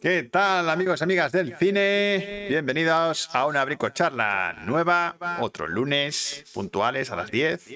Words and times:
¿Qué 0.00 0.22
tal 0.22 0.70
amigos 0.70 1.00
y 1.00 1.04
amigas 1.04 1.32
del 1.32 1.56
cine? 1.56 2.46
Bienvenidos 2.48 3.30
a 3.32 3.46
una 3.46 3.64
bricocharla 3.64 4.52
nueva, 4.64 5.16
otro 5.40 5.66
lunes, 5.66 6.44
puntuales 6.54 7.10
a 7.10 7.16
las 7.16 7.32
10. 7.32 7.68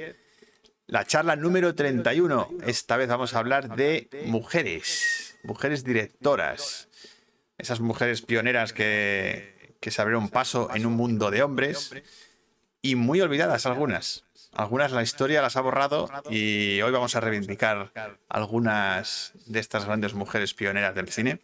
La 0.86 1.04
charla 1.04 1.34
número 1.34 1.74
31. 1.74 2.48
Esta 2.64 2.96
vez 2.96 3.08
vamos 3.08 3.34
a 3.34 3.40
hablar 3.40 3.74
de 3.74 4.08
mujeres, 4.26 5.36
mujeres 5.42 5.82
directoras. 5.82 6.88
Esas 7.58 7.80
mujeres 7.80 8.22
pioneras 8.22 8.72
que, 8.72 9.76
que 9.80 9.90
se 9.90 10.00
abrieron 10.00 10.28
paso 10.28 10.70
en 10.72 10.86
un 10.86 10.92
mundo 10.92 11.32
de 11.32 11.42
hombres 11.42 11.92
y 12.82 12.94
muy 12.94 13.20
olvidadas 13.20 13.66
algunas. 13.66 14.24
Algunas 14.54 14.92
la 14.92 15.02
historia 15.02 15.40
las 15.40 15.56
ha 15.56 15.62
borrado 15.62 16.10
y 16.28 16.80
hoy 16.82 16.92
vamos 16.92 17.16
a 17.16 17.20
reivindicar 17.20 17.90
algunas 18.28 19.32
de 19.46 19.60
estas 19.60 19.86
grandes 19.86 20.12
mujeres 20.12 20.52
pioneras 20.52 20.94
del 20.94 21.08
cine. 21.08 21.40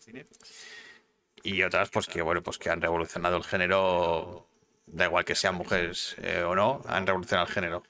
Y 1.42 1.62
otras 1.62 1.88
pues 1.88 2.06
que 2.06 2.20
bueno 2.20 2.42
pues 2.42 2.58
que 2.58 2.68
han 2.68 2.82
revolucionado 2.82 3.38
el 3.38 3.44
género 3.44 4.46
da 4.86 5.06
igual 5.06 5.24
que 5.24 5.34
sean 5.34 5.54
mujeres 5.54 6.16
eh, 6.22 6.42
o 6.42 6.54
no 6.54 6.82
han 6.86 7.06
revolucionado 7.06 7.46
el 7.48 7.54
género. 7.54 7.82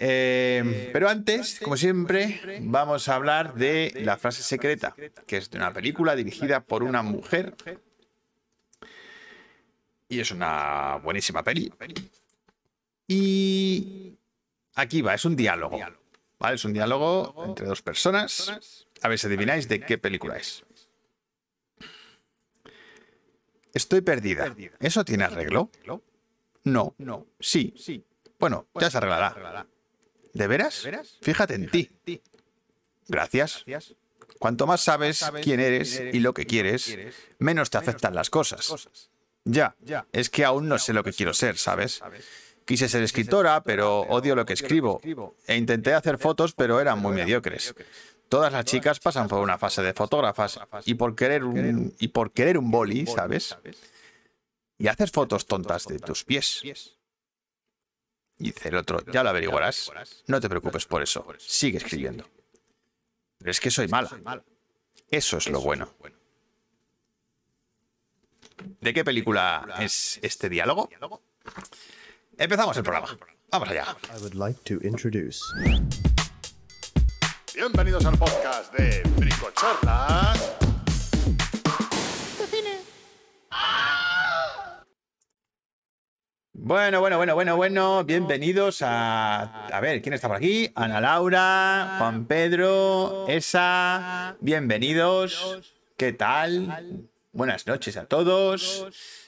Eh, 0.00 0.90
pero 0.92 1.08
antes 1.08 1.58
como 1.58 1.76
siempre 1.76 2.60
vamos 2.60 3.08
a 3.08 3.16
hablar 3.16 3.54
de 3.54 3.92
la 4.04 4.16
frase 4.16 4.44
secreta 4.44 4.94
que 5.26 5.38
es 5.38 5.50
de 5.50 5.58
una 5.58 5.72
película 5.72 6.14
dirigida 6.14 6.60
por 6.60 6.84
una 6.84 7.02
mujer. 7.02 7.56
Y 10.08 10.20
es 10.20 10.30
una 10.30 11.00
buenísima 11.02 11.42
peli 11.42 11.72
y 13.08 14.16
aquí 14.74 15.02
va, 15.02 15.14
es 15.14 15.24
un 15.24 15.34
diálogo. 15.34 15.78
¿Vale? 16.38 16.54
Es 16.54 16.64
un 16.64 16.72
diálogo 16.72 17.42
entre 17.44 17.66
dos 17.66 17.82
personas. 17.82 18.86
A 19.02 19.08
ver 19.08 19.18
si 19.18 19.26
adivináis 19.26 19.66
de 19.66 19.80
qué 19.80 19.98
película 19.98 20.36
es. 20.36 20.62
Estoy 23.74 24.02
perdida. 24.02 24.54
¿Eso 24.78 25.04
tiene 25.04 25.24
arreglo? 25.24 25.70
No. 26.64 26.94
Sí. 27.40 28.04
Bueno, 28.38 28.68
ya 28.78 28.90
se 28.90 28.98
arreglará. 28.98 29.66
¿De 30.32 30.46
veras? 30.46 30.86
Fíjate 31.22 31.54
en 31.54 31.70
ti. 31.70 31.90
Gracias. 33.08 33.64
Cuanto 34.38 34.66
más 34.66 34.82
sabes 34.82 35.24
quién 35.42 35.58
eres 35.58 36.00
y 36.12 36.20
lo 36.20 36.34
que 36.34 36.46
quieres, 36.46 36.96
menos 37.38 37.70
te 37.70 37.78
afectan 37.78 38.14
las 38.14 38.30
cosas. 38.30 39.10
Ya, 39.44 39.74
es 40.12 40.30
que 40.30 40.44
aún 40.44 40.68
no 40.68 40.78
sé 40.78 40.92
lo 40.92 41.02
que 41.02 41.12
quiero 41.12 41.32
ser, 41.34 41.56
¿sabes? 41.56 42.00
Quise 42.68 42.86
ser 42.86 43.02
escritora, 43.02 43.62
pero 43.62 44.00
odio 44.00 44.36
lo 44.36 44.44
que 44.44 44.52
escribo. 44.52 45.00
E 45.46 45.56
intenté 45.56 45.94
hacer 45.94 46.18
fotos, 46.18 46.52
pero 46.52 46.82
eran 46.82 46.98
muy 46.98 47.14
mediocres. 47.14 47.74
Todas 48.28 48.52
las 48.52 48.66
chicas 48.66 49.00
pasan 49.00 49.26
por 49.26 49.38
una 49.40 49.56
fase 49.56 49.80
de 49.80 49.94
fotógrafas 49.94 50.60
y 50.84 50.92
por 50.92 51.16
querer 51.16 51.44
un, 51.44 51.94
y 51.98 52.08
por 52.08 52.30
querer 52.30 52.58
un 52.58 52.70
boli, 52.70 53.06
¿sabes? 53.06 53.56
Y 54.76 54.86
haces 54.86 55.10
fotos 55.10 55.46
tontas 55.46 55.86
de 55.86 55.98
tus 55.98 56.24
pies. 56.24 56.60
Dice 58.36 58.68
el 58.68 58.76
otro, 58.76 59.00
ya 59.10 59.22
lo 59.22 59.30
averiguarás. 59.30 59.90
No 60.26 60.38
te 60.38 60.50
preocupes 60.50 60.84
por 60.84 61.02
eso. 61.02 61.26
Sigue 61.38 61.78
escribiendo. 61.78 62.28
Pero 63.38 63.50
es 63.50 63.60
que 63.60 63.70
soy 63.70 63.88
mala. 63.88 64.10
Eso 65.10 65.38
es 65.38 65.48
lo 65.48 65.62
bueno. 65.62 65.94
¿De 68.82 68.92
qué 68.92 69.04
película 69.04 69.74
es 69.80 70.20
este 70.20 70.50
diálogo? 70.50 70.90
Empezamos 72.38 72.76
el 72.76 72.84
programa. 72.84 73.08
Vamos 73.50 73.68
allá. 73.68 73.96
Bienvenidos 77.52 78.06
al 78.06 78.16
podcast 78.16 78.72
de 78.74 79.02
Bricochorlas. 79.16 80.54
Bueno, 86.52 87.00
bueno, 87.00 87.16
bueno, 87.16 87.34
bueno, 87.34 87.56
bueno. 87.56 88.04
Bienvenidos 88.04 88.82
a. 88.82 89.66
A 89.66 89.80
ver, 89.80 90.00
¿quién 90.00 90.12
está 90.12 90.28
por 90.28 90.36
aquí? 90.36 90.70
Ana 90.76 91.00
Laura, 91.00 91.96
Juan 91.98 92.26
Pedro, 92.26 93.26
Esa. 93.26 94.36
Bienvenidos. 94.40 95.60
¿Qué 95.96 96.12
tal? 96.12 97.08
Buenas 97.32 97.66
noches 97.66 97.96
a 97.96 98.04
todos. 98.06 99.26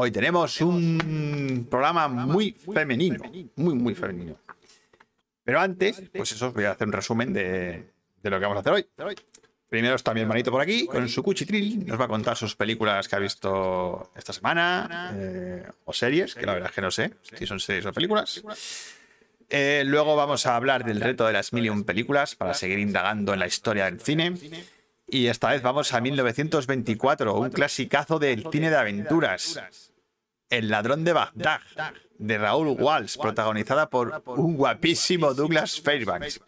Hoy 0.00 0.12
tenemos 0.12 0.60
un 0.60 1.66
programa 1.68 2.06
muy 2.06 2.52
femenino, 2.52 3.20
muy, 3.56 3.74
muy 3.74 3.96
femenino. 3.96 4.36
Pero 5.42 5.58
antes, 5.58 6.00
pues 6.14 6.30
eso, 6.30 6.52
voy 6.52 6.66
a 6.66 6.70
hacer 6.70 6.86
un 6.86 6.92
resumen 6.92 7.32
de, 7.32 7.90
lo 8.22 8.38
que 8.38 8.46
vamos 8.46 8.58
a 8.58 8.60
hacer 8.60 8.72
hoy. 8.74 9.16
Primero 9.68 9.96
está 9.96 10.14
mi 10.14 10.20
hermanito 10.20 10.52
por 10.52 10.60
aquí, 10.60 10.86
con 10.86 11.08
su 11.08 11.24
cuchitril. 11.24 11.84
Nos 11.84 12.00
va 12.00 12.04
a 12.04 12.08
contar 12.08 12.36
sus 12.36 12.54
películas 12.54 13.08
que 13.08 13.16
ha 13.16 13.18
visto 13.18 14.12
esta 14.14 14.32
semana, 14.32 15.14
eh, 15.16 15.66
o 15.84 15.92
series, 15.92 16.36
que 16.36 16.46
la 16.46 16.52
verdad 16.52 16.68
es 16.68 16.74
que 16.76 16.80
no 16.80 16.92
sé 16.92 17.14
si 17.36 17.44
son 17.44 17.58
series 17.58 17.84
o 17.86 17.92
películas. 17.92 18.44
Eh, 19.50 19.82
luego 19.84 20.14
vamos 20.14 20.46
a 20.46 20.54
hablar 20.54 20.84
del 20.84 21.00
reto 21.00 21.26
de 21.26 21.32
las 21.32 21.52
mil 21.52 21.84
películas 21.84 22.36
para 22.36 22.54
seguir 22.54 22.78
indagando 22.78 23.32
en 23.32 23.40
la 23.40 23.48
historia 23.48 23.86
del 23.86 24.00
cine. 24.00 24.34
Y 25.10 25.28
esta 25.28 25.50
vez 25.50 25.62
vamos 25.62 25.94
a 25.94 26.00
1924, 26.02 27.34
un 27.34 27.48
clasicazo 27.48 28.18
del 28.18 28.46
cine 28.52 28.68
de 28.68 28.76
aventuras. 28.76 29.90
El 30.50 30.68
ladrón 30.68 31.04
de 31.04 31.14
Bagdad, 31.14 31.60
de 32.18 32.38
Raúl 32.38 32.76
Walsh, 32.78 33.16
protagonizada 33.16 33.88
por 33.88 34.22
un 34.26 34.56
guapísimo 34.56 35.32
Douglas 35.32 35.80
Fairbanks. 35.80 36.40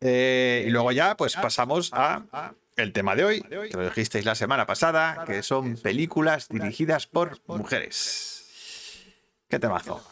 Eh, 0.00 0.64
y 0.66 0.70
luego 0.70 0.90
ya, 0.92 1.16
pues 1.16 1.34
pasamos 1.34 1.90
a 1.92 2.54
el 2.76 2.92
tema 2.92 3.14
de 3.14 3.24
hoy, 3.24 3.42
que 3.42 3.76
lo 3.76 3.84
dijisteis 3.84 4.24
la 4.24 4.34
semana 4.34 4.66
pasada, 4.66 5.24
que 5.26 5.42
son 5.42 5.76
películas 5.76 6.48
dirigidas 6.48 7.06
por 7.06 7.38
mujeres. 7.46 9.04
¿Qué 9.48 9.58
temazo? 9.58 10.02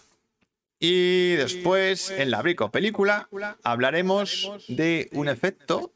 Y 0.79 1.33
después, 1.35 2.11
en 2.11 2.31
la 2.31 2.43
Brico 2.43 2.71
Película, 2.71 3.29
hablaremos 3.63 4.51
de 4.69 5.09
un 5.13 5.29
efecto 5.29 5.93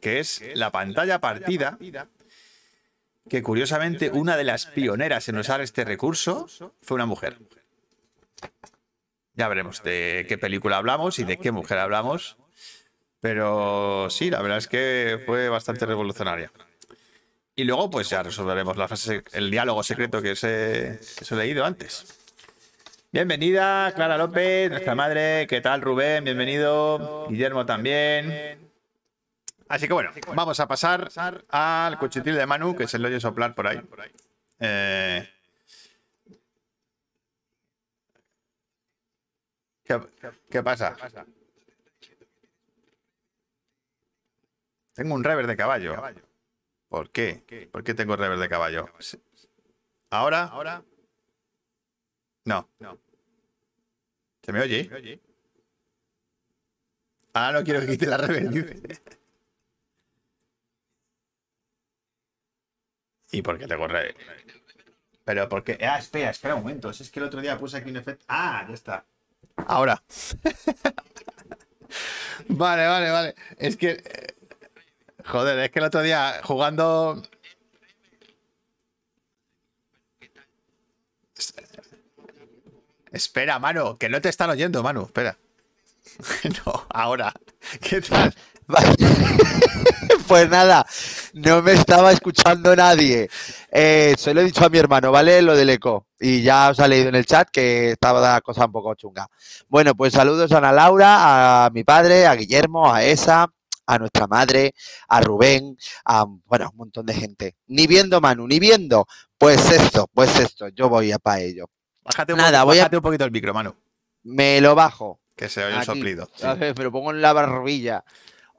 que 0.00 0.20
es 0.20 0.42
la 0.54 0.70
pantalla 0.70 1.20
partida, 1.20 1.78
que 3.28 3.42
curiosamente 3.42 4.10
una 4.10 4.36
de 4.36 4.44
las 4.44 4.66
pioneras 4.66 5.28
en 5.28 5.38
usar 5.38 5.60
este 5.60 5.84
recurso 5.84 6.46
fue 6.80 6.94
una 6.94 7.06
mujer. 7.06 7.38
Ya 9.34 9.48
veremos 9.48 9.82
de 9.82 10.26
qué 10.28 10.38
película 10.38 10.78
hablamos 10.78 11.18
y 11.18 11.24
de 11.24 11.36
qué 11.36 11.52
mujer 11.52 11.78
hablamos, 11.78 12.36
pero 13.20 14.08
sí, 14.10 14.30
la 14.30 14.42
verdad 14.42 14.58
es 14.58 14.66
que 14.66 15.22
fue 15.26 15.48
bastante 15.48 15.86
revolucionaria. 15.86 16.50
Y 17.54 17.64
luego, 17.64 17.90
pues 17.90 18.08
ya 18.08 18.22
resolveremos 18.22 18.76
la 18.76 18.86
frase, 18.86 19.24
el 19.32 19.50
diálogo 19.50 19.82
secreto 19.82 20.22
que 20.22 20.32
os 20.32 20.44
he, 20.44 21.00
leído 21.30 21.64
antes. 21.64 22.06
Bienvenida, 23.10 23.92
Clara 23.96 24.16
López, 24.16 24.70
nuestra 24.70 24.94
madre. 24.94 25.46
¿Qué 25.48 25.60
tal, 25.60 25.80
Rubén? 25.82 26.24
Bienvenido. 26.24 27.26
Guillermo 27.28 27.66
también. 27.66 28.67
Así 29.68 29.86
que 29.86 29.92
bueno, 29.92 30.10
vamos 30.34 30.58
a 30.60 30.66
pasar 30.66 31.10
al 31.50 31.98
cuchitril 31.98 32.36
de 32.36 32.46
Manu, 32.46 32.74
que 32.74 32.88
se 32.88 32.98
lo 32.98 33.08
oye 33.08 33.20
soplar 33.20 33.54
por 33.54 33.66
ahí. 33.66 33.80
Eh, 34.60 35.28
¿qué, 39.84 40.62
pasa? 40.62 40.96
Tengo 44.94 45.14
un 45.14 45.22
rever 45.22 45.46
de 45.46 45.56
caballo. 45.56 45.94
¿Por 46.88 47.10
qué? 47.10 47.68
¿Por 47.70 47.84
qué 47.84 47.94
tengo 47.94 48.16
rever 48.16 48.38
de 48.38 48.48
caballo? 48.48 48.88
¿Ahora? 50.10 50.50
No. 52.44 52.68
¿Se 54.42 54.52
me 54.52 54.60
oye? 54.60 55.20
Ah, 57.34 57.52
no 57.52 57.62
quiero 57.62 57.80
que 57.80 57.86
quite 57.88 58.06
la 58.06 58.16
rever. 58.16 58.48
¿Y 63.30 63.42
por 63.42 63.58
qué 63.58 63.66
te 63.66 63.76
corre? 63.76 64.14
Pero 65.24 65.48
porque. 65.48 65.78
Ah, 65.82 65.98
espera, 65.98 66.30
espera 66.30 66.54
un 66.54 66.62
momento. 66.62 66.90
Es 66.90 67.10
que 67.10 67.20
el 67.20 67.26
otro 67.26 67.40
día 67.40 67.58
puse 67.58 67.76
aquí 67.76 67.90
un 67.90 67.96
efecto. 67.96 68.24
Ah, 68.28 68.64
ya 68.66 68.74
está. 68.74 69.04
Ahora. 69.66 70.02
vale, 72.48 72.86
vale, 72.86 73.10
vale. 73.10 73.34
Es 73.58 73.76
que. 73.76 74.02
Joder, 75.26 75.58
es 75.58 75.70
que 75.70 75.78
el 75.80 75.84
otro 75.84 76.02
día 76.02 76.40
jugando. 76.42 77.22
Espera, 83.12 83.58
mano, 83.58 83.98
que 83.98 84.08
no 84.08 84.20
te 84.20 84.28
están 84.28 84.50
oyendo, 84.50 84.82
Manu. 84.82 85.02
Espera. 85.02 85.36
no, 86.64 86.86
ahora. 86.90 87.32
¿Qué 87.80 88.00
tal? 88.00 88.34
pues 90.28 90.48
nada, 90.50 90.86
no 91.34 91.62
me 91.62 91.72
estaba 91.72 92.12
escuchando 92.12 92.74
nadie. 92.76 93.28
Eh, 93.70 94.14
se 94.18 94.34
lo 94.34 94.40
he 94.40 94.44
dicho 94.44 94.64
a 94.64 94.68
mi 94.68 94.78
hermano, 94.78 95.10
¿vale? 95.10 95.40
Lo 95.42 95.56
del 95.56 95.70
eco. 95.70 96.06
Y 96.20 96.42
ya 96.42 96.70
os 96.70 96.80
ha 96.80 96.88
leído 96.88 97.08
en 97.08 97.14
el 97.14 97.26
chat 97.26 97.48
que 97.50 97.92
estaba 97.92 98.20
la 98.20 98.40
cosa 98.40 98.66
un 98.66 98.72
poco 98.72 98.94
chunga. 98.94 99.26
Bueno, 99.68 99.94
pues 99.94 100.12
saludos 100.12 100.52
a 100.52 100.58
Ana 100.58 100.72
Laura, 100.72 101.64
a 101.66 101.70
mi 101.70 101.84
padre, 101.84 102.26
a 102.26 102.34
Guillermo, 102.34 102.92
a 102.92 103.04
Esa, 103.04 103.46
a 103.86 103.98
nuestra 103.98 104.26
madre, 104.26 104.74
a 105.08 105.20
Rubén, 105.20 105.76
a 106.04 106.24
bueno, 106.44 106.68
un 106.72 106.76
montón 106.76 107.06
de 107.06 107.14
gente. 107.14 107.56
Ni 107.68 107.86
viendo 107.86 108.20
Manu, 108.20 108.46
ni 108.46 108.58
viendo. 108.58 109.06
Pues 109.38 109.70
esto, 109.70 110.08
pues 110.12 110.38
esto, 110.38 110.68
yo 110.68 110.88
voy 110.88 111.12
a 111.12 111.18
para 111.18 111.40
ello. 111.40 111.66
Bájate 112.02 112.32
un, 112.32 112.38
Nada, 112.38 112.64
voy 112.64 112.78
a- 112.78 112.82
bájate 112.82 112.96
un 112.96 113.02
poquito 113.02 113.24
el 113.24 113.30
micro, 113.30 113.54
Manu. 113.54 113.74
Me 114.24 114.60
lo 114.60 114.74
bajo. 114.74 115.20
Que 115.36 115.48
se 115.48 115.64
oye 115.64 115.76
Aquí. 115.76 115.86
soplido. 115.86 116.28
sí. 116.34 116.44
Ver, 116.58 116.76
me 116.76 116.84
lo 116.84 116.90
pongo 116.90 117.12
en 117.12 117.22
la 117.22 117.32
barbilla. 117.32 118.04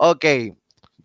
Ok. 0.02 0.26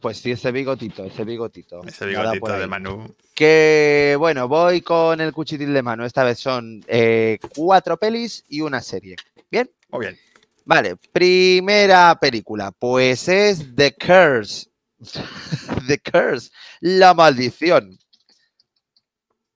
Pues 0.01 0.19
sí, 0.19 0.31
ese 0.31 0.53
bigotito, 0.53 1.05
ese 1.05 1.25
bigotito. 1.25 1.83
Ese 1.85 2.07
bigotito 2.07 2.53
de 2.53 2.67
Manu. 2.69 3.17
Que 3.35 4.15
bueno, 4.19 4.47
voy 4.47 4.83
con 4.83 5.21
el 5.21 5.33
cuchitril 5.33 5.73
de 5.75 5.83
mano. 5.83 6.05
Esta 6.05 6.23
vez 6.23 6.39
son 6.39 6.85
eh, 6.87 7.39
cuatro 7.57 7.97
pelis 7.97 8.45
y 8.49 8.61
una 8.61 8.81
serie. 8.81 9.17
Bien, 9.51 9.69
Muy 9.89 10.07
bien. 10.07 10.19
vale. 10.65 10.97
Primera 11.13 12.17
película, 12.21 12.71
pues 12.71 13.27
es 13.29 13.75
The 13.75 13.95
Curse. 13.97 14.69
The 15.89 15.99
Curse, 15.99 16.51
la 16.81 17.15
maldición. 17.15 17.99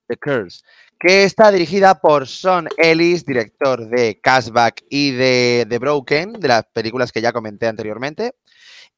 The 0.08 0.16
Curse, 0.16 0.62
que 0.98 1.22
está 1.24 1.52
dirigida 1.52 2.00
por 2.00 2.26
Sean 2.26 2.68
Ellis, 2.76 3.24
director 3.24 3.88
de 3.88 4.18
Cashback 4.20 4.82
y 4.90 5.12
de 5.12 5.66
The 5.68 5.78
Broken, 5.78 6.32
de 6.32 6.48
las 6.48 6.64
películas 6.72 7.12
que 7.12 7.20
ya 7.20 7.32
comenté 7.32 7.66
anteriormente, 7.68 8.32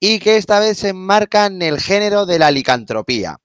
y 0.00 0.18
que 0.18 0.36
esta 0.36 0.58
vez 0.58 0.78
se 0.78 0.88
enmarca 0.88 1.46
en 1.46 1.62
el 1.62 1.78
género 1.80 2.26
de 2.26 2.38
la 2.38 2.50
licantropía. 2.50 3.38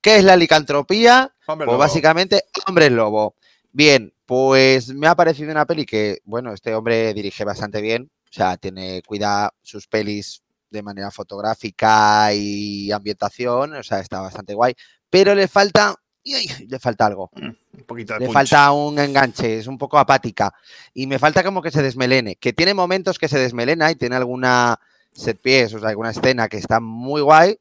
¿Qué 0.00 0.16
es 0.16 0.24
la 0.24 0.36
licantropía? 0.36 1.32
Hombre, 1.46 1.66
Pues 1.66 1.74
lobo. 1.74 1.78
básicamente, 1.78 2.44
hombre 2.68 2.88
lobo. 2.90 3.34
Bien, 3.72 4.14
pues 4.24 4.88
me 4.94 5.08
ha 5.08 5.14
parecido 5.16 5.50
una 5.50 5.66
peli 5.66 5.84
que, 5.84 6.18
bueno, 6.24 6.52
este 6.52 6.74
hombre 6.74 7.12
dirige 7.12 7.44
bastante 7.44 7.80
bien. 7.80 8.10
O 8.30 8.32
sea, 8.32 8.56
tiene, 8.56 9.02
cuida 9.06 9.52
sus 9.62 9.86
pelis 9.88 10.42
de 10.70 10.82
manera 10.82 11.10
fotográfica 11.10 12.32
y 12.34 12.90
ambientación. 12.92 13.74
O 13.74 13.82
sea, 13.82 14.00
está 14.00 14.20
bastante 14.20 14.54
guay. 14.54 14.74
Pero 15.10 15.34
le 15.34 15.48
falta, 15.48 15.94
le 16.24 16.78
falta 16.78 17.06
algo. 17.06 17.30
Un 17.36 17.56
poquito 17.86 18.14
de 18.14 18.20
Le 18.20 18.26
punch. 18.26 18.34
falta 18.34 18.72
un 18.72 18.98
enganche, 18.98 19.58
es 19.58 19.66
un 19.66 19.78
poco 19.78 19.98
apática. 19.98 20.52
Y 20.94 21.06
me 21.06 21.18
falta 21.18 21.42
como 21.44 21.62
que 21.62 21.70
se 21.70 21.82
desmelene. 21.82 22.36
Que 22.36 22.52
tiene 22.52 22.74
momentos 22.74 23.18
que 23.18 23.28
se 23.28 23.38
desmelena 23.38 23.90
y 23.90 23.96
tiene 23.96 24.16
alguna 24.16 24.78
set 25.16 25.40
pies, 25.40 25.74
o 25.74 25.78
sea, 25.80 25.90
alguna 25.90 26.10
escena 26.10 26.48
que 26.48 26.58
está 26.58 26.80
muy 26.80 27.20
guay. 27.22 27.58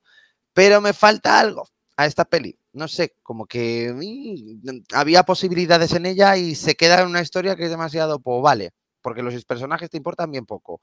Pero 0.54 0.81
me 0.81 0.94
falta 0.94 1.40
algo 1.40 1.68
a 1.98 2.06
esta 2.06 2.25
peli. 2.25 2.57
No 2.74 2.88
sé, 2.88 3.16
como 3.24 3.46
que 3.48 3.94
mm, 3.94 4.96
había 4.96 5.24
posibilidades 5.24 5.94
en 5.94 6.06
ella 6.06 6.38
y 6.38 6.56
se 6.56 6.75
queda 6.75 7.02
en 7.02 7.07
una 7.07 7.22
historia 7.22 7.56
que 7.56 7.66
es 7.66 7.69
demasiado, 7.72 8.19
pues 8.19 8.42
vale. 8.42 8.72
Porque 9.02 9.24
los 9.24 9.46
personajes 9.46 9.90
te 9.90 9.98
importan 9.98 10.31
bien 10.31 10.46
poco. 10.46 10.81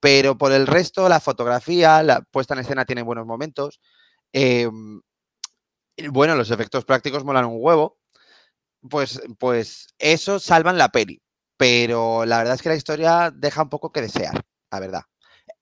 Pero 0.00 0.38
por 0.38 0.52
el 0.52 0.66
resto, 0.66 1.08
la 1.08 1.20
fotografía, 1.20 2.02
la 2.02 2.22
puesta 2.22 2.54
en 2.54 2.60
escena 2.60 2.84
tiene 2.84 3.02
buenos 3.02 3.26
momentos. 3.26 3.80
em, 4.32 5.00
bueno, 6.10 6.36
los 6.36 6.50
efectos 6.50 6.84
prácticos 6.84 7.24
molan 7.24 7.46
un 7.46 7.58
huevo 7.58 7.98
pues, 8.88 9.20
pues 9.38 9.88
eso 9.98 10.38
salvan 10.38 10.78
la 10.78 10.90
peli. 10.90 11.20
Pero 11.56 12.24
la 12.24 12.38
verdad 12.38 12.54
es 12.54 12.62
que 12.62 12.68
la 12.68 12.76
historia 12.76 13.32
deja 13.34 13.62
un 13.62 13.68
poco 13.68 13.90
que 13.92 14.02
desear, 14.02 14.44
la 14.70 14.80
verdad. 14.80 15.02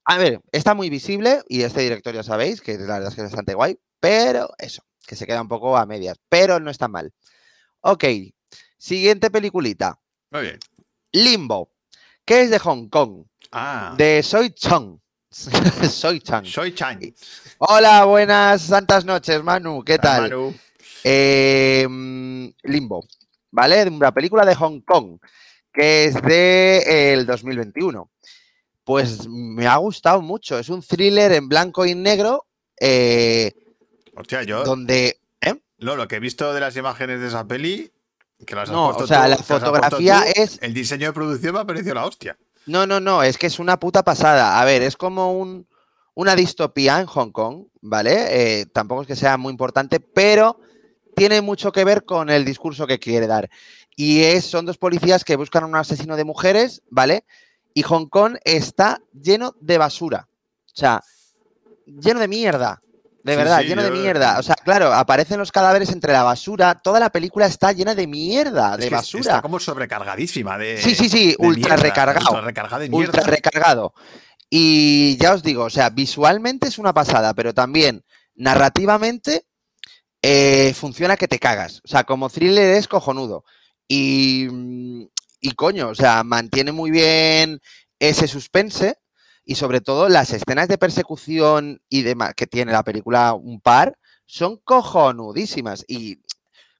A 0.07 0.19
ver, 0.19 0.41
está 0.53 0.75
muy 0.75 0.89
visible 0.89 1.43
y 1.49 1.63
este 1.63 1.81
director 1.81 2.15
ya 2.15 2.23
sabéis 2.23 2.61
que 2.61 2.79
la 2.79 2.95
verdad 2.95 3.09
es 3.09 3.15
que 3.17 3.23
es 3.23 3.27
bastante 3.27 3.55
guay, 3.55 3.79
pero 3.99 4.49
eso, 4.59 4.83
que 5.05 5.17
se 5.17 5.27
queda 5.27 5.43
un 5.43 5.49
poco 5.49 5.77
a 5.77 5.85
medias, 5.85 6.17
pero 6.29 6.61
no 6.61 6.71
está 6.71 6.87
mal. 6.87 7.13
Ok, 7.81 8.05
siguiente 8.79 9.31
peliculita, 9.31 9.99
Muy 10.31 10.43
bien. 10.43 10.59
Limbo, 11.13 11.73
que 12.25 12.43
es 12.43 12.51
de 12.51 12.59
Hong 12.61 12.89
Kong, 12.89 13.25
Ah. 13.51 13.95
de 13.99 14.23
Soy 14.23 14.51
Chong. 14.51 14.99
Soy 15.31 16.21
Chang. 16.21 16.45
Soy 16.47 16.73
Chan. 16.73 17.01
Hola, 17.59 18.05
buenas 18.05 18.63
santas 18.63 19.05
noches, 19.05 19.43
Manu, 19.43 19.83
¿qué 19.85 19.99
tal? 19.99 20.23
Manu. 20.23 20.55
Eh, 21.03 21.87
mm, 21.89 22.47
Limbo, 22.63 23.05
¿vale? 23.51 23.89
Una 23.89 24.13
película 24.13 24.45
de 24.45 24.55
Hong 24.55 24.81
Kong, 24.81 25.19
que 25.73 26.07
es 26.07 26.23
de 26.23 27.13
el 27.13 27.27
2021. 27.27 28.11
Pues 28.87 29.27
me 29.27 29.67
ha 29.67 29.77
gustado 29.79 30.23
mucho. 30.23 30.57
Es 30.61 30.69
un 30.69 30.81
thriller 30.81 31.33
en 31.33 31.49
blanco 31.49 31.85
y 31.85 31.97
negro, 31.97 32.47
eh, 32.81 33.53
Hostia, 34.15 34.45
yo. 34.45 34.63
donde... 34.63 35.19
¿eh? 35.41 35.55
No, 35.79 35.97
lo 35.97 36.07
que 36.07 36.15
he 36.17 36.21
visto 36.21 36.55
de 36.55 36.61
las 36.61 36.77
imágenes 36.77 37.21
de 37.21 37.27
esa 37.27 37.45
peli. 37.49 37.91
Que 38.47 38.55
las 38.55 38.71
No, 38.71 38.91
o 38.91 39.07
sea, 39.09 39.25
tú, 39.25 39.31
la 39.31 39.37
fotografía 39.39 40.23
tú, 40.25 40.41
es- 40.41 40.59
El 40.63 40.73
diseño 40.73 41.09
de 41.09 41.13
producción 41.15 41.55
me 41.55 41.61
ha 41.61 41.65
parecido 41.65 41.95
la 41.97 42.07
hostia. 42.07 42.39
No, 42.67 42.87
no, 42.87 43.01
no, 43.01 43.25
es 43.25 43.39
que 43.39 43.49
es 43.49 43.59
una 43.59 43.77
puta 43.81 44.05
pasada. 44.05 44.61
A 44.61 44.65
ver, 44.65 44.83
es 44.83 44.97
como 44.97 45.33
un, 45.37 45.67
una 46.15 46.37
distopía 46.37 47.01
en 47.01 47.07
Hong 47.07 47.33
Kong, 47.33 47.65
¿vale? 47.81 48.61
Eh, 48.61 48.67
tampoco 48.67 49.03
es 49.03 49.09
que 49.09 49.17
sea 49.17 49.37
muy 49.37 49.51
importante, 49.51 49.99
pero 49.99 50.61
tiene 51.17 51.41
mucho 51.41 51.73
que 51.73 51.85
ver 51.85 52.05
con 52.05 52.31
el 52.31 52.45
discurso 52.45 52.87
que 52.87 53.01
quiere 53.01 53.27
dar. 53.27 53.51
Y 53.97 54.23
es, 54.23 54.45
son 54.45 54.65
dos 54.65 54.79
policías 54.79 55.25
que 55.25 55.35
buscan 55.35 55.65
a 55.65 55.67
un 55.67 55.75
asesino 55.75 56.17
de 56.17 56.25
mujeres, 56.25 56.83
¿vale? 56.89 57.25
Y 57.77 57.83
Hong 57.83 58.07
Kong 58.07 58.39
está 58.43 59.03
lleno 59.13 59.55
de 59.61 59.77
basura. 59.77 60.27
O 60.65 60.73
sea, 60.73 61.03
lleno 61.85 62.21
de 62.21 62.27
mierda. 62.27 62.81
De 63.23 63.33
Sí, 63.33 63.37
verdad, 63.37 63.61
sí, 63.61 63.67
lleno 63.67 63.83
de 63.83 63.91
mierda. 63.91 64.39
O 64.39 64.43
sea, 64.43 64.55
claro, 64.55 64.95
aparecen 64.95 65.39
los 65.39 65.53
cadáveres 65.53 65.91
entre 65.91 66.15
la 66.15 66.23
basura. 66.23 66.81
Toda 66.83 66.99
la 67.01 67.11
película 67.11 67.45
está 67.45 67.73
llena 67.73 67.95
de 67.95 68.07
mierda, 68.07 68.73
Es 68.77 68.79
de 68.81 68.89
que 68.89 68.95
basura. 68.95 69.21
Está 69.21 69.43
como 69.43 69.61
sobrecargadísima 69.61 70.57
de. 70.57 70.79
Sí, 70.79 70.95
sí, 70.95 71.11
sí, 71.11 71.37
ultra 71.39 71.77
mierda, 71.77 71.77
recargado. 71.77 72.27
Ultra 72.31 72.41
recargada 72.41 72.79
de 72.79 72.89
mierda. 72.89 73.07
ultra 73.09 73.23
recargado. 73.25 73.93
Y 74.49 75.19
ya 75.19 75.35
os 75.35 75.43
digo, 75.43 75.65
o 75.65 75.71
sea, 75.71 75.91
visualmente 75.91 76.69
es 76.69 76.79
una 76.79 76.95
pasada, 76.95 77.35
pero 77.35 77.53
también 77.53 78.07
narrativamente 78.37 79.45
eh, 80.23 80.73
funciona 80.75 81.19
que 81.19 81.29
te 81.29 81.39
cagas. 81.39 81.83
O 81.85 81.89
sea, 81.89 82.05
como 82.05 82.31
thriller 82.31 82.71
es 82.77 82.89
cojonudo. 82.89 83.45
Y, 83.87 84.49
mm, 84.51 85.05
y 85.47 85.53
coño, 85.53 85.91
o 85.91 85.95
sea, 85.95 86.25
mantiene 86.25 86.73
muy 86.73 86.91
bien 86.91 87.61
ese 88.01 88.27
suspense 88.27 88.99
y 89.45 89.55
sobre 89.55 89.81
todo 89.81 90.09
las 90.09 90.33
escenas 90.33 90.67
de 90.67 90.77
persecución 90.77 91.81
y 91.89 92.03
demás 92.03 92.35
que 92.35 92.49
tiene 92.49 92.73
la 92.73 92.83
película 92.83 93.33
un 93.33 93.61
par 93.61 93.97
son 94.25 94.57
cojonudísimas 94.57 95.85
y 95.87 96.19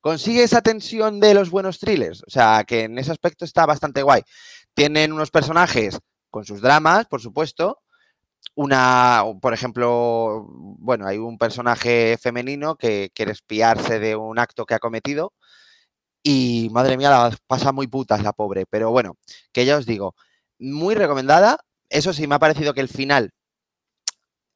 consigue 0.01 0.43
esa 0.43 0.63
tensión 0.63 1.21
de 1.21 1.33
los 1.35 1.49
buenos 1.51 1.79
thrillers. 1.79 2.25
O 2.27 2.31
sea, 2.31 2.65
que 2.67 2.83
en 2.83 2.99
ese 2.99 3.13
aspecto 3.13 3.45
está 3.45 3.67
bastante 3.67 4.03
guay. 4.03 4.23
Tienen 4.75 5.13
unos 5.13 5.31
personajes 5.31 6.01
con 6.29 6.45
sus 6.45 6.61
dramas, 6.61 7.07
por 7.07 7.21
supuesto. 7.21 7.83
Una, 8.57 9.23
por 9.41 9.55
ejemplo, 9.55 10.45
bueno, 10.49 11.07
hay 11.07 11.19
un 11.19 11.39
personaje 11.39 12.19
femenino 12.21 12.75
que 12.75 13.13
quiere 13.15 13.31
espiarse 13.31 14.01
de 14.01 14.17
un 14.17 14.41
acto 14.41 14.67
que 14.67 14.75
ha 14.75 14.81
cometido 14.81 15.35
y 16.29 16.69
madre 16.71 16.97
mía, 16.97 17.11
la 17.11 17.37
pasa 17.47 17.71
muy 17.73 17.87
putas 17.87 18.23
la 18.23 18.33
pobre. 18.33 18.67
Pero 18.69 18.91
bueno, 18.91 19.17
que 19.53 19.65
ya 19.65 19.77
os 19.77 19.87
digo, 19.87 20.15
muy 20.59 20.95
recomendada. 20.95 21.59
Eso 21.89 22.13
sí, 22.13 22.27
me 22.27 22.35
ha 22.35 22.39
parecido 22.41 22.75
que 22.75 22.81
el 22.81 22.89
final. 22.89 23.31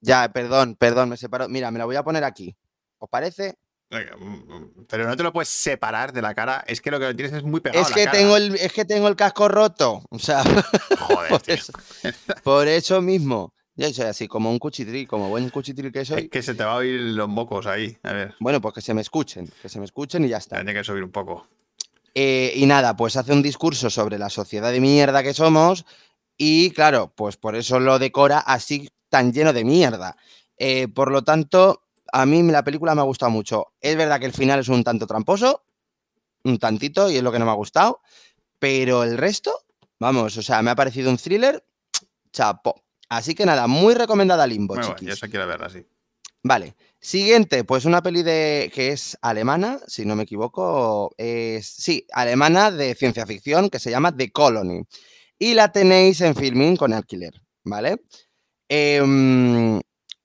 Ya, 0.00 0.28
perdón, 0.32 0.76
perdón, 0.76 1.10
me 1.10 1.16
separo. 1.16 1.48
Mira, 1.48 1.70
me 1.70 1.78
la 1.78 1.84
voy 1.84 1.96
a 1.96 2.02
poner 2.02 2.24
aquí. 2.24 2.56
¿Os 2.98 3.08
parece? 3.08 3.54
Mm, 3.90 4.26
mm, 4.54 4.86
Pero 4.88 5.06
no 5.06 5.16
te 5.16 5.22
lo 5.22 5.32
puedes 5.32 5.48
separar 5.48 6.12
de 6.12 6.22
la 6.22 6.34
cara. 6.34 6.64
Es 6.66 6.80
que 6.80 6.90
lo 6.90 6.98
que 6.98 7.12
tienes 7.14 7.32
es 7.34 7.42
muy 7.42 7.60
pegado. 7.60 7.80
Es 7.80 7.86
a 7.88 7.90
la 7.90 7.94
que, 7.96 8.04
cara. 8.04 8.18
tengo 8.18 8.36
el, 8.36 8.54
es 8.56 8.72
que 8.72 8.84
tengo 8.84 9.08
el 9.08 9.16
casco 9.16 9.48
roto. 9.48 10.02
O 10.10 10.18
sea, 10.18 10.42
Joder, 10.98 11.28
por 11.30 11.42
tío. 11.42 11.54
eso, 11.54 11.72
por 12.42 12.66
eso 12.68 13.00
mismo. 13.02 13.52
Yo 13.76 13.88
soy 13.94 14.06
así, 14.06 14.26
como 14.28 14.50
un 14.50 14.58
cuchitril, 14.58 15.06
como 15.08 15.28
buen 15.30 15.48
cuchitril 15.50 15.90
que 15.92 16.04
soy. 16.04 16.22
Es 16.24 16.28
que 16.30 16.42
se 16.42 16.54
te 16.54 16.64
va 16.64 16.72
a 16.72 16.76
oír 16.76 17.00
los 17.00 17.28
mocos 17.28 17.66
ahí. 17.66 17.96
A 18.02 18.12
ver, 18.12 18.34
Bueno, 18.40 18.60
pues 18.60 18.74
que 18.74 18.80
se 18.82 18.92
me 18.92 19.00
escuchen, 19.00 19.50
que 19.62 19.68
se 19.68 19.78
me 19.78 19.84
escuchen 19.86 20.24
y 20.24 20.28
ya 20.28 20.36
está. 20.38 20.56
tiene 20.56 20.74
que 20.74 20.84
subir 20.84 21.02
un 21.04 21.10
poco. 21.12 21.46
Eh, 22.14 22.52
y 22.56 22.66
nada, 22.66 22.96
pues 22.96 23.16
hace 23.16 23.32
un 23.32 23.42
discurso 23.42 23.88
sobre 23.88 24.18
la 24.18 24.30
sociedad 24.30 24.72
de 24.72 24.80
mierda 24.80 25.22
que 25.22 25.32
somos 25.32 25.84
y 26.36 26.70
claro, 26.70 27.12
pues 27.14 27.36
por 27.36 27.54
eso 27.54 27.78
lo 27.78 27.98
decora 27.98 28.38
así 28.38 28.88
tan 29.08 29.32
lleno 29.32 29.52
de 29.52 29.64
mierda. 29.64 30.16
Eh, 30.56 30.88
por 30.88 31.12
lo 31.12 31.22
tanto, 31.22 31.82
a 32.12 32.26
mí 32.26 32.42
la 32.44 32.64
película 32.64 32.94
me 32.94 33.02
ha 33.02 33.04
gustado 33.04 33.30
mucho. 33.30 33.72
Es 33.80 33.96
verdad 33.96 34.18
que 34.18 34.26
el 34.26 34.32
final 34.32 34.60
es 34.60 34.68
un 34.68 34.82
tanto 34.82 35.06
tramposo, 35.06 35.64
un 36.44 36.58
tantito, 36.58 37.10
y 37.10 37.16
es 37.16 37.22
lo 37.22 37.30
que 37.30 37.38
no 37.38 37.44
me 37.44 37.50
ha 37.50 37.54
gustado, 37.54 38.00
pero 38.58 39.04
el 39.04 39.18
resto, 39.18 39.52
vamos, 39.98 40.36
o 40.36 40.42
sea, 40.42 40.62
me 40.62 40.70
ha 40.70 40.76
parecido 40.76 41.10
un 41.10 41.18
thriller, 41.18 41.64
chapo. 42.32 42.82
Así 43.08 43.34
que 43.34 43.44
nada, 43.44 43.66
muy 43.66 43.94
recomendada 43.94 44.46
Limbo, 44.46 44.74
bueno, 44.74 44.94
chiquis. 44.96 45.20
yo 45.20 45.28
quiero 45.28 45.46
verla, 45.46 45.68
sí. 45.68 45.84
Vale. 46.42 46.74
Siguiente, 47.02 47.64
pues 47.64 47.86
una 47.86 48.02
peli 48.02 48.22
de 48.22 48.70
que 48.74 48.90
es 48.90 49.16
alemana, 49.22 49.80
si 49.86 50.04
no 50.04 50.16
me 50.16 50.24
equivoco, 50.24 51.14
sí, 51.62 52.06
alemana 52.12 52.70
de 52.70 52.94
ciencia 52.94 53.24
ficción 53.24 53.70
que 53.70 53.78
se 53.78 53.90
llama 53.90 54.14
The 54.14 54.30
Colony. 54.30 54.82
Y 55.38 55.54
la 55.54 55.72
tenéis 55.72 56.20
en 56.20 56.34
Filming 56.36 56.76
con 56.76 56.92
alquiler, 56.92 57.32
¿vale? 57.64 58.02
Em, 58.68 59.80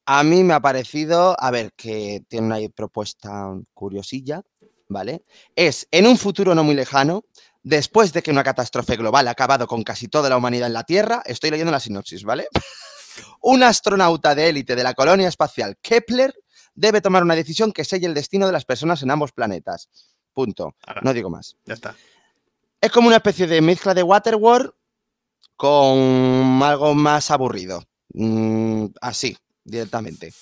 a 0.05 0.23
mí 0.23 0.43
me 0.43 0.53
ha 0.53 0.59
parecido, 0.59 1.37
a 1.39 1.49
ver, 1.49 1.71
que 1.77 2.23
tiene 2.27 2.47
una 2.47 2.57
propuesta 2.75 3.53
curiosilla, 3.73 4.41
¿vale? 4.89 5.23
Es 5.55 5.87
en 5.91 6.05
un 6.07 6.17
futuro 6.17 6.53
no 6.55 6.65
muy 6.65 6.75
lejano, 6.75 7.23
después 7.63 8.11
de 8.11 8.21
que 8.21 8.31
una 8.31 8.43
catástrofe 8.43 8.97
global 8.97 9.29
ha 9.29 9.31
acabado 9.31 9.65
con 9.65 9.83
casi 9.83 10.09
toda 10.09 10.29
la 10.29 10.35
humanidad 10.35 10.67
en 10.67 10.73
la 10.73 10.83
Tierra, 10.83 11.23
estoy 11.25 11.51
leyendo 11.51 11.71
la 11.71 11.79
sinopsis, 11.79 12.23
¿vale? 12.25 12.47
Un 13.41 13.63
astronauta 13.63 14.35
de 14.35 14.49
élite 14.49 14.75
de 14.75 14.83
la 14.83 14.93
colonia 14.93 15.29
espacial 15.29 15.77
Kepler 15.81 16.33
debe 16.75 17.01
tomar 17.01 17.23
una 17.23 17.35
decisión 17.35 17.71
que 17.71 17.85
selle 17.85 18.07
el 18.07 18.13
destino 18.13 18.45
de 18.45 18.51
las 18.51 18.65
personas 18.65 19.01
en 19.01 19.11
ambos 19.11 19.31
planetas. 19.31 19.89
Punto. 20.33 20.75
Ahora, 20.85 21.01
No 21.03 21.13
digo 21.13 21.29
más. 21.29 21.55
Ya 21.65 21.73
está. 21.73 21.95
Es 22.81 22.91
como 22.91 23.07
una 23.07 23.17
especie 23.17 23.47
de 23.47 23.61
mezcla 23.61 23.93
de 23.93 24.03
Waterworld 24.03 24.71
con 25.55 26.61
algo 26.61 26.93
más 26.93 27.31
aburrido. 27.31 27.83
Mm, 28.13 28.87
así, 29.01 29.37
directamente. 29.63 30.33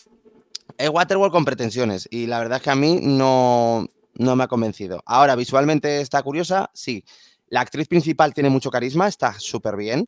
Es 0.78 0.90
Waterworld 0.90 1.32
con 1.32 1.46
pretensiones 1.46 2.08
y 2.10 2.26
la 2.26 2.40
verdad 2.40 2.58
es 2.58 2.64
que 2.64 2.72
a 2.72 2.76
mí 2.76 3.00
no, 3.02 3.88
no 4.16 4.36
me 4.36 4.44
ha 4.44 4.48
convencido. 4.48 5.04
Ahora, 5.06 5.36
visualmente 5.36 6.02
está 6.02 6.22
curiosa, 6.24 6.72
sí. 6.74 7.06
La 7.48 7.62
actriz 7.62 7.88
principal 7.88 8.34
tiene 8.34 8.50
mucho 8.50 8.72
carisma, 8.72 9.08
está 9.08 9.40
súper 9.40 9.76
bien, 9.76 10.08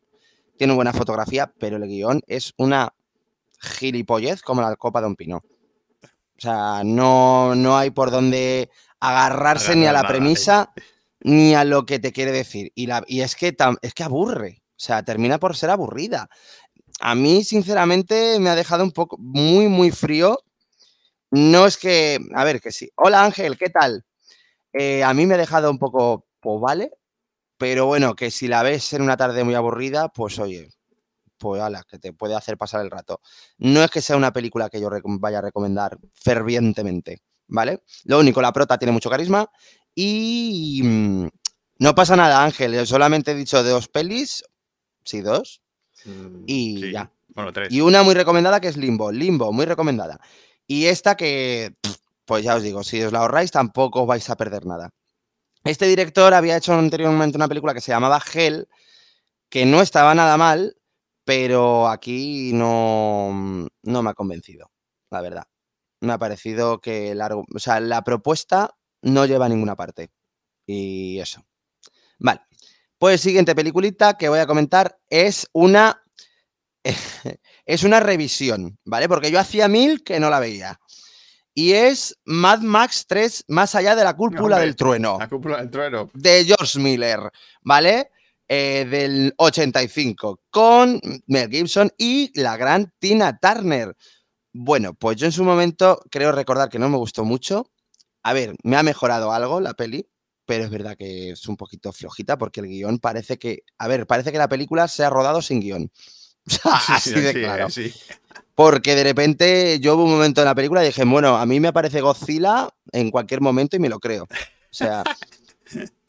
tiene 0.57 0.73
buena 0.73 0.93
fotografía, 0.93 1.53
pero 1.59 1.77
el 1.77 1.87
guion 1.87 2.21
es 2.25 2.53
una 2.57 2.93
gilipollez 3.59 4.41
como 4.41 4.61
la 4.61 4.75
copa 4.75 5.01
de 5.01 5.07
un 5.07 5.15
pino. 5.15 5.43
O 6.37 6.41
sea, 6.41 6.81
no, 6.83 7.55
no 7.55 7.77
hay 7.77 7.91
por 7.91 8.11
dónde 8.11 8.69
agarrarse 8.99 9.75
ni 9.75 9.85
a 9.85 9.93
la 9.93 10.01
nada, 10.01 10.07
premisa 10.09 10.73
ni 11.21 11.55
a 11.55 11.63
lo 11.63 11.85
que 11.85 11.99
te 11.99 12.11
quiere 12.11 12.31
decir. 12.31 12.71
Y, 12.75 12.87
la, 12.87 13.03
y 13.07 13.21
es, 13.21 13.35
que 13.35 13.55
tam- 13.55 13.77
es 13.81 13.93
que 13.93 14.03
aburre. 14.03 14.61
O 14.71 14.73
sea, 14.77 15.03
termina 15.03 15.39
por 15.39 15.55
ser 15.55 15.69
aburrida. 15.69 16.29
A 16.99 17.15
mí, 17.15 17.43
sinceramente, 17.43 18.39
me 18.39 18.49
ha 18.49 18.55
dejado 18.55 18.83
un 18.83 18.91
poco 18.91 19.17
muy, 19.17 19.67
muy 19.67 19.91
frío. 19.91 20.39
No 21.31 21.65
es 21.65 21.77
que. 21.77 22.19
A 22.35 22.43
ver, 22.43 22.61
que 22.61 22.71
sí. 22.71 22.89
Hola 22.95 23.23
Ángel, 23.23 23.57
¿qué 23.57 23.69
tal? 23.69 24.05
Eh, 24.73 25.03
a 25.03 25.13
mí 25.13 25.25
me 25.25 25.35
ha 25.35 25.37
dejado 25.37 25.71
un 25.71 25.79
poco. 25.79 26.27
Pues 26.39 26.61
vale. 26.61 26.91
Pero 27.57 27.85
bueno, 27.85 28.15
que 28.15 28.31
si 28.31 28.47
la 28.49 28.63
ves 28.63 28.91
en 28.93 29.01
una 29.01 29.15
tarde 29.17 29.43
muy 29.45 29.55
aburrida, 29.55 30.09
pues 30.09 30.37
oye, 30.39 30.69
pues 31.37 31.61
ala, 31.61 31.83
que 31.89 31.99
te 31.99 32.13
puede 32.13 32.35
hacer 32.35 32.57
pasar 32.57 32.81
el 32.81 32.91
rato. 32.91 33.19
No 33.57 33.83
es 33.83 33.91
que 33.91 34.01
sea 34.01 34.17
una 34.17 34.33
película 34.33 34.69
que 34.69 34.79
yo 34.79 34.89
vaya 35.03 35.39
a 35.39 35.41
recomendar 35.41 35.97
fervientemente, 36.13 37.21
¿vale? 37.47 37.83
Lo 38.05 38.19
único, 38.19 38.41
la 38.41 38.53
prota 38.53 38.77
tiene 38.77 38.91
mucho 38.91 39.09
carisma 39.09 39.49
y 39.93 40.81
mm, 40.83 41.27
no 41.79 41.95
pasa 41.95 42.15
nada, 42.15 42.43
Ángel. 42.43 42.73
yo 42.73 42.85
Solamente 42.85 43.31
he 43.31 43.35
dicho 43.35 43.63
dos 43.63 43.87
pelis, 43.87 44.43
sí, 45.03 45.21
dos, 45.21 45.61
Mm, 46.05 46.43
y 46.45 46.81
sí. 46.81 46.91
ya. 46.91 47.11
Bueno, 47.29 47.51
tres. 47.51 47.71
Y 47.71 47.81
una 47.81 48.03
muy 48.03 48.13
recomendada 48.13 48.59
que 48.59 48.67
es 48.67 48.77
Limbo, 48.77 49.11
Limbo, 49.11 49.51
muy 49.51 49.65
recomendada. 49.65 50.19
Y 50.67 50.85
esta 50.85 51.15
que, 51.15 51.73
pues 52.25 52.43
ya 52.43 52.55
os 52.55 52.63
digo, 52.63 52.83
si 52.83 53.01
os 53.03 53.11
la 53.11 53.19
ahorráis 53.19 53.51
tampoco 53.51 54.01
os 54.01 54.07
vais 54.07 54.29
a 54.29 54.35
perder 54.35 54.65
nada. 54.65 54.91
Este 55.63 55.87
director 55.87 56.33
había 56.33 56.57
hecho 56.57 56.73
anteriormente 56.73 57.37
una 57.37 57.47
película 57.47 57.73
que 57.73 57.81
se 57.81 57.91
llamaba 57.91 58.21
Hell, 58.33 58.67
que 59.49 59.65
no 59.65 59.81
estaba 59.81 60.13
nada 60.13 60.37
mal, 60.37 60.77
pero 61.25 61.89
aquí 61.89 62.51
no, 62.53 63.67
no 63.83 64.03
me 64.03 64.09
ha 64.09 64.13
convencido, 64.13 64.71
la 65.09 65.21
verdad. 65.21 65.43
Me 66.01 66.13
ha 66.13 66.17
parecido 66.19 66.79
que 66.79 67.11
el 67.11 67.21
o 67.21 67.59
sea, 67.59 67.79
la 67.79 68.03
propuesta 68.03 68.75
no 69.01 69.25
lleva 69.25 69.47
a 69.47 69.49
ninguna 69.49 69.75
parte. 69.75 70.11
Y 70.67 71.19
eso. 71.19 71.43
Vale. 72.19 72.41
Pues 72.97 73.21
siguiente 73.21 73.55
peliculita 73.55 74.17
que 74.17 74.29
voy 74.29 74.39
a 74.39 74.47
comentar 74.47 74.97
es 75.09 75.47
una 75.51 76.01
es 77.65 77.83
una 77.83 77.99
revisión, 77.99 78.77
¿vale? 78.85 79.09
Porque 79.09 79.31
yo 79.31 79.39
hacía 79.39 79.67
mil 79.67 80.03
que 80.03 80.19
no 80.19 80.29
la 80.29 80.39
veía. 80.39 80.79
Y 81.53 81.71
es 81.71 82.19
Mad 82.25 82.59
Max 82.59 83.05
3 83.07 83.45
más 83.47 83.75
allá 83.75 83.95
de 83.95 84.03
la 84.03 84.15
cúpula 84.15 84.57
Hombre, 84.57 84.59
del 84.59 84.75
trueno 84.75 85.17
La 85.19 85.29
cúpula 85.29 85.57
del 85.57 85.71
trueno. 85.71 86.09
de 86.13 86.43
George 86.45 86.79
Miller, 86.79 87.31
¿vale? 87.61 88.11
Eh, 88.47 88.85
del 88.87 89.33
85, 89.37 90.41
con 90.51 91.01
Mel 91.25 91.49
Gibson 91.49 91.91
y 91.97 92.31
la 92.39 92.57
gran 92.57 92.93
Tina 92.99 93.39
Turner. 93.39 93.95
Bueno, 94.53 94.93
pues 94.93 95.17
yo 95.17 95.25
en 95.25 95.31
su 95.31 95.43
momento 95.43 95.99
creo 96.11 96.31
recordar 96.31 96.69
que 96.69 96.77
no 96.77 96.87
me 96.87 96.97
gustó 96.97 97.25
mucho. 97.25 97.71
A 98.21 98.33
ver, 98.33 98.55
me 98.63 98.77
ha 98.77 98.83
mejorado 98.83 99.31
algo 99.31 99.59
la 99.61 99.73
peli, 99.73 100.07
pero 100.45 100.63
es 100.63 100.69
verdad 100.69 100.95
que 100.95 101.31
es 101.31 101.47
un 101.47 101.57
poquito 101.57 101.91
flojita 101.91 102.37
porque 102.37 102.59
el 102.59 102.67
guion 102.67 102.99
parece 102.99 103.37
que, 103.39 103.63
a 103.79 103.87
ver, 103.87 104.05
parece 104.05 104.31
que 104.31 104.37
la 104.37 104.47
película 104.47 104.87
se 104.87 105.03
ha 105.03 105.09
rodado 105.09 105.41
sin 105.41 105.59
guion. 105.59 105.91
O 106.47 106.51
sea, 106.51 106.77
Sí, 106.79 106.91
así 106.93 107.09
sí, 107.15 107.19
de 107.21 107.33
claro. 107.33 107.69
sí. 107.71 107.91
Porque 108.53 108.93
de 108.95 109.03
repente 109.03 109.79
yo 109.79 109.95
hubo 109.95 110.03
un 110.03 110.11
momento 110.11 110.41
en 110.41 110.45
la 110.45 110.53
película 110.53 110.83
y 110.83 110.87
dije, 110.87 111.03
bueno, 111.03 111.35
a 111.35 111.45
mí 111.47 111.59
me 111.59 111.69
aparece 111.69 112.01
Godzilla 112.01 112.69
en 112.91 113.09
cualquier 113.09 113.41
momento 113.41 113.75
y 113.75 113.79
me 113.79 113.89
lo 113.89 113.99
creo. 113.99 114.25
O 114.25 114.27
sea, 114.69 115.03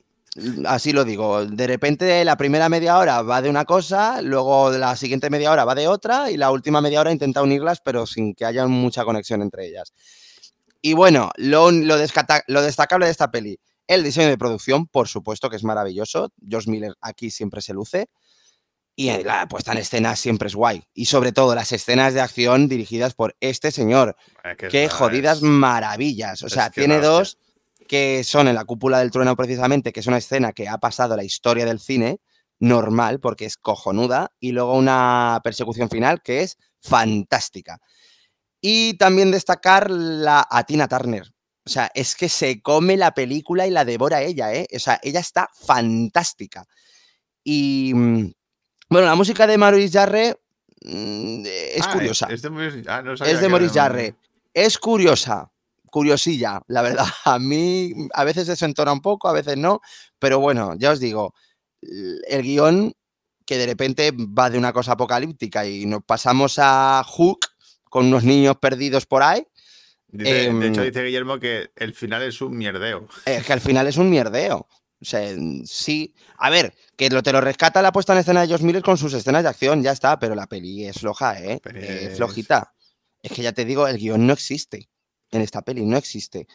así 0.67 0.93
lo 0.93 1.05
digo. 1.05 1.45
De 1.47 1.67
repente 1.67 2.25
la 2.25 2.37
primera 2.37 2.69
media 2.69 2.99
hora 2.99 3.23
va 3.23 3.43
de 3.43 3.51
una 3.51 3.65
cosa, 3.65 4.21
luego 4.23 4.71
la 4.71 4.97
siguiente 4.97 5.31
media 5.31 5.51
hora 5.51 5.65
va 5.65 5.75
de 5.75 5.89
otra 5.89 6.31
y 6.31 6.37
la 6.37 6.51
última 6.51 6.81
media 6.81 7.01
hora 7.01 7.13
intenta 7.13 7.43
unirlas, 7.43 7.81
pero 7.81 8.07
sin 8.07 8.35
que 8.35 8.45
haya 8.45 8.67
mucha 8.67 9.05
conexión 9.05 9.43
entre 9.43 9.67
ellas. 9.67 9.93
Y 10.83 10.93
bueno, 10.93 11.31
lo, 11.37 11.71
lo, 11.71 11.97
destacable 11.99 13.07
de 13.07 13.11
esta 13.11 13.31
peli, 13.31 13.59
el 13.89 14.05
diseño 14.05 14.29
de 14.29 14.39
producción, 14.39 14.87
por 14.87 15.09
supuesto 15.09 15.51
que 15.51 15.57
es 15.57 15.65
maravilloso. 15.65 16.33
George 16.49 16.71
Miller 16.71 16.95
aquí 17.01 17.31
siempre 17.31 17.61
se 17.61 17.73
luce. 17.75 18.09
Y 18.99 19.11
la 19.25 19.47
puesta 19.47 19.73
en 19.73 19.79
escena 19.79 20.17
siempre 20.17 20.49
es 20.49 20.55
guay. 20.55 20.83
Y 20.95 21.05
sobre 21.07 21.33
todo 21.33 21.55
las 21.55 21.71
escenas 21.73 22.15
de 22.15 22.23
acción 22.23 22.67
dirigidas 22.67 23.15
por 23.15 23.37
este 23.41 23.71
señor. 23.71 24.17
Que 24.57 24.69
Qué 24.69 24.89
jodidas 24.89 25.39
es- 25.39 25.43
maravillas. 25.43 26.43
O 26.43 26.47
es 26.47 26.53
sea, 26.55 26.71
que 26.71 26.81
tiene 26.81 27.01
dos 27.01 27.37
que 27.87 28.25
son 28.25 28.49
en 28.49 28.55
la 28.55 28.65
cúpula 28.65 28.99
del 28.99 29.11
trueno 29.11 29.37
precisamente, 29.37 29.93
que 29.93 30.01
es 30.01 30.07
una 30.07 30.19
escena 30.19 30.53
que 30.53 30.69
ha 30.69 30.79
pasado 30.79 31.15
a 31.15 31.17
la 31.17 31.25
historia 31.25 31.65
del 31.65 31.81
cine, 31.81 32.21
normal, 32.59 33.21
porque 33.21 33.45
es 33.45 33.57
cojonuda, 33.57 34.33
y 34.41 34.53
luego 34.53 34.77
una 34.77 35.41
persecución 35.45 35.91
final 35.91 36.23
que 36.23 36.43
es 36.43 36.57
fantástica. 36.81 37.79
Y 38.61 38.95
también 38.95 39.31
destacar 39.31 39.91
la, 39.91 40.47
a 40.51 40.65
Tina 40.65 40.89
Turner. 40.89 41.31
O 41.65 41.69
sea, 41.69 41.91
es 41.95 42.15
que 42.15 42.29
se 42.29 42.63
come 42.63 42.97
la 42.97 43.13
película 43.13 43.67
y 43.67 43.71
la 43.71 43.85
devora 43.85 44.23
ella, 44.23 44.55
¿eh? 44.55 44.69
O 44.75 44.79
sea, 44.79 45.01
ella 45.03 45.21
está 45.21 45.49
fantástica. 45.53 46.65
Y 47.43 47.93
mm, 47.95 48.33
bueno, 48.89 49.07
la 49.07 49.17
música 49.17 49.47
de 49.47 49.59
Maurice 49.59 49.99
Jarre 49.99 50.37
mm, 50.83 51.43
es 51.45 51.87
Ah, 51.87 51.93
curiosa. 51.93 52.29
Es 52.31 52.43
de 52.43 52.51
Maurice, 52.51 52.83
ah, 52.89 53.03
no 53.03 53.15
Es 53.15 53.41
de 53.41 53.49
Maurice 53.49 53.75
Jarre. 53.75 54.15
Es 54.55 54.79
curiosa, 54.79 55.51
curiosilla, 55.97 56.61
la 56.69 56.83
verdad. 56.83 57.07
A 57.25 57.39
mí 57.39 57.91
a 58.13 58.23
veces 58.25 58.47
desentona 58.47 58.93
un 58.93 59.01
poco, 59.01 59.29
a 59.29 59.33
veces 59.33 59.57
no, 59.57 59.81
pero 60.19 60.41
bueno, 60.41 60.75
ya 60.77 60.91
os 60.91 61.01
digo, 61.01 61.33
el 62.29 62.43
guion 62.43 62.93
que 63.47 63.57
de 63.57 63.65
repente 63.67 64.13
va 64.13 64.51
de 64.51 64.59
una 64.59 64.75
cosa 64.75 64.93
apocalíptica 64.93 65.67
y 65.67 65.87
nos 65.87 66.03
pasamos 66.05 66.59
a 66.59 67.03
Hook 67.03 67.47
con 67.89 68.07
unos 68.09 68.25
niños 68.25 68.57
perdidos 68.61 69.07
por 69.07 69.23
ahí, 69.23 69.43
Dice- 70.09 70.31
de 70.53 70.67
hecho, 70.69 70.81
Em, 70.83 70.87
dice 70.87 71.03
Guillermo 71.03 71.39
que 71.41 71.71
el 71.77 71.95
final 71.95 72.23
es 72.23 72.41
un 72.43 72.57
mierdeo. 72.59 73.09
es 73.25 73.47
que 73.47 73.53
al 73.55 73.61
final 73.63 73.87
es 73.87 73.97
un 73.97 74.11
mierdeo. 74.11 74.69
O 75.01 75.05
sea, 75.05 75.31
sí. 75.65 76.15
A 76.39 76.49
ver, 76.51 76.75
que 76.97 77.09
lo, 77.11 77.23
te 77.23 77.33
lo 77.33 77.41
rescata 77.41 77.81
la 77.83 77.93
puesta 77.93 78.13
en 78.13 78.19
escena 78.21 78.41
de 78.43 78.49
Josh 78.53 78.63
Miller 78.63 78.83
con 78.83 78.97
sus 78.99 79.13
escenas 79.15 79.43
de 79.43 79.49
acción, 79.51 79.83
ya 79.83 79.93
está, 79.93 80.19
pero 80.19 80.35
la 80.35 80.47
peli 80.47 80.85
es 80.87 80.99
floja, 81.01 81.41
¿eh? 81.43 81.61
Es- 82.11 82.17
flojita. 82.17 82.73
Es 83.23 83.33
que 83.33 83.43
ya 83.43 83.53
te 83.53 83.65
digo, 83.65 83.87
el 83.89 83.99
guion 83.99 84.27
no 84.27 84.33
existe. 84.33 84.89
En 85.31 85.43
esta 85.43 85.63
peli 85.63 85.85
no 85.85 85.97
existe. 85.97 86.47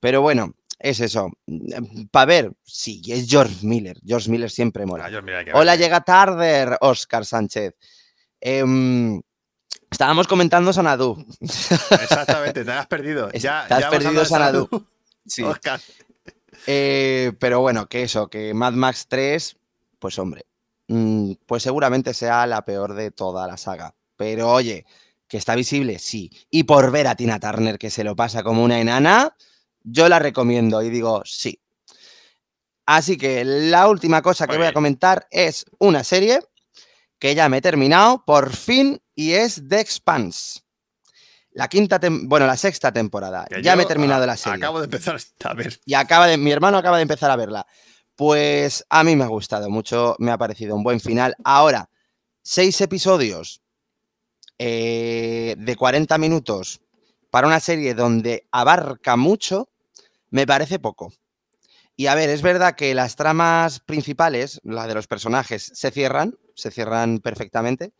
Pero 0.00 0.22
bueno, 0.22 0.54
es 0.78 1.00
eso. 1.00 1.30
Para 2.10 2.26
ver, 2.26 2.52
sí, 2.62 3.02
es 3.08 3.28
George 3.28 3.66
Miller. 3.66 3.98
George 4.04 4.30
Miller 4.30 4.50
siempre 4.50 4.86
mola. 4.86 5.06
Ah, 5.06 5.44
que 5.44 5.52
Hola, 5.52 5.76
llega 5.76 6.02
tarde, 6.02 6.76
Oscar 6.80 7.24
Sánchez. 7.26 7.74
Em, 8.40 9.20
estábamos 9.90 10.28
comentando 10.28 10.72
Sanadú. 10.72 11.24
Exactamente, 11.40 12.64
te 12.64 12.70
has 12.72 12.86
perdido. 12.86 13.30
Ya, 13.32 13.66
te 13.66 13.74
has 13.74 13.80
ya 13.80 13.90
perdido 13.90 14.24
Sanadú. 14.24 14.68
Sí. 15.26 15.42
Oscar. 15.42 15.78
Eh, 16.66 17.32
pero 17.38 17.60
bueno, 17.60 17.86
que 17.86 18.02
eso, 18.02 18.28
que 18.30 18.54
Mad 18.54 18.72
Max 18.72 19.06
3, 19.08 19.56
pues 19.98 20.18
hombre, 20.18 20.46
mm, 20.86 21.32
pues 21.44 21.62
seguramente 21.62 22.14
sea 22.14 22.46
la 22.46 22.64
peor 22.64 22.94
de 22.94 23.10
toda 23.10 23.46
la 23.46 23.58
saga. 23.58 23.94
Pero 24.16 24.50
oye, 24.50 24.86
que 25.28 25.36
está 25.36 25.54
visible, 25.54 25.98
sí. 25.98 26.30
Y 26.50 26.64
por 26.64 26.90
ver 26.90 27.06
a 27.06 27.14
Tina 27.14 27.38
Turner 27.38 27.78
que 27.78 27.90
se 27.90 28.04
lo 28.04 28.16
pasa 28.16 28.42
como 28.42 28.64
una 28.64 28.80
enana, 28.80 29.36
yo 29.82 30.08
la 30.08 30.18
recomiendo 30.18 30.82
y 30.82 30.90
digo 30.90 31.22
sí. 31.24 31.60
Así 32.86 33.18
que 33.18 33.44
la 33.44 33.86
última 33.88 34.22
cosa 34.22 34.46
que 34.46 34.56
voy 34.56 34.66
a 34.66 34.72
comentar 34.72 35.28
es 35.30 35.66
una 35.78 36.02
serie 36.02 36.40
que 37.18 37.34
ya 37.34 37.48
me 37.48 37.58
he 37.58 37.60
terminado 37.60 38.24
por 38.24 38.54
fin 38.54 39.02
y 39.14 39.32
es 39.32 39.62
The 39.68 39.80
Expanse. 39.80 40.60
La 41.50 41.68
quinta, 41.68 42.00
bueno, 42.22 42.46
la 42.46 42.56
sexta 42.56 42.92
temporada. 42.92 43.44
Que 43.46 43.62
ya 43.62 43.76
me 43.76 43.82
he 43.82 43.86
terminado 43.86 44.24
la 44.24 44.36
serie 44.36 44.56
Acabo 44.56 44.78
de 44.78 44.84
empezar 44.84 45.18
a 45.44 45.54
ver. 45.54 45.78
y 45.84 45.94
acaba 45.94 46.26
de, 46.26 46.38
mi 46.38 46.50
hermano 46.50 46.78
acaba 46.78 46.96
de 46.96 47.02
empezar 47.02 47.30
a 47.30 47.36
verla. 47.36 47.66
Pues 48.16 48.84
a 48.88 49.04
mí 49.04 49.16
me 49.16 49.24
ha 49.24 49.28
gustado 49.28 49.68
mucho, 49.68 50.16
me 50.18 50.30
ha 50.30 50.38
parecido 50.38 50.74
un 50.74 50.82
buen 50.82 51.00
final. 51.00 51.36
Ahora, 51.44 51.90
seis 52.42 52.80
episodios 52.80 53.60
eh, 54.58 55.54
de 55.58 55.76
40 55.76 56.18
minutos 56.18 56.80
para 57.30 57.46
una 57.46 57.60
serie 57.60 57.94
donde 57.94 58.46
abarca 58.50 59.16
mucho, 59.16 59.68
me 60.30 60.46
parece 60.46 60.78
poco. 60.78 61.12
Y 61.96 62.06
a 62.06 62.14
ver, 62.14 62.30
es 62.30 62.42
verdad 62.42 62.76
que 62.76 62.94
las 62.94 63.16
tramas 63.16 63.80
principales, 63.80 64.60
la 64.62 64.86
de 64.86 64.94
los 64.94 65.08
personajes, 65.08 65.70
se 65.74 65.90
cierran, 65.90 66.38
se 66.54 66.70
cierran 66.70 67.18
perfectamente, 67.18 67.92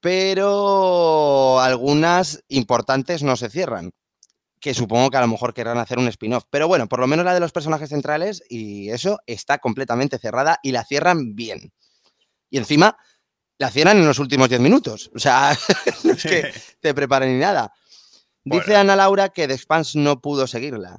pero 0.00 1.60
algunas 1.60 2.44
importantes 2.48 3.22
no 3.22 3.36
se 3.36 3.50
cierran. 3.50 3.90
Que 4.60 4.72
supongo 4.72 5.10
que 5.10 5.16
a 5.16 5.20
lo 5.20 5.28
mejor 5.28 5.52
querrán 5.52 5.78
hacer 5.78 5.98
un 5.98 6.08
spin-off. 6.08 6.44
Pero 6.48 6.68
bueno, 6.68 6.88
por 6.88 7.00
lo 7.00 7.06
menos 7.06 7.24
la 7.24 7.34
de 7.34 7.40
los 7.40 7.52
personajes 7.52 7.90
centrales 7.90 8.42
y 8.48 8.90
eso 8.90 9.18
está 9.26 9.58
completamente 9.58 10.18
cerrada 10.18 10.58
y 10.62 10.72
la 10.72 10.84
cierran 10.84 11.34
bien. 11.34 11.72
Y 12.50 12.58
encima 12.58 12.96
la 13.58 13.70
cierran 13.70 13.98
en 13.98 14.06
los 14.06 14.18
últimos 14.18 14.48
10 14.48 14.60
minutos. 14.60 15.10
O 15.14 15.18
sea, 15.18 15.56
no 16.04 16.12
es 16.12 16.22
que 16.22 16.52
te 16.80 16.94
preparen 16.94 17.32
ni 17.32 17.40
nada. 17.40 17.72
Dice 18.44 18.64
Bueno. 18.66 18.80
Ana 18.80 18.96
Laura 18.96 19.28
que 19.30 19.48
The 19.48 19.54
Expanse 19.54 19.98
no 19.98 20.20
pudo 20.20 20.46
seguirla. 20.46 20.98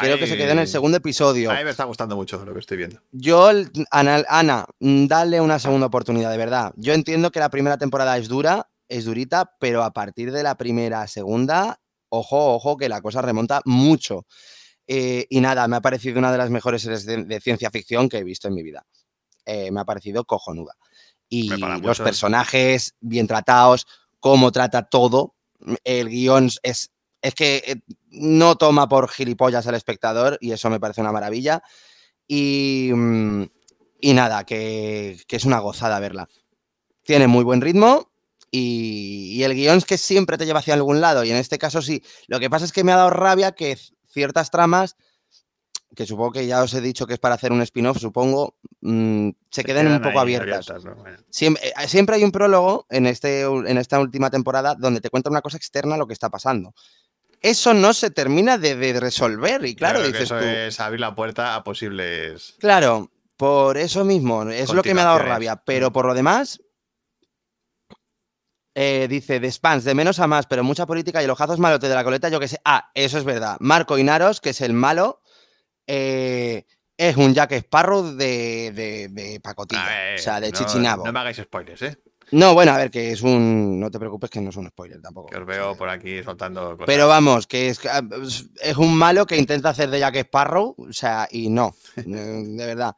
Creo 0.00 0.18
que 0.18 0.26
se 0.26 0.36
quedó 0.36 0.52
en 0.52 0.58
el 0.58 0.66
segundo 0.66 0.96
episodio. 0.96 1.52
A 1.52 1.54
mí 1.54 1.62
me 1.64 1.70
está 1.70 1.84
gustando 1.84 2.16
mucho 2.16 2.44
lo 2.44 2.52
que 2.52 2.58
estoy 2.58 2.76
viendo. 2.78 3.00
Yo, 3.12 3.48
Ana, 3.92 4.24
Ana, 4.28 4.66
dale 4.80 5.40
una 5.40 5.60
segunda 5.60 5.86
oportunidad, 5.86 6.32
de 6.32 6.36
verdad. 6.36 6.72
Yo 6.76 6.94
entiendo 6.94 7.30
que 7.30 7.38
la 7.38 7.48
primera 7.48 7.78
temporada 7.78 8.18
es 8.18 8.26
dura, 8.26 8.68
es 8.88 9.04
durita, 9.04 9.54
pero 9.60 9.84
a 9.84 9.92
partir 9.92 10.32
de 10.32 10.42
la 10.42 10.56
primera, 10.56 11.06
segunda, 11.06 11.78
ojo, 12.08 12.54
ojo, 12.54 12.76
que 12.76 12.88
la 12.88 13.00
cosa 13.02 13.22
remonta 13.22 13.60
mucho. 13.66 14.26
Eh, 14.88 15.26
y 15.30 15.40
nada, 15.40 15.68
me 15.68 15.76
ha 15.76 15.80
parecido 15.80 16.18
una 16.18 16.32
de 16.32 16.38
las 16.38 16.50
mejores 16.50 16.82
series 16.82 17.06
de, 17.06 17.22
de 17.22 17.40
ciencia 17.40 17.70
ficción 17.70 18.08
que 18.08 18.18
he 18.18 18.24
visto 18.24 18.48
en 18.48 18.54
mi 18.54 18.64
vida. 18.64 18.84
Eh, 19.46 19.70
me 19.70 19.80
ha 19.80 19.84
parecido 19.84 20.24
cojonuda. 20.24 20.74
Y 21.28 21.48
los 21.48 21.80
mucho. 21.80 22.04
personajes 22.04 22.94
bien 23.00 23.26
tratados, 23.26 23.86
cómo 24.20 24.52
trata 24.52 24.82
todo. 24.82 25.34
El 25.82 26.08
guion 26.08 26.50
es, 26.62 26.90
es 27.22 27.34
que 27.34 27.62
eh, 27.66 27.76
no 28.10 28.56
toma 28.56 28.88
por 28.88 29.08
gilipollas 29.08 29.66
al 29.66 29.74
espectador 29.74 30.38
y 30.40 30.52
eso 30.52 30.70
me 30.70 30.80
parece 30.80 31.00
una 31.00 31.12
maravilla. 31.12 31.62
Y, 32.28 32.90
mm, 32.94 33.44
y 34.00 34.12
nada, 34.12 34.44
que, 34.44 35.18
que 35.26 35.36
es 35.36 35.44
una 35.44 35.58
gozada 35.58 35.98
verla. 35.98 36.28
Tiene 37.02 37.26
muy 37.26 37.44
buen 37.44 37.60
ritmo 37.60 38.10
y, 38.50 39.32
y 39.32 39.42
el 39.42 39.54
guion 39.54 39.78
es 39.78 39.84
que 39.84 39.98
siempre 39.98 40.38
te 40.38 40.46
lleva 40.46 40.60
hacia 40.60 40.74
algún 40.74 41.00
lado 41.00 41.24
y 41.24 41.30
en 41.30 41.36
este 41.36 41.58
caso 41.58 41.82
sí. 41.82 42.02
Lo 42.28 42.38
que 42.40 42.50
pasa 42.50 42.64
es 42.64 42.72
que 42.72 42.84
me 42.84 42.92
ha 42.92 42.96
dado 42.96 43.10
rabia 43.10 43.52
que 43.52 43.76
ciertas 44.06 44.50
tramas, 44.50 44.96
que 45.94 46.06
supongo 46.06 46.32
que 46.32 46.46
ya 46.46 46.62
os 46.62 46.74
he 46.74 46.80
dicho 46.80 47.06
que 47.06 47.14
es 47.14 47.18
para 47.18 47.34
hacer 47.34 47.52
un 47.52 47.62
spin-off, 47.62 47.98
supongo, 47.98 48.56
mm, 48.80 49.30
se, 49.50 49.64
queden 49.64 49.86
un 49.86 49.92
quedan 49.98 50.02
poco 50.02 50.20
ahí 50.20 50.34
abiertas. 50.34 50.84
¿no? 50.84 50.94
Bueno. 50.94 51.18
Siempre, 51.30 51.68
eh, 51.68 51.88
siempre 51.88 52.16
hay 52.16 52.24
un 52.24 52.32
prólogo 52.32 52.86
en, 52.90 53.06
este, 53.06 53.42
en 53.42 53.78
esta 53.78 54.00
última 54.00 54.30
temporada 54.30 54.74
donde 54.74 55.00
te 55.00 55.10
cuenta 55.10 55.30
una 55.30 55.42
cosa 55.42 55.56
externa 55.56 55.96
lo 55.96 56.06
que 56.06 56.12
está 56.12 56.30
pasando. 56.30 56.74
Eso 57.40 57.74
no 57.74 57.92
se 57.92 58.10
termina 58.10 58.56
de, 58.56 58.74
de 58.74 58.98
resolver 58.98 59.64
y 59.66 59.74
claro, 59.74 60.00
que 60.00 60.06
dices 60.06 60.22
eso 60.22 60.38
tú. 60.38 60.44
es 60.44 60.80
abrir 60.80 61.00
la 61.00 61.14
puerta 61.14 61.54
a 61.54 61.62
posibles. 61.62 62.54
Claro, 62.58 63.10
por 63.36 63.76
eso 63.76 64.04
mismo, 64.04 64.44
es 64.44 64.72
lo 64.72 64.82
que 64.82 64.94
me 64.94 65.02
ha 65.02 65.04
dado 65.04 65.18
rabia, 65.18 65.56
pero 65.56 65.92
por 65.92 66.06
lo 66.06 66.14
demás, 66.14 66.60
eh, 68.76 69.06
dice 69.08 69.38
de 69.38 69.52
spans, 69.52 69.84
de 69.84 69.94
menos 69.94 70.18
a 70.18 70.26
más, 70.26 70.46
pero 70.46 70.64
mucha 70.64 70.84
política 70.84 71.20
y 71.20 71.24
el 71.24 71.30
ojazo 71.30 71.54
es 71.54 71.60
malote 71.60 71.88
de 71.88 71.94
la 71.94 72.02
coleta, 72.02 72.28
yo 72.28 72.40
que 72.40 72.48
sé. 72.48 72.60
Ah, 72.64 72.90
eso 72.94 73.18
es 73.18 73.24
verdad. 73.24 73.56
Marco 73.60 73.98
Inaros, 73.98 74.40
que 74.40 74.50
es 74.50 74.60
el 74.60 74.72
malo, 74.72 75.20
eh, 75.86 76.64
es 76.96 77.16
un 77.16 77.34
Jack 77.34 77.52
Sparrow 77.52 78.02
de, 78.14 78.72
de, 78.72 79.08
de 79.08 79.40
pacotilla, 79.40 79.84
A 79.84 79.88
ver, 79.88 80.18
o 80.20 80.22
sea, 80.22 80.40
de 80.40 80.50
no- 80.50 80.58
chichinabo. 80.58 81.04
No 81.06 81.12
me 81.12 81.20
hagáis 81.20 81.36
spoilers, 81.38 81.82
¿eh? 81.82 81.98
No, 82.30 82.54
bueno, 82.54 82.72
a 82.72 82.78
ver, 82.78 82.90
que 82.90 83.12
es 83.12 83.20
un. 83.22 83.78
No 83.78 83.90
te 83.90 83.98
preocupes, 83.98 84.30
que 84.30 84.40
no 84.40 84.48
es 84.50 84.56
un 84.56 84.66
spoiler 84.68 85.00
tampoco. 85.00 85.28
Que 85.28 85.36
os 85.36 85.46
veo 85.46 85.76
por 85.76 85.88
aquí 85.90 86.22
soltando 86.22 86.70
cosas. 86.72 86.86
Pero 86.86 87.06
vamos, 87.06 87.46
que 87.46 87.68
es, 87.68 87.80
es 88.62 88.76
un 88.78 88.96
malo 88.96 89.26
que 89.26 89.36
intenta 89.36 89.68
hacer 89.68 89.90
de 89.90 90.00
Jack 90.00 90.16
Sparrow, 90.16 90.74
o 90.78 90.92
sea, 90.92 91.28
y 91.30 91.50
no, 91.50 91.76
eh, 91.96 92.02
de 92.02 92.66
verdad. 92.66 92.94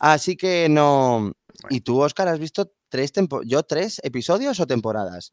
Así 0.00 0.36
que 0.36 0.68
no. 0.68 1.32
¿Y 1.70 1.80
tú, 1.82 2.00
Oscar, 2.02 2.26
has 2.28 2.38
visto 2.40 2.72
tres 2.88 3.12
tempo 3.12 3.42
yo 3.44 3.62
tres 3.62 4.00
episodios 4.02 4.58
o 4.60 4.66
temporadas? 4.66 5.32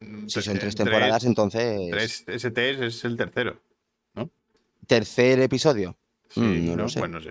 Mm, 0.00 0.26
Si 0.28 0.38
tre- 0.40 0.42
son 0.42 0.58
tres 0.58 0.72
eh, 0.74 0.76
temporadas, 0.78 1.24
entonces. 1.24 1.90
Tres, 1.90 2.24
ST 2.26 2.70
es, 2.70 2.80
es 2.80 3.04
el 3.04 3.16
tercero. 3.16 3.60
Tercer 4.86 5.38
episodio. 5.40 5.96
Sí, 6.30 6.40
Mm, 6.40 6.66
no 6.66 6.76
¿no? 6.76 6.82
lo 6.84 6.88
sé. 6.88 6.98
Bueno, 7.00 7.20
sí. 7.20 7.30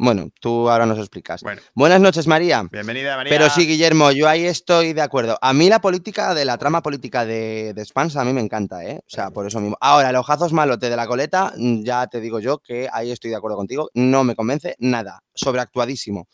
Bueno, 0.00 0.30
tú 0.40 0.70
ahora 0.70 0.86
nos 0.86 0.96
explicas. 0.98 1.42
Bueno, 1.42 1.60
Buenas 1.74 2.00
noches, 2.00 2.28
María. 2.28 2.62
bienvenida, 2.70 3.16
María. 3.16 3.30
Pero 3.32 3.50
sí, 3.50 3.66
Guillermo, 3.66 4.12
yo 4.12 4.28
ahí 4.28 4.46
estoy 4.46 4.92
de 4.92 5.02
acuerdo. 5.02 5.36
A 5.42 5.52
mí 5.52 5.68
la 5.68 5.80
política 5.80 6.34
de 6.34 6.44
la 6.44 6.56
trama 6.56 6.82
política 6.84 7.26
de, 7.26 7.72
de 7.74 7.84
Spans 7.84 8.14
a 8.14 8.24
mí 8.24 8.32
me 8.32 8.40
encanta, 8.40 8.84
¿eh? 8.84 9.00
O 9.04 9.10
sea, 9.10 9.30
por 9.30 9.44
eso 9.48 9.58
mismo. 9.60 9.76
Ahora, 9.80 10.10
el 10.10 10.16
ojazos 10.16 10.52
malote 10.52 10.88
de 10.88 10.94
la 10.96 11.08
coleta, 11.08 11.52
mm, 11.56 11.82
ya 11.82 12.06
te 12.06 12.20
digo 12.20 12.38
yo 12.38 12.58
que 12.58 12.88
ahí 12.92 13.10
estoy 13.10 13.30
de 13.30 13.36
acuerdo 13.36 13.56
contigo. 13.56 13.90
No 13.94 14.22
me 14.22 14.36
convence 14.36 14.76
nada. 14.78 15.20
Sobreactuadísimo. 15.34 16.28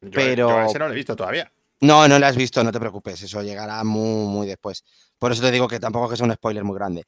Yo- 0.00 0.10
pero- 0.12 0.48
Yo 0.48 0.62
ese 0.70 0.78
no 0.78 0.86
lo 0.86 0.92
he 0.92 0.96
visto 0.96 1.16
todavía. 1.16 1.50
No, 1.80 2.06
no 2.06 2.20
lo 2.20 2.26
has 2.26 2.36
visto, 2.36 2.62
no 2.62 2.70
te 2.70 2.78
preocupes. 2.78 3.20
Eso 3.20 3.42
llegará 3.42 3.82
muy, 3.82 4.26
muy 4.28 4.46
después. 4.46 4.84
Por 5.18 5.32
eso 5.32 5.42
te 5.42 5.50
digo 5.50 5.66
que 5.66 5.80
tampoco 5.80 6.04
es 6.04 6.10
que 6.12 6.16
sea 6.18 6.26
un 6.26 6.32
spoiler 6.34 6.62
muy 6.62 6.76
grande. 6.76 7.04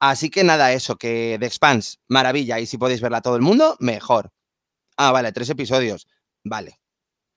Así 0.00 0.30
que 0.30 0.44
nada, 0.44 0.72
eso, 0.72 0.96
que 0.96 1.36
The 1.40 1.46
Expanse, 1.46 1.98
maravilla. 2.08 2.60
Y 2.60 2.66
si 2.66 2.78
podéis 2.78 3.00
verla 3.00 3.20
todo 3.20 3.36
el 3.36 3.42
mundo, 3.42 3.76
mejor. 3.80 4.30
Ah, 4.96 5.12
vale, 5.12 5.32
tres 5.32 5.50
episodios. 5.50 6.06
Vale. 6.44 6.78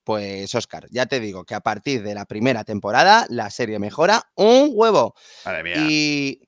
Pues, 0.03 0.53
Oscar, 0.55 0.87
ya 0.89 1.05
te 1.05 1.19
digo 1.19 1.43
que 1.43 1.53
a 1.53 1.61
partir 1.61 2.01
de 2.01 2.15
la 2.15 2.25
primera 2.25 2.63
temporada 2.63 3.25
la 3.29 3.49
serie 3.49 3.79
mejora 3.79 4.31
un 4.35 4.71
huevo. 4.73 5.13
Madre 5.45 5.63
mía. 5.63 5.75
Y 5.77 6.41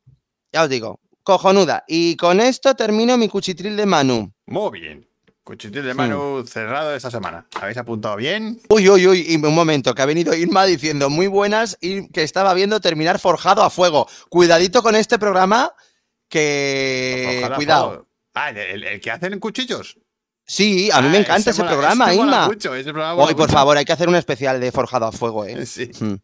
ya 0.52 0.63
os 0.63 0.69
digo, 0.69 0.99
cojonuda. 1.23 1.84
Y 1.88 2.15
con 2.15 2.39
esto 2.39 2.76
termino 2.76 3.17
mi 3.17 3.30
cuchitril 3.30 3.78
de 3.78 3.86
Manu. 3.86 4.34
Muy 4.47 4.80
bien. 4.80 5.08
Cuchitril 5.43 5.84
de 5.84 5.93
Manu 5.93 6.45
cerrado 6.47 6.95
esta 6.95 7.12
semana. 7.12 7.45
¿Habéis 7.60 7.78
apuntado 7.78 8.15
bien? 8.15 8.62
Uy, 8.69 8.89
uy, 8.89 9.08
uy, 9.08 9.26
y 9.28 9.36
un 9.36 9.54
momento, 9.54 9.93
que 9.93 10.02
ha 10.02 10.06
venido 10.06 10.34
Irma 10.34 10.65
diciendo 10.65 11.10
muy 11.10 11.28
buenas 11.28 11.78
y 11.82 12.08
que 12.10 12.23
estaba 12.23 12.54
viendo 12.54 12.80
terminar 12.80 13.19
forjado 13.19 13.62
a 13.62 13.69
fuego. 13.69 14.08
Cuidadito 14.30 14.82
con 14.82 14.95
este 14.95 15.19
programa, 15.19 15.73
que 16.29 17.38
Ojalá, 17.39 17.55
cuidado. 17.55 17.86
ojalá. 17.88 18.03
Ah, 18.36 18.49
¿el, 18.49 18.57
el- 18.57 18.83
el 18.83 19.01
que 19.01 19.12
hacen 19.12 19.39
cuchillos. 19.39 19.97
Sí, 20.45 20.89
a 20.91 21.01
mí 21.01 21.07
me 21.09 21.17
Ah, 21.17 21.21
encanta 21.21 21.51
ese, 21.51 21.62
mola- 21.62 21.71
programa, 21.71 22.12
ese 22.12 22.19
Irma. 22.21 22.47
mucho, 22.47 22.75
ese 22.75 22.91
programa 22.91 23.13
Hoy, 23.23 23.33
por 23.33 23.43
mucho. 23.47 23.53
favor, 23.53 23.77
hay 23.77 23.86
que 23.86 23.93
hacer 23.93 24.09
un 24.09 24.15
especial 24.15 24.59
de 24.59 24.71
forjado 24.71 25.05
a 25.05 25.12
fuego, 25.12 25.45
¿eh? 25.45 25.55
Sí. 25.65 25.89
Mm. 25.99 26.15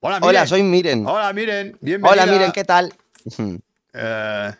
Hola, 0.00 0.18
Hola, 0.22 0.46
soy 0.46 0.62
Miren. 0.62 1.06
Hola, 1.06 1.32
miren. 1.32 1.78
Bienvenida. 1.80 2.12
Hola, 2.12 2.26
Miren, 2.32 2.52
¿qué 2.52 2.64
tal? 2.64 2.92
Mm. 3.38 3.54
Eh, 3.94 4.52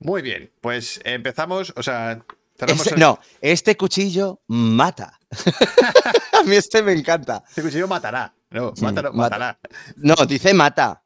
muy 0.00 0.20
bien. 0.22 0.50
Pues 0.60 1.00
empezamos. 1.04 1.72
O 1.76 1.82
sea, 1.82 2.20
cerramos 2.58 2.84
Ese- 2.86 2.94
el- 2.94 3.00
no, 3.00 3.18
este 3.40 3.76
cuchillo 3.76 4.40
mata. 4.48 5.18
a 6.32 6.42
mí 6.42 6.56
este 6.56 6.82
me 6.82 6.92
encanta. 6.92 7.42
Este 7.48 7.62
cuchillo 7.62 7.86
matará. 7.88 8.34
No, 8.50 8.72
matará. 8.80 9.58
No, 9.96 10.14
dice 10.26 10.52
mata 10.52 11.02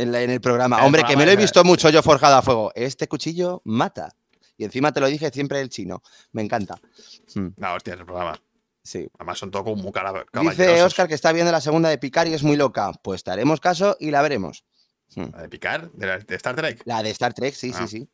en, 0.00 0.12
la- 0.12 0.22
en 0.22 0.30
el 0.30 0.40
programa. 0.40 0.78
El 0.78 0.84
Hombre, 0.86 1.02
que 1.04 1.16
me 1.16 1.24
lo 1.26 1.32
he 1.32 1.36
visto 1.36 1.62
mucho 1.64 1.88
yo 1.90 2.02
forjado 2.02 2.36
a 2.36 2.42
fuego. 2.42 2.72
Este 2.74 3.08
cuchillo 3.08 3.62
mata. 3.64 4.14
Y 4.56 4.64
encima 4.64 4.92
te 4.92 5.00
lo 5.00 5.06
dije 5.06 5.30
siempre 5.30 5.60
el 5.60 5.68
chino. 5.70 6.02
Me 6.32 6.42
encanta. 6.42 6.76
Mm, 7.34 7.48
No, 7.56 7.74
hostia, 7.74 7.94
ese 7.94 8.04
programa. 8.04 8.38
sí. 8.82 9.08
Además 9.18 9.38
son 9.38 9.50
como 9.50 9.74
muy 9.76 9.92
cara- 9.92 10.24
Dice. 10.42 10.82
Oscar 10.82 11.08
que 11.08 11.14
está 11.14 11.32
viendo 11.32 11.50
la 11.52 11.60
segunda 11.60 11.88
de 11.88 11.96
Picar 11.98 12.28
y 12.28 12.34
es 12.34 12.42
muy 12.42 12.56
loca. 12.56 12.92
Pues 13.02 13.24
te 13.24 13.30
haremos 13.30 13.60
caso 13.60 13.96
y 14.00 14.10
la 14.10 14.20
veremos. 14.22 14.64
Mm. 15.16 15.24
¿La 15.32 15.42
de 15.42 15.48
picar? 15.48 15.90
¿De, 15.92 16.06
la- 16.06 16.18
de 16.18 16.34
Star 16.36 16.54
Trek? 16.54 16.82
La 16.84 17.02
de 17.02 17.10
Star 17.10 17.32
Trek, 17.34 17.54
sí, 17.54 17.72
Ah. 17.74 17.86
sí, 17.86 17.88
sí. 17.88 18.08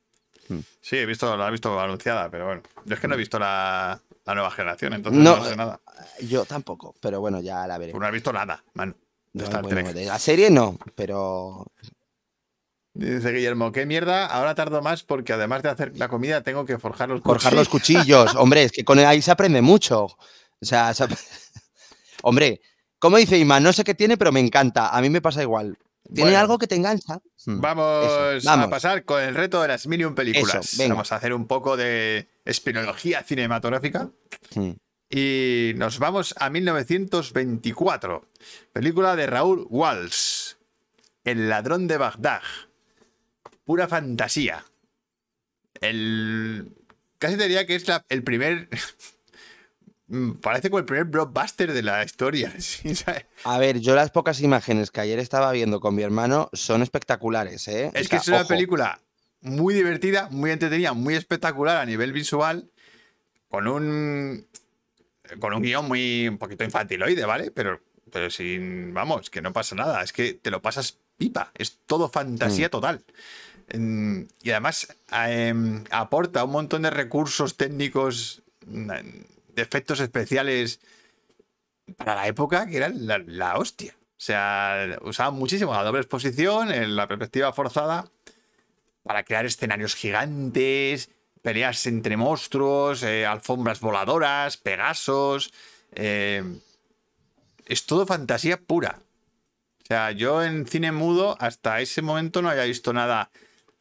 Sí, 0.81 0.97
he 0.97 1.05
visto, 1.07 1.37
la 1.37 1.49
he 1.49 1.51
visto 1.51 1.79
anunciada, 1.81 2.31
pero 2.31 2.47
bueno. 2.47 2.63
Yo 2.85 2.95
es 2.95 3.01
que 3.01 3.09
no 3.09 3.15
he 3.15 3.19
visto 3.19 3.37
la, 3.39 4.01
la 4.25 4.35
nueva 4.35 4.51
generación, 4.53 4.93
entonces 4.93 5.21
No, 5.21 5.37
no, 5.39 5.45
sé 5.45 5.57
nada. 5.57 5.81
Yo 6.23 6.45
tampoco, 6.45 6.95
pero 7.01 7.21
bueno, 7.21 7.41
ya 7.41 7.67
la 7.67 7.75
Tú 7.75 7.81
veremos. 7.81 8.01
no 8.01 8.07
has 8.07 8.13
visto 8.13 8.33
nada, 8.33 8.63
man. 8.75 8.97
De 9.37 9.43
No, 9.43 9.45
Star 9.45 9.63
bueno, 9.63 9.83
Trek. 9.83 9.95
de 9.95 10.07
la 10.07 10.19
serie 10.19 10.51
no, 10.51 10.79
pero 10.95 11.67
Dice 12.95 13.31
Guillermo, 13.31 13.73
qué 13.73 13.85
mierda, 13.85 14.25
ahora 14.25 14.55
tardo 14.55 14.81
más 14.81 15.03
porque 15.03 15.35
además 15.35 15.63
de 15.63 15.69
hacer 15.69 15.93
la 15.99 16.09
comida 16.09 16.41
tengo 16.43 16.65
que 16.65 16.79
forjar 16.79 17.11
los 17.11 17.21
forjar 17.21 17.53
los 17.53 17.69
cuchillos. 17.69 18.35
Hombre, 18.37 18.63
es 18.63 18.73
que 18.73 18.85
con 18.87 18.99
ahí 18.99 19.21
se 19.21 19.31
aprende 19.31 19.61
mucho. 19.61 20.05
O 20.07 20.65
sea, 20.65 20.95
se 20.95 21.05
hombre, 22.23 22.63
como 22.99 23.19
dice 23.19 23.37
Ima, 23.37 23.61
no 23.61 23.75
sé 23.75 23.85
qué 23.85 23.95
tiene, 23.95 24.17
pero 24.17 24.33
me 24.33 24.41
encanta. 24.41 24.89
A 24.97 25.03
mí 25.03 25.11
me 25.11 25.21
pasa 25.21 25.43
igual. 25.43 25.77
¿Tiene 26.07 26.31
Bueno. 26.31 26.39
algo 26.39 26.57
que 26.59 26.67
te 26.67 26.77
engancha? 26.77 27.19
Mm, 27.45 27.61
Vamos, 27.61 28.07
eso, 28.37 28.49
vamos. 28.49 28.67
a 28.67 28.71
pasar 28.71 29.05
con 29.05 29.23
el 29.23 29.35
reto 29.35 29.61
de 29.61 29.69
las 29.69 29.87
Minion 29.87 30.15
películas. 30.15 30.73
Eso, 30.73 30.79
venga. 30.83 30.95
Vamos 30.95 31.13
a 31.13 31.17
hacer 31.17 31.35
un 31.35 31.47
poco 31.47 31.77
de 31.77 32.27
espinología 32.47 33.23
cinematográfica. 33.25 34.09
Mm. 34.55 34.71
Y 35.11 35.73
nos 35.77 35.99
vamos 35.99 36.35
a 36.39 36.49
1924. 36.49 38.25
Película 38.73 39.17
de 39.17 39.27
Raúl 39.27 39.67
Walsh. 39.71 40.55
El 41.25 41.49
ladrón 41.49 41.87
de 41.89 41.97
Bagdad. 41.99 42.43
Pura 43.65 43.89
fantasía. 43.89 44.65
El. 45.81 46.73
Casi 47.19 47.37
te 47.37 47.45
diría 47.45 47.67
que 47.67 47.75
es 47.75 47.87
la- 47.89 48.05
el 48.09 48.23
primer. 48.23 48.69
Parece 50.41 50.71
como 50.71 50.79
el 50.79 50.85
primer 50.85 51.05
blockbuster 51.07 51.73
de 51.73 51.83
la 51.83 52.05
historia. 52.05 52.53
A 53.45 53.59
ver, 53.59 53.81
yo 53.81 53.97
las 53.97 54.11
pocas 54.13 54.41
imágenes 54.41 54.93
que 54.93 55.01
ayer 55.01 55.19
estaba 55.19 55.51
viendo 55.51 55.81
con 55.81 55.97
mi 55.97 56.03
hermano 56.05 56.49
son 56.53 56.83
espectaculares, 56.83 57.67
¿eh? 57.67 57.91
Es 57.93 58.07
O 58.07 58.11
que 58.11 58.17
es 58.17 58.29
una 58.29 58.39
ojo. 58.43 58.49
película 58.49 59.01
muy 59.41 59.75
divertida, 59.75 60.29
muy 60.31 60.53
entretenida, 60.53 60.93
muy 60.93 61.15
espectacular 61.17 61.79
a 61.79 61.85
nivel 61.87 62.13
visual, 62.13 62.71
con 63.49 63.67
un 63.67 64.47
con 65.41 65.53
un 65.55 65.63
guion 65.63 65.89
muy 65.89 66.29
un 66.29 66.39
poquito 66.39 66.63
infantiloide, 66.63 67.25
¿vale? 67.25 67.51
Pero, 67.51 67.81
pero 68.11 68.31
sin, 68.31 68.95
vamos, 68.95 69.31
que 69.31 69.43
no 69.43 69.53
pasa 69.53 69.75
nada, 69.75 70.03
es 70.03 70.13
que 70.13 70.35
te 70.35 70.51
lo 70.51 70.63
pasas 70.63 70.99
pipa, 71.17 71.51
es 71.55 71.79
todo 71.87 72.09
fantasía 72.09 72.71
total. 72.71 73.03
Mm, 73.75 74.23
y 74.43 74.51
además 74.51 74.97
em, 75.13 75.85
aporta 75.91 76.45
un 76.45 76.53
montón 76.53 76.83
de 76.83 76.91
recursos 76.91 77.57
técnicos, 77.57 78.43
mm, 78.67 78.89
de 79.55 79.63
efectos 79.63 80.01
especiales 80.01 80.81
para 81.97 82.15
la 82.15 82.27
época 82.29 82.67
que 82.67 82.77
eran 82.77 83.07
la, 83.07 83.19
la 83.19 83.59
hostia. 83.59 83.95
O 84.19 84.21
sea, 84.21 84.99
usaban 85.03 85.35
muchísimo 85.35 85.75
la 85.75 85.83
doble 85.83 86.01
exposición, 86.01 86.73
en 86.73 86.97
la 86.97 87.07
perspectiva 87.07 87.53
forzada, 87.53 88.11
para 89.03 89.25
crear 89.25 89.45
escenarios 89.47 89.95
gigantes, 89.95 91.11
peleas 91.43 91.87
entre 91.87 92.17
monstruos, 92.17 93.03
eh, 93.03 93.27
alfombras 93.27 93.81
voladoras, 93.81 94.57
pegasos. 94.57 95.53
eh, 95.93 96.43
es 97.67 97.87
todo 97.87 98.07
fantasía 98.07 98.61
pura. 98.61 99.01
O 99.83 99.87
sea, 99.87 100.11
yo 100.11 100.43
en 100.43 100.67
cine 100.67 100.91
mudo 100.93 101.37
hasta 101.39 101.81
ese 101.81 102.03
momento 102.03 102.43
no 102.43 102.51
había 102.51 102.65
visto 102.65 102.93
nada 102.93 103.31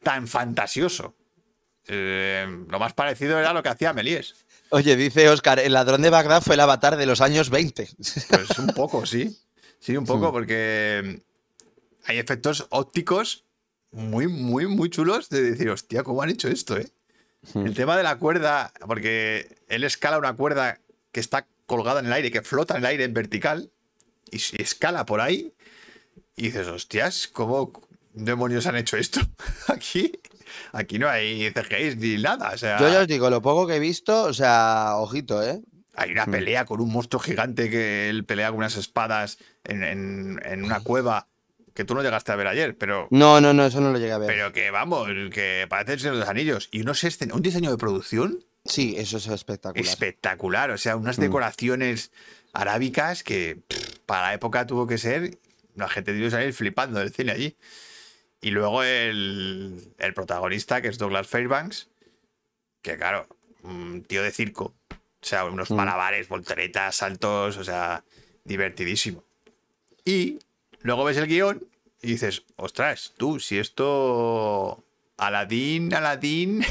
tan 0.02 0.28
fantasioso. 0.28 1.14
Eh, 1.88 2.46
lo 2.68 2.78
más 2.78 2.92
parecido 2.92 3.38
era 3.38 3.52
lo 3.52 3.62
que 3.62 3.68
hacía 3.68 3.92
Méliès. 3.92 4.34
Oye, 4.70 4.96
dice 4.96 5.28
Oscar, 5.28 5.60
el 5.60 5.72
ladrón 5.72 6.02
de 6.02 6.10
Bagdad 6.10 6.42
fue 6.42 6.54
el 6.54 6.60
avatar 6.60 6.96
de 6.96 7.06
los 7.06 7.20
años 7.20 7.50
20. 7.50 7.88
Pues 8.28 8.58
un 8.58 8.68
poco, 8.68 9.06
sí. 9.06 9.36
Sí, 9.78 9.96
un 9.96 10.04
poco, 10.04 10.32
porque 10.32 11.22
hay 12.04 12.18
efectos 12.18 12.66
ópticos 12.70 13.44
muy, 13.92 14.26
muy, 14.26 14.66
muy 14.66 14.90
chulos 14.90 15.28
de 15.28 15.42
decir, 15.42 15.70
hostia, 15.70 16.02
¿cómo 16.02 16.22
han 16.22 16.30
hecho 16.30 16.48
esto, 16.48 16.76
eh? 16.76 16.88
El 17.54 17.74
tema 17.74 17.96
de 17.96 18.02
la 18.02 18.18
cuerda, 18.18 18.72
porque 18.86 19.56
él 19.68 19.84
escala 19.84 20.18
una 20.18 20.34
cuerda 20.34 20.80
que 21.12 21.20
está 21.20 21.46
colgada 21.66 22.00
en 22.00 22.06
el 22.06 22.12
aire, 22.12 22.32
que 22.32 22.42
flota 22.42 22.74
en 22.74 22.78
el 22.78 22.86
aire 22.86 23.04
en 23.04 23.14
vertical, 23.14 23.70
y 24.30 24.38
si 24.38 24.60
escala 24.60 25.06
por 25.06 25.20
ahí, 25.20 25.52
y 26.36 26.44
dices, 26.44 26.66
hostias, 26.68 27.28
¿cómo 27.28 27.72
demonios 28.12 28.66
han 28.66 28.76
hecho 28.76 28.96
esto? 28.96 29.20
Aquí, 29.68 30.12
aquí 30.72 30.98
no 30.98 31.08
hay 31.08 31.50
CGI 31.52 31.96
ni 31.96 32.22
nada. 32.22 32.50
O 32.54 32.58
sea, 32.58 32.78
Yo 32.78 32.88
ya 32.88 33.00
os 33.00 33.08
digo, 33.08 33.30
lo 33.30 33.40
poco 33.42 33.66
que 33.66 33.76
he 33.76 33.80
visto, 33.80 34.24
o 34.24 34.32
sea, 34.34 34.94
ojito, 34.96 35.42
¿eh? 35.42 35.60
hay 35.98 36.10
una 36.12 36.26
pelea 36.26 36.66
con 36.66 36.80
un 36.82 36.92
monstruo 36.92 37.20
gigante 37.22 37.70
que 37.70 38.10
él 38.10 38.24
pelea 38.26 38.48
con 38.50 38.58
unas 38.58 38.76
espadas 38.76 39.38
en, 39.64 39.82
en- 39.82 40.40
en 40.44 40.62
una 40.62 40.80
cueva 40.80 41.26
que 41.72 41.84
tú 41.84 41.94
no 41.94 42.02
llegaste 42.02 42.32
a 42.32 42.36
ver 42.36 42.46
ayer, 42.48 42.76
pero, 42.76 43.08
No, 43.10 43.40
no, 43.40 43.52
no, 43.54 43.64
eso 43.66 43.80
no 43.80 43.92
lo 43.92 43.98
llegué 43.98 44.12
a 44.12 44.18
ver. 44.18 44.26
pero 44.28 44.52
que 44.52 44.70
vamos, 44.70 45.08
que 45.32 45.66
parece 45.68 45.94
el 45.94 46.00
Señor 46.00 46.14
de 46.14 46.20
los 46.20 46.28
Anillos. 46.28 46.68
Y 46.70 46.80
unos 46.82 47.02
escen- 47.04 47.32
un 47.32 47.40
diseño 47.42 47.70
de 47.70 47.76
producción 47.78 48.44
Sí, 48.66 48.94
eso 48.98 49.16
es 49.18 49.26
espectacular. 49.28 49.86
espectacular. 49.86 50.70
O 50.70 50.78
sea, 50.78 50.96
unas 50.96 51.16
decoraciones 51.18 52.10
arábicas 52.56 53.22
que 53.22 53.58
pff, 53.68 53.98
para 54.06 54.28
la 54.28 54.34
época 54.34 54.66
tuvo 54.66 54.86
que 54.86 54.98
ser. 54.98 55.38
La 55.74 55.88
gente 55.88 56.12
debió 56.12 56.30
salir 56.30 56.52
flipando 56.54 56.98
del 56.98 57.12
cine 57.12 57.32
allí. 57.32 57.56
Y 58.40 58.50
luego 58.50 58.82
el, 58.82 59.92
el 59.98 60.14
protagonista, 60.14 60.80
que 60.80 60.88
es 60.88 60.98
Douglas 60.98 61.26
Fairbanks, 61.26 61.88
que 62.82 62.96
claro, 62.96 63.28
un 63.62 64.02
tío 64.04 64.22
de 64.22 64.30
circo. 64.32 64.74
O 64.90 65.28
sea, 65.28 65.44
unos 65.44 65.70
malabares, 65.70 66.28
volteretas, 66.28 66.96
saltos, 66.96 67.56
o 67.56 67.64
sea, 67.64 68.04
divertidísimo. 68.44 69.24
Y 70.04 70.38
luego 70.80 71.04
ves 71.04 71.16
el 71.16 71.26
guion 71.26 71.66
y 72.00 72.08
dices, 72.08 72.44
ostras, 72.56 73.12
tú, 73.16 73.40
si 73.40 73.58
esto. 73.58 74.84
Aladín, 75.18 75.92
Aladín. 75.92 76.64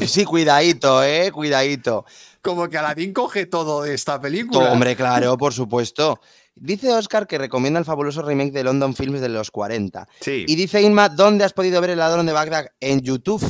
Sí, 0.06 0.24
cuidadito, 0.24 1.02
¿eh? 1.02 1.30
Cuidadito. 1.32 2.04
Como 2.42 2.68
que 2.68 2.78
Aladdin 2.78 3.12
coge 3.12 3.46
todo 3.46 3.82
de 3.82 3.94
esta 3.94 4.20
película. 4.20 4.72
Hombre, 4.72 4.94
claro, 4.96 5.36
por 5.36 5.52
supuesto. 5.52 6.20
Dice 6.54 6.90
Oscar 6.92 7.26
que 7.26 7.38
recomienda 7.38 7.78
el 7.78 7.84
fabuloso 7.84 8.22
remake 8.22 8.52
de 8.52 8.64
London 8.64 8.94
Films 8.94 9.20
de 9.20 9.28
los 9.28 9.50
40. 9.50 10.08
Sí. 10.20 10.44
Y 10.48 10.54
dice 10.56 10.80
Inma, 10.80 11.08
¿dónde 11.08 11.44
has 11.44 11.52
podido 11.52 11.80
ver 11.80 11.90
el 11.90 11.98
ladrón 11.98 12.24
de 12.26 12.32
Bagdad? 12.32 12.68
En 12.80 13.00
YouTube. 13.02 13.42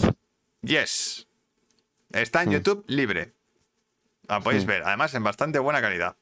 Yes. 0.62 1.26
Está 2.12 2.40
Hmm. 2.40 2.48
en 2.48 2.50
YouTube 2.52 2.84
libre. 2.88 3.34
La 4.28 4.40
podéis 4.40 4.64
ver. 4.66 4.82
Además, 4.84 5.14
en 5.14 5.22
bastante 5.22 5.58
buena 5.60 5.80
calidad. 5.80 6.16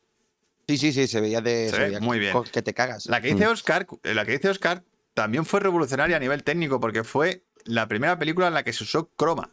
Sí, 0.68 0.76
sí, 0.76 0.92
sí, 0.92 1.06
se 1.06 1.20
veía 1.20 1.40
de. 1.40 1.68
Se 1.70 1.78
veía 1.78 2.00
muy 2.00 2.18
bien. 2.18 2.32
co- 2.32 2.42
Que 2.44 2.60
te 2.62 2.74
cagas. 2.74 3.06
La 3.06 3.20
que 3.20 3.28
dice 3.32 3.46
Oscar, 3.46 3.86
eh, 4.02 4.14
la 4.14 4.24
que 4.26 4.32
dice 4.32 4.48
Oscar 4.50 4.82
también 5.14 5.46
fue 5.46 5.60
revolucionaria 5.60 6.16
a 6.16 6.20
nivel 6.20 6.42
técnico 6.42 6.80
porque 6.80 7.04
fue 7.04 7.44
la 7.64 7.86
primera 7.88 8.18
película 8.18 8.48
en 8.48 8.54
la 8.54 8.62
que 8.62 8.72
se 8.74 8.84
usó 8.84 9.08
croma. 9.16 9.50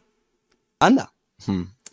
Anda. 0.84 1.12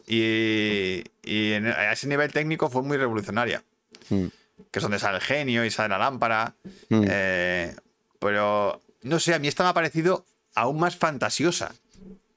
Y, 0.08 1.04
y 1.24 1.54
en- 1.54 1.68
a 1.68 1.92
ese 1.94 2.08
nivel 2.08 2.32
técnico 2.32 2.70
fue 2.70 2.82
muy 2.82 2.98
revolucionaria. 2.98 3.64
Mm. 4.10 4.26
Que 4.72 4.80
es 4.80 4.84
donde 4.84 5.00
sale 5.00 5.18
el 5.18 5.22
genio 5.24 5.64
y 5.66 5.72
sale 5.72 5.90
la 5.90 5.98
lámpara. 5.98 6.56
Mm. 6.90 7.06
Eh, 7.10 7.76
pero, 8.20 8.82
no 9.04 9.20
sé, 9.20 9.34
a 9.34 9.40
mí 9.40 9.48
esta 9.48 9.64
me 9.64 9.70
ha 9.70 9.74
parecido 9.74 10.26
aún 10.56 10.80
más 10.80 10.96
fantasiosa. 10.98 11.74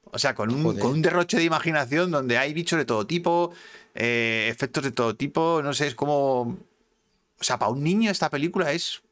O 0.05 0.19
sea, 0.19 0.35
con 0.35 0.53
un, 0.53 0.79
con 0.79 0.91
un 0.93 1.03
derroche 1.03 1.39
de 1.39 1.45
imaginación 1.45 2.11
donde 2.11 2.37
hay 2.37 2.53
bichos 2.53 2.79
de 2.79 2.85
todo 2.85 3.07
tipo, 3.07 3.53
eh, 3.95 4.49
efectos 4.51 4.85
de 4.85 4.91
todo 4.93 5.17
tipo, 5.17 5.61
no 5.65 5.73
sé, 5.73 5.87
es 5.87 5.95
como... 5.95 6.41
O 7.41 7.45
sea, 7.45 7.59
para 7.59 7.71
un 7.73 7.83
niño 7.83 8.11
esta 8.11 8.29
película 8.31 8.71
es 8.73 9.03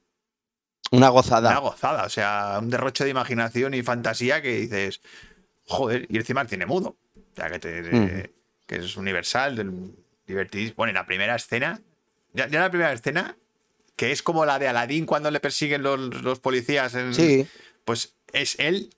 Una 0.93 1.09
gozada. 1.09 1.51
una 1.51 1.59
gozada. 1.61 2.05
O 2.05 2.09
sea, 2.11 2.59
un 2.61 2.69
derroche 2.69 3.05
de 3.05 3.11
imaginación 3.11 3.73
y 3.75 3.83
fantasía 3.83 4.41
que 4.43 4.55
dices, 4.61 5.01
joder, 5.67 6.07
y 6.11 6.19
encima 6.19 6.43
el 6.43 6.49
cine 6.49 6.67
mudo. 6.67 6.97
Que, 7.49 7.59
te- 7.59 7.83
Mm. 7.83 8.23
que 8.67 8.77
es 8.77 8.97
universal, 8.97 9.57
del- 9.57 9.95
divertidísimo. 10.27 10.77
Bueno, 10.77 10.91
y 10.91 10.95
la 10.95 11.07
primera 11.07 11.37
escena, 11.37 11.81
ya, 12.35 12.49
ya 12.49 12.61
la 12.61 12.71
primera 12.71 12.93
escena, 12.93 13.37
que 13.97 14.13
es 14.13 14.23
como 14.23 14.45
la 14.45 14.59
de 14.59 14.69
Aladdin 14.69 15.07
cuando 15.07 15.31
le 15.31 15.41
persiguen 15.41 15.83
los, 15.83 16.23
los 16.23 16.39
policías. 16.41 16.95
En, 16.95 17.15
Sí. 17.15 17.47
Pues 17.85 18.15
es 18.33 18.57
él 18.59 18.91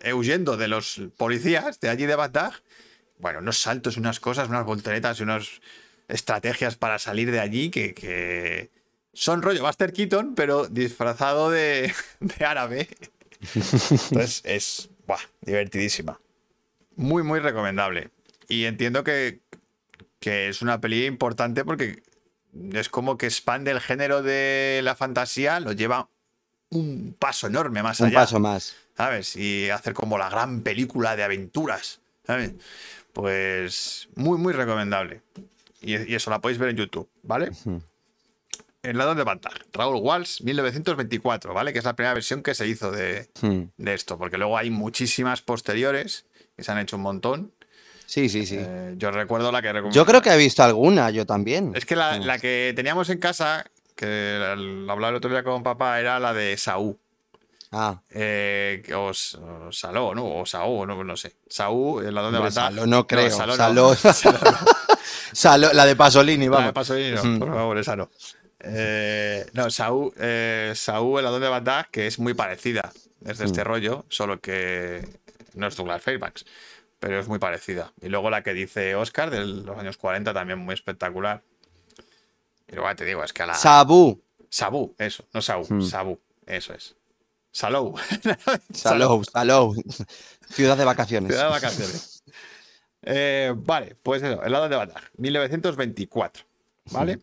eh, 0.00 0.12
huyendo 0.12 0.56
de 0.56 0.68
los 0.68 1.00
policías 1.16 1.80
de 1.80 1.88
allí 1.88 2.04
de 2.06 2.14
Bagdad. 2.16 2.52
Bueno, 3.18 3.38
unos 3.38 3.58
saltos, 3.58 3.96
unas 3.96 4.20
cosas, 4.20 4.48
unas 4.48 4.64
volteretas 4.66 5.18
y 5.20 5.22
unas 5.22 5.60
estrategias 6.08 6.76
para 6.76 6.98
salir 6.98 7.30
de 7.30 7.40
allí 7.40 7.70
que, 7.70 7.94
que 7.94 8.70
son 9.14 9.40
rollo 9.40 9.62
Buster 9.62 9.92
Keaton, 9.92 10.34
pero 10.34 10.66
disfrazado 10.68 11.50
de, 11.50 11.92
de 12.20 12.44
árabe. 12.44 12.88
Entonces 13.54 14.42
es 14.44 14.90
buah, 15.06 15.20
divertidísima. 15.40 16.20
Muy, 16.96 17.22
muy 17.22 17.40
recomendable. 17.40 18.10
Y 18.48 18.64
entiendo 18.64 19.04
que, 19.04 19.40
que 20.20 20.48
es 20.48 20.62
una 20.62 20.80
peli 20.80 21.06
importante 21.06 21.64
porque 21.64 22.02
es 22.72 22.88
como 22.88 23.18
que 23.18 23.26
expande 23.26 23.70
el 23.70 23.80
género 23.80 24.22
de 24.22 24.80
la 24.84 24.94
fantasía, 24.94 25.60
lo 25.60 25.72
lleva 25.72 26.08
un 26.70 27.14
paso 27.18 27.46
enorme 27.46 27.82
más 27.82 28.00
Un 28.00 28.08
allá. 28.08 28.20
paso 28.20 28.38
más. 28.40 28.76
¿sabes? 28.96 29.34
Y 29.36 29.70
hacer 29.70 29.92
como 29.94 30.18
la 30.18 30.28
gran 30.30 30.60
película 30.62 31.16
de 31.16 31.24
aventuras, 31.24 32.00
¿sabes? 32.26 32.52
Pues 33.12 34.08
muy, 34.14 34.38
muy 34.38 34.52
recomendable. 34.52 35.22
Y, 35.80 35.96
y 36.10 36.14
eso 36.14 36.30
la 36.30 36.40
podéis 36.40 36.58
ver 36.58 36.70
en 36.70 36.76
YouTube, 36.76 37.08
¿vale? 37.22 37.50
El 38.82 38.98
lado 38.98 39.14
de 39.14 39.24
pantalla. 39.24 39.60
Raúl 39.72 39.96
Walsh, 40.02 40.42
1924, 40.42 41.54
¿vale? 41.54 41.72
Que 41.72 41.78
es 41.80 41.84
la 41.84 41.96
primera 41.96 42.14
versión 42.14 42.42
que 42.42 42.54
se 42.54 42.66
hizo 42.66 42.90
de, 42.92 43.28
de 43.76 43.94
esto, 43.94 44.16
porque 44.18 44.36
luego 44.38 44.56
hay 44.58 44.70
muchísimas 44.70 45.42
posteriores 45.42 46.26
que 46.56 46.62
se 46.62 46.72
han 46.72 46.78
hecho 46.78 46.96
un 46.96 47.02
montón. 47.02 47.52
Sí, 48.06 48.28
sí, 48.28 48.44
sí. 48.46 48.56
Eh, 48.60 48.94
yo 48.96 49.10
recuerdo 49.10 49.50
la 49.50 49.62
que 49.62 49.72
recom- 49.72 49.90
Yo 49.92 50.04
creo 50.04 50.20
que 50.22 50.30
he 50.30 50.36
visto 50.36 50.62
alguna, 50.62 51.10
yo 51.10 51.24
también. 51.26 51.72
Es 51.74 51.84
que 51.86 51.96
la, 51.96 52.18
la 52.18 52.38
que 52.38 52.72
teníamos 52.76 53.08
en 53.10 53.18
casa, 53.18 53.64
que 53.96 54.36
la 54.38 54.52
hablaba 54.92 55.08
el 55.08 55.14
otro 55.16 55.30
día 55.30 55.42
con 55.42 55.62
papá, 55.62 55.98
era 56.00 56.18
la 56.20 56.32
de 56.32 56.56
Saúl. 56.56 56.98
Ah, 57.72 58.00
Eh, 58.10 58.82
o 58.94 59.10
Saló, 59.72 60.14
¿no? 60.14 60.36
O 60.40 60.46
Saúl, 60.46 60.86
no, 60.86 61.02
no 61.02 61.16
sé. 61.16 61.34
Saúl, 61.48 62.04
el 62.06 62.14
ladrón 62.14 62.32
de 62.32 62.38
Hombre, 62.38 62.54
Bagdad. 62.54 62.68
Saló 62.70 62.86
no 62.86 63.06
creo, 63.06 63.30
Saló 63.30 63.56
Saló- 63.56 63.94
Saló 65.32 65.68
no. 65.68 65.72
La 65.74 65.84
de 65.86 65.96
Pasolini, 65.96 66.44
La 66.44 66.50
de 66.50 66.56
vamos. 66.56 66.72
Pasolini, 66.72 67.10
no, 67.16 67.38
por 67.40 67.48
favor, 67.54 67.78
esa 67.78 67.96
no. 67.96 68.10
Eh, 68.60 69.44
no, 69.54 69.70
Saúl, 69.70 70.12
eh, 70.18 70.72
Saúl, 70.76 71.18
el 71.18 71.24
ladrón 71.24 71.42
de 71.42 71.48
Bagdad, 71.48 71.86
que 71.90 72.06
es 72.06 72.18
muy 72.18 72.34
parecida. 72.34 72.92
Es 73.26 73.38
de 73.38 73.46
este 73.46 73.62
Mm. 73.62 73.64
rollo, 73.64 74.04
solo 74.08 74.38
que 74.40 75.06
no 75.54 75.66
es 75.66 75.76
Douglas 75.76 76.02
Fairbanks, 76.02 76.44
pero 76.98 77.18
es 77.18 77.28
muy 77.28 77.38
parecida. 77.38 77.92
Y 78.00 78.08
luego 78.08 78.30
la 78.30 78.42
que 78.42 78.52
dice 78.54 78.94
Oscar, 78.94 79.30
de 79.30 79.44
los 79.44 79.78
años 79.78 79.96
40, 79.96 80.32
también 80.32 80.58
muy 80.58 80.74
espectacular. 80.74 81.42
Y 82.68 82.74
luego 82.74 82.88
ya 82.88 82.94
te 82.96 83.04
digo, 83.04 83.22
es 83.24 83.32
que 83.32 83.42
a 83.42 83.46
la. 83.46 83.54
Sabú. 83.54 84.22
Sabú, 84.48 84.94
eso, 84.98 85.24
no 85.32 85.42
Saúl, 85.42 85.66
Mm. 85.68 85.82
Sabú, 85.82 86.20
eso 86.46 86.74
es. 86.74 86.94
Salou. 87.54 87.94
Salou, 88.72 89.22
Salou. 89.24 89.74
Ciudad 90.50 90.76
de 90.76 90.84
vacaciones. 90.84 91.30
Ciudad 91.30 91.44
de 91.46 91.50
vacaciones. 91.52 92.24
Eh, 93.02 93.52
vale, 93.56 93.96
pues 94.02 94.22
eso, 94.22 94.42
el 94.42 94.50
lado 94.52 94.68
de 94.68 94.76
Bagdad, 94.76 95.02
1924. 95.18 96.44
¿Vale? 96.90 97.20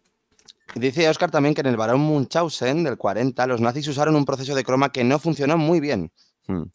Dice 0.76 1.10
Oscar 1.10 1.32
también 1.32 1.54
que 1.54 1.62
en 1.62 1.68
el 1.68 1.76
Barón 1.76 2.00
Munchausen 2.02 2.84
del 2.84 2.98
40 2.98 3.46
los 3.48 3.60
nazis 3.60 3.88
usaron 3.90 4.16
un 4.16 4.24
proceso 4.26 4.56
de 4.56 4.64
croma 4.64 4.92
que 4.92 5.04
no 5.04 5.20
funcionó 5.20 5.58
muy 5.58 5.80
bien. 5.82 6.12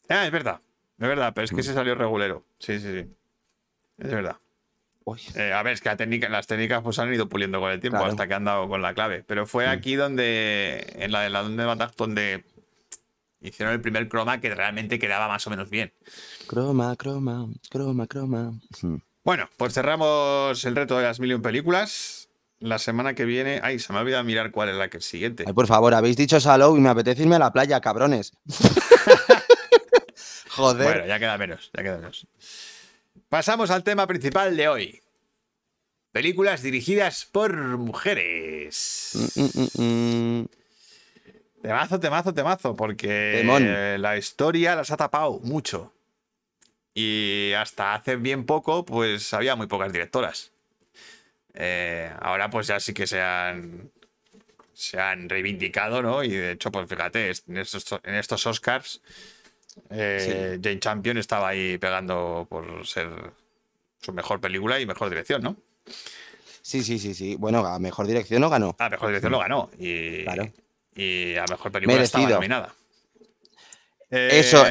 Ah, 0.09 0.27
es 0.27 0.31
verdad, 0.33 0.61
es 0.99 1.09
verdad, 1.09 1.33
pero 1.35 1.45
es 1.45 1.51
que 1.53 1.63
se 1.63 1.75
salió 1.75 1.95
regulero. 1.95 2.45
Sí, 2.59 2.79
sí, 2.81 2.91
sí. 3.03 3.07
Es 3.99 4.11
verdad. 4.11 4.37
Eh, 5.37 5.53
a 5.53 5.63
ver, 5.63 5.75
es 5.75 5.81
que 5.81 5.89
la 5.89 5.97
técnica- 5.97 6.29
las 6.29 6.47
técnicas 6.49 6.83
pues 6.83 6.99
han 6.99 7.15
ido 7.15 7.29
puliendo 7.29 7.61
con 7.61 7.71
el 7.71 7.79
tiempo 7.81 7.99
Claro. 7.99 8.11
hasta 8.11 8.27
que 8.27 8.35
han 8.35 8.45
dado 8.45 8.69
con 8.69 8.83
la 8.83 8.93
clave. 8.93 9.23
Pero 9.25 9.47
fue 9.47 9.69
aquí 9.69 9.95
donde, 9.95 10.85
en 10.99 11.13
la 11.13 11.21
de 11.21 11.31
la 11.31 11.43
donde 11.43 11.65
donde 11.97 12.45
hicieron 13.41 13.73
el 13.75 13.81
primer 13.81 14.09
croma 14.09 14.41
que 14.41 14.53
realmente 14.53 14.99
quedaba 14.99 15.29
más 15.29 15.47
o 15.47 15.51
menos 15.51 15.71
bien. 15.71 15.93
croma, 16.49 16.97
croma, 16.97 17.47
croma, 17.71 18.07
croma. 18.09 18.53
Mm. 18.83 18.97
Bueno, 19.23 19.49
pues 19.57 19.75
cerramos 19.75 20.65
el 20.65 20.75
reto 20.75 20.97
de 20.97 21.05
las 21.05 21.21
mil 21.21 21.31
y 21.31 21.35
un 21.35 21.43
películas. 21.43 22.29
La 22.59 22.79
semana 22.79 23.15
que 23.15 23.25
viene. 23.27 23.61
Ay, 23.63 23.79
se 23.79 23.93
me 23.93 23.99
ha 23.99 24.03
olvidado 24.03 24.25
mirar 24.25 24.51
cuál 24.51 24.71
es 24.71 24.77
la 24.77 24.89
que 24.89 25.01
siguiente. 25.01 25.45
Ay, 25.47 25.53
por 25.53 25.67
favor, 25.69 25.95
habéis 25.95 26.17
dicho 26.17 26.41
Salou 26.41 26.77
y 26.77 26.81
me 26.81 26.89
apetece 26.89 27.23
irme 27.23 27.37
a 27.37 27.41
la 27.41 27.53
playa, 27.53 27.81
cabrones. 27.81 28.33
Joder. 30.57 30.85
Bueno, 30.85 31.07
ya 31.07 31.19
queda 31.19 31.39
menos, 31.39 31.71
ya 31.77 31.83
queda 31.83 31.99
menos. 31.99 32.27
Pasamos 33.29 33.71
al 33.71 33.83
tema 33.85 34.07
principal 34.07 34.57
de 34.57 34.69
hoy. 34.69 35.01
Películas 36.13 36.63
dirigidas 36.63 37.27
por 37.27 37.55
mujeres. 37.79 39.11
Mm, 39.35 39.43
mm, 39.43 40.41
mm. 40.41 40.47
Temazo, 41.63 42.01
temazo, 42.01 42.33
temazo, 42.35 42.77
porque 42.77 43.43
la 43.99 44.17
historia 44.17 44.77
las 44.77 44.91
ha 44.91 44.97
tapado 44.97 45.41
mucho. 45.41 45.93
Y 46.95 47.53
hasta 47.59 47.95
hace 47.95 48.17
bien 48.17 48.47
poco, 48.47 48.85
pues 48.85 49.35
había 49.35 49.57
muy 49.57 49.67
pocas 49.67 49.93
directoras. 49.93 50.53
Eh, 51.55 52.11
ahora 52.21 52.49
pues 52.51 52.67
ya 52.69 52.79
sí 52.81 52.95
que 52.95 53.07
se 53.07 53.21
han, 53.21 53.91
se 54.73 54.99
han 55.01 55.29
reivindicado, 55.29 56.03
¿no? 56.03 56.23
Y 56.23 56.29
de 56.31 56.53
hecho, 56.53 56.71
pues 56.71 56.89
fíjate, 56.89 57.31
es- 57.31 57.43
en 57.49 57.59
estos, 57.59 57.85
en 58.03 58.15
estos 58.15 58.47
Oscars, 58.47 59.01
eh, 59.91 60.59
Jane 60.63 60.81
Champion 60.81 61.19
estaba 61.19 61.49
ahí 61.49 61.79
pegando 61.79 62.47
por 62.49 62.87
ser 62.87 63.09
su 64.01 64.13
mejor 64.13 64.41
película 64.41 64.79
y 64.81 64.87
mejor 64.87 65.09
dirección, 65.09 65.43
¿no? 65.43 65.57
Sí, 66.63 66.83
sí, 66.83 66.99
sí, 66.99 67.15
sí. 67.15 67.37
Bueno, 67.37 67.65
a 67.65 67.79
mejor 67.79 68.07
dirección 68.07 68.41
no 68.41 68.51
ganó. 68.51 68.75
A 68.79 68.89
mejor 68.89 69.09
dirección 69.09 69.33
lo 69.33 69.39
ganó. 69.39 69.71
Y, 69.79 70.25
Claro. 70.25 70.51
y 70.95 71.37
a 71.37 71.45
mejor 71.49 71.71
película 71.73 72.03
estaba 72.03 72.23
Merecido. 72.25 72.37
nominada. 72.39 72.75
Eh, 74.11 74.31
Eso. 74.41 74.65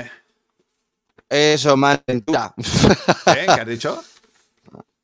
Eso, 1.29 1.75
Manventura. 1.77 2.53
¿eh? 3.27 3.45
¿Qué 3.45 3.51
has 3.61 3.67
dicho? 3.67 4.03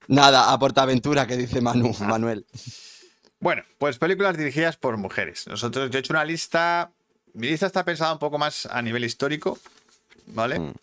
Nada, 0.08 0.52
a 0.52 0.60
Portaventura, 0.60 1.26
que 1.26 1.38
dice 1.38 1.62
Manu, 1.62 1.96
Ah. 2.00 2.04
Manuel. 2.08 2.46
Bueno, 3.40 3.64
pues 3.80 3.98
películas 3.98 4.38
dirigidas 4.38 4.78
por 4.78 4.98
mujeres. 4.98 5.48
Nosotros, 5.48 5.90
yo 5.90 5.98
he 5.98 6.02
hecho 6.02 6.14
una 6.14 6.24
lista. 6.26 6.92
Mi 7.34 7.48
lista 7.48 7.66
está 7.66 7.84
pensada 7.86 8.14
un 8.14 8.20
poco 8.20 8.38
más 8.38 8.66
a 8.66 8.82
nivel 8.82 9.04
histórico, 9.06 9.58
¿vale? 10.28 10.60
Mm. 10.60 10.74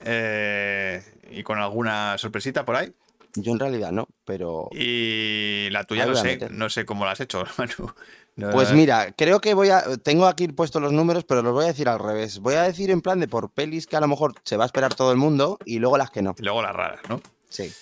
Eh, 0.00 1.02
y 1.30 1.42
con 1.42 1.58
alguna 1.58 2.16
sorpresita 2.18 2.64
por 2.64 2.76
ahí. 2.76 2.92
Yo 3.34 3.52
en 3.52 3.58
realidad 3.60 3.92
no, 3.92 4.08
pero. 4.24 4.68
Y 4.72 5.68
la 5.70 5.84
tuya 5.84 6.06
no 6.06 6.16
sé, 6.16 6.38
no 6.50 6.68
sé 6.70 6.84
cómo 6.84 7.04
la 7.04 7.12
has 7.12 7.20
hecho, 7.20 7.44
Manu. 7.58 7.92
No- 8.36 8.50
Pues 8.50 8.72
mira, 8.72 9.12
creo 9.16 9.40
que 9.40 9.54
voy 9.54 9.68
a. 9.70 9.84
Tengo 10.02 10.26
aquí 10.26 10.48
puestos 10.48 10.80
los 10.82 10.92
números, 10.92 11.24
pero 11.24 11.42
los 11.42 11.52
voy 11.52 11.64
a 11.64 11.68
decir 11.68 11.88
al 11.88 11.98
revés. 11.98 12.38
Voy 12.40 12.54
a 12.54 12.62
decir 12.62 12.90
en 12.90 13.02
plan 13.02 13.20
de 13.20 13.28
por 13.28 13.50
pelis 13.50 13.86
que 13.86 13.96
a 13.96 14.00
lo 14.00 14.08
mejor 14.08 14.34
se 14.44 14.56
va 14.56 14.64
a 14.64 14.66
esperar 14.66 14.94
todo 14.94 15.12
el 15.12 15.18
mundo 15.18 15.58
y 15.64 15.78
luego 15.78 15.96
las 15.98 16.10
que 16.10 16.22
no. 16.22 16.34
Y 16.38 16.42
luego 16.42 16.62
las 16.62 16.74
raras, 16.74 17.00
¿no? 17.08 17.20
Sí. 17.48 17.72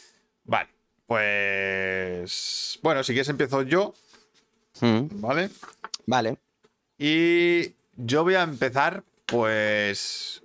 Vale. 0.45 0.69
Pues. 1.07 2.79
Bueno, 2.83 3.03
si 3.05 3.13
quieres 3.13 3.29
empiezo 3.29 3.63
yo, 3.63 3.95
Mm, 4.81 5.21
¿vale? 5.21 5.51
Vale. 6.07 6.37
Y 6.99 7.73
yo 7.97 8.23
voy 8.23 8.35
a 8.37 8.43
empezar, 8.43 9.03
pues, 9.27 10.43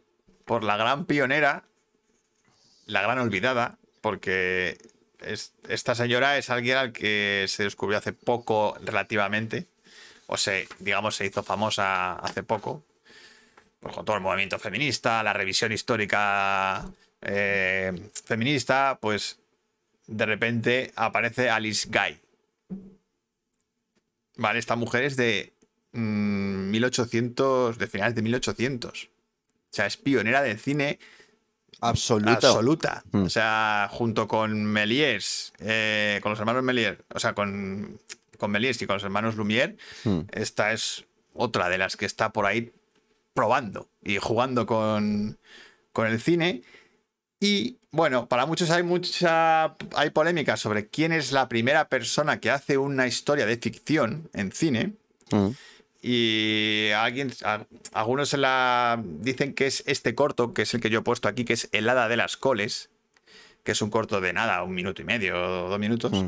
por 0.53 0.63
la 0.63 0.77
gran 0.77 1.05
pionera, 1.05 1.63
la 2.85 3.01
gran 3.01 3.17
olvidada, 3.17 3.79
porque 4.01 4.77
es- 5.19 5.51
esta 5.67 5.95
señora 5.95 6.37
es 6.37 6.51
alguien 6.51 6.77
al 6.77 6.91
que 6.93 7.45
se 7.47 7.63
descubrió 7.63 7.97
hace 7.97 8.13
poco 8.13 8.77
relativamente, 8.85 9.65
o 10.27 10.37
se, 10.37 10.67
digamos, 10.77 11.15
se 11.15 11.25
hizo 11.25 11.41
famosa 11.41 12.13
hace 12.19 12.43
poco, 12.43 12.85
pues, 13.79 13.95
con 13.95 14.05
todo 14.05 14.15
el 14.15 14.21
movimiento 14.21 14.59
feminista, 14.59 15.23
la 15.23 15.33
revisión 15.33 15.71
histórica 15.71 16.85
eh, 17.23 18.11
feminista, 18.23 18.99
pues 19.01 19.39
de 20.05 20.25
repente 20.27 20.91
aparece 20.95 21.49
Alice 21.49 21.89
Guy. 21.89 22.19
Vale, 24.35 24.59
esta 24.59 24.75
mujer 24.75 25.03
es 25.03 25.15
de 25.15 25.51
mm, 25.93 26.69
1800, 26.69 27.79
de 27.79 27.87
finales 27.87 28.13
de 28.13 28.21
1800. 28.21 29.09
O 29.73 29.75
sea, 29.75 29.87
es 29.87 29.97
pionera 29.97 30.43
del 30.43 30.59
cine 30.59 30.99
Absoluto. 31.81 32.31
absoluta. 32.47 33.03
Mm. 33.11 33.23
O 33.23 33.29
sea, 33.29 33.89
junto 33.91 34.27
con 34.27 34.63
Méliès, 34.65 35.51
eh, 35.59 36.19
con 36.21 36.29
los 36.31 36.39
hermanos 36.39 36.61
Méliès, 36.63 36.97
o 37.13 37.19
sea, 37.19 37.33
con, 37.33 37.99
con 38.37 38.51
Méliès 38.51 38.79
y 38.83 38.85
con 38.85 38.97
los 38.97 39.03
hermanos 39.03 39.35
Lumière, 39.35 39.75
Mm. 40.05 40.19
esta 40.31 40.73
es 40.73 41.05
otra 41.33 41.69
de 41.69 41.79
las 41.79 41.97
que 41.97 42.05
está 42.05 42.31
por 42.31 42.45
ahí 42.45 42.71
probando 43.33 43.89
y 44.03 44.17
jugando 44.17 44.67
con, 44.67 45.39
con 45.91 46.05
el 46.05 46.21
cine. 46.21 46.61
Y 47.39 47.79
bueno, 47.91 48.29
para 48.29 48.45
muchos 48.45 48.69
hay 48.69 48.83
mucha 48.83 49.75
hay 49.95 50.11
polémica 50.11 50.55
sobre 50.55 50.87
quién 50.87 51.11
es 51.11 51.31
la 51.31 51.49
primera 51.49 51.89
persona 51.89 52.39
que 52.39 52.51
hace 52.51 52.77
una 52.77 53.07
historia 53.07 53.47
de 53.47 53.57
ficción 53.57 54.29
en 54.33 54.51
cine. 54.51 54.93
Mm. 55.31 55.47
Y 56.05 56.89
alguien, 56.97 57.31
a- 57.45 57.65
algunos 57.93 58.27
se 58.27 58.37
la 58.37 59.01
dicen 59.01 59.53
que 59.53 59.67
es 59.67 59.83
este 59.87 60.13
corto, 60.15 60.53
que 60.53 60.63
es 60.63 60.73
el 60.73 60.81
que 60.81 60.89
yo 60.89 60.99
he 60.99 61.01
puesto 61.01 61.29
aquí, 61.29 61.45
que 61.45 61.53
es 61.53 61.69
El 61.71 61.87
Hada 61.87 62.09
de 62.09 62.17
las 62.17 62.35
Coles, 62.35 62.89
que 63.63 63.71
es 63.71 63.81
un 63.81 63.89
corto 63.89 64.19
de 64.19 64.33
nada, 64.33 64.61
un 64.63 64.73
minuto 64.75 65.01
y 65.01 65.05
medio 65.05 65.35
o 65.65 65.69
dos 65.69 65.79
minutos, 65.79 66.11
Mm. 66.11 66.27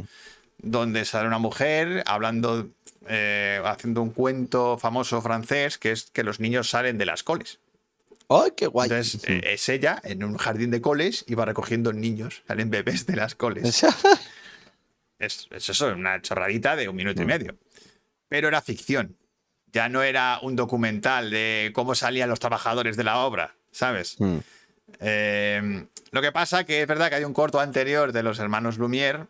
donde 0.59 1.03
sale 1.03 1.27
una 1.27 1.39
mujer 1.39 2.03
hablando, 2.05 2.69
eh, 3.09 3.61
haciendo 3.65 4.01
un 4.01 4.11
cuento 4.11 4.77
famoso 4.77 5.21
francés, 5.21 5.77
que 5.77 5.91
es 5.91 6.03
que 6.05 6.23
los 6.23 6.39
niños 6.39 6.69
salen 6.69 6.97
de 6.97 7.05
las 7.05 7.23
coles. 7.23 7.59
¡Ay, 8.29 8.51
qué 8.55 8.67
guay! 8.67 8.89
Entonces, 8.89 9.21
eh, 9.27 9.41
es 9.43 9.67
ella 9.67 9.99
en 10.05 10.23
un 10.23 10.37
jardín 10.37 10.71
de 10.71 10.79
coles 10.79 11.25
y 11.27 11.35
va 11.35 11.43
recogiendo 11.43 11.91
niños, 11.91 12.43
salen 12.47 12.69
bebés 12.69 13.05
de 13.05 13.17
las 13.17 13.35
coles. 13.35 13.83
Es, 15.17 15.47
es 15.51 15.69
eso, 15.69 15.87
una 15.87 16.21
chorradita 16.21 16.75
de 16.75 16.89
un 16.89 16.95
minuto 16.95 17.21
y 17.21 17.25
medio. 17.25 17.55
Pero 18.27 18.49
era 18.49 18.61
ficción. 18.61 19.15
Ya 19.75 19.89
no 19.89 20.03
era 20.03 20.39
un 20.41 20.55
documental 20.55 21.29
de 21.29 21.71
cómo 21.75 21.95
salían 21.95 22.29
los 22.29 22.39
trabajadores 22.39 22.95
de 22.95 23.03
la 23.03 23.17
obra, 23.17 23.57
¿sabes? 23.71 24.15
Mm. 24.19 24.37
Eh, 25.01 25.85
lo 26.11 26.21
que 26.21 26.31
pasa 26.31 26.63
que 26.63 26.81
es 26.81 26.87
verdad 26.87 27.09
que 27.09 27.15
hay 27.15 27.25
un 27.25 27.33
corto 27.33 27.59
anterior 27.59 28.13
de 28.13 28.23
los 28.23 28.39
hermanos 28.39 28.79
Lumière, 28.79 29.27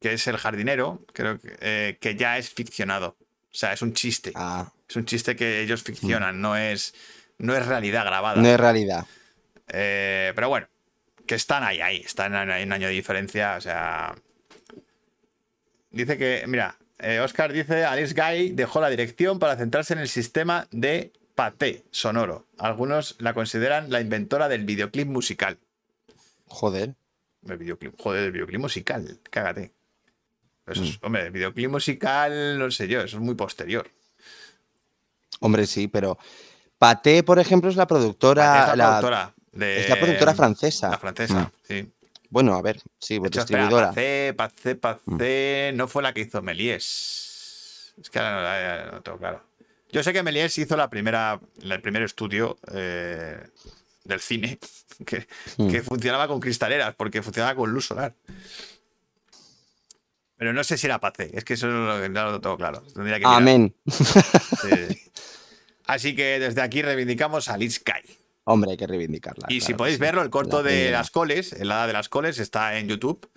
que 0.00 0.14
es 0.14 0.26
El 0.26 0.38
jardinero, 0.38 1.04
creo 1.12 1.38
que, 1.38 1.56
eh, 1.60 1.98
que 2.00 2.16
ya 2.16 2.36
es 2.36 2.50
ficcionado. 2.50 3.16
O 3.20 3.54
sea, 3.54 3.72
es 3.72 3.80
un 3.80 3.92
chiste. 3.92 4.32
Ah, 4.34 4.72
Es 4.88 4.96
un 4.96 5.04
chiste 5.04 5.36
que 5.36 5.60
ellos 5.60 5.84
ficcionan, 5.84 6.40
no 6.40 6.56
es, 6.56 6.92
no 7.38 7.54
es 7.54 7.64
realidad 7.64 8.04
grabada. 8.06 8.42
no 8.42 8.48
es 8.48 8.58
realidad. 8.58 9.06
Eh, 9.68 10.32
pero 10.34 10.48
bueno, 10.48 10.66
que 11.28 11.36
están 11.36 11.62
ahí, 11.62 11.80
ahí, 11.80 11.98
están 11.98 12.34
en 12.34 12.66
un 12.66 12.72
año 12.72 12.88
de 12.88 12.92
diferencia, 12.92 13.54
o 13.56 13.60
sea... 13.60 14.16
Dice 15.92 16.18
que, 16.18 16.44
mira, 16.48 16.76
eh, 16.98 17.20
Oscar 17.20 17.52
dice, 17.52 17.84
Alice 17.84 18.14
Guy 18.14 18.50
dejó 18.52 18.80
la 18.80 18.88
dirección 18.88 19.38
para 19.38 19.56
centrarse 19.56 19.92
en 19.94 20.00
el 20.00 20.08
sistema 20.08 20.66
de 20.70 21.12
paté 21.34 21.84
sonoro. 21.90 22.46
Algunos 22.58 23.16
la 23.18 23.34
consideran 23.34 23.90
la 23.90 24.00
inventora 24.00 24.48
del 24.48 24.64
videoclip 24.64 25.06
musical. 25.08 25.58
Joder. 26.46 26.94
El 27.48 27.58
videoclip, 27.58 28.00
joder, 28.00 28.24
el 28.24 28.32
videoclip 28.32 28.60
musical, 28.60 29.18
cágate. 29.30 29.72
Eso 30.66 30.82
es, 30.82 30.98
hombre, 31.02 31.26
el 31.26 31.30
videoclip 31.30 31.70
musical, 31.70 32.58
no 32.58 32.70
sé 32.70 32.88
yo, 32.88 33.00
eso 33.00 33.18
es 33.18 33.22
muy 33.22 33.34
posterior. 33.34 33.88
Hombre, 35.40 35.66
sí, 35.66 35.86
pero 35.88 36.18
Paté, 36.78 37.22
por 37.22 37.38
ejemplo, 37.38 37.70
es 37.70 37.76
la 37.76 37.86
productora. 37.86 38.42
Paté 38.44 38.60
es 38.60 38.68
la, 38.68 38.76
la- 38.76 38.86
productora 39.00 39.34
de- 39.52 39.80
es 39.80 39.88
la 39.88 39.96
productora 39.96 40.34
francesa. 40.34 40.90
La 40.90 40.98
francesa, 40.98 41.40
Mm. 41.40 41.50
sí. 41.62 41.92
Bueno, 42.30 42.54
a 42.54 42.62
ver, 42.62 42.80
sí, 42.98 43.18
De 43.18 43.28
hecho, 43.28 43.40
distribuidora. 43.40 43.88
Pacé, 43.88 44.34
Pacé, 44.36 44.74
Pacé, 44.76 45.72
no 45.74 45.88
fue 45.88 46.02
la 46.02 46.12
que 46.12 46.22
hizo 46.22 46.42
Méliès. 46.42 47.94
Es 48.00 48.10
que 48.10 48.18
ahora 48.18 48.86
no, 48.86 48.92
no 48.92 49.02
tengo 49.02 49.18
claro. 49.18 49.42
Yo 49.92 50.02
sé 50.02 50.12
que 50.12 50.22
Méliès 50.22 50.58
hizo 50.58 50.76
la 50.76 50.90
primera, 50.90 51.40
el 51.62 51.80
primer 51.80 52.02
estudio 52.02 52.58
eh, 52.72 53.38
del 54.04 54.20
cine 54.20 54.58
que, 55.06 55.26
Mm. 55.58 55.70
que 55.70 55.82
funcionaba 55.82 56.26
con 56.28 56.40
cristaleras, 56.40 56.94
porque 56.96 57.22
funcionaba 57.22 57.54
con 57.54 57.70
luz 57.70 57.86
solar. 57.86 58.14
Pero 60.38 60.52
no 60.52 60.62
sé 60.64 60.76
si 60.76 60.86
era 60.86 61.00
Pacé, 61.00 61.30
es 61.32 61.44
que 61.44 61.54
eso 61.54 61.66
no 61.68 61.86
lo, 61.86 62.08
no 62.08 62.30
lo 62.32 62.40
tengo 62.40 62.56
claro. 62.58 62.82
Tendría 62.94 63.18
que. 63.18 63.24
Amén. 63.26 63.74
Sí. 63.86 65.02
Así 65.86 66.14
que 66.16 66.38
desde 66.40 66.60
aquí 66.60 66.82
reivindicamos 66.82 67.48
a 67.48 67.56
Liz 67.56 67.76
Sky. 67.76 68.18
Hombre, 68.48 68.70
hay 68.72 68.76
que 68.76 68.86
reivindicarla. 68.86 69.46
Y 69.50 69.60
si 69.60 69.66
claro 69.68 69.78
podéis 69.78 69.96
sí. 69.96 70.00
verlo, 70.00 70.22
el 70.22 70.30
corto 70.30 70.58
La 70.62 70.68
de 70.68 70.74
primera. 70.76 70.98
las 70.98 71.10
coles, 71.10 71.52
el 71.52 71.70
hada 71.72 71.86
de 71.88 71.92
las 71.92 72.08
coles, 72.08 72.38
está 72.38 72.78
en 72.78 72.88
YouTube. 72.88 73.28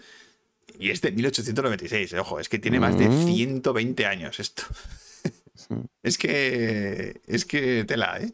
Y 0.78 0.92
es 0.92 1.02
de 1.02 1.12
1896, 1.12 2.14
ojo, 2.14 2.40
es 2.40 2.48
que 2.48 2.60
tiene 2.60 2.80
más 2.80 2.98
de 2.98 3.10
Mm. 3.10 3.26
120 3.26 4.06
años 4.06 4.40
esto. 4.40 4.64
es 6.04 6.18
que. 6.18 7.22
Es 7.28 7.46
que 7.46 7.84
tela, 7.86 8.20
¿eh? 8.22 8.32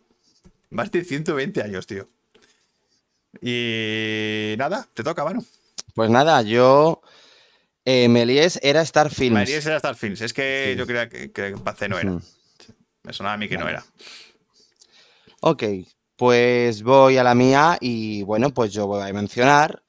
Más 0.69 0.91
de 0.91 1.03
120 1.03 1.61
años, 1.63 1.87
tío. 1.87 2.09
Y 3.41 4.55
nada, 4.57 4.87
te 4.93 5.03
toca, 5.03 5.23
Manu. 5.23 5.45
Pues 5.93 6.09
nada, 6.09 6.41
yo. 6.41 7.01
Eh, 7.85 8.09
Melies 8.09 8.59
era 8.63 8.81
Star 8.81 9.09
Films. 9.11 9.33
Melies 9.39 9.65
era 9.65 9.77
Star 9.77 9.95
Films. 9.95 10.21
Es 10.21 10.33
que 10.33 10.75
yo 10.77 10.85
creía 10.85 11.07
que, 11.07 11.31
que 11.31 11.51
Pace 11.63 11.87
no 11.87 11.99
era. 11.99 12.19
Me 13.03 13.13
sonaba 13.13 13.35
a 13.35 13.37
mí 13.37 13.47
que 13.47 13.57
no 13.57 13.69
era. 13.69 13.85
Ok, 15.41 15.63
pues 16.15 16.83
voy 16.83 17.17
a 17.17 17.23
la 17.23 17.35
mía 17.35 17.77
y 17.79 18.23
bueno, 18.23 18.51
pues 18.51 18.71
yo 18.71 18.87
voy 18.87 19.07
a 19.07 19.13
mencionar 19.13 19.83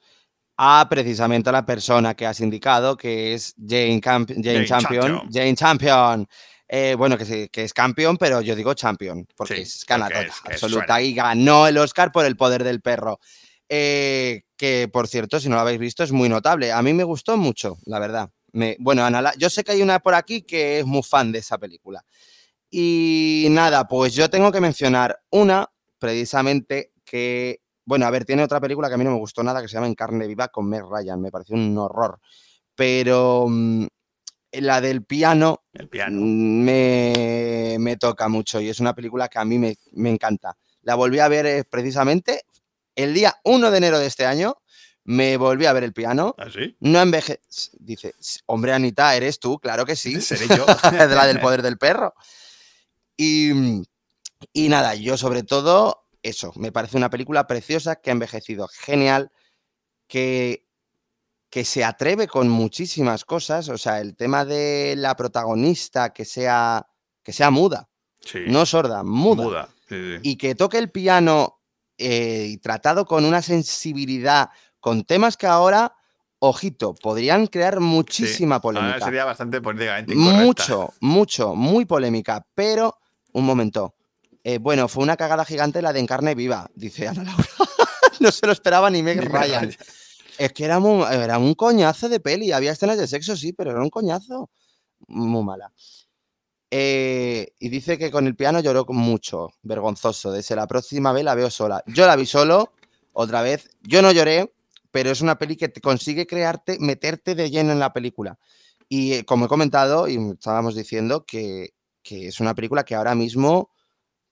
a 0.56 0.86
precisamente 0.88 1.50
a 1.50 1.52
la 1.52 1.66
persona 1.66 2.14
que 2.14 2.26
has 2.26 2.40
indicado, 2.40 2.96
que 2.96 3.34
es 3.34 3.54
Jane, 3.56 4.00
Jane, 4.02 4.64
Champion. 4.64 5.28
Jane 5.32 5.54
Champion. 5.54 6.26
Eh, 6.68 6.96
bueno, 6.98 7.16
que, 7.16 7.48
que, 7.48 7.62
es 7.62 7.72
campeón, 7.72 8.16
pero 8.16 8.40
yo 8.40 8.56
digo 8.56 8.74
champion, 8.74 9.24
porque 9.36 9.60
es 9.60 9.84
ganadora 9.86 10.28
absoluta 10.44 11.00
y 11.00 11.14
ganó 11.14 11.68
el 11.68 11.78
Oscar 11.78 12.10
por 12.10 12.24
el 12.24 12.36
poder 12.36 12.64
del 12.64 12.80
perro. 12.80 13.20
Eh, 13.68 14.42
que 14.56 14.88
por 14.92 15.06
cierto, 15.06 15.38
si 15.38 15.48
no 15.48 15.54
lo 15.54 15.60
habéis 15.60 15.78
visto, 15.78 16.02
es 16.02 16.10
muy 16.10 16.28
notable. 16.28 16.72
A 16.72 16.82
mí 16.82 16.92
me 16.92 17.04
gustó 17.04 17.36
mucho, 17.36 17.78
la 17.84 17.98
verdad. 17.98 18.30
Me, 18.52 18.76
bueno, 18.80 19.04
Ana, 19.04 19.32
yo 19.38 19.50
sé 19.50 19.62
que 19.62 19.72
hay 19.72 19.82
una 19.82 20.00
por 20.00 20.14
aquí 20.14 20.42
que 20.42 20.80
es 20.80 20.86
muy 20.86 21.02
fan 21.02 21.30
de 21.30 21.38
esa 21.38 21.58
película. 21.58 22.04
Y 22.70 23.46
nada, 23.50 23.86
pues 23.86 24.14
yo 24.14 24.28
tengo 24.28 24.50
que 24.50 24.60
mencionar 24.60 25.20
una, 25.30 25.70
precisamente, 25.98 26.92
que, 27.04 27.60
bueno, 27.84 28.06
a 28.06 28.10
ver, 28.10 28.24
tiene 28.24 28.42
otra 28.42 28.60
película 28.60 28.88
que 28.88 28.94
a 28.94 28.98
mí 28.98 29.04
no 29.04 29.12
me 29.12 29.18
gustó 29.18 29.42
nada, 29.42 29.62
que 29.62 29.68
se 29.68 29.74
llama 29.74 29.86
En 29.86 29.94
carne 29.94 30.26
viva 30.26 30.48
con 30.48 30.68
Meg 30.68 30.84
Ryan. 30.88 31.20
Me 31.20 31.30
pareció 31.30 31.54
un 31.54 31.76
horror. 31.78 32.20
Pero 32.74 33.46
mm, 33.48 33.86
la 34.52 34.80
del 34.80 35.04
piano, 35.04 35.64
El 35.72 35.88
piano. 35.88 36.20
Mm, 36.20 36.64
me, 36.64 37.76
me, 37.78 37.96
toca 37.96 38.28
mucho 38.28 38.60
y 38.60 38.68
es 38.68 38.80
una 38.80 38.94
película 38.94 39.28
que 39.28 39.38
a 39.38 39.44
mí 39.44 39.58
me, 39.58 39.76
me 39.92 40.10
encanta. 40.10 40.56
La 40.82 40.94
volví 40.94 41.18
a 41.18 41.28
ver 41.28 41.46
eh, 41.46 41.64
precisamente 41.64 42.42
el 42.96 43.14
día 43.14 43.36
1 43.44 43.70
de 43.70 43.78
enero 43.78 43.98
de 43.98 44.06
este 44.06 44.26
año 44.26 44.56
me 45.04 45.36
volví 45.36 45.66
a 45.66 45.72
ver 45.72 45.84
el 45.84 45.92
piano. 45.92 46.34
¿Ah, 46.36 46.48
sí? 46.52 46.76
No 46.80 47.00
enveje... 47.00 47.40
Dice, 47.78 48.14
hombre, 48.46 48.72
Anita, 48.72 49.14
¿eres 49.14 49.38
tú? 49.38 49.58
Claro 49.58 49.84
que 49.86 49.94
sí. 49.94 50.20
Seré 50.20 50.48
yo. 50.48 50.66
de 50.90 51.14
la 51.14 51.26
del 51.26 51.38
poder 51.38 51.62
del 51.62 51.78
perro. 51.78 52.12
Y, 53.16 53.82
y 54.52 54.68
nada, 54.68 54.94
yo 54.94 55.16
sobre 55.16 55.42
todo, 55.42 56.08
eso, 56.22 56.52
me 56.56 56.72
parece 56.72 56.96
una 56.96 57.10
película 57.10 57.46
preciosa 57.46 57.96
que 57.96 58.10
ha 58.10 58.12
envejecido 58.12 58.68
genial, 58.68 59.30
que, 60.06 60.66
que 61.50 61.64
se 61.64 61.84
atreve 61.84 62.26
con 62.28 62.48
muchísimas 62.48 63.24
cosas. 63.24 63.68
O 63.68 63.78
sea, 63.78 64.00
el 64.00 64.16
tema 64.16 64.44
de 64.44 64.94
la 64.96 65.16
protagonista 65.16 66.12
que 66.12 66.24
sea, 66.24 66.86
que 67.22 67.32
sea 67.32 67.50
muda. 67.50 67.88
Sí. 68.20 68.40
No 68.48 68.66
sorda, 68.66 69.02
muda. 69.02 69.44
Muda. 69.44 69.68
Sí, 69.88 69.94
sí. 69.94 70.20
Y 70.22 70.36
que 70.36 70.54
toque 70.54 70.78
el 70.78 70.90
piano 70.90 71.60
eh, 71.98 72.46
y 72.48 72.58
tratado 72.58 73.06
con 73.06 73.24
una 73.24 73.40
sensibilidad, 73.42 74.50
con 74.80 75.04
temas 75.04 75.36
que 75.36 75.46
ahora, 75.46 75.94
ojito, 76.40 76.94
podrían 76.94 77.46
crear 77.46 77.80
muchísima 77.80 78.56
Sí. 78.56 78.62
polémica. 78.62 78.94
Ahora 78.94 79.04
sería 79.06 79.24
bastante 79.24 79.60
políticamente 79.60 80.12
incorrecta. 80.12 80.44
Mucho, 80.44 80.94
mucho, 81.00 81.54
muy 81.54 81.84
polémica, 81.84 82.46
pero 82.54 82.98
un 83.32 83.44
momento. 83.46 83.95
Eh, 84.48 84.58
bueno, 84.58 84.86
fue 84.86 85.02
una 85.02 85.16
cagada 85.16 85.44
gigante 85.44 85.82
la 85.82 85.92
de 85.92 85.98
Encarne 85.98 86.36
Viva, 86.36 86.70
dice 86.76 87.08
Ana 87.08 87.24
Laura. 87.24 87.44
no 88.20 88.30
se 88.30 88.46
lo 88.46 88.52
esperaba 88.52 88.88
ni 88.88 89.02
Meg 89.02 89.20
Ryan. 89.20 89.74
Es 90.38 90.52
que 90.52 90.64
era, 90.64 90.78
muy- 90.78 91.04
era 91.12 91.36
un 91.36 91.54
coñazo 91.54 92.08
de 92.08 92.20
peli. 92.20 92.52
Había 92.52 92.70
escenas 92.70 92.96
de 92.96 93.08
sexo, 93.08 93.36
sí, 93.36 93.52
pero 93.52 93.72
era 93.72 93.82
un 93.82 93.90
coñazo. 93.90 94.48
Muy 95.08 95.42
mala. 95.42 95.72
Eh, 96.70 97.54
y 97.58 97.68
dice 97.70 97.98
que 97.98 98.12
con 98.12 98.28
el 98.28 98.36
piano 98.36 98.60
lloró 98.60 98.86
mucho, 98.90 99.48
vergonzoso. 99.62 100.32
Dice, 100.32 100.54
la 100.54 100.68
próxima 100.68 101.10
vez 101.10 101.24
la 101.24 101.34
veo 101.34 101.50
sola. 101.50 101.82
Yo 101.88 102.06
la 102.06 102.14
vi 102.14 102.24
solo, 102.26 102.72
otra 103.14 103.42
vez. 103.42 103.68
Yo 103.82 104.00
no 104.00 104.12
lloré, 104.12 104.54
pero 104.92 105.10
es 105.10 105.22
una 105.22 105.38
peli 105.38 105.56
que 105.56 105.68
te 105.68 105.80
consigue 105.80 106.24
crearte, 106.24 106.78
meterte 106.78 107.34
de 107.34 107.50
lleno 107.50 107.72
en 107.72 107.80
la 107.80 107.92
película. 107.92 108.38
Y 108.88 109.14
eh, 109.14 109.24
como 109.24 109.46
he 109.46 109.48
comentado 109.48 110.06
y 110.06 110.16
estábamos 110.30 110.76
diciendo, 110.76 111.24
que, 111.26 111.70
que 112.04 112.28
es 112.28 112.38
una 112.38 112.54
película 112.54 112.84
que 112.84 112.94
ahora 112.94 113.16
mismo 113.16 113.70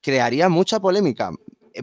crearía 0.05 0.49
mucha 0.51 0.79
polémica. 0.81 1.31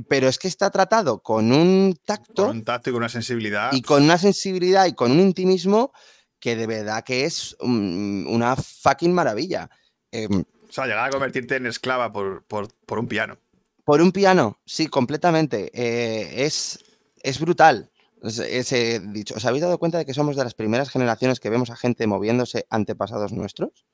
Pero 0.07 0.29
es 0.29 0.37
que 0.37 0.47
está 0.47 0.69
tratado 0.69 1.19
con 1.21 1.51
un 1.51 1.97
tacto 2.05 2.45
Con 2.47 2.57
un 2.57 2.63
tacto 2.63 2.89
y 2.91 2.93
con 2.93 3.01
una 3.01 3.09
sensibilidad. 3.09 3.73
y 3.73 3.81
con 3.81 4.03
una 4.03 4.17
sensibilidad 4.17 4.85
y 4.85 4.93
con 4.93 5.11
un 5.11 5.19
intimismo 5.19 5.91
que 6.39 6.55
de 6.55 6.65
verdad 6.67 7.03
que 7.03 7.25
es 7.25 7.57
mm, 7.59 8.27
una 8.33 8.55
fucking 8.55 9.13
maravilla. 9.13 9.69
Em, 10.11 10.43
O 10.69 10.71
sea, 10.71 10.85
llegar 10.85 11.07
a 11.07 11.09
convertirte 11.11 11.57
en 11.57 11.65
esclava 11.65 12.11
por, 12.13 12.43
por, 12.45 12.69
por 12.85 12.99
un 12.99 13.07
piano. 13.07 13.37
por 13.83 14.01
un 14.01 14.11
piano, 14.13 14.59
sí, 14.65 14.87
completamente. 14.87 15.69
Eh, 15.73 16.45
es, 16.45 16.79
es 17.21 17.39
brutal. 17.39 17.91
Es- 18.23 18.39
Ese 18.39 19.01
dicho. 19.01 19.33
¿Os 19.35 19.43
habéis 19.45 19.63
dado 19.63 19.77
cuenta 19.77 19.97
de 19.97 20.05
que 20.05 20.13
somos 20.13 20.35
de 20.37 20.43
las 20.45 20.53
primeras 20.53 20.89
generaciones 20.89 21.39
que 21.41 21.49
vemos 21.49 21.69
a 21.69 21.75
gente 21.75 22.07
moviéndose 22.07 22.65
antepasados 22.69 23.33
nuestros? 23.33 23.85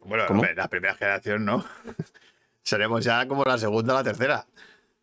Bueno, 0.00 0.24
¿Cómo? 0.28 0.42
la 0.44 0.68
primera 0.68 0.94
generación 0.94 1.44
no. 1.46 1.64
Seremos 2.64 3.04
ya 3.04 3.28
como 3.28 3.44
la 3.44 3.58
segunda 3.58 3.94
o 3.94 3.96
la 3.96 4.04
tercera. 4.04 4.46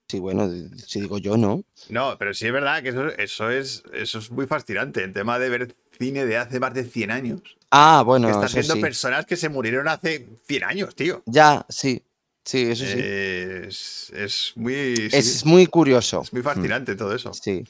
Sí, 0.10 0.20
bueno, 0.20 0.50
si 0.86 1.00
digo 1.00 1.20
yo, 1.20 1.38
no. 1.38 1.64
No, 1.88 2.18
pero 2.18 2.34
sí 2.34 2.46
es 2.46 2.52
verdad 2.52 2.84
que 2.84 2.90
eso, 2.90 3.08
eso, 3.08 3.50
es, 3.50 3.84
eso 3.94 4.20
es 4.20 4.30
muy 4.30 4.46
fascinante. 4.46 5.04
El 5.04 5.14
tema 5.14 5.40
de 5.40 5.48
ver 5.48 5.74
cine 5.98 6.26
de 6.26 6.38
hace 6.38 6.60
más 6.60 6.74
de 6.74 6.84
100 6.84 7.12
años. 7.12 7.42
Ah, 7.70 8.04
bueno, 8.06 8.28
que 8.28 8.34
estás 8.34 8.52
eso 8.52 8.60
viendo 8.60 8.74
sí. 8.76 8.82
personas 8.82 9.26
que 9.26 9.38
se 9.38 9.48
murieron 9.48 9.88
hace 9.88 10.28
100 10.48 10.64
años, 10.66 10.96
tío. 10.96 11.24
Ya, 11.28 11.66
sí. 11.70 12.04
Sí, 12.44 12.64
eso 12.72 12.84
sí. 12.84 12.94
Es, 12.98 14.12
es 14.14 14.54
muy. 14.56 14.96
sí, 14.96 15.10
es 15.14 15.46
muy 15.46 15.68
curioso. 15.68 16.22
es 16.24 16.34
muy 16.34 16.42
fascinante 16.42 16.96
todo 16.96 17.16
eso. 17.16 17.34
Sí. 17.34 17.64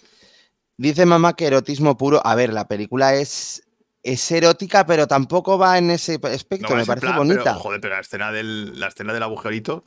Dice 0.77 1.05
mamá 1.05 1.35
que 1.35 1.45
erotismo 1.45 1.97
puro. 1.97 2.25
A 2.25 2.33
ver, 2.35 2.53
la 2.53 2.67
película 2.67 3.13
es, 3.13 3.63
es 4.03 4.31
erótica, 4.31 4.85
pero 4.85 5.07
tampoco 5.07 5.57
va 5.57 5.77
en 5.77 5.91
ese 5.91 6.17
No 6.21 6.27
aspecto. 6.29 6.75
me 6.75 6.85
parece 6.85 7.05
plan, 7.07 7.17
bonita. 7.17 7.43
Pero, 7.43 7.55
joder, 7.59 7.81
pero 7.81 7.95
la 7.95 8.01
escena 8.01 8.31
del, 8.31 8.79
la 8.79 8.87
escena 8.87 9.13
del 9.13 9.23
agujerito. 9.23 9.83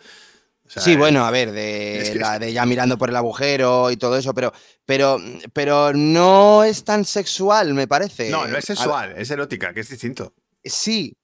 o 0.66 0.70
sea, 0.70 0.83
sí, 0.83 0.92
es- 0.92 0.98
bueno, 0.98 1.24
a 1.24 1.31
ver, 1.31 1.50
de, 1.53 2.00
es 2.03 2.11
que 2.11 2.18
la 2.18 2.38
de 2.38 2.53
ya 2.53 2.64
mirando 2.66 2.96
por 2.96 3.09
el 3.11 3.16
agujero 3.16 3.90
y 3.90 3.96
todo 3.96 4.16
eso, 4.16 4.33
pero, 4.33 4.53
pero, 4.87 5.18
pero 5.53 5.92
no 5.94 6.62
es 6.64 6.85
tan 6.85 7.05
sexual, 7.05 7.74
me 7.74 7.88
parece. 7.88 8.31
No, 8.31 8.46
no 8.46 8.57
es 8.57 8.64
sexual, 8.64 9.14
es 9.16 9.31
erótica, 9.31 9.74
que 9.74 9.81
es 9.81 9.88
distinto. 9.88 10.33
sí, 10.62 11.16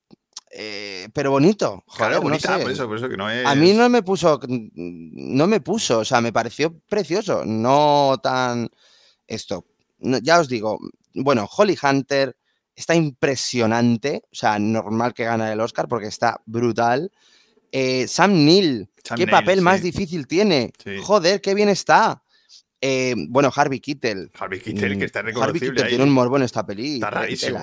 eh, 0.53 1.09
pero 1.13 1.31
bonito. 1.31 1.85
Joder, 1.87 1.97
Claro, 1.97 2.15
no 2.17 2.21
bonita, 2.23 2.57
sé. 2.57 2.63
por 2.63 2.71
eso, 2.73 2.89
por 2.89 2.97
eso 2.99 3.09
que 3.09 3.17
no 3.17 3.31
es. 3.31 3.47
A 3.47 3.55
mí 3.55 3.73
no 3.73 3.89
me 3.89 4.03
puso, 4.03 4.41
no 4.47 5.47
me 5.47 5.61
puso, 5.61 6.01
o 6.01 6.05
sea, 6.05 6.21
me 6.21 6.33
pareció 6.33 6.77
precioso, 6.89 7.45
no 7.47 8.19
tan 8.21 8.69
esto. 9.29 9.65
No, 10.01 10.19
ya 10.19 10.41
os 10.41 10.49
digo, 10.49 10.79
bueno, 11.15 11.49
Holly 11.57 11.79
Hunter 11.81 12.37
está 12.81 12.95
impresionante, 12.95 14.23
o 14.25 14.35
sea, 14.35 14.59
normal 14.59 15.15
que 15.15 15.25
gane 15.25 15.53
el 15.53 15.61
Oscar 15.61 15.87
porque 15.89 16.07
está 16.09 16.41
brutal. 16.47 17.11
Eh, 17.73 18.09
Sam 18.09 18.45
Neill, 18.45 18.89
Sam 19.05 19.17
qué 19.19 19.27
papel 19.27 19.61
más 19.61 19.83
difícil 19.83 20.27
tiene. 20.27 20.73
Sí. 20.83 20.97
Joder, 21.03 21.41
qué 21.41 21.55
bien 21.55 21.69
está. 21.69 22.23
Eh, 22.81 23.15
bueno, 23.29 23.53
Harvey 23.55 23.79
Keitel. 23.81 24.31
Harvey 24.39 24.61
Keitel, 24.61 24.99
que 24.99 25.05
está 25.05 25.23
Mm, 25.23 25.27
Harvey 25.27 25.35
reconocible 25.37 25.67
Keitel 25.69 25.85
ahí. 25.85 25.89
tiene 25.91 26.05
un 26.05 26.11
morbo 26.11 26.37
en 26.37 26.43
esta 26.43 26.67
peli. 26.67 26.95
Está 26.95 27.11
rarísimo. 27.11 27.63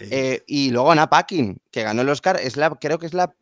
¿eh? 0.00 0.42
Y 0.46 0.70
luego 0.70 0.92
Anna 0.92 1.10
Paquin, 1.10 1.58
que 1.70 1.82
ganó 1.82 2.02
el 2.02 2.08
Oscar, 2.08 2.40
es 2.40 2.56
la, 2.56 2.70
creo 2.70 2.98
que 2.98 3.06
es 3.06 3.14
la, 3.14 3.34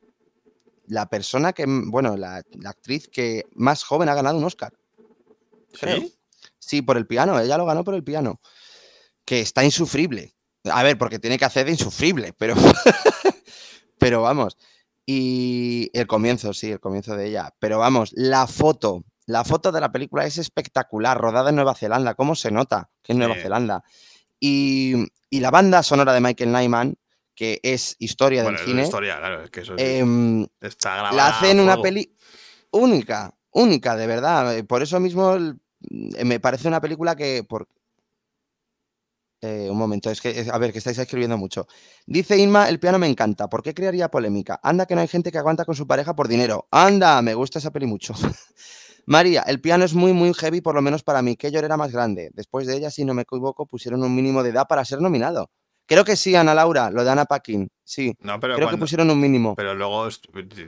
la 0.87 1.09
persona 1.09 1.53
que, 1.53 1.65
bueno, 1.67 2.17
la, 2.17 2.43
la 2.61 2.71
actriz 2.71 3.09
que 3.09 3.45
más 3.55 3.85
joven 3.85 4.09
ha 4.09 4.15
ganado 4.15 4.37
un 4.39 4.45
Oscar. 4.45 4.73
creo. 5.79 6.01
¿Sí? 6.01 6.15
Sí, 6.59 6.83
por 6.83 6.97
el 6.97 7.07
piano, 7.07 7.39
ella 7.39 7.59
lo 7.59 7.67
ganó 7.67 7.85
por 7.85 7.95
el 7.95 8.03
piano. 8.03 8.41
Que 9.27 9.41
está 9.41 9.65
insufrible. 9.65 10.35
A 10.65 10.83
ver, 10.83 10.97
porque 10.97 11.19
tiene 11.19 11.39
que 11.39 11.45
hacer 11.45 11.67
de 11.67 11.73
insufrible, 11.73 12.33
pero. 12.39 12.55
pero 13.99 14.23
vamos. 14.23 14.57
Y 15.07 15.91
el 15.93 16.07
comienzo, 16.07 16.55
sí, 16.55 16.73
el 16.73 16.81
comienzo 16.81 17.17
de 17.17 17.29
ella. 17.29 17.55
Pero 17.59 17.79
vamos, 17.79 18.13
la 18.15 18.47
foto. 18.47 19.05
La 19.27 19.45
foto 19.45 19.73
de 19.73 19.81
la 19.81 19.91
película 19.93 20.27
es 20.27 20.39
espectacular, 20.39 21.19
rodada 21.19 21.51
en 21.51 21.57
Nueva 21.57 21.75
Zelanda. 21.75 22.15
¿Cómo 22.15 22.35
se 22.35 22.51
nota 22.51 22.91
que 23.03 23.13
es 23.13 23.19
Nueva 23.19 23.35
Sí. 23.35 23.41
Zelanda? 23.43 23.83
Y, 24.39 24.95
y 25.31 25.41
la 25.41 25.51
banda 25.51 25.83
sonora 25.83 26.13
de 26.13 26.21
Michael 26.21 26.53
Nyman, 26.53 26.97
que 27.35 27.61
es 27.63 27.97
historia 27.99 28.43
Bueno, 28.43 28.59
del 28.59 28.67
es 28.67 28.71
cine, 28.71 28.83
historia, 28.83 29.19
claro, 29.19 29.43
es 29.43 29.51
que 29.51 29.61
eso 29.61 29.75
em, 29.79 30.47
está 30.61 30.95
grabado. 30.95 31.17
la 31.17 31.29
hace 31.29 31.51
en 31.51 31.61
una 31.61 31.81
peli 31.81 32.15
única, 32.71 33.35
única, 33.51 33.97
de 33.97 34.07
verdad. 34.07 34.65
Por 34.67 34.83
eso 34.83 35.01
mismo 35.01 35.37
me 35.91 36.41
parece 36.41 36.69
una 36.69 36.81
película 36.81 37.17
que. 37.17 37.45
Por... 37.49 37.69
Eh, 39.47 39.69
un 39.71 39.77
momento, 39.77 40.11
es 40.11 40.23
que, 40.23 40.47
a 40.51 40.57
ver, 40.57 40.73
que 40.73 40.79
estáis 40.79 40.97
escribiendo 40.97 41.37
mucho. 41.37 41.67
Dice 42.07 42.39
Inma, 42.39 42.67
el 42.71 42.81
piano 42.81 42.99
me 42.99 43.07
encanta. 43.07 43.47
¿Por 43.49 43.63
qué 43.63 43.75
crearía 43.75 44.09
polémica? 44.11 44.59
Anda, 44.63 44.87
que 44.87 44.95
no 44.95 45.03
hay 45.03 45.09
gente 45.09 45.31
que 45.31 45.37
aguanta 45.37 45.67
con 45.67 45.75
su 45.75 45.87
pareja 45.87 46.17
por 46.17 46.29
dinero. 46.29 46.67
Anda, 46.71 47.21
me 47.21 47.35
gusta 47.35 47.59
esa 47.59 47.71
peli 47.71 47.85
mucho. 47.87 48.15
María, 49.07 49.43
el 49.43 49.61
piano 49.61 49.85
es 49.85 49.93
muy, 49.93 50.15
muy 50.15 50.33
heavy, 50.33 50.63
por 50.63 50.75
lo 50.75 50.81
menos 50.81 51.03
para 51.03 51.21
mí. 51.21 51.37
Que 51.37 51.51
yo 51.51 51.59
era 51.59 51.77
más 51.77 51.93
grande. 51.93 52.31
Después 52.33 52.67
de 52.67 52.77
ella, 52.77 52.91
si 52.91 53.05
no 53.05 53.13
me 53.13 53.23
equivoco, 53.23 53.67
pusieron 53.67 54.03
un 54.03 54.15
mínimo 54.15 54.43
de 54.43 54.49
edad 54.51 54.67
para 54.67 54.83
ser 54.85 55.01
nominado. 55.03 55.51
Creo 55.87 56.07
que 56.07 56.17
sí, 56.17 56.35
Ana 56.35 56.55
Laura, 56.55 56.91
lo 56.91 57.05
de 57.05 57.11
Ana 57.11 57.27
Paquin. 57.27 57.69
Sí, 57.85 58.15
No, 58.21 58.41
pero, 58.41 58.57
creo 58.57 58.71
que 58.71 58.79
pusieron 58.79 59.11
un 59.11 59.21
mínimo. 59.21 59.55
pero 59.55 59.75
luego 59.75 60.09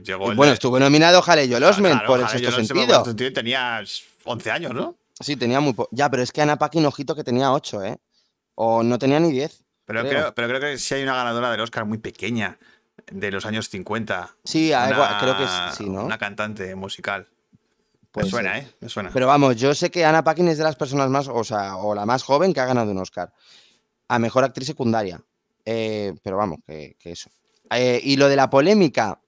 llegó 0.05 0.31
el. 0.31 0.37
Bueno, 0.37 0.51
de- 0.51 0.55
estuvo 0.55 0.79
nominado 0.79 1.23
Jaley 1.23 1.51
Osment 1.55 1.95
Claro, 1.95 2.07
por 2.07 2.21
el 2.21 2.29
sexto 2.29 2.53
sentido. 2.53 3.03
sentido, 3.07 3.33
Tenías 3.33 4.03
11 4.25 4.51
años, 4.51 4.75
¿no? 4.75 4.97
Sí, 5.19 5.35
tenía 5.37 5.61
muy 5.61 5.73
poco. 5.73 5.89
Ya, 5.93 6.11
pero 6.11 6.23
es 6.23 6.31
que 6.31 6.43
Ana 6.43 6.59
Paquin, 6.59 6.85
ojito 6.85 7.15
que 7.15 7.25
tenía 7.25 7.51
8, 7.51 7.83
¿eh? 7.83 7.97
O 8.57 8.83
no 8.83 8.99
tenía 8.99 9.21
ni 9.21 9.31
10. 9.31 9.63
Pero 9.85 10.01
creo. 10.01 10.11
creo, 10.11 10.35
pero 10.35 10.49
creo 10.49 10.61
que 10.61 10.79
sí 10.79 10.95
hay 10.95 11.03
una 11.05 11.15
ganadora 11.15 11.51
del 11.53 11.61
Oscar 11.61 11.85
muy 11.85 11.99
pequeña, 11.99 12.59
de 13.11 13.31
los 13.31 13.47
años 13.47 13.69
50. 13.69 14.37
Sí, 14.45 14.73
creo 15.21 15.37
que 15.39 15.47
sí, 15.77 15.89
¿no? 15.89 16.05
Una 16.05 16.19
cantante 16.19 16.75
musical. 16.75 17.29
Puede 18.11 18.25
me 18.27 18.31
suena. 18.31 18.59
¿eh? 18.59 18.69
Me 18.81 18.89
suena. 18.89 19.11
Pero 19.13 19.27
vamos, 19.27 19.57
yo 19.57 19.75
sé 19.75 19.91
que 19.91 20.05
Ana 20.05 20.25
Paquin 20.25 20.49
es 20.49 20.59
de 20.59 20.65
las 20.65 20.75
personas 20.77 21.09
más, 21.11 21.29
o 21.29 21.45
sea, 21.45 21.77
o 21.77 21.95
la 21.95 22.05
más 22.07 22.23
joven 22.25 22.53
que 22.53 22.61
ha 22.61 22.67
ganado 22.67 22.91
un 22.91 22.99
Oscar. 22.99 23.33
A 24.09 24.19
mejor 24.19 24.43
actriz 24.43 24.67
secundaria. 24.67 25.21
Eh, 25.65 26.15
pero 26.23 26.37
vamos, 26.39 26.59
que, 26.67 26.97
que 26.99 27.13
eso. 27.13 27.29
Eh, 27.71 28.01
y 28.03 28.17
lo 28.17 28.29
de 28.29 28.37
la 28.37 28.49
polémica, 28.49 29.21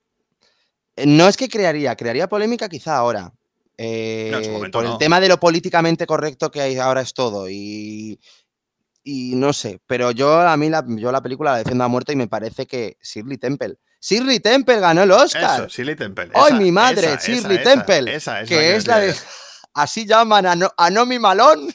no 1.05 1.29
es 1.29 1.37
que 1.37 1.49
crearía, 1.49 1.95
crearía 1.97 2.29
polémica 2.29 2.68
quizá 2.68 2.97
ahora. 2.97 3.33
eh, 3.76 4.31
No, 4.62 4.70
por 4.70 4.85
no. 4.85 4.93
el 4.93 4.99
tema 4.99 5.20
de 5.20 5.29
lo 5.29 5.39
políticamente 5.39 6.07
correcto 6.07 6.51
que 6.51 6.61
hay 6.62 6.79
ahora 6.79 7.03
es 7.03 7.12
todo. 7.12 7.49
Y, 7.51 8.18
y 9.11 9.35
no 9.37 9.55
sé, 9.55 9.81
pero 9.87 10.11
yo 10.11 10.39
a 10.39 10.55
mí 10.59 10.69
la, 10.69 10.85
yo 10.87 11.11
la 11.11 11.23
película 11.23 11.53
la 11.53 11.59
defiendo 11.59 11.83
a 11.83 11.89
muerte 11.89 12.13
y 12.13 12.17
me 12.17 12.29
parece 12.29 12.67
que 12.67 12.99
Shirley 13.03 13.39
Temple. 13.39 13.77
Shirley 14.03 14.39
Temple 14.39 14.81
ganó 14.81 15.03
el 15.03 15.11
Oscar. 15.11 15.61
Eso, 15.61 15.69
Shirley 15.69 15.97
Temple. 15.97 16.31
¡Ay, 16.35 16.53
mi 16.59 16.71
madre! 16.71 17.15
esa, 17.15 17.17
Shirley 17.17 17.57
esa, 17.57 17.71
Temple. 17.71 18.15
Esa, 18.15 18.41
esa 18.43 18.49
que 18.49 18.77
es 18.77 18.87
la 18.87 18.99
de. 18.99 19.15
Así 19.73 20.05
llaman 20.05 20.45
a, 20.45 20.55
no, 20.55 20.71
a 20.77 20.91
Nomi 20.91 21.19
Malone 21.19 21.75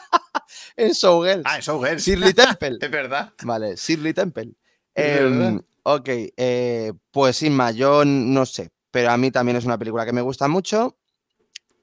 en 0.76 0.92
Showgirls. 0.92 1.44
Ah, 1.46 1.56
es 1.58 1.64
Showgirls. 1.64 2.04
Shirley 2.04 2.34
Temple. 2.34 2.76
Es 2.82 2.90
verdad. 2.90 3.32
Vale, 3.42 3.76
Shirley 3.76 4.12
Temple. 4.12 4.52
Em, 4.94 5.38
verdad. 5.38 5.64
ok, 5.84 6.08
eh, 6.36 6.92
pues 7.10 7.36
sin 7.36 7.54
más, 7.54 7.74
yo 7.74 8.04
no 8.04 8.44
sé, 8.44 8.70
pero 8.90 9.12
a 9.12 9.16
mí 9.16 9.30
también 9.30 9.56
es 9.56 9.64
una 9.64 9.78
película 9.78 10.04
que 10.04 10.12
me 10.12 10.20
gusta 10.20 10.46
mucho. 10.46 10.98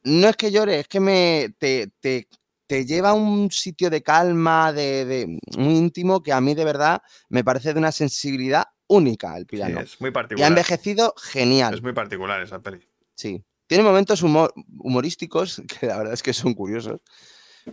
No 0.03 0.29
es 0.29 0.35
que 0.35 0.51
llore, 0.51 0.81
es 0.81 0.87
que 0.87 0.99
me 0.99 1.55
te, 1.57 1.89
te- 1.99 2.27
te 2.67 2.85
lleva 2.85 3.09
a 3.09 3.13
un 3.13 3.49
sitio 3.51 3.89
de 3.89 4.03
calma, 4.03 4.71
de, 4.73 5.05
de- 5.05 5.39
muy 5.57 5.75
íntimo, 5.75 6.21
que 6.21 6.33
a 6.33 6.41
mí 6.41 6.53
de 6.53 6.65
verdad 6.65 7.01
me 7.29 7.43
parece 7.43 7.73
de 7.73 7.79
una 7.79 7.91
sensibilidad 7.91 8.65
única 8.87 9.35
el 9.37 9.43
Sí, 9.43 9.47
piano. 9.47 9.79
es 9.79 9.99
muy 10.01 10.09
y 10.09 10.11
ha 10.11 10.13
particular. 10.13 10.49
envejecido 10.49 11.13
genial. 11.17 11.73
Es 11.73 11.81
muy 11.81 11.93
particular 11.93 12.41
esa 12.43 12.59
peli. 12.61 12.79
Sí. 13.15 13.43
Tiene 13.67 13.83
momentos 13.83 14.21
humor- 14.23 14.53
humorísticos 14.79 15.61
que 15.79 15.87
la 15.87 15.97
verdad 15.97 16.13
es 16.13 16.21
que 16.23 16.33
son 16.33 16.53
curiosos. 16.53 17.01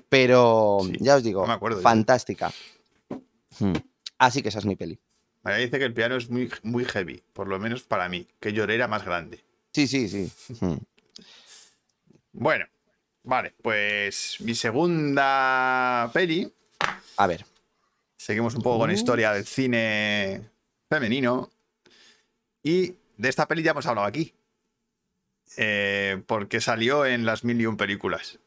Pero 0.09 0.79
Sí, 0.85 0.93
ya 1.01 1.17
os 1.17 1.23
digo, 1.23 1.43
no 1.43 1.47
me 1.49 1.53
acuerdo 1.55 1.79
yo. 1.79 1.83
fantástica. 1.83 2.53
Hmm. 3.61 3.75
Así 4.19 4.43
que 4.43 4.49
esa 4.49 4.59
es 4.59 4.65
mi 4.67 4.75
peli. 4.77 4.99
María 5.43 5.59
dice 5.59 5.79
que 5.79 5.85
el 5.85 5.93
piano 5.95 6.17
es 6.17 6.31
muy, 6.31 6.51
muy 6.63 6.85
heavy, 6.85 7.23
por 7.33 7.47
lo 7.49 7.59
menos 7.59 7.83
para 7.83 8.09
mí, 8.09 8.27
que 8.41 8.53
lloré 8.53 8.75
era 8.77 8.89
más 8.89 9.05
grande. 9.05 9.45
Sí, 9.73 9.87
sí, 9.87 10.09
sí. 10.09 10.33
Hmm. 10.61 10.79
Bueno, 12.33 12.65
vale, 13.25 13.55
pues 13.63 14.37
mi 14.41 14.55
segunda 14.55 16.11
peli, 16.13 16.53
A 17.17 17.27
ver. 17.27 17.45
seguimos 18.17 18.55
un 18.55 18.63
poco 18.63 18.79
con 18.81 18.91
Uh. 18.91 18.93
historia 18.95 19.33
del 19.33 19.45
cine 19.47 20.43
femenino, 20.89 21.51
y 22.63 22.95
de 23.17 23.29
esta 23.29 23.47
peli 23.49 23.63
ya 23.63 23.73
hemos 23.73 23.87
hablado 23.87 24.07
aquí, 24.07 24.33
eh, 25.57 26.23
porque 26.27 26.61
salió 26.61 27.05
en 27.07 27.25
las 27.27 27.45
mil 27.45 27.61
y 27.61 27.67
un 27.67 27.77
películas, 27.77 28.39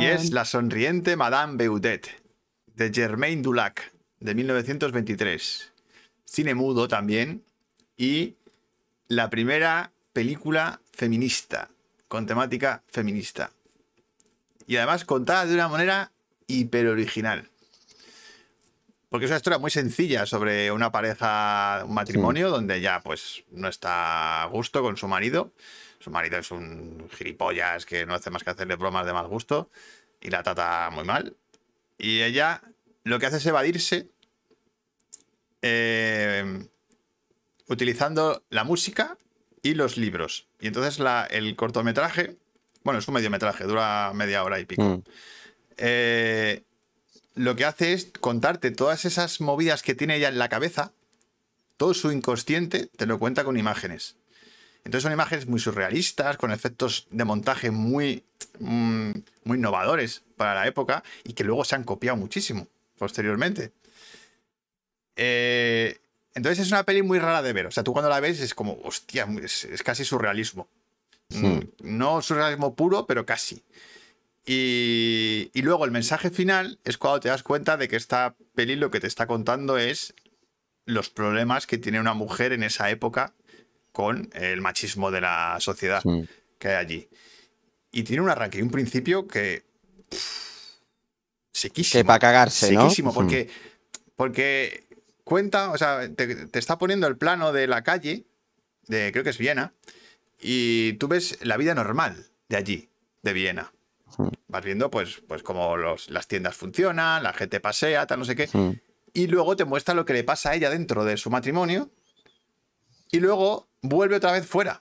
y 0.00 0.04
es 0.06 0.32
La 0.32 0.44
sonriente 0.44 1.16
Madame 1.16 1.56
Beudet, 1.56 2.08
de 2.74 2.92
Germaine 2.92 3.40
Dulac, 3.42 3.92
de 4.20 4.34
1923. 4.34 5.72
Cine 6.24 6.54
mudo 6.54 6.86
también, 6.88 7.42
y 7.96 8.34
la 9.08 9.30
primera 9.30 9.92
película 10.12 10.80
feminista, 10.92 11.70
con 12.08 12.26
temática 12.26 12.82
feminista. 12.88 13.50
Y 14.66 14.76
además 14.76 15.04
contada 15.04 15.46
de 15.46 15.54
una 15.54 15.68
manera 15.68 16.12
hiper 16.46 16.88
original. 16.88 17.48
Porque 19.08 19.26
es 19.26 19.30
una 19.30 19.38
historia 19.38 19.58
muy 19.58 19.70
sencilla 19.70 20.26
sobre 20.26 20.72
una 20.72 20.90
pareja, 20.90 21.84
un 21.86 21.94
matrimonio, 21.94 22.50
donde 22.50 22.80
ya 22.80 23.00
pues 23.00 23.44
no 23.50 23.68
está 23.68 24.42
a 24.42 24.46
gusto 24.46 24.82
con 24.82 24.96
su 24.96 25.06
marido. 25.06 25.52
Su 26.00 26.10
marido 26.10 26.38
es 26.38 26.50
un 26.50 27.08
gilipollas 27.16 27.86
que 27.86 28.04
no 28.04 28.14
hace 28.14 28.30
más 28.30 28.42
que 28.42 28.50
hacerle 28.50 28.76
bromas 28.76 29.06
de 29.06 29.12
mal 29.12 29.28
gusto 29.28 29.70
y 30.20 30.30
la 30.30 30.42
trata 30.42 30.90
muy 30.92 31.04
mal. 31.04 31.36
Y 31.98 32.22
ella 32.22 32.60
lo 33.04 33.18
que 33.18 33.26
hace 33.26 33.36
es 33.36 33.46
evadirse 33.46 34.10
eh, 35.62 36.66
utilizando 37.68 38.44
la 38.50 38.64
música 38.64 39.16
y 39.68 39.74
los 39.74 39.96
libros. 39.96 40.46
Y 40.60 40.66
entonces 40.68 40.98
la- 40.98 41.24
el 41.30 41.54
cortometraje, 41.56 42.36
bueno, 42.84 42.98
es 43.00 43.08
un 43.08 43.14
mediometraje, 43.14 43.64
dura 43.64 44.12
media 44.14 44.44
hora 44.44 44.58
y 44.60 44.64
pico. 44.64 44.82
Hmm. 44.84 45.02
Eh, 45.78 46.62
lo 47.34 47.54
que 47.56 47.64
hace 47.64 47.92
es 47.92 48.12
contarte 48.20 48.70
todas 48.70 49.04
esas 49.04 49.40
movidas 49.40 49.82
que 49.82 49.94
tiene 49.94 50.16
ella 50.16 50.28
en 50.28 50.38
la 50.38 50.48
cabeza, 50.48 50.92
todo 51.76 51.92
su 51.94 52.10
inconsciente 52.12 52.86
te 52.96 53.06
lo 53.06 53.18
cuenta 53.18 53.44
con 53.44 53.58
imágenes. 53.58 54.16
Entonces 54.84 55.02
son 55.02 55.12
imágenes 55.12 55.46
muy 55.46 55.58
surrealistas, 55.60 56.36
con 56.36 56.52
efectos 56.52 57.08
de 57.10 57.24
montaje 57.24 57.70
muy, 57.70 58.22
mm, 58.60 59.10
muy 59.44 59.58
innovadores 59.58 60.22
para 60.36 60.54
la 60.54 60.66
época 60.66 61.02
y 61.24 61.32
que 61.34 61.44
luego 61.44 61.64
se 61.64 61.74
han 61.74 61.84
copiado 61.84 62.16
muchísimo 62.16 62.68
posteriormente. 62.96 63.72
Eh, 65.16 65.98
entonces 66.36 66.64
es 66.66 66.70
una 66.72 66.84
peli 66.84 67.02
muy 67.02 67.18
rara 67.18 67.42
de 67.42 67.52
ver. 67.52 67.66
O 67.66 67.70
sea, 67.72 67.82
tú 67.82 67.92
cuando 67.92 68.08
la 68.08 68.20
ves 68.20 68.40
es 68.40 68.54
como, 68.54 68.78
hostia, 68.84 69.26
es, 69.42 69.64
es 69.64 69.82
casi 69.82 70.04
surrealismo. 70.04 70.68
Mm, 71.30 71.46
Hmm. 71.46 71.60
No 71.80 72.22
surrealismo 72.22 72.76
puro, 72.76 73.06
pero 73.06 73.26
casi. 73.26 73.64
Y, 74.44 75.50
y 75.52 75.62
luego 75.62 75.84
el 75.84 75.90
mensaje 75.90 76.30
final 76.30 76.78
es 76.84 76.98
cuando 76.98 77.18
te 77.18 77.28
das 77.28 77.42
cuenta 77.42 77.76
de 77.76 77.88
que 77.88 77.96
esta 77.96 78.36
peli 78.54 78.76
lo 78.76 78.92
que 78.92 79.00
te 79.00 79.08
está 79.08 79.26
contando 79.26 79.76
es 79.76 80.14
los 80.84 81.10
problemas 81.10 81.66
que 81.66 81.78
tiene 81.78 81.98
una 81.98 82.14
mujer 82.14 82.52
en 82.52 82.62
esa 82.62 82.88
época 82.90 83.32
con 83.90 84.30
el 84.34 84.60
machismo 84.60 85.10
de 85.10 85.20
la 85.22 85.56
sociedad 85.58 86.02
Hmm. 86.04 86.22
que 86.60 86.68
hay 86.68 86.74
allí. 86.76 87.08
Y 87.90 88.04
tiene 88.04 88.22
un 88.22 88.28
arranque 88.28 88.58
y 88.58 88.62
un 88.62 88.70
principio 88.70 89.26
que. 89.26 89.64
pff, 90.10 90.76
sequísimo. 91.52 92.00
Que 92.00 92.04
para 92.04 92.18
cagarse. 92.20 92.68
Sequísimo, 92.68 93.10
Hmm. 93.10 93.14
porque, 93.14 93.50
porque 94.14 94.85
cuenta, 95.26 95.72
o 95.72 95.76
sea, 95.78 96.08
te, 96.14 96.46
te 96.46 96.58
está 96.60 96.78
poniendo 96.78 97.08
el 97.08 97.16
plano 97.18 97.52
de 97.52 97.66
la 97.66 97.82
calle, 97.82 98.26
de 98.86 99.10
creo 99.10 99.24
que 99.24 99.30
es 99.30 99.38
Viena, 99.38 99.74
y 100.40 100.92
tú 100.94 101.08
ves 101.08 101.38
la 101.42 101.56
vida 101.56 101.74
normal 101.74 102.26
de 102.48 102.56
allí, 102.56 102.88
de 103.22 103.32
Viena. 103.32 103.72
Vas 104.46 104.64
viendo, 104.64 104.88
pues, 104.88 105.20
pues 105.26 105.42
cómo 105.42 105.76
los- 105.76 106.08
las 106.10 106.28
tiendas 106.28 106.54
funcionan, 106.56 107.24
la 107.24 107.32
gente 107.32 107.58
pasea, 107.58 108.06
tal, 108.06 108.20
no 108.20 108.24
sé 108.24 108.36
qué. 108.36 108.48
Y 109.12 109.26
luego 109.26 109.56
te 109.56 109.64
muestra 109.64 109.94
lo 109.94 110.04
que 110.04 110.12
le 110.12 110.22
pasa 110.22 110.50
a 110.50 110.54
ella 110.54 110.70
dentro 110.70 111.04
de 111.04 111.16
su 111.16 111.28
matrimonio. 111.28 111.90
Y 113.10 113.18
luego 113.18 113.66
vuelve 113.82 114.16
otra 114.16 114.30
vez 114.30 114.46
fuera. 114.46 114.80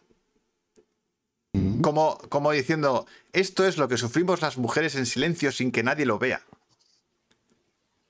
Como, 1.81 2.17
como 2.29 2.51
diciendo, 2.51 3.07
esto 3.33 3.65
es 3.65 3.77
lo 3.77 3.87
que 3.87 3.97
sufrimos 3.97 4.41
las 4.41 4.57
mujeres 4.57 4.93
en 4.95 5.05
silencio 5.07 5.51
sin 5.51 5.71
que 5.71 5.81
nadie 5.83 6.05
lo 6.05 6.19
vea. 6.19 6.43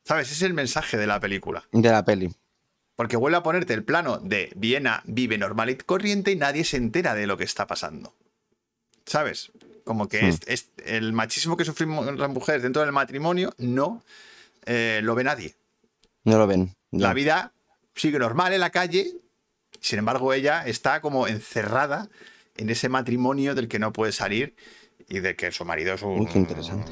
¿Sabes? 0.06 0.28
Ese 0.28 0.36
es 0.36 0.41
el 0.43 0.53
mensaje 0.53 0.97
de 0.97 1.08
la 1.08 1.20
película. 1.20 1.64
De 1.72 1.89
la 1.89 2.06
peli. 2.06 2.34
Porque 2.95 3.18
vuelve 3.18 3.38
a 3.38 3.43
ponerte 3.43 3.74
el 3.74 3.84
plano 3.84 4.20
de 4.20 4.51
Viena 4.56 5.01
vive 5.06 5.38
normal 5.38 5.70
y 5.72 5.76
corriente 5.76 6.32
y 6.32 6.36
nadie 6.38 6.64
se 6.64 6.78
entera 6.78 7.14
de 7.14 7.28
lo 7.28 7.36
que 7.38 7.43
está 7.43 7.68
pasando. 7.68 8.14
¿Sabes? 9.06 9.51
Como 9.84 10.08
que 10.08 10.22
Hmm. 10.22 10.30
es, 10.30 10.39
es- 10.47 10.70
el 10.86 11.12
machismo 11.14 11.58
que 11.58 11.66
sufrimos 11.66 12.06
las 12.18 12.30
mujeres 12.30 12.62
dentro 12.64 12.82
del 12.82 12.91
matrimonio 12.91 13.53
no 13.58 14.03
eh, 14.66 14.99
lo 15.03 15.14
ve 15.16 15.24
nadie. 15.24 15.56
No 16.24 16.38
lo 16.38 16.47
ven. 16.47 16.74
La 16.91 17.14
vida 17.14 17.51
sigue 17.93 18.18
normal 18.18 18.53
en 18.53 18.60
la 18.62 18.70
calle, 18.72 19.12
sin 19.80 19.99
embargo 19.99 20.34
ella 20.34 20.66
está 20.66 21.01
como 21.01 21.28
encerrada 21.28 22.10
en 22.58 22.70
ese 22.70 22.89
matrimonio 22.89 23.53
del 23.53 23.68
que 23.68 23.78
no 23.80 23.91
puede 23.93 24.12
salir 24.12 24.56
y 25.08 25.20
de 25.20 25.36
que 25.36 25.51
su 25.51 25.66
marido 25.66 25.93
es 25.93 26.01
un 26.01 26.22
Uy, 26.22 26.26
qué 26.28 26.39
interesante. 26.39 26.91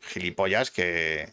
gilipollas 0.00 0.70
que... 0.70 1.32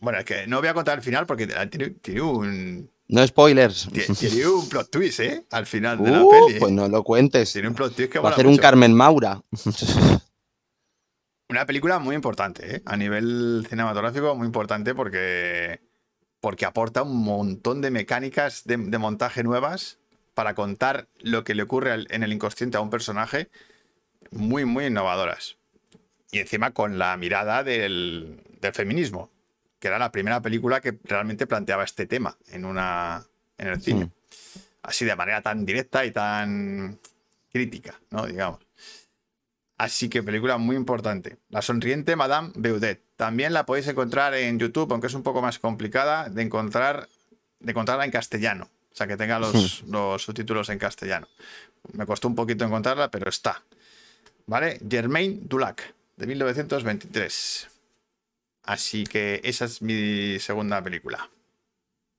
Bueno, 0.00 0.18
es 0.18 0.24
que 0.24 0.46
no 0.46 0.58
voy 0.60 0.68
a 0.68 0.74
contar 0.74 0.98
el 0.98 1.04
final 1.04 1.26
porque 1.26 1.46
tiene, 1.46 1.90
tiene 1.90 2.20
un, 2.22 2.90
No 3.08 3.26
spoilers. 3.26 3.88
tiene, 3.92 4.14
tiene 4.14 4.46
un 4.46 4.68
plot 4.68 4.90
twist, 4.90 5.20
¿eh? 5.20 5.44
Al 5.50 5.66
final 5.66 6.02
de 6.02 6.10
la 6.10 6.22
Uh, 6.24 6.30
peli. 6.30 6.56
¿eh? 6.56 6.58
pues 6.58 6.72
no 6.72 6.88
lo 6.88 7.04
cuentes. 7.04 7.52
Tiene 7.52 7.68
un 7.68 7.74
plot 7.74 7.94
twist 7.94 8.12
que 8.12 8.18
Va 8.18 8.30
a 8.30 8.32
hacer 8.32 8.46
un. 8.46 8.56
Carmen 8.56 8.94
Maura. 8.94 9.42
Una 11.48 11.66
película 11.66 11.98
muy 11.98 12.14
importante, 12.14 12.76
¿eh? 12.76 12.82
A 12.86 12.96
nivel 12.96 13.66
cinematográfico, 13.68 14.36
muy 14.36 14.46
importante 14.46 14.94
porque, 14.94 15.80
porque 16.40 16.64
aporta 16.64 17.02
un 17.02 17.16
montón 17.24 17.80
de 17.80 17.90
mecánicas 17.90 18.62
de, 18.64 18.76
de 18.76 18.98
montaje 18.98 19.42
nuevas 19.42 19.98
para 20.34 20.54
contar 20.54 21.08
lo 21.18 21.42
que 21.42 21.56
le 21.56 21.64
ocurre 21.64 21.90
al- 21.90 22.06
en 22.10 22.22
el 22.22 22.32
inconsciente 22.32 22.76
a 22.76 22.80
un 22.80 22.88
personaje 22.90 23.50
muy, 24.30 24.64
muy 24.64 24.86
innovadoras. 24.86 25.56
Y 26.30 26.38
encima 26.38 26.70
con 26.70 26.98
la 26.98 27.16
mirada 27.16 27.64
del, 27.64 28.40
del 28.60 28.72
feminismo, 28.72 29.32
que 29.80 29.88
era 29.88 29.98
la 29.98 30.12
primera 30.12 30.40
película 30.40 30.80
que 30.80 30.98
realmente 31.04 31.46
planteaba 31.46 31.84
este 31.84 32.06
tema 32.06 32.36
en, 32.48 32.64
una, 32.64 33.24
en 33.58 33.68
el 33.68 33.80
cine. 33.80 34.10
Así 34.82 35.04
de 35.04 35.16
manera 35.16 35.42
tan 35.42 35.64
directa 35.64 36.04
y 36.04 36.12
tan 36.12 36.98
crítica, 37.50 37.98
¿no? 38.10 38.26
Digamos. 38.26 38.60
Así 39.78 40.10
que 40.10 40.22
película 40.22 40.58
muy 40.58 40.76
importante. 40.76 41.38
La 41.48 41.62
sonriente 41.62 42.14
Madame 42.14 42.52
Beudet. 42.54 43.02
También 43.16 43.54
la 43.54 43.64
podéis 43.64 43.88
encontrar 43.88 44.34
en 44.34 44.58
YouTube, 44.58 44.92
aunque 44.92 45.06
es 45.06 45.14
un 45.14 45.22
poco 45.22 45.40
más 45.40 45.58
complicada 45.58 46.28
de 46.28 46.42
encontrar, 46.42 47.08
de 47.58 47.70
encontrarla 47.72 48.04
en 48.04 48.10
castellano. 48.10 48.68
O 48.92 48.94
sea, 48.94 49.06
que 49.06 49.16
tenga 49.16 49.38
los, 49.38 49.82
los 49.84 50.22
subtítulos 50.22 50.68
en 50.68 50.78
castellano. 50.78 51.26
Me 51.92 52.04
costó 52.04 52.28
un 52.28 52.34
poquito 52.34 52.64
encontrarla, 52.66 53.10
pero 53.10 53.30
está. 53.30 53.62
¿Vale? 54.46 54.80
Germain 54.88 55.48
Dulac, 55.48 55.94
de 56.16 56.26
1923. 56.26 57.68
Así 58.70 59.02
que 59.02 59.40
esa 59.42 59.64
es 59.64 59.82
mi 59.82 60.38
segunda 60.38 60.80
película. 60.80 61.28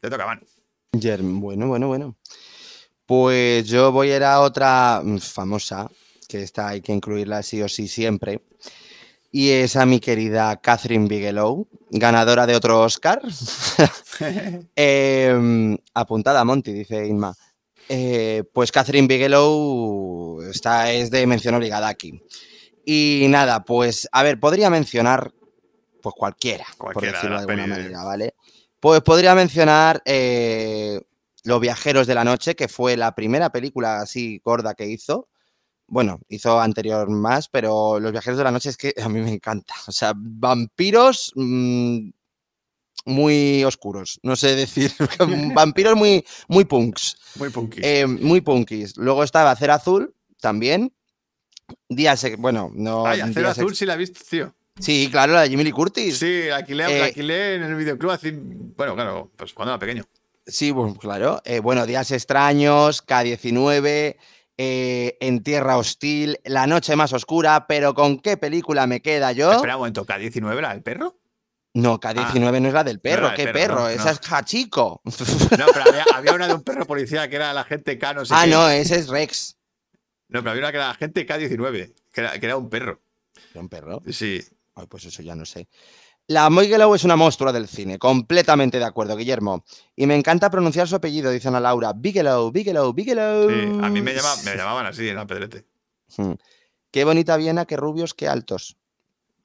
Te 0.01 0.09
toca, 0.09 0.25
Manu. 0.25 0.41
Bueno, 1.39 1.69
bueno, 1.69 1.87
bueno. 1.87 2.17
Pues 3.05 3.65
yo 3.67 3.93
voy 3.93 4.11
a 4.11 4.17
ir 4.17 4.23
a 4.25 4.41
otra 4.41 5.01
mm, 5.01 5.19
famosa, 5.19 5.89
que 6.27 6.43
esta 6.43 6.67
hay 6.67 6.81
que 6.81 6.91
incluirla 6.91 7.41
sí 7.41 7.61
o 7.61 7.69
sí 7.69 7.87
siempre. 7.87 8.41
Y 9.31 9.51
es 9.51 9.77
a 9.77 9.85
mi 9.85 10.01
querida 10.01 10.59
Catherine 10.59 11.07
Bigelow, 11.07 11.69
ganadora 11.89 12.45
de 12.45 12.57
otro 12.57 12.81
Oscar. 12.81 13.21
Em, 14.75 15.77
apuntada 15.93 16.41
a 16.41 16.43
Monty, 16.43 16.73
dice 16.73 17.07
Inma. 17.07 17.33
Eh, 17.87 18.43
pues 18.51 18.73
Catherine 18.73 19.07
Bigelow 19.07 20.41
está, 20.41 20.91
es 20.91 21.11
de 21.11 21.25
mención 21.25 21.55
obligada 21.55 21.87
aquí. 21.87 22.21
Y 22.83 23.27
nada, 23.29 23.63
pues 23.63 24.09
a 24.11 24.21
ver, 24.21 24.37
podría 24.37 24.69
mencionar 24.69 25.31
pues 26.01 26.15
cualquiera, 26.15 26.65
por 26.77 26.93
Cualquiera 26.93 27.11
de 27.11 27.17
decirlo 27.17 27.35
de 27.35 27.41
alguna 27.41 27.67
manera, 27.67 28.03
¿vale? 28.03 28.35
Pues 28.79 29.01
podría 29.01 29.35
mencionar 29.35 30.01
eh, 30.05 30.99
Los 31.43 31.59
Viajeros 31.61 32.07
de 32.07 32.15
la 32.15 32.23
Noche, 32.23 32.55
que 32.55 32.67
fue 32.67 32.97
la 32.97 33.13
primera 33.13 33.51
película 33.51 34.01
así 34.01 34.41
gorda 34.43 34.73
que 34.73 34.87
hizo. 34.87 35.27
Bueno, 35.87 36.19
hizo 36.29 36.59
anterior 36.59 37.09
más, 37.09 37.47
pero 37.49 37.99
Los 37.99 38.11
Viajeros 38.11 38.37
de 38.37 38.43
la 38.43 38.51
Noche 38.51 38.69
es 38.69 38.77
que 38.77 38.93
a 39.01 39.09
mí 39.09 39.19
me 39.21 39.31
encanta. 39.33 39.73
O 39.87 39.91
sea, 39.91 40.13
vampiros 40.15 41.31
mm, 41.35 42.09
muy 43.05 43.63
oscuros, 43.63 44.19
no 44.23 44.35
sé 44.35 44.55
decir, 44.55 44.91
vampiros 45.55 45.95
muy, 45.95 46.25
muy 46.47 46.65
punks. 46.65 47.17
Muy 47.35 47.49
punky. 47.49 47.81
Eh, 47.83 48.05
muy 48.07 48.41
punkis. 48.41 48.95
Luego 48.97 49.23
estaba 49.23 49.51
Acero 49.51 49.73
Azul 49.73 50.15
también. 50.39 50.93
Días, 51.89 52.23
ex- 52.23 52.37
bueno, 52.37 52.71
no. 52.73 53.05
Ay, 53.05 53.21
Azul 53.21 53.75
sí 53.75 53.85
la 53.85 53.93
he 53.95 53.97
visto, 53.97 54.19
tío. 54.29 54.53
Sí, 54.81 55.09
claro, 55.11 55.33
la 55.33 55.41
de 55.41 55.49
Jimmy 55.49 55.63
Lee 55.63 55.71
Curtis. 55.71 56.17
Sí, 56.17 56.43
Sí, 56.43 56.49
alquilé, 56.49 56.83
Eh, 56.97 57.03
alquilé 57.03 57.55
en 57.55 57.63
el 57.63 57.75
videoclub 57.75 58.11
así. 58.11 58.31
Bueno, 58.33 58.95
claro, 58.95 59.31
pues 59.35 59.53
cuando 59.53 59.73
era 59.73 59.79
pequeño. 59.79 60.03
bueno, 60.73 60.95
claro. 60.95 61.41
Eh, 61.45 61.59
bueno, 61.59 61.85
Días 61.85 62.11
Extraños, 62.11 63.05
K19, 63.05 64.17
eh, 64.57 65.17
En 65.19 65.43
Tierra 65.43 65.77
Hostil, 65.77 66.39
La 66.43 66.67
Noche 66.67 66.95
Más 66.95 67.13
Oscura, 67.13 67.67
pero 67.67 67.93
¿con 67.93 68.19
qué 68.19 68.37
película 68.37 68.87
me 68.87 69.01
queda 69.01 69.31
yo? 69.31 69.51
Espera 69.53 69.75
un 69.75 69.81
momento, 69.81 70.05
¿K19 70.05 70.57
era 70.57 70.71
el 70.71 70.81
perro? 70.81 71.17
No, 71.73 71.99
K19 72.01 72.61
no 72.61 72.67
es 72.67 72.73
la 72.73 72.83
del 72.83 72.99
perro, 72.99 73.29
¿qué 73.33 73.45
perro, 73.45 73.53
perro? 73.53 73.79
no, 73.81 73.89
Esa 73.89 74.05
no. 74.05 74.11
es 74.11 74.19
Hachiko. 74.29 75.01
No, 75.05 75.65
pero 75.73 75.83
había, 75.87 76.05
había 76.13 76.33
una 76.33 76.47
de 76.47 76.53
un 76.53 76.63
perro 76.63 76.85
policía 76.85 77.29
que 77.29 77.37
era 77.37 77.53
la 77.53 77.63
gente 77.63 77.97
K, 77.97 78.13
no 78.13 78.25
sé 78.25 78.33
ah, 78.35 78.41
qué. 78.43 78.49
no, 78.51 78.67
ese 78.69 78.95
es 78.97 79.07
Rex. 79.07 79.57
No, 80.27 80.39
pero 80.39 80.51
había 80.51 80.63
una 80.63 80.71
que 80.71 80.77
era 80.77 80.87
la 80.89 80.93
gente 80.95 81.25
K19, 81.25 81.93
que 82.11 82.21
era, 82.21 82.37
que 82.39 82.45
era 82.45 82.57
un 82.57 82.69
perro. 82.69 82.99
¿Era 83.51 83.61
un 83.61 83.69
perro? 83.69 84.01
Sí. 84.11 84.41
Ay, 84.75 84.87
pues 84.87 85.05
eso 85.05 85.21
ya 85.21 85.35
no 85.35 85.45
sé. 85.45 85.67
La 86.27 86.49
Moigelow 86.49 86.93
es 86.95 87.03
una 87.03 87.15
monstrua 87.15 87.51
del 87.51 87.67
cine, 87.67 87.97
completamente 87.99 88.77
de 88.79 88.85
acuerdo, 88.85 89.17
Guillermo. 89.17 89.65
Y 89.95 90.05
me 90.07 90.15
encanta 90.15 90.49
pronunciar 90.49 90.87
su 90.87 90.95
apellido, 90.95 91.29
dice 91.31 91.47
Ana 91.49 91.59
Laura. 91.59 91.93
Bigelow, 91.93 92.51
Bigelow, 92.51 92.93
Bigelow. 92.93 93.49
Sí, 93.49 93.55
a 93.83 93.89
mí 93.89 94.01
me, 94.01 94.13
llama- 94.13 94.35
me 94.45 94.55
llamaban 94.55 94.85
así 94.85 95.09
en 95.09 95.15
la 95.15 95.27
pedrete. 95.27 95.65
Hmm. 96.17 96.33
Qué 96.89 97.03
bonita 97.03 97.35
Viena, 97.37 97.65
qué 97.65 97.75
rubios, 97.75 98.13
qué 98.13 98.27
altos. 98.27 98.77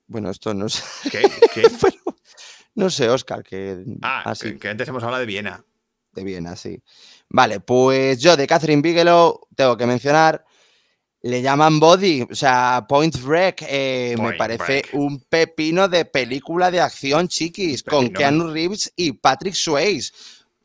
Bueno, 0.06 0.30
esto 0.30 0.54
no 0.54 0.68
sé, 0.68 0.82
¿Qué? 1.10 1.22
¿Qué? 1.52 1.62
no 2.76 2.90
sé, 2.90 3.08
Oscar, 3.08 3.42
que 3.42 3.82
Ah, 4.02 4.22
así, 4.30 4.52
que, 4.52 4.58
que 4.58 4.68
antes 4.68 4.86
hemos 4.88 5.02
hablado 5.02 5.20
de 5.20 5.26
Viena. 5.26 5.64
de 6.12 6.24
Viena, 6.24 6.54
sí. 6.54 6.80
Vale, 7.28 7.58
pues 7.60 8.20
yo 8.20 8.36
de 8.36 8.46
Catherine 8.46 8.82
Bigelow 8.82 9.40
tengo 9.56 9.76
que 9.76 9.86
mencionar. 9.86 10.44
Le 11.26 11.42
llaman 11.42 11.80
Body, 11.80 12.22
o 12.22 12.34
sea, 12.36 12.86
Point 12.88 13.20
Break. 13.20 13.66
eh, 13.68 14.14
me 14.16 14.34
parece 14.34 14.82
Break. 14.82 14.90
un 14.92 15.18
pepino 15.28 15.88
de 15.88 16.04
película 16.04 16.70
de 16.70 16.80
acción, 16.80 17.26
chiquis, 17.26 17.82
con. 17.82 18.10
Keanu 18.10 18.52
Reeves 18.52 18.92
y 18.94 19.10
Patrick 19.10 19.54
Swayze. 19.54 20.12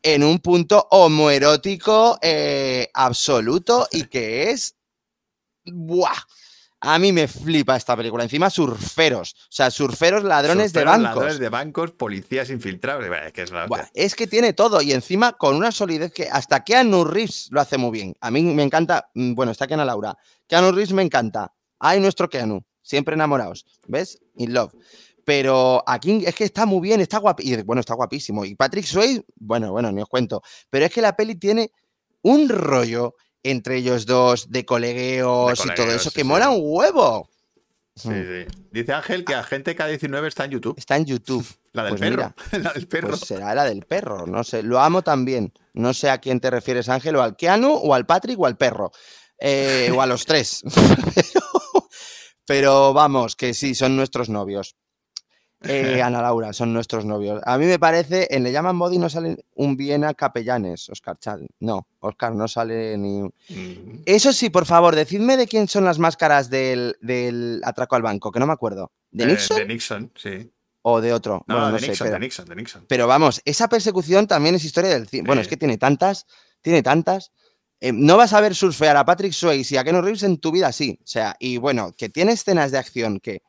En 0.04 0.24
un 0.24 0.38
punto 0.40 0.88
homoerótico 0.92 2.20
eh, 2.22 2.88
absoluto 2.94 3.88
y 3.92 4.04
que 4.04 4.52
es. 4.52 4.76
¡Buah! 5.66 6.16
A 6.84 6.98
mí 6.98 7.12
me 7.12 7.28
flipa 7.28 7.76
esta 7.76 7.96
película. 7.96 8.24
Encima, 8.24 8.50
surferos. 8.50 9.34
O 9.34 9.52
sea, 9.52 9.70
surferos 9.70 10.24
ladrones 10.24 10.74
de 10.74 10.84
bancos. 10.84 11.04
Ladrones 11.04 11.40
de 11.40 11.50
bancos, 11.50 11.92
policías 11.92 12.50
infiltrados. 12.50 13.06
Es 13.06 13.34
que 13.34 13.44
es 13.44 13.52
la 13.52 13.68
Buah, 13.68 13.88
es 13.94 14.16
que 14.16 14.26
tiene 14.26 14.54
todo 14.54 14.82
y 14.82 14.92
encima 14.92 15.34
con 15.34 15.56
una 15.56 15.72
solidez 15.72 16.12
que 16.12 16.28
hasta 16.28 16.64
Keanu 16.64 17.04
Reeves 17.04 17.50
lo 17.52 17.62
hace 17.62 17.78
muy 17.78 17.92
bien. 17.92 18.16
A 18.20 18.32
mí 18.32 18.42
me 18.42 18.64
encanta, 18.64 19.12
mm, 19.14 19.36
bueno, 19.36 19.52
está 19.52 19.66
Ana 19.66 19.86
Laura. 19.86 20.18
Keanu 20.48 20.72
Reeves 20.72 20.92
me 20.94 21.04
encanta. 21.04 21.54
Ay, 21.78 22.00
nuestro 22.00 22.28
Keanu, 22.28 22.66
siempre 22.82 23.14
enamorados, 23.14 23.66
¿ves? 23.88 24.20
In 24.38 24.54
love. 24.54 24.74
Pero 25.24 25.84
aquí 25.86 26.24
es 26.26 26.34
que 26.34 26.46
está 26.46 26.66
muy 26.66 26.82
bien, 26.82 27.00
está 27.00 27.20
guapísimo. 27.20 27.64
Bueno, 27.64 27.82
está 27.82 27.94
guapísimo. 27.94 28.44
Y 28.44 28.56
Patrick 28.56 28.86
Swayze, 28.86 29.24
bueno, 29.36 29.72
bueno, 29.72 29.92
ni 29.92 30.02
os 30.02 30.10
cuento. 30.10 30.42
Pero 30.72 30.86
es 30.86 30.92
que 30.92 31.02
la 31.02 31.16
peli 31.16 31.36
tiene 31.36 31.72
un 32.24 32.50
rollo 32.50 33.16
entre 33.44 33.78
ellos 33.78 34.06
dos 34.06 34.52
de 34.52 34.66
colegueos, 34.66 35.66
y 35.66 35.74
todo 35.74 35.88
eso 35.92 36.10
sí, 36.10 36.16
que 36.16 36.22
sí. 36.22 36.28
mola 36.28 36.50
un 36.50 36.60
huevo. 36.62 37.30
Sí, 37.96 38.10
sí. 38.10 38.60
Dice 38.72 38.94
Ángel 38.94 39.26
que 39.26 39.36
Agente 39.36 39.76
K19 39.76 40.28
está 40.28 40.46
en 40.46 40.52
YouTube. 40.52 40.76
Está 40.78 40.96
en 40.96 41.06
YouTube. 41.06 41.46
La 41.74 41.84
del 41.84 41.92
Pues 41.92 42.02
perro. 42.02 42.16
mira, 42.18 42.36
la 42.64 42.74
del 42.74 42.88
perro. 42.88 43.08
Pues 43.10 43.22
será 43.22 43.56
la 43.56 43.64
del 43.64 43.86
perro, 43.86 44.28
no 44.28 44.44
sé. 44.44 44.62
Lo 44.62 44.80
amo 44.82 45.04
también. 45.04 45.54
No 45.74 45.94
sé 45.94 46.10
a 46.10 46.18
quién 46.18 46.42
te 46.42 46.50
refieres, 46.50 46.90
Ángel, 46.90 47.16
o 47.16 47.22
al 47.22 47.38
Keanu, 47.38 47.72
o 47.74 47.94
al 47.94 48.06
Patrick, 48.06 48.38
o 48.38 48.46
al 48.46 48.58
perro. 48.58 48.92
Eh, 49.40 49.90
o 49.96 50.02
a 50.02 50.06
los 50.06 50.26
tres. 50.26 50.64
pero, 51.16 51.42
pero 52.46 52.94
vamos, 52.94 53.38
que 53.38 53.54
sí, 53.54 53.74
son 53.74 53.96
nuestros 53.96 54.28
novios. 54.28 54.76
Eh, 55.64 56.02
Ana 56.04 56.22
Laura, 56.22 56.54
son 56.54 56.74
nuestros 56.74 57.06
novios. 57.06 57.42
A 57.46 57.58
mí 57.58 57.66
me 57.66 57.78
parece, 57.80 58.28
en 58.32 58.44
Le 58.44 58.52
llaman 58.52 58.78
Body 58.80 58.98
no 58.98 59.10
sale 59.10 59.46
un 59.56 59.78
Viena 59.78 60.14
Capellanes, 60.14 60.90
Oscar 60.90 61.18
Chal. 61.20 61.48
No, 61.60 61.88
Oscar, 62.00 62.34
no 62.34 62.48
sale 62.48 62.98
ni. 62.98 63.22
Mm. 63.24 64.02
Eso 64.06 64.34
sí, 64.34 64.50
por 64.50 64.66
favor, 64.66 64.96
decidme 64.96 65.38
de 65.38 65.48
quién 65.48 65.68
son 65.68 65.86
las 65.86 66.00
máscaras 66.00 66.50
del, 66.50 66.96
del 67.02 67.62
atraco 67.64 67.96
al 67.96 68.02
banco, 68.02 68.32
que 68.32 68.40
no 68.40 68.48
me 68.48 68.54
acuerdo. 68.54 68.92
¿De 69.12 69.24
Eh, 69.26 69.28
Nixon 69.28 69.58
de 69.58 69.66
Nixon, 69.68 70.12
sí. 70.16 70.52
o 70.82 71.00
de 71.02 71.14
otro? 71.14 71.44
No, 71.48 71.56
Bueno, 71.56 71.66
de 71.68 71.72
no 71.74 71.80
sé, 71.80 71.88
Nixon, 71.90 72.06
pero- 72.06 72.14
de 72.16 72.20
Nixon, 72.20 72.46
de 72.46 72.56
Nixon. 72.56 72.86
pero 72.88 73.08
vamos, 73.08 73.42
esa 73.46 73.68
persecución 73.70 74.26
también 74.28 74.56
es 74.56 74.64
historia 74.64 74.90
del 74.92 75.08
cine. 75.08 75.28
Bueno, 75.28 75.42
es 75.42 75.48
que 75.48 75.58
tiene 75.58 75.78
tantas, 75.78 76.26
tiene 76.62 76.82
tantas. 76.82 77.32
Eh, 77.84 77.92
no 77.94 78.16
vas 78.18 78.34
a 78.34 78.42
ver 78.42 78.54
surfear 78.56 78.96
a 78.96 79.06
Patrick 79.06 79.34
Swayze 79.34 79.74
y 79.74 79.78
a 79.78 79.84
Keanu 79.84 80.02
Reeves 80.02 80.24
en 80.24 80.38
tu 80.38 80.52
vida, 80.52 80.72
sí. 80.72 81.00
O 81.04 81.08
sea, 81.08 81.36
y 81.40 81.58
bueno, 81.58 81.92
que 81.98 82.10
tiene 82.10 82.32
escenas 82.34 82.72
de 82.72 82.78
acción 82.78 83.20
que 83.20 83.42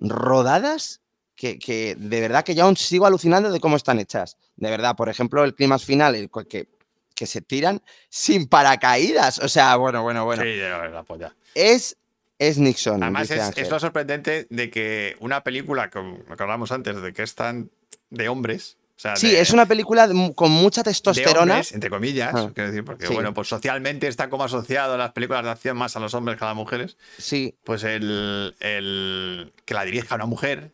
rodadas, 0.00 1.00
que, 1.36 1.58
que 1.58 1.96
de 1.98 2.20
verdad 2.20 2.44
que 2.44 2.54
yo 2.54 2.64
aún 2.64 2.76
sigo 2.76 3.06
alucinando 3.06 3.50
de 3.50 3.60
cómo 3.60 3.76
están 3.76 3.98
hechas. 3.98 4.36
De 4.56 4.70
verdad, 4.70 4.94
por 4.96 5.08
ejemplo, 5.08 5.42
el 5.44 5.54
clima 5.54 5.78
final, 5.78 6.14
el 6.14 6.30
que, 6.48 6.68
que 7.14 7.26
se 7.26 7.40
tiran 7.40 7.82
sin 8.08 8.46
paracaídas. 8.46 9.38
O 9.40 9.48
sea, 9.48 9.76
bueno, 9.76 10.02
bueno, 10.02 10.24
bueno. 10.24 10.42
Sí, 10.42 10.56
la 10.58 11.02
polla. 11.02 11.34
Es, 11.54 11.96
es 12.38 12.58
Nixon. 12.58 13.02
Además, 13.02 13.30
es, 13.30 13.56
es 13.56 13.70
lo 13.70 13.80
sorprendente 13.80 14.46
de 14.50 14.70
que 14.70 15.16
una 15.20 15.42
película, 15.42 15.90
como 15.90 16.18
hablábamos 16.28 16.70
antes, 16.72 17.00
de 17.00 17.12
que 17.12 17.22
es 17.22 17.34
tan 17.34 17.70
de 18.10 18.28
hombres. 18.28 18.76
O 18.96 19.00
sea, 19.00 19.16
Sí, 19.16 19.32
de- 19.32 19.40
es 19.40 19.50
una 19.50 19.66
película 19.66 20.06
de 20.06 20.32
con 20.36 20.52
mucha 20.52 20.82
de 20.82 20.90
testosterona. 20.90 21.40
hombres, 21.54 21.72
entre 21.72 21.90
comillas, 21.90 22.32
Ah, 22.32 22.50
quiero 22.54 22.68
decir, 22.70 22.84
porque 22.84 23.08
sí. 23.08 23.12
bueno, 23.14 23.34
pues 23.34 23.48
socialmente 23.48 24.06
está 24.06 24.30
como 24.30 24.44
asociado 24.44 24.96
las 24.96 25.10
películas 25.10 25.42
de 25.42 25.50
acción 25.50 25.76
más 25.76 25.96
a 25.96 26.00
los 26.00 26.14
hombres 26.14 26.38
que 26.38 26.44
a 26.44 26.48
las 26.48 26.56
mujeres. 26.56 26.96
Sí, 27.18 27.56
Pues 27.64 27.82
el, 27.82 28.54
el 28.60 29.52
que 29.64 29.74
la 29.74 29.84
dirija 29.84 30.14
una 30.14 30.26
mujer. 30.26 30.73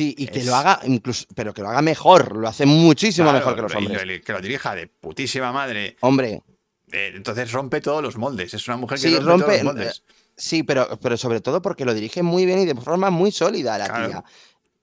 Sí, 0.00 0.14
y 0.16 0.28
que 0.28 0.42
lo 0.44 0.54
haga, 0.54 0.80
incluso, 0.84 1.26
pero 1.34 1.52
que 1.52 1.60
lo 1.60 1.68
haga 1.68 1.82
mejor, 1.82 2.34
lo 2.34 2.48
hace 2.48 2.64
muchísimo 2.64 3.26
claro, 3.28 3.38
mejor 3.38 3.54
que 3.56 3.62
los 3.62 3.72
y 3.72 3.76
hombres. 3.76 4.06
lo- 4.06 4.24
que 4.24 4.32
lo 4.32 4.40
dirija 4.40 4.74
de 4.74 4.86
putísima 4.86 5.52
madre. 5.52 5.96
Hombre, 6.00 6.42
eh, 6.90 7.12
entonces 7.14 7.52
rompe 7.52 7.82
todos 7.82 8.02
los 8.02 8.16
moldes. 8.16 8.54
Es 8.54 8.66
una 8.66 8.78
mujer 8.78 8.98
que 8.98 9.08
Sí, 9.08 9.14
rompe, 9.16 9.28
rompe, 9.30 9.44
todos 9.44 9.56
los 9.56 9.64
moldes. 9.74 10.02
sí, 10.38 10.62
pero, 10.62 10.98
pero 11.02 11.18
sobre 11.18 11.42
todo 11.42 11.60
porque 11.60 11.84
lo 11.84 11.92
dirige 11.92 12.22
muy 12.22 12.46
bien 12.46 12.60
y 12.60 12.64
de 12.64 12.74
forma 12.76 13.10
muy 13.10 13.30
sólida 13.30 13.76
la 13.76 13.88
Claro. 13.88 14.06
tía. 14.08 14.24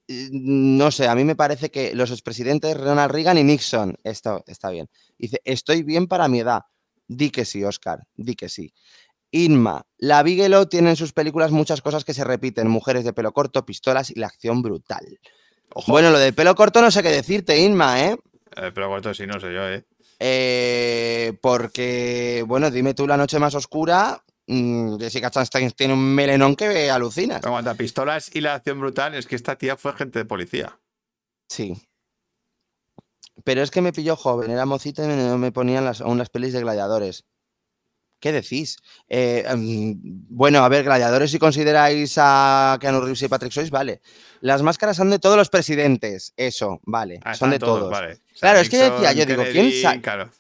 Eh, 0.08 0.30
No 0.32 0.92
sé, 0.92 1.08
a 1.08 1.16
mí 1.16 1.24
me 1.24 1.36
parece 1.36 1.72
que 1.72 1.96
los 1.96 2.12
expresidentes 2.12 2.78
Ronald 2.78 3.12
Reagan 3.12 3.40
y 3.40 3.44
Nixon, 3.44 3.98
esto 4.04 4.44
está 4.46 4.70
bien. 4.70 4.88
Dice, 5.18 5.42
estoy 5.44 5.82
bien 5.82 6.06
para 6.06 6.28
mi 6.28 6.42
edad. 6.42 6.62
Di 7.08 7.32
que 7.32 7.44
sí, 7.44 7.64
Oscar, 7.64 8.04
di 8.16 8.36
que 8.36 8.50
sí. 8.50 8.72
Inma, 9.32 9.86
la 9.98 10.24
Bigelow 10.24 10.66
tiene 10.68 10.92
en 10.92 10.96
sus 10.96 11.14
películas 11.14 11.52
muchas 11.52 11.82
cosas 11.82 12.06
que 12.06 12.14
se 12.14 12.24
repiten, 12.24 12.68
mujeres 12.70 13.04
de 13.04 13.14
pelo 13.14 13.34
corto, 13.34 13.66
pistolas 13.66 14.10
y 14.10 14.20
la 14.20 14.28
acción 14.28 14.62
brutal. 14.62 15.20
Ojo, 15.74 15.92
Bueno, 15.92 16.12
lo 16.12 16.18
de 16.20 16.32
pelo 16.34 16.56
corto 16.56 16.82
no 16.82 16.92
sé 16.92 17.04
qué 17.04 17.10
decirte, 17.10 17.60
Inma, 17.60 18.04
¿eh? 18.04 18.18
pero 18.74 18.88
corto 18.88 19.14
sí, 19.14 19.28
no 19.28 19.40
sé 19.40 19.54
yo, 19.54 19.68
¿eh? 19.68 19.86
Eh, 20.20 21.34
porque, 21.42 22.44
bueno, 22.48 22.72
dime 22.72 22.94
tú 22.94 23.06
la 23.06 23.18
noche 23.18 23.38
más 23.38 23.54
oscura. 23.54 24.24
mm, 24.48 24.98
Jessica 24.98 25.30
Chastain 25.30 25.72
tiene 25.72 25.94
un 25.94 26.16
melenón 26.16 26.56
que 26.56 26.90
alucinas. 26.90 27.44
En 27.44 27.52
cuanto 27.52 27.70
a 27.70 27.76
pistolas 27.76 28.34
y 28.34 28.42
la 28.42 28.56
acción 28.56 28.80
brutal, 28.80 29.14
es 29.14 29.28
que 29.28 29.36
esta 29.36 29.58
tía 29.58 29.76
fue 29.78 29.92
agente 29.92 30.20
de 30.20 30.26
policía. 30.26 30.80
Sí. 31.50 31.76
Pero 33.44 33.62
es 33.62 33.70
que 33.70 33.82
me 33.82 33.94
pilló 33.94 34.16
joven, 34.16 34.50
era 34.50 34.66
mocita 34.66 35.04
y 35.04 35.08
me, 35.08 35.38
me 35.38 35.52
ponían 35.52 35.86
las, 35.86 36.02
aún 36.02 36.18
las 36.18 36.30
pelis 36.30 36.54
de 36.54 36.62
gladiadores. 36.62 37.26
¿Qué 38.20 38.32
decís? 38.32 38.78
Eh, 39.08 39.46
mm, 39.56 39.94
bueno, 40.30 40.64
a 40.64 40.70
ver, 40.70 40.84
gladiadores, 40.84 41.30
si 41.30 41.38
consideráis 41.38 42.16
a 42.18 42.78
Keanu 42.82 43.00
Reeves 43.02 43.22
y 43.22 43.28
Patrick 43.28 43.52
Swayze, 43.52 43.70
vale. 43.72 44.02
Las 44.42 44.62
máscaras 44.64 44.98
son 44.98 45.10
de 45.12 45.20
todos 45.20 45.38
los 45.38 45.50
presidentes, 45.50 46.34
eso, 46.36 46.80
vale. 46.84 47.20
Ah, 47.24 47.36
son 47.36 47.52
de 47.52 47.60
todos. 47.60 47.92
vale. 47.92 48.14
O 48.14 48.16
sea, 48.16 48.40
Claro, 48.40 48.60
es 48.60 48.70
que 48.70 48.78
decía, 48.78 49.14
yo 49.14 49.26
digo, 49.26 49.44
¿quién 49.44 49.54
Kennedy, 49.66 49.82
sa- 49.82 50.02
Claro, 50.02 50.32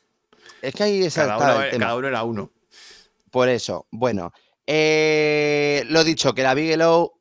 Es 0.61 0.73
que 0.73 0.84
ahí 0.84 1.03
está, 1.03 1.28
cada 1.28 1.38
uno, 1.55 1.63
el 1.63 1.69
tema. 1.71 1.86
cada 1.86 1.95
uno 1.97 2.07
era 2.07 2.23
uno. 2.23 2.51
Por 3.30 3.47
eso, 3.49 3.86
bueno, 3.91 4.32
eh, 4.65 5.84
lo 5.89 6.03
dicho, 6.03 6.34
que 6.34 6.43
la 6.43 6.53
Bigelow 6.53 7.13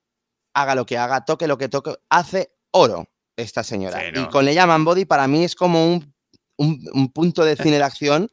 haga 0.54 0.74
lo 0.74 0.86
que 0.86 0.96
haga, 0.96 1.24
toque 1.24 1.46
lo 1.46 1.58
que 1.58 1.68
toque, 1.68 1.94
hace 2.08 2.50
oro 2.70 3.08
esta 3.36 3.62
señora. 3.62 4.00
Sí, 4.00 4.20
Y 4.20 4.26
con 4.28 4.44
Le 4.46 4.54
llaman 4.54 4.84
Body 4.84 5.04
para 5.04 5.26
mí 5.28 5.44
es 5.44 5.54
como 5.54 5.86
un, 5.86 6.14
un- 6.56 6.82
un 6.94 7.12
punto 7.12 7.44
de 7.44 7.56
cine 7.74 7.76
de 7.76 7.82
acción 7.84 8.30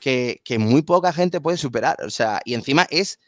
que, 0.00 0.40
que 0.44 0.58
muy 0.58 0.82
poca 0.82 1.12
gente 1.12 1.40
puede 1.40 1.56
superar. 1.58 1.96
O 2.04 2.10
sea, 2.10 2.40
y 2.44 2.54
encima 2.54 2.86
es, 2.90 3.20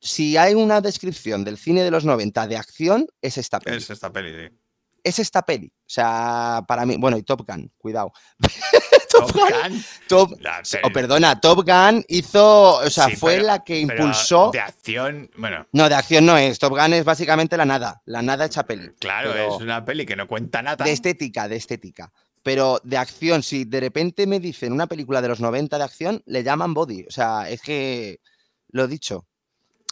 si 0.00 0.36
hay 0.36 0.54
una 0.54 0.80
descripción 0.80 1.44
del 1.44 1.58
cine 1.58 1.82
de 1.82 1.90
los 1.90 2.04
90 2.04 2.46
de 2.46 2.56
acción, 2.56 3.06
es 3.20 3.36
esta 3.36 3.60
peli. 3.60 3.76
Es 3.76 3.90
esta 3.90 4.10
peli, 4.12 4.48
sí. 4.48 4.56
Es 5.04 5.18
esta 5.18 5.42
peli. 5.42 5.66
O 5.66 5.90
sea, 5.90 6.62
para 6.66 6.84
mí, 6.86 6.96
bueno, 6.98 7.16
y 7.18 7.22
Top 7.22 7.44
Gun, 7.46 7.70
cuidado. 7.78 8.12
Top 9.10 9.32
Gun, 9.32 9.42
Gun, 9.72 9.84
Top, 10.06 10.30
la 10.40 10.60
o 10.60 10.62
peli- 10.82 10.92
perdona, 10.92 11.40
Top 11.40 11.64
Gun 11.66 12.04
hizo, 12.08 12.76
o 12.78 12.90
sea, 12.90 13.06
Sí, 13.08 13.16
fue 13.16 13.34
pero- 13.36 13.46
la 13.46 13.64
que 13.64 13.80
impulsó. 13.80 14.50
De 14.52 14.60
acción, 14.60 15.30
bueno, 15.36 15.66
No, 15.72 15.88
de 15.88 15.94
acción 15.94 16.26
no 16.26 16.36
es. 16.36 16.58
Top 16.58 16.72
Gun 16.78 16.92
es 16.92 17.04
básicamente 17.04 17.56
la 17.56 17.64
nada. 17.64 18.02
La 18.04 18.22
nada 18.22 18.44
hecha 18.44 18.64
peli. 18.64 18.90
claro, 19.00 19.34
es 19.34 19.60
una 19.62 19.84
peli 19.84 20.04
que 20.06 20.14
no 20.14 20.28
cuenta 20.28 20.62
nada. 20.62 20.84
De 20.84 20.92
estética, 20.92 21.48
de 21.48 21.56
estética. 21.56 22.12
Pero 22.42 22.80
de 22.84 22.96
acción, 22.96 23.42
si 23.42 23.64
de 23.64 23.80
repente 23.80 24.26
me 24.26 24.40
dicen 24.40 24.72
una 24.72 24.86
película 24.86 25.20
de 25.20 25.28
los 25.28 25.40
90 25.40 25.76
de 25.78 25.84
acción, 25.84 26.22
le 26.26 26.42
llaman 26.42 26.74
body. 26.74 27.04
O 27.08 27.10
sea, 27.10 27.48
es 27.48 27.60
que 27.60 28.20
lo 28.68 28.84
he 28.84 28.88
dicho. 28.88 29.26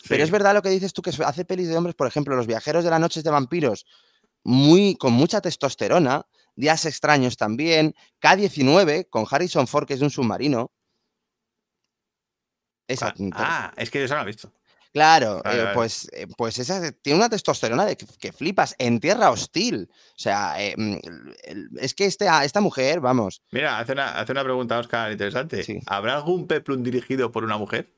Pero 0.09 0.23
es 0.23 0.31
verdad 0.31 0.55
lo 0.55 0.63
que 0.63 0.71
dices 0.71 0.93
tú, 0.93 1.03
que 1.03 1.11
hace 1.25 1.45
pelis 1.45 1.69
de 1.69 1.77
hombres, 1.77 1.97
por 1.97 2.07
ejemplo, 2.07 2.37
Los 2.37 2.47
viajeros 2.47 2.85
de 2.85 2.91
las 2.91 3.01
noches 3.01 3.25
de 3.25 3.31
vampiros, 3.31 3.87
muy, 4.45 4.97
con 4.97 5.13
mucha 5.13 5.41
testosterona. 5.41 6.27
Días 6.55 6.87
extraños 6.87 7.37
también. 7.37 7.95
K-19, 8.21 9.09
con 9.11 9.27
Harrison 9.29 9.67
Ford, 9.67 9.87
que 9.87 9.95
es 9.95 10.01
de 10.01 10.07
un 10.07 10.11
submarino. 10.11 10.71
Esa, 12.89 13.09
Ah, 13.33 13.73
ah, 13.73 13.75
es 13.77 13.91
que 13.91 14.01
yo 14.01 14.09
no 14.09 14.15
lo 14.15 14.23
he 14.23 14.27
visto. 14.27 14.53
Claro, 14.97 15.43
eh, 15.45 15.73
pues, 15.75 16.09
eh, 16.15 16.27
pues 16.39 16.59
esa 16.59 16.91
tiene 16.91 17.19
una 17.19 17.29
testosterona 17.29 17.85
de 17.85 17.99
que, 17.99 18.07
que 18.19 18.33
flipas 18.33 18.75
en 18.79 18.99
tierra 18.99 19.31
hostil. 19.31 19.91
O 19.93 20.19
sea, 20.19 20.55
eh, 20.59 20.75
mm, 20.75 20.97
es 21.81 21.95
que 21.95 22.07
este, 22.07 22.27
esta 22.43 22.63
mujer, 22.63 23.01
vamos, 23.01 23.43
Mira, 23.51 23.79
hace 23.79 23.93
una, 23.93 24.19
hace 24.19 24.33
una 24.33 24.43
pregunta, 24.43 24.79
Oscar, 24.79 25.13
interesante. 25.13 25.63
Sí. 25.65 25.81
¿Habrá 25.85 26.15
algún 26.15 26.47
peplum 26.47 26.83
dirigido 26.83 27.31
por 27.31 27.45
una 27.45 27.59
mujer? 27.59 27.93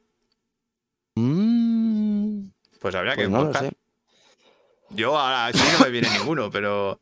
mm, 1.15 2.49
Pues 2.81 2.95
habría 2.97 3.13
que 3.15 3.29
pues 3.29 3.31
no 3.31 3.45
buscar. 3.45 3.65
sé. 3.67 3.73
Yo 4.91 5.17
ahora 5.17 5.53
sí 5.57 5.63
no 5.79 5.85
me 5.85 5.91
viene 5.91 6.11
ninguno, 6.19 6.51
pero 6.51 7.01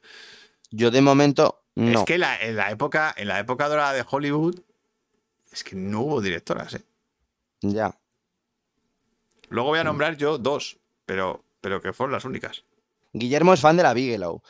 Yo 0.70 0.90
de 0.90 1.00
momento 1.00 1.62
no. 1.74 2.00
es 2.00 2.04
que 2.04 2.18
la- 2.18 2.36
en 2.38 2.56
la 2.56 2.70
época, 2.70 3.14
en 3.16 3.28
la 3.28 3.38
época 3.38 3.66
dorada 3.66 3.94
de 3.94 4.04
Hollywood, 4.06 4.60
es 5.52 5.64
que 5.64 5.74
no 5.74 6.00
hubo 6.02 6.20
directoras, 6.20 6.74
¿eh? 6.74 6.84
Ya. 7.62 7.98
Luego 9.48 9.68
Mm. 9.68 9.72
voy 9.72 9.78
a 9.78 9.84
nombrar 9.84 10.16
yo 10.16 10.38
dos, 10.38 10.78
pero, 11.04 11.44
pero 11.60 11.80
que 11.80 11.92
fueron 11.92 12.12
las 12.12 12.24
únicas. 12.24 12.64
Guillermo 13.12 13.52
es 13.54 13.60
fan 13.60 13.76
de 13.76 13.82
la 13.82 13.94
Bigelow. 13.94 14.42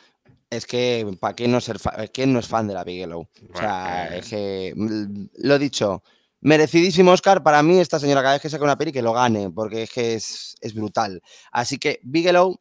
Es 0.51 0.67
que, 0.67 1.07
¿para 1.21 1.35
qué 1.35 1.49
no 1.49 1.61
ser 1.61 1.79
¿Quién 2.13 2.33
no 2.33 2.39
es 2.39 2.47
fan 2.49 2.67
de 2.69 2.75
la 2.75 2.85
Bigelow? 2.85 3.29
O 3.53 3.57
sea, 3.57 4.09
eh. 4.15 4.19
es 4.19 4.29
que, 4.29 4.73
mm, 4.77 5.25
lo 5.39 5.59
dicho, 5.59 6.03
merecidísimo 6.41 7.11
Oscar 7.13 7.43
para 7.43 7.63
mí, 7.63 7.79
esta 7.81 7.99
señora 7.99 8.23
cada 8.23 8.35
vez 8.35 8.43
que 8.43 8.51
saca 8.51 8.65
una 8.65 8.79
peli 8.79 8.93
que 8.93 9.03
lo 9.03 9.13
gane, 9.13 9.51
porque 9.51 9.83
es 9.85 9.91
que 9.91 10.15
es, 10.15 10.55
es 10.61 10.75
brutal. 10.75 11.21
Así 11.51 11.79
que, 11.79 11.99
Bigelow, 12.03 12.61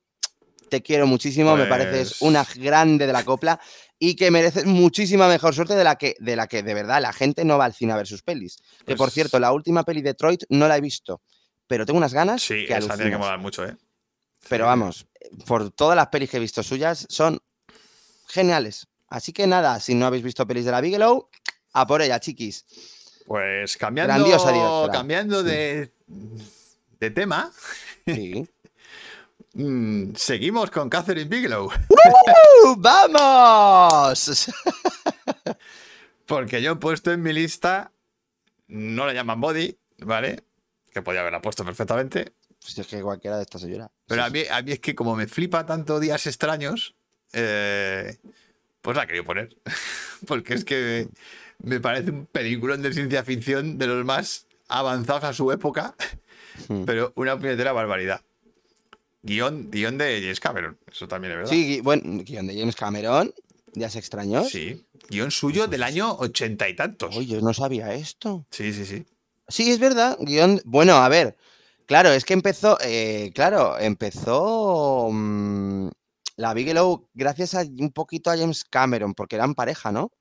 te 0.70 0.82
quiero 0.82 1.06
muchísimo, 1.06 1.56
me 1.56 1.66
pareces 1.66 2.16
Pues- 2.18 2.22
una 2.24 2.46
grande 2.56 3.06
de 3.06 3.14
la 3.14 3.24
copla 3.24 3.60
y 4.00 4.16
que 4.16 4.32
mereces 4.32 4.66
muchísima 4.66 5.28
mejor 5.28 5.54
suerte 5.54 5.76
de 5.76 5.84
la 5.84 5.96
que, 5.96 6.16
de 6.20 6.36
la 6.36 6.48
que 6.48 6.64
de 6.64 6.74
verdad 6.74 7.02
la 7.02 7.14
gente 7.14 7.46
no 7.46 7.58
va 7.60 7.66
al 7.66 7.74
cine 7.74 7.94
a 7.94 7.98
ver 7.98 8.08
sus 8.08 8.24
pelis. 8.24 8.58
que 8.80 8.96
por 8.96 9.08
Pues- 9.08 9.14
cierto, 9.14 9.40
la 9.40 9.54
última 9.54 9.84
peli 9.84 10.02
Detroit 10.02 10.44
no 10.50 10.68
la 10.68 10.76
he 10.78 10.82
visto, 10.82 11.22
pero 11.68 11.86
tengo 11.86 11.98
unas 11.98 12.14
ganas 12.14 12.42
Sí, 12.42 12.66
que 12.68 12.74
esa 12.74 12.96
tiene 12.96 13.12
que 13.12 13.18
molar 13.18 13.40
mucho, 13.40 13.66
¿eh? 13.66 13.76
Pero 14.48 14.66
vamos, 14.66 15.08
por 15.48 15.72
todas 15.72 15.96
las 15.96 16.08
pelis 16.08 16.30
que 16.30 16.38
he 16.38 16.40
visto 16.40 16.62
suyas, 16.62 17.06
son 17.10 17.42
geniales. 18.28 18.88
Así 19.08 19.34
que 19.34 19.48
nada, 19.48 19.80
si 19.80 19.96
no 19.96 20.06
habéis 20.06 20.24
visto 20.24 20.46
pelis 20.46 20.66
de 20.66 20.72
la 20.72 20.82
Bigelow, 20.82 21.30
a 21.74 21.88
por 21.88 22.02
ella, 22.02 22.20
chiquis. 22.20 22.66
Pues 23.26 23.76
cambiando, 23.78 24.92
cambiando 24.92 25.42
de, 25.42 25.92
de 27.00 27.10
tema, 27.12 27.52
Sí. 28.06 28.48
mm, 29.54 30.14
seguimos 30.16 30.70
con 30.70 30.90
Catherine 30.90 31.28
Bigelow. 31.30 31.66
¡Uh, 31.66 32.76
¡Vamos! 32.78 34.52
Porque 36.28 36.62
yo 36.62 36.74
he 36.74 36.76
puesto 36.76 37.12
en 37.12 37.22
mi 37.24 37.34
lista, 37.34 37.92
no 38.68 39.06
la 39.06 39.14
llaman 39.14 39.42
Body, 39.42 39.78
¿vale? 40.00 40.44
Que 40.96 41.02
podía 41.02 41.20
haberla 41.20 41.42
puesto 41.42 41.66
perfectamente. 41.66 42.32
Pues 42.62 42.78
es 42.78 42.88
que 42.88 43.02
cualquiera 43.02 43.36
de 43.36 43.44
estas 43.44 43.60
se 43.62 43.70
llora. 43.70 43.92
Pero 44.08 44.24
a 44.24 44.30
mí, 44.30 44.44
a 44.50 44.62
mí 44.62 44.72
es 44.72 44.80
que 44.80 44.96
como 44.96 45.14
me 45.14 45.28
flipa 45.28 45.66
tanto 45.66 46.00
Días 46.00 46.26
Extraños, 46.26 46.96
eh, 47.34 48.16
pues 48.82 48.96
la 48.96 49.04
he 49.04 49.08
querido 49.08 49.26
poner. 49.26 49.58
Porque 50.26 50.54
es 50.54 50.64
que 50.64 51.10
me 51.60 51.82
parece 51.82 52.12
un 52.12 52.28
película 52.28 52.78
de 52.78 52.94
ciencia 52.94 53.26
ficción 53.26 53.78
de 53.78 53.88
los 53.88 54.06
más 54.06 54.48
avanzados 54.70 55.26
a 55.26 55.34
su 55.34 55.52
época, 55.52 55.96
Hmm. 56.70 56.86
pero 56.86 57.12
una 57.18 57.38
puñetera 57.38 57.74
barbaridad. 57.74 58.22
Guión, 59.24 59.70
guion 59.72 59.98
de 59.98 60.22
James 60.22 60.40
Cameron, 60.40 60.78
eso 60.90 61.06
también 61.10 61.34
es 61.34 61.38
verdad. 61.40 61.52
Sí, 61.52 61.82
bueno, 61.82 62.24
guion 62.24 62.48
de 62.48 62.58
James 62.58 62.78
Cameron, 62.78 63.34
Días 63.74 63.98
extraños. 63.98 64.48
Sí. 64.50 64.86
Guión 65.10 65.32
suyo 65.32 65.68
del 65.68 65.84
año 65.84 66.14
ochenta 66.16 66.70
y 66.70 66.76
tantos. 66.78 67.14
Uy, 67.18 67.26
yo 67.26 67.42
no 67.42 67.54
sabía 67.54 67.94
esto. 67.94 68.46
Sí, 68.50 68.72
sí, 68.72 68.86
sí. 68.86 69.06
Sí, 69.48 69.72
es 69.72 69.80
verdad. 69.80 70.18
Guión. 70.20 70.62
Bueno, 70.66 70.96
a 70.96 71.10
ver. 71.10 71.38
Claro, 71.86 72.10
es 72.10 72.26
que 72.26 72.34
empezó. 72.34 72.78
eh, 72.82 73.32
claro, 73.36 73.78
empezó. 73.80 75.10
mm, 75.12 75.90
la 76.38 76.54
Bigelow 76.54 77.08
gracias 77.14 77.56
a 77.56 77.62
un 77.62 77.92
poquito 77.92 78.30
a 78.30 78.38
James 78.38 78.66
Cameron, 78.66 79.14
porque 79.14 79.36
eran 79.36 79.54
pareja, 79.56 79.92
¿no? 79.92 80.12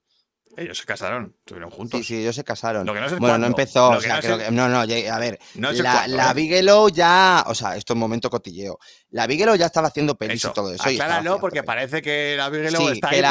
Ellos 0.56 0.78
se 0.78 0.84
casaron, 0.84 1.34
estuvieron 1.40 1.68
juntos. 1.70 1.98
Sí, 1.98 2.04
sí, 2.04 2.16
ellos 2.20 2.36
se 2.36 2.44
casaron. 2.44 2.86
Lo 2.86 2.94
que 2.94 3.00
no 3.00 3.08
sé 3.08 3.14
es 3.16 3.20
bueno, 3.20 3.38
no 3.38 3.46
empezó. 3.46 3.90
Lo 3.90 3.98
O 3.98 4.00
que 4.00 4.06
sea, 4.06 4.14
no 4.16 4.20
creo 4.20 4.38
sé- 4.38 4.44
que. 4.44 4.50
No, 4.52 4.62
a 4.64 5.18
ver. 5.18 5.40
No 5.56 5.72
sé 5.74 5.82
la, 5.82 5.92
cuándo, 5.92 6.16
la 6.16 6.30
¿eh? 6.30 6.34
Bigelow 6.34 6.88
ya. 6.90 7.44
O 7.48 7.54
sea, 7.56 7.74
esto 7.76 7.92
es 7.92 7.94
un 7.96 8.00
momento 8.00 8.30
cotilleo. 8.30 8.78
La 9.10 9.26
Bigelow 9.26 9.56
ya 9.56 9.66
estaba 9.66 9.88
haciendo 9.88 10.14
pelis 10.14 10.36
Eso, 10.36 10.50
y 10.50 10.52
todo 10.54 10.72
eso. 10.72 10.84
acláralo 10.84 11.40
porque 11.40 11.62
pelis. 11.62 11.66
parece 11.66 12.02
que 12.02 12.34
la 12.36 12.50
Bigelow 12.50 12.82
Sí, 12.86 12.92
está 12.92 13.08
que 13.08 13.16
ahí 13.16 13.22
la- 13.22 13.30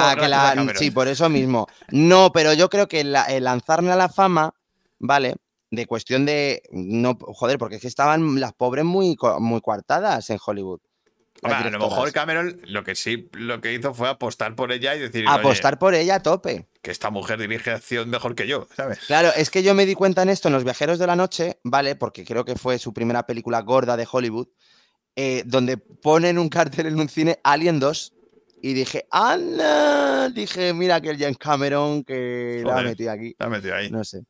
por 0.56 0.74
que 0.74 0.78
sí, 0.80 0.92
por 0.92 1.08
eso 1.08 1.30
mismo. 1.30 1.68
No, 1.92 2.34
pero 2.34 2.52
yo 2.52 2.70
creo 2.70 2.90
que 2.90 3.00
el 3.02 3.14
lanzarme 3.44 3.92
a 3.94 3.96
la 3.96 4.10
fama, 4.10 4.54
¿vale? 5.00 5.36
De 5.74 5.88
cuestión 5.88 6.24
de. 6.24 6.62
No, 6.72 7.18
joder, 7.20 7.58
porque 7.58 7.78
es 7.78 7.82
que 7.82 7.88
estaban 7.88 8.40
las 8.40 8.54
pobres 8.54 8.86
muy, 8.86 9.18
muy 9.40 9.60
coartadas 9.60 10.30
en 10.30 10.38
Hollywood. 10.46 10.82
Hombre, 11.42 11.58
a 11.58 11.70
lo 11.72 11.80
mejor. 11.80 12.12
Cameron 12.12 12.62
lo 12.66 12.84
que 12.84 12.94
sí 12.94 13.28
lo 13.34 13.60
que 13.60 13.74
hizo 13.74 13.92
fue 13.96 14.08
apostar 14.08 14.56
por 14.56 14.72
ella 14.72 14.96
y 14.96 15.00
decir 15.00 15.26
Apostar 15.28 15.80
por 15.80 15.96
ella 15.96 16.16
a 16.16 16.20
tope. 16.22 16.54
"Oye, 16.54 16.68
que 16.84 16.92
esta 16.92 17.10
mujer 17.10 17.40
dirige 17.40 17.72
acción 17.72 18.08
mejor 18.12 18.36
que 18.36 18.46
yo, 18.46 18.68
¿sabes? 18.78 19.00
Claro, 19.08 19.30
es 19.36 19.50
que 19.50 19.64
yo 19.64 19.74
me 19.74 19.88
di 19.88 19.96
cuenta 19.96 20.22
en 20.22 20.30
esto 20.30 20.48
en 20.48 20.54
Los 20.54 20.64
Viajeros 20.64 21.00
de 21.00 21.08
la 21.08 21.16
Noche, 21.16 21.58
¿vale? 21.64 21.96
Porque 21.96 22.24
creo 22.24 22.46
que 22.46 22.56
fue 22.56 22.78
su 22.78 22.94
primera 22.94 23.26
película 23.26 23.60
gorda 23.62 23.98
de 23.98 24.08
Hollywood, 24.10 24.50
eh, 25.16 25.42
donde 25.48 25.78
ponen 25.78 26.38
un 26.38 26.50
cartel 26.50 26.86
en 26.86 27.00
un 27.00 27.10
cine 27.10 27.40
Alien 27.44 27.80
2. 27.80 28.14
Y 28.62 28.74
dije, 28.74 29.08
¡Anda! 29.12 30.30
Dije, 30.30 30.72
mira 30.74 31.02
que 31.02 31.10
el 31.10 31.18
James 31.18 31.38
Cameron 31.40 32.04
que 32.04 32.62
la 32.64 32.78
ha 32.78 32.82
metido 32.84 33.12
aquí. 33.12 33.36
La 33.40 33.48
ha 33.48 33.50
metido 33.50 33.76
ahí. 33.76 33.90
No 33.90 34.04
sé. 34.04 34.24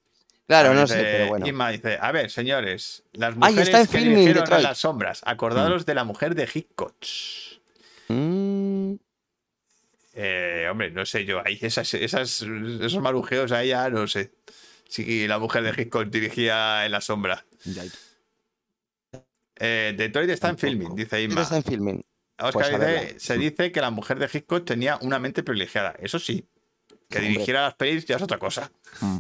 Claro, 0.48 0.74
no 0.74 0.86
sé, 0.88 0.96
pero 1.02 1.28
bueno. 1.28 1.48
Inma 1.48 1.70
dice, 1.70 1.98
a 2.00 2.12
ver, 2.12 2.30
señores, 2.30 3.04
las 3.14 3.34
Ay, 3.41 3.54
mujeres 3.56 3.74
en 3.74 3.88
que 3.88 3.98
dirigieron 4.00 4.52
a 4.54 4.60
las 4.60 4.78
sombras, 4.78 5.22
acordaros 5.26 5.86
de 5.86 5.96
la 5.96 6.04
mujer 6.04 6.36
de 6.36 6.50
Hitchcock. 6.54 6.96
Mm, 8.10 8.96
Eh, 10.16 10.68
hombre, 10.70 10.91
no 10.91 11.06
sé 11.08 11.26
yo, 11.26 11.41
ahí 11.44 11.58
esas, 11.62 11.91
esas, 11.96 12.41
esos 12.44 13.02
marujeos 13.02 13.52
ahí 13.52 13.70
ya 13.70 13.89
no 13.89 14.06
sé. 14.08 14.32
Si 14.88 15.28
la 15.28 15.39
mujer 15.39 15.64
de 15.64 15.82
Hitchcock 15.82 16.08
dirigía 16.10 16.86
en 16.86 16.91
la 16.91 17.02
sombra. 17.02 17.44
Eh, 19.56 19.94
Detroit 19.98 20.30
está 20.30 20.50
en 20.50 20.58
filming, 20.58 20.96
dice 20.96 21.22
Inma. 21.24 21.41
está 21.41 21.58
en 21.58 21.64
filming. 21.64 22.06
Oscar 22.39 22.52
Pues 22.52 22.70
dice, 22.72 23.20
se 23.20 23.38
dice 23.38 23.72
que 23.72 23.80
la 23.82 23.91
mujer 23.91 24.20
de 24.20 24.30
Hitchcock 24.32 24.66
tenía 24.66 24.98
una 25.02 25.18
mente 25.20 25.41
privilegiada. 25.41 25.96
Eso 26.00 26.20
sí, 26.20 26.46
que 27.10 27.18
Hombre. 27.20 27.32
dirigiera 27.32 27.62
las 27.64 27.76
pelis 27.76 28.06
ya 28.06 28.18
es 28.18 28.22
otra 28.22 28.38
cosa. 28.38 28.72
Mm. 29.02 29.18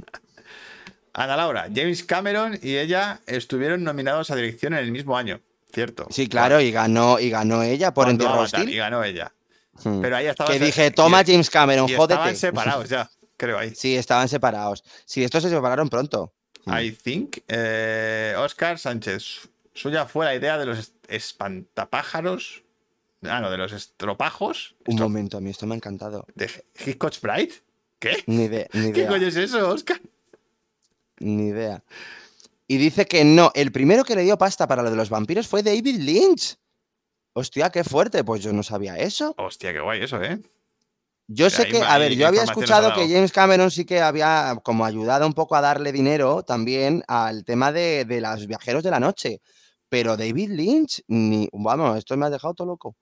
Ana 1.13 1.35
Laura, 1.37 1.67
James 1.73 2.03
Cameron 2.03 2.57
y 2.61 2.77
ella 2.77 3.21
estuvieron 3.27 3.83
nominados 3.83 4.31
a 4.31 4.35
dirección 4.35 4.73
en 4.73 4.79
el 4.79 4.91
mismo 4.91 5.15
año, 5.17 5.39
¿cierto? 5.71 6.07
Sí, 6.09 6.27
claro, 6.27 6.59
y 6.59 6.71
ganó, 6.71 7.19
y 7.19 7.29
ganó 7.29 7.61
ella 7.63 7.93
por 7.93 8.09
Entierro 8.09 8.39
Hostil. 8.41 8.69
Y 8.69 8.77
ganó 8.77 9.03
ella. 9.03 9.31
Hmm. 9.83 10.01
Pero 10.01 10.15
ahí 10.17 10.25
estaba. 10.27 10.51
Que 10.51 10.59
dije, 10.59 10.91
toma 10.91 11.23
James 11.25 11.49
Cameron, 11.49 11.87
y 11.89 11.93
estaban 11.93 12.35
separados 12.35 12.89
ya, 12.89 13.09
creo 13.37 13.57
ahí. 13.59 13.73
Sí, 13.75 13.95
estaban 13.95 14.27
separados. 14.29 14.83
Sí, 15.05 15.23
estos 15.23 15.43
se 15.43 15.49
separaron 15.49 15.89
pronto. 15.89 16.31
Hmm. 16.65 16.77
I 16.77 16.91
think. 16.91 17.37
eh, 17.47 18.35
Oscar 18.37 18.79
Sánchez. 18.79 19.49
Suya 19.75 20.05
fue 20.05 20.25
la 20.25 20.35
idea 20.35 20.57
de 20.57 20.65
los 20.67 20.77
es- 20.79 20.93
espantapájaros. 21.07 22.63
Ah, 23.23 23.39
no, 23.39 23.49
de 23.49 23.57
los 23.57 23.71
estropajos. 23.71 24.75
Un 24.85 24.97
momento, 24.97 25.37
a 25.37 25.41
mí 25.41 25.49
esto 25.49 25.65
me 25.65 25.73
ha 25.75 25.77
encantado. 25.77 26.25
¿De 26.35 26.49
Hitchcock's 26.85 27.21
Bride? 27.21 27.53
¿Qué? 27.99 28.23
Ni, 28.27 28.43
idea, 28.45 28.67
ni 28.73 28.91
¿Qué 28.91 29.07
coño 29.07 29.27
es 29.27 29.35
eso, 29.37 29.69
Oscar? 29.69 29.99
Ni 31.23 31.47
idea. 31.47 31.83
Y 32.67 32.77
dice 32.77 33.05
que 33.05 33.23
no, 33.23 33.51
el 33.55 33.71
primero 33.71 34.03
que 34.03 34.15
le 34.15 34.23
dio 34.23 34.37
pasta 34.37 34.67
para 34.67 34.83
lo 34.83 34.89
de 34.89 34.95
los 34.95 35.09
vampiros 35.09 35.47
fue 35.47 35.63
David 35.63 35.99
Lynch. 35.99 36.57
Hostia, 37.33 37.69
qué 37.69 37.83
fuerte. 37.83 38.23
Pues 38.23 38.43
yo 38.43 38.53
no 38.53 38.63
sabía 38.63 38.97
eso. 38.97 39.33
Hostia, 39.37 39.73
qué 39.73 39.79
guay 39.79 40.03
eso, 40.03 40.21
¿eh? 40.21 40.39
Yo 41.27 41.49
sé 41.49 41.67
que, 41.67 41.81
a 41.81 41.97
ver, 41.97 42.13
yo 42.15 42.27
había 42.27 42.43
escuchado 42.43 42.89
ha 42.89 42.93
que. 42.93 43.07
James 43.07 43.31
Cameron 43.31 43.71
sí 43.71 43.85
que 43.85 44.01
había 44.01 44.59
como 44.61 44.85
ayudado 44.85 45.25
un 45.25 45.33
poco 45.33 45.55
a 45.55 45.61
darle 45.61 45.91
dinero 45.91 46.43
también 46.43 47.03
al 47.07 47.45
tema 47.45 47.71
de, 47.71 48.05
de 48.05 48.19
los 48.21 48.45
viajeros 48.45 48.83
de 48.83 48.91
la 48.91 48.99
noche. 48.99 49.41
Pero 49.87 50.17
David 50.17 50.49
Lynch, 50.49 51.03
ni, 51.07 51.47
vamos, 51.53 51.97
esto 51.97 52.17
me 52.17 52.25
ha 52.25 52.29
dejado 52.29 52.53
todo 52.53 52.67
loco. 52.67 52.97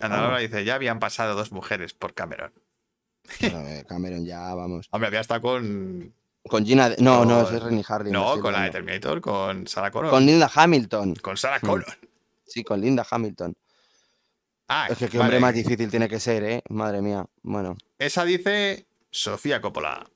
Ana. 0.00 0.22
Laura 0.22 0.38
dice, 0.38 0.64
ya 0.64 0.74
habían 0.74 0.98
pasado 0.98 1.34
dos 1.34 1.52
mujeres 1.52 1.94
por 1.94 2.14
Cameron. 2.14 2.52
Eh, 3.40 3.84
Cameron 3.88 4.24
ya, 4.24 4.54
vamos. 4.54 4.88
Hombre, 4.90 5.06
había 5.06 5.20
estado 5.20 5.40
con... 5.40 6.14
Con 6.48 6.64
Gina, 6.66 6.90
de- 6.90 6.96
no, 7.02 7.24
no, 7.24 7.44
Con- 7.44 7.54
es 7.54 7.62
Rennie 7.62 7.84
Harlin. 7.88 8.12
me 8.12 8.18
No, 8.18 8.38
con 8.40 8.52
la 8.52 8.62
de. 8.62 8.70
Terminator, 8.70 9.20
con 9.20 9.66
Sarah 9.66 9.90
Connor. 9.90 10.10
Con 10.10 10.26
Linda 10.26 10.50
Hamilton. 10.54 11.14
Con 11.16 11.36
Sarah 11.36 11.58
Hmm. 11.62 11.66
Connor. 11.66 11.98
Sí, 12.46 12.62
con 12.62 12.80
Linda 12.80 13.06
Hamilton. 13.10 13.54
Ah, 14.68 14.88
Es 14.90 14.98
que 14.98 15.08
qué 15.08 15.18
vale. 15.18 15.28
hombre 15.28 15.40
más 15.40 15.54
difícil 15.54 15.90
tiene 15.90 16.08
que 16.08 16.20
ser, 16.20 16.42
¿eh? 16.44 16.62
Madre 16.68 17.00
mía. 17.02 17.26
Bueno. 17.42 17.76
Esa 17.98 18.24
dice 18.24 18.86
Sofía 19.10 19.60
Coppola. 19.60 20.06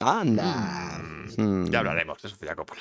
Anda. 0.00 1.00
Mm. 1.36 1.66
Ya 1.70 1.78
hablaremos 1.80 2.20
de 2.22 2.28
Sofía 2.28 2.54
Coppola. 2.56 2.80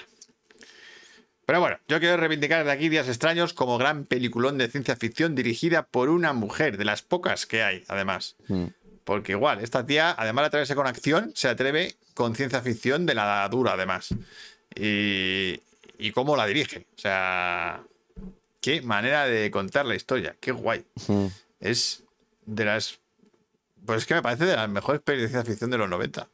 Pero 1.46 1.60
bueno, 1.60 1.78
yo 1.88 2.00
quiero 2.00 2.18
reivindicar 2.18 2.64
de 2.64 2.72
aquí 2.72 2.88
Días 2.90 3.08
Extraños 3.08 3.54
como 3.54 3.78
gran 3.78 4.06
peliculón 4.06 4.58
de 4.58 4.70
ciencia 4.70 4.96
ficción 4.96 5.36
dirigida 5.36 5.84
por 5.84 6.10
una 6.10 6.34
mujer, 6.34 6.78
de 6.78 6.86
las 6.86 7.02
pocas 7.02 7.46
que 7.46 7.62
hay, 7.64 7.84
además. 7.88 8.36
Mm. 8.48 8.66
Porque 9.04 9.34
igual, 9.34 9.60
esta 9.62 9.86
tía, 9.86 10.16
además 10.18 10.44
de 10.44 10.48
atreverse 10.48 10.76
con 10.76 10.88
acción, 10.88 11.32
se 11.36 11.48
atreve 11.48 11.96
con 12.14 12.36
ciencia 12.36 12.62
ficción 12.62 13.06
de 13.06 13.16
la 13.16 13.48
dura, 13.50 13.74
además. 13.74 14.10
Y, 14.76 15.60
y 15.98 16.12
cómo 16.12 16.36
la 16.36 16.46
dirige. 16.46 16.88
O 16.96 17.00
sea, 17.00 17.84
qué 18.62 18.82
manera 18.82 19.26
de 19.26 19.50
contar 19.52 19.86
la 19.86 19.96
historia. 19.96 20.36
Qué 20.40 20.52
guay. 20.52 20.86
Es 21.60 22.04
de 22.46 22.66
las... 22.66 23.00
Pues 23.86 24.00
es 24.00 24.06
que 24.06 24.14
me 24.14 24.22
parece 24.22 24.46
de 24.46 24.56
las 24.56 24.70
mejores 24.70 25.02
pelis 25.02 25.24
de 25.24 25.30
ciencia 25.30 25.52
ficción 25.52 25.72
de 25.72 25.78
los 25.78 25.90
90. 25.90 26.28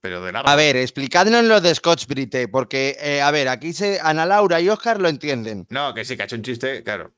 Pero 0.00 0.24
de 0.24 0.32
largo. 0.32 0.48
A 0.48 0.56
ver, 0.56 0.76
explicadnos 0.76 1.44
lo 1.44 1.60
de 1.60 1.74
Scotch 1.74 2.06
Brite, 2.06 2.46
porque, 2.48 2.96
eh, 3.00 3.20
a 3.20 3.30
ver, 3.30 3.48
aquí 3.48 3.72
se, 3.72 3.98
Ana 4.00 4.26
Laura 4.26 4.60
y 4.60 4.68
Oscar 4.68 5.00
lo 5.00 5.08
entienden. 5.08 5.66
No, 5.70 5.92
que 5.92 6.04
sí, 6.04 6.16
que 6.16 6.22
ha 6.22 6.26
hecho 6.26 6.36
un 6.36 6.42
chiste, 6.42 6.84
claro. 6.84 7.12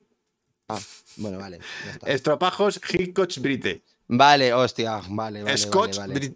Ah, 0.69 0.79
bueno, 1.17 1.39
vale. 1.39 1.59
Estropajos 2.07 2.81
Hitchcock 2.89 3.37
Brite. 3.39 3.83
Vale, 4.13 4.53
hostia, 4.53 5.01
vale, 5.09 5.43
vale. 5.45 5.57
Scotch 5.57 5.99
vale, 5.99 6.35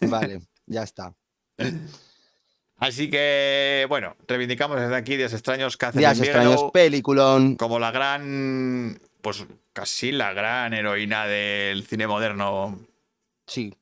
vale. 0.00 0.40
Ya 0.66 0.82
está. 0.82 1.14
Así 2.76 3.08
que, 3.08 3.86
bueno, 3.88 4.16
reivindicamos 4.26 4.78
desde 4.78 4.96
aquí 4.96 5.16
Días 5.16 5.32
Extraños, 5.32 5.76
Catherine 5.76 6.00
Días 6.08 6.18
extraños, 6.20 6.52
Bigelow, 6.52 6.72
peliculón. 6.72 7.56
como 7.56 7.78
la 7.78 7.90
gran, 7.90 9.00
pues 9.22 9.44
casi 9.72 10.12
la 10.12 10.32
gran 10.34 10.74
heroína 10.74 11.26
del 11.26 11.86
cine 11.86 12.06
moderno, 12.06 12.78
Sí. 13.46 13.72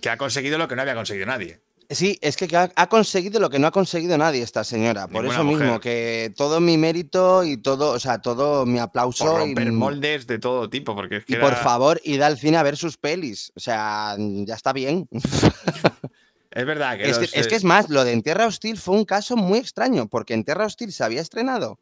que 0.00 0.10
ha 0.10 0.16
conseguido 0.16 0.58
lo 0.58 0.68
que 0.68 0.76
no 0.76 0.82
había 0.82 0.94
conseguido 0.94 1.26
nadie. 1.26 1.60
Sí, 1.94 2.18
es 2.20 2.36
que 2.36 2.54
ha, 2.56 2.70
ha 2.74 2.88
conseguido 2.88 3.40
lo 3.40 3.50
que 3.50 3.58
no 3.58 3.66
ha 3.66 3.70
conseguido 3.70 4.16
nadie 4.18 4.42
esta 4.42 4.64
señora. 4.64 5.06
Por 5.06 5.24
Ninguna 5.24 5.34
eso 5.34 5.44
mismo, 5.44 5.80
que 5.80 6.32
todo 6.36 6.60
mi 6.60 6.76
mérito 6.76 7.44
y 7.44 7.56
todo, 7.56 7.92
o 7.92 7.98
sea, 7.98 8.20
todo 8.20 8.66
mi 8.66 8.78
aplauso. 8.78 9.24
Por 9.24 9.40
y- 9.40 9.44
romper 9.46 9.72
moldes 9.72 10.26
de 10.26 10.38
todo 10.38 10.68
tipo, 10.68 10.94
porque 10.94 11.18
es 11.18 11.24
que 11.24 11.34
Y 11.34 11.36
por 11.36 11.54
favor, 11.56 12.00
id 12.04 12.20
al 12.20 12.38
cine 12.38 12.56
a 12.56 12.62
ver 12.62 12.76
sus 12.76 12.96
pelis. 12.96 13.52
O 13.56 13.60
sea, 13.60 14.16
ya 14.18 14.54
está 14.54 14.72
bien. 14.72 15.08
es 16.50 16.66
verdad 16.66 16.96
que, 16.96 17.10
Es 17.10 17.18
que, 17.18 17.24
es 17.24 17.46
que 17.46 17.54
eh, 17.54 17.58
es 17.58 17.64
más, 17.64 17.88
lo 17.88 18.04
de 18.04 18.12
En 18.12 18.22
Tierra 18.22 18.46
Hostil 18.46 18.78
fue 18.78 18.96
un 18.96 19.04
caso 19.04 19.36
muy 19.36 19.58
extraño, 19.58 20.08
porque 20.08 20.34
En 20.34 20.44
Tierra 20.44 20.66
Hostil 20.66 20.92
se 20.92 21.04
había 21.04 21.20
estrenado 21.20 21.78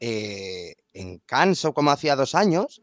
eh, 0.00 0.74
en 0.92 1.18
Cannes 1.26 1.64
o 1.64 1.72
como 1.72 1.90
hacía 1.90 2.16
dos 2.16 2.34
años, 2.34 2.82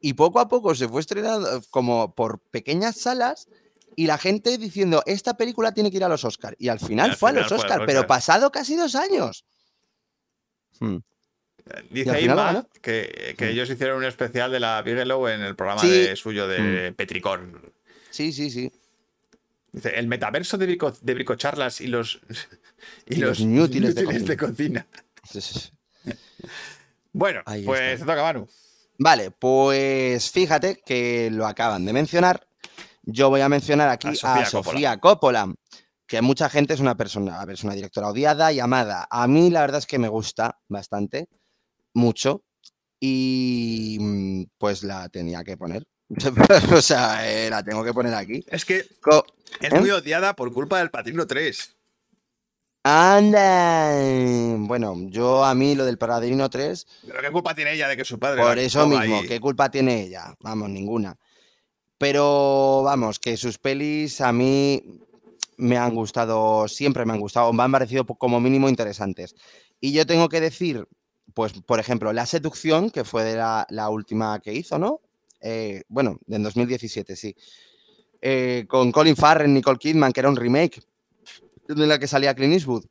y 0.00 0.14
poco 0.14 0.40
a 0.40 0.48
poco 0.48 0.74
se 0.74 0.88
fue 0.88 1.00
estrenando 1.00 1.58
eh, 1.58 1.60
como 1.70 2.14
por 2.14 2.40
pequeñas 2.50 2.96
salas, 2.96 3.48
y 3.96 4.06
la 4.06 4.18
gente 4.18 4.58
diciendo, 4.58 5.02
esta 5.06 5.36
película 5.36 5.72
tiene 5.72 5.90
que 5.90 5.96
ir 5.98 6.04
a 6.04 6.08
los 6.08 6.24
Oscars. 6.24 6.56
Y 6.58 6.68
al 6.68 6.80
final 6.80 7.10
al 7.10 7.16
fue 7.16 7.30
final 7.30 7.44
a 7.44 7.48
los 7.48 7.48
fue 7.48 7.56
a 7.56 7.62
los 7.62 7.64
Oscars, 7.72 7.84
pero 7.86 8.06
pasado 8.06 8.50
casi 8.52 8.76
dos 8.76 8.94
años. 8.94 9.44
Hmm. 10.80 10.98
Dice 11.90 12.10
final 12.10 12.22
Inma 12.24 12.34
ganó. 12.52 12.68
que, 12.80 13.34
que 13.38 13.44
Mm. 13.46 13.48
ellos 13.50 13.70
hicieron 13.70 13.98
un 13.98 14.04
especial 14.04 14.50
de 14.50 14.58
la 14.60 14.82
Bigelow 14.82 15.28
en 15.28 15.42
el 15.42 15.54
programa 15.54 15.80
Sí. 15.80 15.88
de 15.90 16.16
suyo 16.16 16.48
de 16.48 16.92
Petricorn. 16.92 17.60
Sí, 18.10 18.32
sí, 18.32 18.50
sí. 18.50 18.70
Dice, 19.70 19.90
el 19.98 20.06
metaverso 20.06 20.58
de, 20.58 20.66
brico, 20.66 20.92
de 21.00 21.14
bricocharlas 21.14 21.80
y 21.80 21.86
los, 21.86 22.20
y 23.06 23.14
Y 23.14 23.18
los, 23.18 23.40
inútiles 23.40 23.94
de 23.94 24.04
de 24.04 24.36
cocina. 24.36 24.86
Bueno, 27.12 27.42
Ahí 27.46 27.64
pues 27.64 27.80
está. 27.80 28.06
te 28.06 28.10
toca, 28.12 28.22
Manu. 28.22 28.48
Vale, 28.98 29.30
pues 29.30 30.30
fíjate 30.30 30.82
que 30.84 31.30
lo 31.30 31.46
acaban 31.46 31.84
de 31.84 31.92
mencionar. 31.92 32.46
Yo 33.02 33.30
voy 33.30 33.40
a 33.40 33.48
mencionar 33.48 33.88
aquí 33.88 34.08
A 34.22 34.42
a 34.42 34.44
Sofía 34.46 34.98
Coppola. 34.98 35.46
Coppola, 35.46 35.54
que 36.06 36.22
mucha 36.22 36.48
gente 36.48 36.74
es 36.74 36.80
una 36.80 36.96
persona, 36.96 37.40
a 37.40 37.44
ver, 37.44 37.54
es 37.54 37.64
una 37.64 37.74
directora 37.74 38.08
odiada 38.08 38.52
y 38.52 38.60
amada. 38.60 39.06
A 39.10 39.26
mí 39.26 39.50
la 39.50 39.60
verdad 39.62 39.78
es 39.78 39.86
que 39.86 39.98
me 39.98 40.08
gusta 40.08 40.58
bastante, 40.68 41.28
mucho, 41.94 42.44
y 43.00 43.98
mm, 44.00 44.42
pues 44.58 44.82
la 44.84 45.08
tenía 45.08 45.42
que 45.42 45.56
poner. 45.56 45.84
o 46.76 46.80
sea, 46.82 47.28
eh, 47.28 47.50
la 47.50 47.62
tengo 47.62 47.82
que 47.82 47.92
poner 47.92 48.14
aquí. 48.14 48.44
Es 48.48 48.64
que 48.64 48.86
Co- 49.00 49.24
es 49.60 49.72
¿Eh? 49.72 49.80
muy 49.80 49.90
odiada 49.90 50.34
por 50.36 50.52
culpa 50.52 50.78
del 50.78 50.90
Patrino 50.90 51.26
3. 51.26 51.76
Anda. 52.84 53.94
Bueno, 54.66 54.94
yo 55.08 55.44
a 55.44 55.54
mí 55.54 55.74
lo 55.74 55.84
del 55.84 55.98
Paradino 55.98 56.50
3 56.50 56.86
¿Pero 57.06 57.20
qué 57.20 57.30
culpa 57.30 57.54
tiene 57.54 57.74
ella 57.74 57.86
de 57.88 57.96
que 57.96 58.04
su 58.04 58.18
padre... 58.18 58.42
Por 58.42 58.58
eso 58.58 58.86
mismo, 58.86 59.22
¿qué 59.22 59.38
culpa 59.40 59.70
tiene 59.70 60.02
ella? 60.02 60.34
Vamos, 60.40 60.68
ninguna. 60.68 61.16
Pero 62.02 62.82
vamos, 62.82 63.20
que 63.20 63.36
sus 63.36 63.58
pelis 63.58 64.20
a 64.20 64.32
mí 64.32 64.82
me 65.56 65.78
han 65.78 65.94
gustado, 65.94 66.66
siempre 66.66 67.04
me 67.04 67.12
han 67.12 67.20
gustado, 67.20 67.52
me 67.52 67.62
han 67.62 67.70
parecido 67.70 68.04
como 68.04 68.40
mínimo 68.40 68.68
interesantes. 68.68 69.36
Y 69.80 69.92
yo 69.92 70.04
tengo 70.04 70.28
que 70.28 70.40
decir, 70.40 70.88
pues, 71.32 71.52
por 71.52 71.78
ejemplo, 71.78 72.12
La 72.12 72.26
Seducción, 72.26 72.90
que 72.90 73.04
fue 73.04 73.22
de 73.22 73.36
la, 73.36 73.68
la 73.70 73.88
última 73.88 74.40
que 74.40 74.52
hizo, 74.52 74.80
¿no? 74.80 75.00
Eh, 75.40 75.84
bueno, 75.86 76.18
en 76.26 76.42
2017, 76.42 77.14
sí. 77.14 77.36
Eh, 78.20 78.64
con 78.66 78.90
Colin 78.90 79.14
Farrell, 79.14 79.54
Nicole 79.54 79.78
Kidman, 79.78 80.12
que 80.12 80.18
era 80.18 80.28
un 80.28 80.34
remake 80.34 80.82
de 81.68 81.86
la 81.86 82.00
que 82.00 82.08
salía 82.08 82.34
Clint 82.34 82.54
Eastwood. 82.54 82.84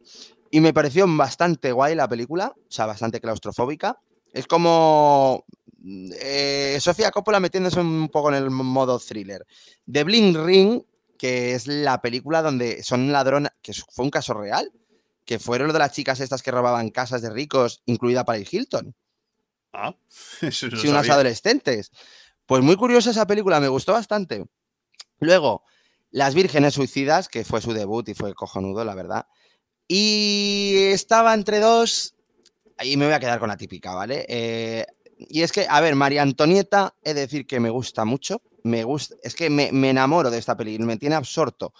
Y 0.51 0.61
me 0.61 0.71
pareció 0.71 1.05
bastante 1.05 1.73
guay 1.73 1.95
la 1.95 2.07
película, 2.07 2.53
o 2.55 2.71
sea, 2.71 2.85
bastante 2.85 3.19
claustrofóbica. 3.19 3.99
Es 4.31 4.47
como 4.47 5.43
eh, 5.83 6.77
Sofía 6.79 7.11
Coppola 7.11 7.39
metiéndose 7.39 7.79
un 7.79 8.09
poco 8.09 8.29
en 8.29 8.35
el 8.35 8.49
modo 8.49 8.99
thriller. 8.99 9.45
The 9.91 10.03
Bling 10.03 10.45
Ring, 10.45 10.81
que 11.17 11.53
es 11.53 11.67
la 11.67 12.01
película 12.01 12.41
donde 12.41 12.83
son 12.83 13.11
ladronas, 13.11 13.51
que 13.61 13.73
fue 13.73 14.05
un 14.05 14.11
caso 14.11 14.33
real, 14.33 14.71
que 15.25 15.39
fueron 15.39 15.67
lo 15.67 15.73
de 15.73 15.79
las 15.79 15.91
chicas 15.91 16.19
estas 16.19 16.41
que 16.41 16.51
robaban 16.51 16.89
casas 16.89 17.21
de 17.21 17.29
ricos, 17.29 17.81
incluida 17.85 18.25
Paris 18.25 18.53
Hilton, 18.53 18.95
Ah, 19.73 19.95
eso 20.41 20.67
no 20.67 20.77
sí, 20.77 20.87
unas 20.87 21.01
sabía. 21.03 21.13
adolescentes. 21.13 21.91
Pues 22.45 22.61
muy 22.61 22.75
curiosa 22.75 23.11
esa 23.11 23.25
película, 23.25 23.59
me 23.61 23.69
gustó 23.69 23.93
bastante. 23.93 24.45
Luego, 25.19 25.63
Las 26.09 26.35
Vírgenes 26.35 26.73
Suicidas, 26.73 27.29
que 27.29 27.45
fue 27.45 27.61
su 27.61 27.71
debut 27.71 28.09
y 28.09 28.13
fue 28.13 28.33
cojonudo, 28.33 28.83
la 28.83 28.95
verdad. 28.95 29.27
Y 29.87 30.75
estaba 30.91 31.33
entre 31.33 31.59
dos, 31.59 32.15
y 32.83 32.97
me 32.97 33.05
voy 33.05 33.13
a 33.13 33.19
quedar 33.19 33.39
con 33.39 33.47
la 33.47 33.55
típica, 33.55 33.93
¿vale? 33.93 34.25
Eh, 34.27 34.85
y 35.29 35.41
es 35.41 35.51
que, 35.51 35.65
a 35.69 35.79
ver, 35.81 35.95
María 35.95 36.21
Antonieta, 36.21 36.95
he 37.03 37.13
de 37.13 37.21
decir 37.21 37.45
que 37.45 37.59
me 37.59 37.69
gusta 37.69 38.05
mucho, 38.05 38.41
me 38.63 38.83
gusta, 38.83 39.15
es 39.23 39.35
que 39.35 39.49
me, 39.49 39.71
me 39.71 39.89
enamoro 39.89 40.29
de 40.29 40.37
esta 40.37 40.55
película, 40.55 40.85
me 40.85 40.97
tiene 40.97 41.15
absorto. 41.15 41.73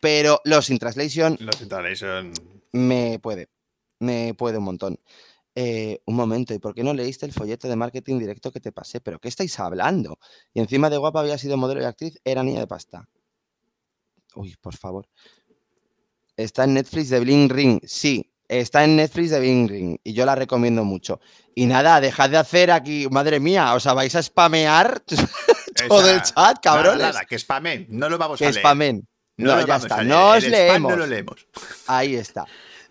Pero 0.00 0.40
Los 0.44 0.70
in 0.70 0.78
Translation 0.78 1.36
Los 1.40 1.60
Installation. 1.60 2.32
me 2.72 3.18
puede, 3.18 3.48
me 4.00 4.34
puede 4.34 4.58
un 4.58 4.64
montón. 4.64 5.00
Eh, 5.54 6.00
un 6.04 6.16
momento, 6.16 6.52
¿y 6.52 6.58
por 6.58 6.74
qué 6.74 6.82
no 6.84 6.92
leíste 6.92 7.24
el 7.24 7.32
folleto 7.32 7.66
de 7.66 7.76
marketing 7.76 8.18
directo 8.18 8.52
que 8.52 8.60
te 8.60 8.72
pasé? 8.72 9.00
¿Pero 9.00 9.18
qué 9.18 9.28
estáis 9.28 9.58
hablando? 9.58 10.18
Y 10.52 10.60
encima 10.60 10.90
de 10.90 10.98
guapa 10.98 11.20
había 11.20 11.38
sido 11.38 11.56
modelo 11.56 11.80
y 11.80 11.84
actriz, 11.84 12.20
era 12.24 12.42
niña 12.42 12.60
de 12.60 12.66
pasta. 12.66 13.08
Uy, 14.34 14.54
por 14.60 14.76
favor. 14.76 15.08
Está 16.36 16.64
en 16.64 16.74
Netflix 16.74 17.08
de 17.08 17.20
Bling 17.20 17.48
Ring. 17.48 17.80
Sí, 17.84 18.30
está 18.48 18.84
en 18.84 18.96
Netflix 18.96 19.30
de 19.30 19.40
Bling 19.40 19.68
Ring. 19.68 19.96
Y 20.04 20.12
yo 20.12 20.24
la 20.26 20.34
recomiendo 20.34 20.84
mucho. 20.84 21.20
Y 21.54 21.66
nada, 21.66 22.00
dejad 22.00 22.30
de 22.30 22.36
hacer 22.38 22.70
aquí, 22.70 23.08
madre 23.10 23.40
mía, 23.40 23.74
o 23.74 23.80
sea, 23.80 23.92
vais 23.94 24.14
a 24.14 24.22
spamear 24.22 25.00
todo 25.88 26.10
el 26.10 26.22
chat, 26.22 26.58
cabrones. 26.62 26.98
Nada, 26.98 27.12
nada, 27.12 27.24
que 27.24 27.38
spamen, 27.38 27.86
no 27.90 28.08
lo 28.08 28.18
vamos 28.18 28.38
que 28.38 28.46
a 28.46 28.50
leer. 28.50 28.60
spamen. 28.60 29.08
No, 29.38 29.54
No, 29.54 29.60
lo 29.60 29.66
ya 29.66 29.76
está, 29.76 30.02
no 30.02 30.30
os 30.30 30.44
leemos. 30.46 30.90
No 30.90 30.96
lo 30.96 31.06
leemos. 31.06 31.46
Ahí 31.86 32.16
está. 32.16 32.46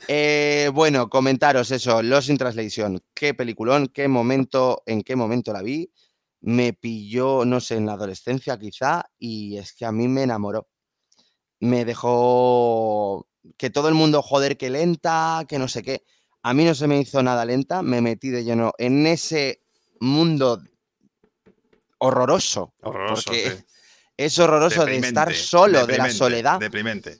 Eh, 0.07 0.69
bueno, 0.73 1.09
comentaros 1.09 1.71
eso, 1.71 2.03
Los 2.03 2.29
in 2.29 2.37
Translation. 2.37 3.01
Qué 3.13 3.33
peliculón, 3.33 3.87
qué 3.87 4.07
momento, 4.07 4.83
en 4.85 5.01
qué 5.01 5.15
momento 5.15 5.51
la 5.51 5.63
vi. 5.63 5.91
Me 6.41 6.73
pilló, 6.73 7.43
no 7.45 7.59
sé, 7.59 7.77
en 7.77 7.87
la 7.87 7.93
adolescencia 7.93 8.59
quizá, 8.59 9.03
y 9.17 9.57
es 9.57 9.73
que 9.73 9.85
a 9.85 9.91
mí 9.91 10.07
me 10.07 10.21
enamoró. 10.23 10.67
Me 11.59 11.85
dejó 11.85 13.27
que 13.57 13.69
todo 13.69 13.87
el 13.89 13.93
mundo, 13.95 14.21
joder, 14.21 14.57
que 14.57 14.69
lenta, 14.69 15.45
que 15.47 15.59
no 15.59 15.67
sé 15.67 15.83
qué. 15.83 16.03
A 16.43 16.53
mí 16.53 16.63
no 16.63 16.75
se 16.75 16.87
me 16.87 16.99
hizo 16.99 17.21
nada 17.23 17.43
lenta, 17.45 17.81
me 17.81 18.01
metí 18.01 18.29
de 18.29 18.43
lleno 18.43 18.71
en 18.77 19.05
ese 19.07 19.61
mundo 19.99 20.61
horroroso. 21.97 22.73
Horroroso. 22.81 23.23
Porque 23.25 23.51
sí. 23.51 23.63
Es 24.17 24.39
horroroso 24.39 24.85
de 24.85 24.95
estar 24.97 25.33
solo, 25.35 25.85
de 25.85 25.97
la 25.97 26.09
soledad. 26.09 26.57
Deprimente. 26.59 27.19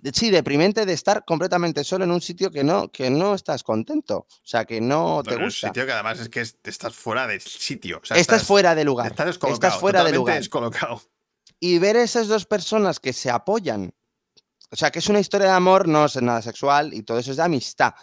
De- 0.00 0.12
Sí, 0.12 0.30
deprimente 0.30 0.86
de 0.86 0.92
estar 0.92 1.24
completamente 1.24 1.82
solo 1.82 2.04
en 2.04 2.12
un 2.12 2.20
sitio 2.20 2.50
que 2.52 2.62
no, 2.62 2.88
que 2.92 3.10
no 3.10 3.34
estás 3.34 3.64
contento. 3.64 4.18
O 4.18 4.26
sea, 4.44 4.64
que 4.64 4.80
no 4.80 5.22
te 5.24 5.30
Bueno, 5.30 5.44
un 5.44 5.48
gusta. 5.48 5.68
sitio 5.68 5.86
que 5.86 5.92
además 5.92 6.20
es 6.20 6.28
que 6.28 6.40
es- 6.42 6.56
estás 6.62 6.94
fuera 6.94 7.26
del 7.26 7.40
sitio. 7.40 7.98
o 8.00 8.04
sea, 8.04 8.16
estás, 8.16 8.44
fuera 8.44 8.76
de 8.76 8.84
lugar. 8.84 9.08
Estás 9.10 9.36
estás 9.50 9.76
fuera 9.78 10.04
de 10.04 10.12
lugar. 10.12 10.36
descolocado. 10.38 11.02
Y 11.58 11.78
ver 11.80 11.96
esas 11.96 12.28
dos 12.28 12.44
personas 12.46 13.00
que 13.00 13.12
se 13.12 13.30
apoyan. 13.30 13.92
O 14.74 14.76
sea, 14.76 14.90
que 14.90 14.98
es 14.98 15.08
una 15.08 15.20
historia 15.20 15.46
de 15.46 15.52
amor, 15.52 15.86
no 15.86 16.04
es 16.06 16.20
nada 16.20 16.42
sexual 16.42 16.92
y 16.94 17.04
todo 17.04 17.16
eso 17.20 17.30
es 17.30 17.36
de 17.36 17.44
amistad. 17.44 17.94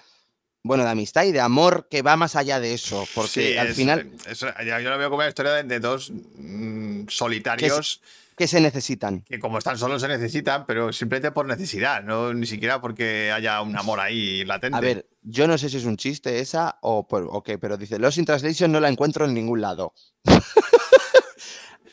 Bueno, 0.63 0.85
de 0.85 0.89
amistad 0.91 1.25
y 1.25 1.33
de 1.33 1.41
amor 1.41 1.89
que 1.91 2.01
va 2.01 2.15
más 2.15 2.37
allá 2.37 2.61
de 2.61 2.73
eso. 2.73 3.05
Porque 3.13 3.51
Sí, 3.51 3.57
al 3.57 3.67
es- 3.67 3.75
final, 3.75 4.09
es- 4.25 4.39
ya- 4.39 4.79
yo 4.79 4.89
lo 4.89 4.97
veo 4.97 5.09
como 5.09 5.17
una 5.19 5.27
historia 5.27 5.51
de, 5.51 5.63
de 5.63 5.79
dos 5.81 6.13
mm, 6.13 7.09
solitarios 7.09 8.01
que 8.37 8.47
se 8.47 8.61
necesitan. 8.61 9.21
que 9.23 9.37
como 9.37 9.57
están 9.57 9.77
solos 9.77 10.01
se 10.01 10.07
necesitan, 10.07 10.65
pero 10.65 10.93
simplemente 10.93 11.33
por 11.33 11.45
necesidad, 11.45 12.03
no 12.03 12.33
ni 12.33 12.45
siquiera 12.47 12.79
porque 12.79 13.33
haya 13.33 13.61
un 13.61 13.75
amor 13.77 13.99
ahí 13.99 14.45
latente. 14.45 14.77
A 14.77 14.79
ver, 14.79 15.09
yo 15.23 15.47
no 15.49 15.57
sé 15.57 15.67
si 15.69 15.75
es 15.75 15.83
un 15.83 15.97
chiste 15.97 16.39
esa 16.39 16.77
o, 16.81 17.05
por- 17.05 17.27
o 17.29 17.43
qué, 17.43 17.57
pero 17.57 17.75
dice, 17.75 17.99
Los 17.99 18.17
in 18.17 18.23
Translation 18.23 18.71
no 18.71 18.79
la 18.79 18.87
encuentro 18.87 19.25
en 19.25 19.33
ningún 19.33 19.59
lado. 19.59 19.93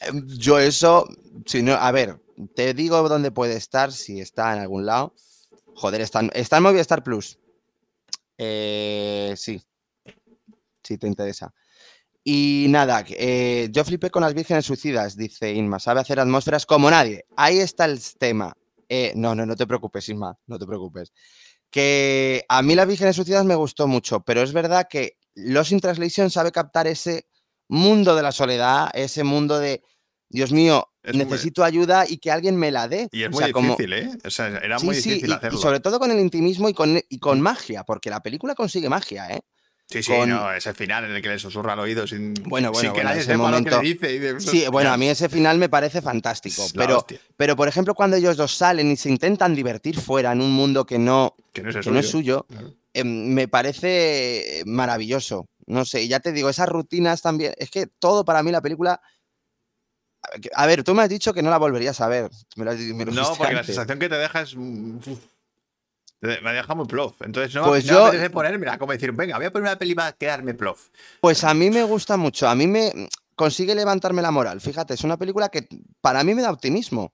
Em, 0.01 0.25
yo 0.29 0.59
eso, 0.61 1.09
si 1.45 1.61
no, 1.63 1.75
a 1.75 1.91
ver, 1.91 2.21
te 2.55 2.75
digo 2.75 3.09
dónde 3.09 3.31
puede 3.31 3.57
estar, 3.57 3.93
si 3.93 4.21
está 4.21 4.53
en 4.55 4.61
algún 4.61 4.87
lado. 4.87 5.15
Joder, 5.75 6.01
está, 6.01 6.21
está 6.33 6.57
en 6.59 6.63
Movistar 6.63 7.03
Plus. 7.03 7.39
Eh, 8.37 9.35
sí, 9.37 9.61
si 10.83 10.99
te 10.99 11.07
interesa. 11.07 11.53
Y 12.25 12.67
nada, 12.69 13.05
eh, 13.09 13.69
yo 13.71 13.85
flipé 13.85 14.11
con 14.11 14.23
las 14.23 14.35
vírgenes 14.35 14.67
suicidas, 14.67 15.17
dice 15.17 15.53
Inma, 15.53 15.79
sabe 15.79 16.01
hacer 16.01 16.21
atmósferas 16.21 16.67
como 16.67 16.91
nadie. 16.91 17.25
Ahí 17.37 17.59
está 17.59 17.87
el 17.87 18.01
tema. 18.19 18.53
Eh, 18.89 19.13
no, 19.17 19.35
no, 19.35 19.47
no 19.47 19.57
te 19.57 19.67
preocupes, 19.67 20.09
Inma, 20.09 20.39
no 20.47 20.59
te 20.59 20.67
preocupes 20.67 21.13
que 21.71 22.45
a 22.49 22.63
mí 22.63 22.75
las 22.75 22.87
vírgenes 22.87 23.17
suicidas 23.17 23.45
me 23.45 23.55
gustó 23.55 23.87
mucho, 23.87 24.21
pero 24.21 24.43
es 24.43 24.53
verdad 24.53 24.89
que 24.89 25.19
Los 25.35 25.71
in 25.73 25.81
Translation 25.81 26.31
sabe 26.31 26.53
captar 26.53 26.87
ese 26.87 27.27
mundo 27.69 28.17
de 28.17 28.23
la 28.23 28.33
soledad, 28.33 28.91
ese 28.95 29.25
mundo 29.25 29.59
de, 29.59 29.83
Dios 30.31 30.53
mío, 30.53 30.87
Es 31.03 31.15
muy- 31.15 31.25
necesito 31.25 31.65
ayuda 31.65 32.05
y 32.09 32.19
que 32.19 32.31
alguien 32.31 32.57
me 32.57 32.71
la 32.71 32.87
dé. 32.89 33.09
y 33.13 33.23
es 33.23 33.29
O 33.29 33.33
muy 33.33 33.45
sea, 33.45 33.53
como- 33.53 33.71
difícil, 33.71 33.93
¿eh? 33.95 34.11
O 34.25 34.31
sea, 34.31 34.49
era 34.49 34.79
Sí, 34.79 34.87
muy 34.87 34.95
sí, 34.95 35.09
difícil 35.11 35.29
y- 35.31 35.33
y, 35.33 35.35
hacerlo. 35.37 35.59
sobre 35.59 35.81
todo 35.81 35.99
con 35.99 36.11
el 36.11 36.19
intimismo 36.21 36.69
y 36.69 36.75
con, 36.75 37.01
y 37.09 37.19
con 37.19 37.41
magia, 37.41 37.85
porque 37.85 38.11
la 38.11 38.21
película 38.21 38.55
consigue 38.55 38.89
magia, 38.89 39.29
¿eh? 39.31 39.41
Sí, 39.91 40.03
sí, 40.03 40.13
con- 40.13 40.29
no, 40.29 40.53
ese 40.53 40.75
final 40.75 41.07
en 41.07 41.13
el 41.13 41.23
que 41.23 41.31
le 41.31 41.39
susurra 41.39 41.73
al 41.73 41.79
oído 41.81 42.07
sin, 42.07 42.35
Bueno, 42.35 42.71
bueno, 42.71 42.75
sin 42.75 42.89
que 42.91 42.93
bueno, 42.97 43.09
nadie 43.09 43.23
sepa 43.23 43.39
momento- 43.39 43.71
lo 43.71 43.77
que 43.79 43.83
le 43.85 43.95
dice. 43.95 44.13
y 44.13 44.19
de- 44.19 44.39
Sí, 44.41 44.67
bueno, 44.71 44.91
a 44.93 44.99
mí 44.99 45.09
ese 45.09 45.31
final 45.31 45.57
me 45.57 45.71
parece 45.71 46.03
fantástico, 46.03 46.67
pero, 46.75 46.99
hostia, 46.99 47.19
pero 47.39 47.57
por 47.57 47.69
ejemplo 47.69 47.95
cuando 47.95 48.19
ellos 48.19 48.37
dos 48.37 48.55
salen 48.55 48.91
y 48.91 48.97
se 48.99 49.09
intentan 49.09 49.55
divertir 49.55 49.99
fuera 49.99 50.33
en 50.33 50.43
un 50.43 50.51
mundo 50.53 50.85
que 50.85 50.99
no, 50.99 51.35
que 51.55 51.63
no 51.63 51.71
es, 51.71 51.87
no 51.87 52.03
suyo, 52.03 52.45
Claro. 52.51 52.75
em, 52.93 53.33
me 53.33 53.49
parece 53.49 54.63
maravilloso. 54.67 55.47
No 55.67 55.85
sé, 55.87 56.07
ya 56.07 56.21
te 56.21 56.33
digo, 56.33 56.49
esas 56.51 56.69
rutinas 56.69 57.23
también. 57.23 57.55
Es 57.59 57.71
que 57.71 57.87
todo 57.87 58.25
para 58.27 58.43
mí 58.43 58.51
la 58.51 58.61
película. 58.63 59.01
A 60.55 60.67
ver, 60.67 60.85
tú 60.85 60.95
me 60.95 61.03
has 61.03 61.09
dicho 61.09 61.33
que 61.35 61.43
no 61.43 61.51
la 61.51 61.59
volverías 61.59 62.01
a 62.01 62.09
ver. 62.09 62.31
Me 62.57 62.65
lo, 62.65 62.71
has 62.73 62.79
di- 62.79 62.93
me 62.95 63.05
lo 63.05 63.13
No, 63.13 63.35
porque 63.37 63.55
la 63.55 63.65
sensación 63.65 63.99
que 63.99 64.09
te 64.09 64.17
deja 64.17 64.41
es. 64.43 64.55
mm, 64.57 64.97
uf, 64.99 65.19
Me 66.21 66.53
deja 66.53 66.75
muy 66.75 66.87
plof. 66.87 67.21
Entonces 67.23 67.55
no, 67.55 67.65
Pues 67.65 67.85
no 67.87 67.93
yo- 67.93 68.03
me 68.03 68.09
apetece 68.09 68.31
ponérmela, 68.31 68.79
como 68.79 68.93
decir, 68.93 69.13
venga, 69.13 69.37
voy 69.37 69.47
a 69.47 69.51
poner 69.53 69.69
una 69.69 69.79
peli 69.79 69.95
para 69.95 70.13
quedarme 70.13 70.55
plof. 70.55 70.89
Pues 71.21 71.45
a 71.45 71.55
mí 71.55 71.71
me 71.71 71.85
gusta 71.85 72.17
mucho. 72.17 72.49
A 72.49 72.55
mí 72.55 72.67
me 72.67 73.09
consigue 73.37 73.75
levantarme 73.75 74.21
la 74.23 74.31
moral. 74.33 74.61
Fíjate, 74.61 74.95
es 74.95 75.05
una 75.05 75.17
película 75.17 75.49
que 75.49 75.69
para 76.01 76.25
mí 76.25 76.35
me 76.35 76.43
da 76.43 76.51
optimismo. 76.51 77.13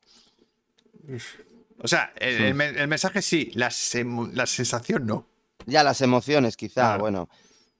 O 1.82 1.88
sea, 1.88 2.12
el, 2.16 2.58
el 2.60 2.88
mensaje 2.88 3.20
sí, 3.20 3.50
la, 3.54 3.70
la 4.32 4.46
sensación 4.46 5.06
no. 5.06 5.26
Ya 5.66 5.82
las 5.82 6.00
emociones, 6.00 6.56
quizá, 6.56 6.72
Claro. 6.82 7.00
bueno. 7.00 7.28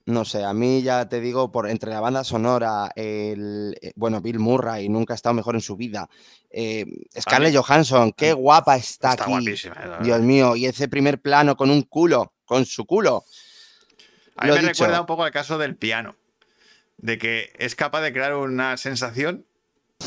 No 0.07 0.25
sé, 0.27 0.45
a 0.45 0.53
mí 0.53 0.83
ya 0.83 1.09
te 1.09 1.19
digo, 1.21 1.51
por 1.51 1.69
entre 1.69 1.91
la 1.91 2.01
banda 2.01 2.25
sonora, 2.25 2.91
el 2.95 3.75
eh, 3.81 3.93
bueno, 3.97 4.21
Bill 4.21 4.39
Murray 4.39 4.89
nunca 4.91 5.15
ha 5.15 5.17
estado 5.17 5.35
mejor 5.35 5.55
en 5.55 5.63
su 5.63 5.77
vida. 5.77 6.09
eh, 6.51 6.85
Scarlett 7.19 7.57
Johansson, 7.57 8.13
qué 8.13 8.35
guapa 8.35 8.77
está, 8.77 9.11
Está 9.13 9.23
aquí. 9.25 9.33
guapísima. 9.33 9.99
Dios 10.03 10.21
mío, 10.21 10.57
y 10.57 10.67
ese 10.67 10.89
primer 10.89 11.21
plano 11.23 11.57
con 11.57 11.71
un 11.71 11.83
culo, 11.83 12.35
con 12.45 12.67
su 12.67 12.85
culo. 12.85 13.25
A 14.37 14.45
mí 14.45 14.49
lo 14.51 14.55
me 14.57 14.61
dicho. 14.61 14.73
recuerda 14.73 15.01
un 15.01 15.07
poco 15.07 15.25
al 15.25 15.31
caso 15.31 15.57
del 15.57 15.77
piano. 15.77 16.17
De 16.99 17.17
que 17.19 17.53
es 17.59 17.75
capaz 17.75 18.03
de 18.03 18.13
crear 18.13 18.35
una 18.35 18.77
sensación 18.77 19.47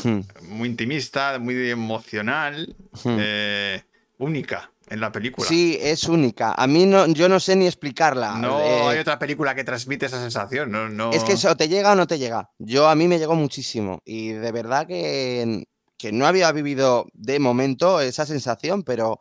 Hmm, 0.04 0.20
muy 0.42 0.68
intimista, 0.68 1.38
muy 1.40 1.70
emocional, 1.70 2.76
hmm. 3.04 3.16
eh, 3.18 3.82
única 4.18 4.70
en 4.90 5.00
la 5.00 5.12
película. 5.12 5.46
Sí, 5.48 5.78
es 5.80 6.04
única. 6.04 6.52
A 6.52 6.66
mí 6.66 6.86
no, 6.86 7.06
yo 7.06 7.28
no 7.28 7.40
sé 7.40 7.56
ni 7.56 7.66
explicarla. 7.66 8.36
No 8.36 8.60
eh, 8.60 8.82
hay 8.88 8.98
otra 8.98 9.18
película 9.18 9.54
que 9.54 9.64
transmite 9.64 10.06
esa 10.06 10.20
sensación. 10.20 10.70
No, 10.70 10.88
no... 10.88 11.12
Es 11.12 11.24
que 11.24 11.32
eso 11.32 11.56
te 11.56 11.68
llega 11.68 11.92
o 11.92 11.94
no 11.96 12.06
te 12.06 12.18
llega. 12.18 12.50
Yo 12.58 12.88
a 12.88 12.94
mí 12.94 13.08
me 13.08 13.18
llegó 13.18 13.34
muchísimo 13.34 14.00
y 14.04 14.30
de 14.30 14.52
verdad 14.52 14.86
que, 14.86 15.64
que 15.96 16.12
no 16.12 16.26
había 16.26 16.50
vivido 16.52 17.06
de 17.12 17.38
momento 17.38 18.00
esa 18.00 18.26
sensación, 18.26 18.82
pero, 18.82 19.18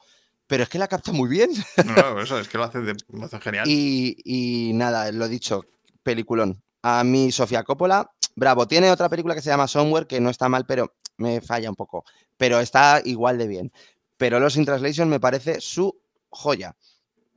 pero 0.47 0.63
es 0.63 0.70
que 0.70 0.80
la 0.80 0.88
capta 0.88 1.11
muy 1.11 1.30
bien. 1.30 1.49
No, 1.86 2.13
no, 2.13 2.22
eso 2.22 2.39
es 2.39 2.47
que 2.47 2.57
lo 2.57 2.63
hace, 2.63 2.80
de- 2.80 2.95
lo 3.09 3.26
hace 3.26 3.39
genial. 3.39 3.65
Y, 3.70 4.18
y 4.24 4.74
nada, 4.74 5.11
lo 5.11 5.28
dicho, 5.28 5.65
peliculón. 6.03 6.61
A 6.84 7.03
mí 7.03 7.32
Sofía 7.32 7.63
Coppola, 7.63 8.09
bravo, 8.36 8.68
tiene 8.68 8.91
otra 8.91 9.09
película 9.09 9.36
que 9.36 9.41
se 9.41 9.49
llama 9.49 9.68
Somewhere 9.68 10.07
que 10.07 10.22
no 10.22 10.30
está 10.30 10.47
mal, 10.47 10.65
pero 10.65 10.93
me 11.18 11.41
falla 11.41 11.70
un 11.70 11.76
poco, 11.76 12.05
pero 12.38 12.59
está 12.59 13.01
igual 13.03 13.38
de 13.39 13.47
bien. 13.47 13.72
Pero 14.18 14.39
Los 14.39 14.55
in 14.57 14.65
Translation 14.65 15.09
me 15.09 15.20
parece 15.20 15.61
su 15.61 15.95
joya. 16.30 16.76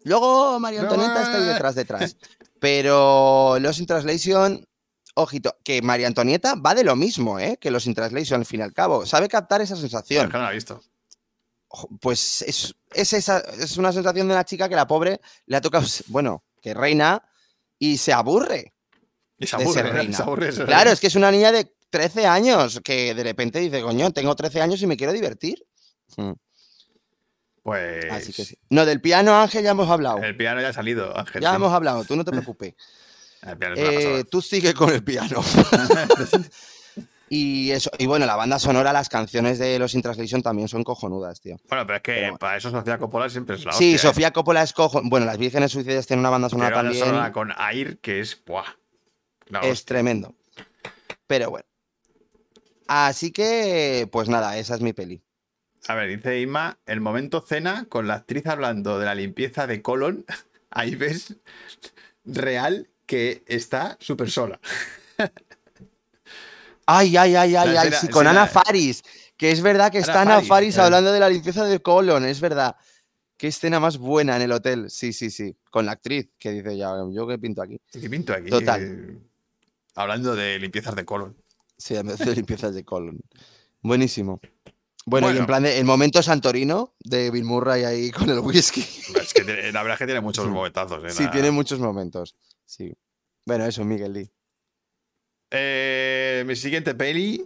Luego 0.05 0.59
María 0.59 0.81
Antonieta 0.81 1.23
está 1.23 1.37
ahí 1.37 1.45
detrás, 1.45 1.75
detrás. 1.75 2.17
Pero 2.61 3.59
Los 3.61 3.79
in 3.79 3.87
Translation, 3.87 4.67
ojito, 5.15 5.57
que 5.65 5.83
María 5.83 6.07
Antonieta 6.07 6.55
va 6.55 6.75
de 6.75 6.85
lo 6.85 6.97
mismo, 6.97 7.39
¿eh? 7.39 7.59
Que 7.61 7.71
Los 7.71 7.87
in 7.87 7.95
Translation, 7.95 8.41
al 8.41 8.47
fin 8.47 8.61
y 8.61 8.63
al 8.63 8.73
cabo. 8.73 9.05
Sabe 9.07 9.29
captar 9.29 9.61
esa 9.61 9.75
Pero 9.75 9.81
sensación. 9.83 10.27
es 10.27 10.31
que 10.33 10.39
no 10.39 10.45
la 10.45 10.51
he 10.51 10.55
visto. 10.55 10.83
Pues 12.01 12.43
es, 12.43 12.75
es, 12.93 13.13
esa, 13.13 13.39
es 13.39 13.77
una 13.77 13.93
sensación 13.93 14.27
de 14.27 14.35
una 14.35 14.45
chica 14.45 14.69
que 14.69 14.75
la 14.75 14.89
pobre 14.89 15.21
le 15.47 15.57
ha 15.57 15.61
tocado, 15.61 15.87
bueno, 16.09 16.43
que 16.61 16.75
reina 16.75 17.23
y 17.79 17.97
se 17.99 18.13
aburre. 18.13 18.75
Y 19.39 19.47
se 19.47 19.57
de 19.57 19.63
aburre, 19.63 19.75
ser 19.81 19.87
¿eh? 19.87 19.91
reina. 19.99 20.17
Se 20.17 20.23
aburre 20.23 20.47
de 20.47 20.53
ser 20.53 20.67
Claro, 20.67 20.81
reina. 20.85 20.93
es 20.93 21.01
que 21.01 21.07
es 21.07 21.15
una 21.15 21.31
niña 21.31 21.53
de 21.53 21.73
13 21.91 22.27
años 22.27 22.81
que 22.83 23.15
de 23.15 23.23
repente 23.23 23.61
dice, 23.61 23.83
coño, 23.83 24.11
tengo 24.13 24.35
13 24.35 24.61
años 24.63 24.83
y 24.83 24.87
me 24.87 24.97
quiero 24.97 25.13
divertir. 25.13 25.65
Mm, 26.17 26.33
Pues. 27.63 28.11
Así 28.11 28.33
que 28.33 28.45
sí. 28.45 28.57
No, 28.71 28.87
del 28.87 29.01
piano, 29.01 29.39
Ángel, 29.41 29.63
ya 29.63 29.71
hemos 29.73 29.89
hablado. 29.91 30.19
El 30.23 30.37
piano 30.37 30.61
ya 30.61 30.69
ha 30.69 30.73
salido, 30.73 31.17
Ángel. 31.17 31.43
Ya 31.43 31.51
sí. 31.51 31.57
hemos 31.57 31.73
hablado, 31.73 32.05
tú 32.05 32.17
no 32.17 32.25
te 32.25 32.31
preocupes. 32.31 32.75
El 33.43 33.57
piano 33.57 33.75
es 33.75 33.81
una 33.81 34.19
Eh, 34.19 34.25
tú 34.25 34.43
sigue 34.43 34.75
con 34.75 34.91
el 34.91 35.03
piano. 35.03 35.43
y 37.31 37.71
eso, 37.71 37.91
y 37.97 38.05
bueno, 38.05 38.27
la 38.27 38.37
banda 38.37 38.59
sonora, 38.59 38.93
las 38.93 39.09
canciones 39.09 39.59
de 39.59 39.79
los 39.79 39.95
In 39.95 40.03
Translation 40.03 40.43
también 40.43 40.69
son 40.69 40.85
cojonudas, 40.85 41.41
tío. 41.41 41.57
Bueno, 41.69 41.87
pero 41.87 41.97
es 41.97 42.03
que 42.03 42.13
pero 42.13 42.37
para 42.37 42.59
eso 42.59 42.71
Sofía 42.71 42.99
Coppola 42.99 43.31
siempre 43.31 43.57
es 43.57 43.65
la 43.65 43.73
sí, 43.73 43.95
hostia, 43.95 43.95
¿eh? 43.95 43.99
Sofía 43.99 44.31
Coppola 44.33 44.63
es 44.63 44.75
cojo. 44.75 45.01
Bueno, 45.05 45.25
las 45.25 45.39
Vírgenes 45.39 45.73
Suicidas 45.73 46.07
tienen 46.07 46.21
una 46.21 46.29
banda 46.29 46.51
sonora 46.51 46.69
una 46.69 46.83
también. 46.83 47.03
sonora 47.03 47.33
con 47.33 47.51
Air 47.53 47.99
que 48.01 48.21
es. 48.21 48.39
¡buah! 48.45 48.65
La 49.47 49.61
Es 49.61 49.87
tremendo. 49.87 50.35
Pero 51.27 51.49
bueno. 51.49 51.67
Así 52.89 53.31
que, 53.31 54.07
pues 54.13 54.29
nada, 54.29 54.59
esa 54.59 54.75
es 54.75 54.81
mi 54.81 54.93
peli. 54.93 55.23
A 55.89 55.95
ver, 55.95 56.09
dice 56.09 56.41
Inma, 56.41 56.79
el 56.87 57.01
momento 57.01 57.41
cena 57.41 57.87
con 57.89 58.07
la 58.07 58.15
actriz 58.15 58.47
hablando 58.47 58.99
de 58.99 59.07
la 59.07 59.15
limpieza 59.15 59.67
de 59.67 59.83
colon. 59.83 60.25
Ahí 60.71 60.95
ves 60.95 61.37
real 62.25 62.89
que 63.07 63.43
está 63.47 63.97
súper 64.01 64.31
sola. 64.31 64.61
Ay, 66.93 67.17
ay, 67.17 67.37
ay, 67.37 67.55
ay, 67.55 67.77
ay, 67.77 67.93
sí, 67.93 68.09
con 68.09 68.27
Ana 68.27 68.49
Faris. 68.49 69.05
Que 69.37 69.53
es 69.53 69.63
verdad 69.63 69.93
que 69.93 69.99
Ana 69.99 70.07
está 70.07 70.23
Ana 70.23 70.35
Faris, 70.37 70.49
Faris 70.49 70.77
eh. 70.77 70.81
hablando 70.81 71.13
de 71.13 71.21
la 71.21 71.29
limpieza 71.29 71.65
de 71.65 71.79
colon, 71.81 72.25
es 72.25 72.41
verdad. 72.41 72.75
Qué 73.37 73.47
escena 73.47 73.79
más 73.79 73.97
buena 73.97 74.35
en 74.35 74.43
el 74.43 74.51
hotel. 74.51 74.91
Sí, 74.91 75.13
sí, 75.13 75.31
sí. 75.31 75.57
Con 75.71 75.87
la 75.87 75.93
actriz 75.93 76.31
que 76.37 76.51
dice 76.51 76.77
ya, 76.77 76.93
yo 77.13 77.29
qué 77.29 77.39
pinto 77.39 77.63
aquí. 77.63 77.81
¿Qué 77.93 78.11
pinto 78.11 78.33
aquí? 78.33 78.51
Total. 78.51 78.83
Eh, 78.83 79.19
hablando 79.95 80.35
de 80.35 80.59
limpiezas 80.59 80.97
de 80.97 81.05
colon. 81.05 81.37
Sí, 81.79 81.95
veces 82.03 82.37
limpiezas 82.37 82.75
de 82.75 82.85
colon. 82.85 83.21
Buenísimo. 83.83 84.41
Bueno, 85.11 85.33
y 85.33 85.39
en 85.39 85.47
plan 85.47 85.63
de 85.65 85.79
el 85.79 85.85
momento 85.85 86.23
Santorino 86.23 86.95
de 87.01 87.31
Bill 87.31 87.45
Murray 87.45 87.85
ahí 87.85 88.11
con 88.11 88.31
el 88.31 88.39
whisky. 88.41 88.81
Es 89.21 89.35
que 89.35 89.43
tiene- 89.45 89.73
la 89.73 89.83
verdad 89.83 89.95
es 89.95 89.99
que 89.99 90.07
tiene 90.07 90.21
muchos 90.21 90.47
momentazos. 90.49 91.05
eh, 91.05 91.11
Sí, 91.11 91.25
la- 91.25 91.31
tiene 91.31 91.51
muchos 91.51 91.79
momentos. 91.81 92.37
Sí. 92.65 92.93
Bueno, 93.45 93.65
eso, 93.67 93.85
Miguel 93.85 94.13
Lee. 94.13 94.31
Eh, 95.51 96.45
mi 96.47 96.55
siguiente 96.57 96.95
peli. 96.95 97.45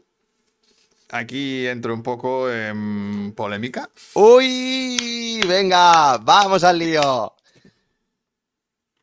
Aquí 1.11 1.67
entro 1.67 1.95
un 1.95 2.03
poco 2.03 2.51
en 2.51 3.33
polémica. 3.37 3.89
¡Uy! 4.15 5.41
Venga, 5.47 6.19
vamos 6.19 6.65
al 6.65 6.79
lío. 6.79 7.35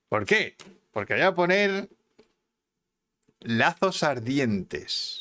¿Por 0.10 0.26
qué? 0.26 0.56
Porque 0.92 1.14
voy 1.14 1.24
a 1.24 1.34
poner 1.34 1.90
lazos 3.40 4.04
ardientes. 4.04 5.21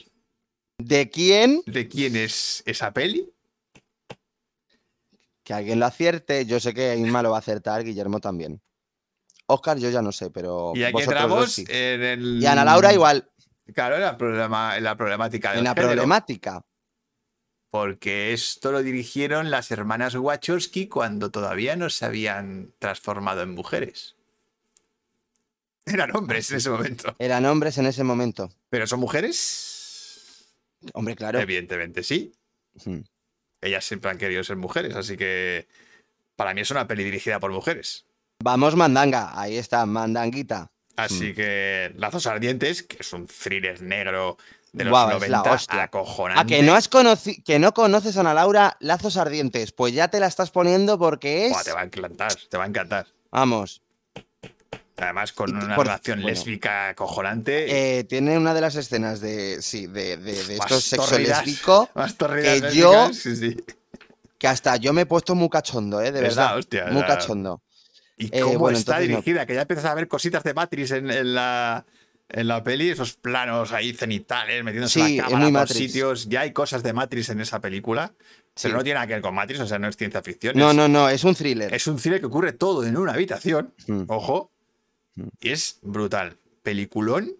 ¿De 0.82 1.10
quién? 1.10 1.62
¿De 1.66 1.88
quién 1.88 2.16
es 2.16 2.62
esa 2.66 2.92
peli? 2.92 3.32
Que 5.42 5.54
alguien 5.54 5.80
lo 5.80 5.86
acierte. 5.86 6.46
Yo 6.46 6.60
sé 6.60 6.74
que 6.74 6.96
Inma 6.96 7.22
lo 7.22 7.30
va 7.30 7.36
a 7.36 7.40
acertar, 7.40 7.84
Guillermo 7.84 8.20
también. 8.20 8.60
Oscar, 9.46 9.78
yo 9.78 9.90
ya 9.90 10.02
no 10.02 10.12
sé, 10.12 10.30
pero. 10.30 10.72
Y 10.74 10.84
aquí 10.84 11.02
entramos 11.02 11.52
sí. 11.52 11.64
en 11.68 12.02
el. 12.02 12.42
Y 12.42 12.46
Ana 12.46 12.64
Laura 12.64 12.92
igual, 12.92 13.30
Claro, 13.72 13.96
en 13.96 14.02
la, 14.02 14.16
problema, 14.16 14.76
en 14.76 14.84
la 14.84 14.96
problemática 14.96 15.54
en 15.54 15.64
la 15.64 15.70
género, 15.70 15.88
problemática. 15.88 16.64
Porque 17.70 18.32
esto 18.32 18.72
lo 18.72 18.82
dirigieron 18.82 19.50
las 19.50 19.70
hermanas 19.70 20.14
Wachowski 20.16 20.88
cuando 20.88 21.30
todavía 21.30 21.76
no 21.76 21.88
se 21.88 22.04
habían 22.04 22.74
transformado 22.78 23.42
en 23.42 23.54
mujeres. 23.54 24.16
Eran 25.86 26.14
hombres 26.16 26.50
en 26.50 26.56
ese 26.56 26.70
momento. 26.70 27.14
Eran 27.18 27.46
hombres 27.46 27.78
en 27.78 27.86
ese 27.86 28.04
momento. 28.04 28.50
¿Pero 28.70 28.86
son 28.86 29.00
mujeres? 29.00 29.69
Hombre, 30.94 31.16
claro. 31.16 31.38
Evidentemente 31.38 32.02
sí. 32.02 32.32
Hmm. 32.84 33.00
Ellas 33.60 33.84
siempre 33.84 34.10
han 34.10 34.18
querido 34.18 34.42
ser 34.42 34.56
mujeres, 34.56 34.94
así 34.96 35.16
que 35.16 35.68
para 36.36 36.54
mí 36.54 36.62
es 36.62 36.70
una 36.70 36.86
peli 36.86 37.04
dirigida 37.04 37.38
por 37.38 37.52
mujeres. 37.52 38.06
Vamos, 38.42 38.74
mandanga. 38.74 39.38
Ahí 39.38 39.58
está, 39.58 39.84
mandanguita. 39.84 40.70
Así 40.96 41.34
que 41.34 41.92
Lazos 41.96 42.26
Ardientes, 42.26 42.82
que 42.82 42.98
es 43.00 43.12
un 43.12 43.26
thriller 43.26 43.80
negro 43.82 44.36
de 44.72 44.84
los 44.84 44.92
la 44.92 45.12
90, 45.14 45.52
hostia. 45.52 45.82
acojonante. 45.84 46.40
Ah, 46.40 46.46
que 46.46 46.62
no, 46.62 46.74
has 46.74 46.88
que 46.88 47.58
no 47.58 47.72
conoces 47.72 48.16
a 48.16 48.20
Ana 48.20 48.34
Laura 48.34 48.76
Lazos 48.80 49.16
Ardientes. 49.16 49.72
Pues 49.72 49.94
ya 49.94 50.08
te 50.08 50.20
la 50.20 50.26
estás 50.26 50.50
poniendo 50.50 50.98
porque 50.98 51.46
es. 51.46 51.64
Te 51.64 51.72
va 51.72 51.80
a 51.80 51.84
encantar, 51.84 52.34
te 52.34 52.56
va 52.56 52.64
a 52.64 52.66
encantar. 52.66 53.06
Vamos. 53.30 53.82
Además, 55.00 55.32
con 55.32 55.56
una 55.56 55.74
por- 55.74 55.86
relación 55.86 56.20
bueno. 56.22 56.36
lésbica 56.36 56.90
acojonante. 56.90 57.98
Eh, 57.98 58.04
tiene 58.04 58.36
una 58.36 58.52
de 58.54 58.60
las 58.60 58.76
escenas 58.76 59.20
de. 59.20 59.62
Sí, 59.62 59.86
de, 59.86 60.16
de, 60.16 60.44
de 60.44 60.56
Más 60.58 60.70
esto 60.70 60.80
sexo 60.80 61.18
lésbico. 61.18 61.88
que 62.28 62.70
yo- 62.74 63.12
sí, 63.12 63.36
sí. 63.36 63.56
Que 64.38 64.46
hasta 64.48 64.76
yo 64.76 64.92
me 64.92 65.02
he 65.02 65.06
puesto 65.06 65.34
muy 65.34 65.48
cachondo, 65.50 66.00
¿eh? 66.00 66.12
De 66.12 66.18
Es 66.20 66.36
verdad. 66.36 66.56
hostia, 66.58 66.86
muy 66.86 67.02
la- 67.02 67.06
cachondo. 67.06 67.60
Y 68.16 68.26
Eh, 68.36 68.40
cómo 68.42 68.58
bueno, 68.58 68.78
está 68.78 68.96
no. 68.96 69.00
dirigida, 69.02 69.46
que 69.46 69.54
ya 69.54 69.62
empiezas 69.62 69.86
a 69.86 69.94
ver 69.94 70.06
cositas 70.08 70.42
de 70.42 70.52
Matrix 70.54 70.90
en, 70.90 71.10
en 71.10 71.34
la, 71.34 71.84
en 72.28 72.48
la 72.48 72.62
peli, 72.62 72.90
esos 72.90 73.14
planos 73.14 73.72
ahí 73.72 73.92
cenitales, 73.94 74.62
metiéndose 74.62 75.02
Sí, 75.02 75.16
la 75.16 75.24
cámara 75.24 75.44
por 75.46 75.52
Matrix. 75.52 75.78
sitios. 75.78 76.28
Ya 76.28 76.40
hay 76.42 76.52
cosas 76.52 76.82
de 76.82 76.92
Matrix 76.92 77.30
en 77.30 77.40
esa 77.40 77.60
película, 77.60 78.12
pero 78.18 78.34
Sí. 78.54 78.68
no 78.72 78.82
tiene 78.82 78.94
nada 78.96 79.06
que 79.06 79.12
ver 79.14 79.22
con 79.22 79.34
Matrix, 79.34 79.60
o 79.60 79.66
sea, 79.66 79.78
no 79.78 79.88
es 79.88 79.96
ciencia 79.96 80.22
ficción. 80.22 80.54
No, 80.56 80.70
es, 80.70 80.76
no, 80.76 80.86
no, 80.88 81.08
es 81.08 81.24
un 81.24 81.34
thriller. 81.34 81.72
es 81.74 81.86
un 81.86 81.98
cine 81.98 82.20
que 82.20 82.26
ocurre 82.26 82.52
todo 82.52 82.84
en 82.84 82.96
una 82.98 83.12
habitación, 83.14 83.72
Mm. 83.86 84.02
ojo, 84.08 84.50
es 85.40 85.78
brutal. 85.82 86.36
Peliculón, 86.62 87.32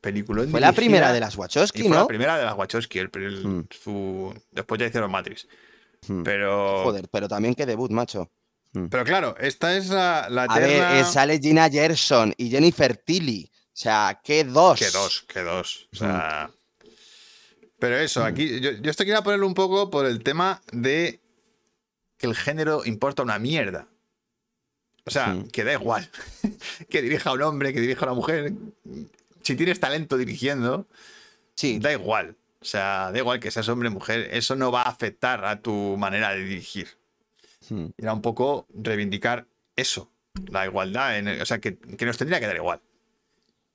peliculón. 0.00 0.50
Fue 0.50 0.60
la 0.60 0.72
primera 0.72 1.12
de 1.12 1.20
las 1.20 1.34
y 1.34 1.38
Wachowski, 1.38 1.82
fue 1.82 1.90
la 1.90 1.96
¿no? 2.00 2.06
primera 2.06 2.38
de 2.38 2.44
las 2.44 2.56
Wachowski, 2.56 2.98
el- 2.98 3.10
el- 3.14 3.46
Mm. 3.46 3.66
su- 3.70 4.34
después 4.52 4.78
ya 4.80 4.86
hicieron 4.86 5.10
Matrix. 5.10 5.46
Hmm. 6.06 6.22
Pero, 6.22 6.84
Joder, 6.84 7.08
pero 7.10 7.28
también 7.28 7.54
qué 7.54 7.66
debut, 7.66 7.90
macho. 7.90 8.30
pero 8.88 9.04
claro, 9.04 9.34
esta 9.38 9.76
es 9.76 9.88
la, 9.88 10.28
la 10.30 10.44
A 10.44 10.58
ver, 10.58 10.70
eterna- 10.70 11.00
eh, 11.00 11.04
sale 11.04 11.38
Gina 11.40 11.68
Gerson 11.68 12.32
y 12.36 12.48
Jennifer 12.50 12.96
Tilly. 12.96 13.50
O 13.52 13.76
sea, 13.80 14.20
qué 14.22 14.44
dos. 14.44 14.78
Que 14.78 14.90
dos, 14.90 15.24
que 15.26 15.40
dos. 15.40 15.88
O 15.92 15.96
sea. 15.96 16.50
Pero 17.78 17.96
eso, 17.98 18.22
aquí. 18.24 18.60
Yo, 18.60 18.72
yo 18.72 18.90
esto 18.90 19.04
quería 19.04 19.22
ponerlo 19.22 19.46
un 19.46 19.54
poco 19.54 19.90
por 19.90 20.06
el 20.06 20.22
tema 20.22 20.60
de 20.72 21.20
que 22.18 22.26
el 22.26 22.34
género 22.36 22.84
importa 22.84 23.22
una 23.22 23.38
mierda. 23.38 23.88
O 25.06 25.10
sea, 25.10 25.36
que 25.52 25.64
da 25.64 25.72
igual. 25.72 26.08
que 26.90 27.02
dirija 27.02 27.30
a 27.30 27.32
un 27.32 27.42
hombre, 27.42 27.72
que 27.72 27.80
dirija 27.80 28.00
a 28.02 28.08
una 28.08 28.14
mujer. 28.14 28.52
Si 29.42 29.56
tienes 29.56 29.80
talento 29.80 30.16
dirigiendo, 30.16 30.86
Sí, 31.54 31.78
da 31.78 31.92
igual. 31.92 32.36
O 32.60 32.64
sea, 32.64 33.10
da 33.12 33.18
igual 33.18 33.38
que 33.40 33.50
seas 33.50 33.68
hombre 33.68 33.88
o 33.88 33.92
mujer. 33.92 34.28
Eso 34.32 34.56
no 34.56 34.70
va 34.72 34.82
a 34.82 34.88
afectar 34.88 35.44
a 35.44 35.60
tu 35.60 35.96
manera 35.98 36.30
de 36.30 36.44
dirigir. 36.44 36.88
Era 37.98 38.12
un 38.12 38.22
poco 38.22 38.66
reivindicar 38.74 39.46
eso. 39.76 40.10
La 40.50 40.64
igualdad. 40.66 41.18
en 41.18 41.28
el- 41.28 41.42
o 41.42 41.46
sea, 41.46 41.58
que, 41.58 41.76
que 41.78 42.06
nos 42.06 42.16
tendría 42.18 42.40
que 42.40 42.46
dar 42.46 42.56
igual. 42.56 42.80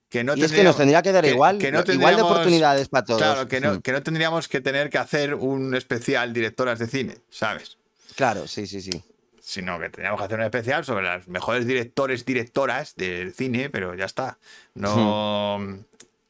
Que 0.09 0.23
no 0.23 0.35
y 0.35 0.43
es 0.43 0.51
que 0.51 0.63
nos 0.63 0.77
tendría 0.77 1.01
que 1.01 1.11
dar 1.11 1.23
que- 1.23 1.31
igual, 1.31 1.57
que 1.57 1.71
no 1.71 1.83
igual 1.87 2.15
de 2.15 2.21
oportunidades 2.21 2.89
para 2.89 3.05
todos. 3.05 3.21
Claro, 3.21 3.47
que 3.47 3.59
no, 3.59 3.81
que 3.81 3.91
no 3.91 4.01
tendríamos 4.03 4.47
que 4.47 4.61
tener 4.61 4.89
que 4.89 4.97
hacer 4.97 5.33
un 5.35 5.75
especial 5.75 6.31
directoras 6.33 6.79
de 6.79 6.87
cine, 6.87 7.17
¿sabes? 7.29 7.77
Claro, 8.15 8.47
sí, 8.47 8.65
sí, 8.67 8.81
sí. 8.81 9.03
Sino 9.47 9.77
que 9.79 9.89
tendríamos 9.91 10.19
que 10.19 10.25
hacer 10.25 10.39
un 10.39 10.45
especial 10.45 10.83
sobre 10.85 11.05
las 11.05 11.27
mejores 11.27 11.67
directores, 11.67 12.25
directoras 12.25 12.95
del 12.95 13.31
cine, 13.31 13.69
pero 13.69 13.93
ya 13.93 14.05
está. 14.05 14.39
No, 14.73 15.59
Hmm. 15.59 15.79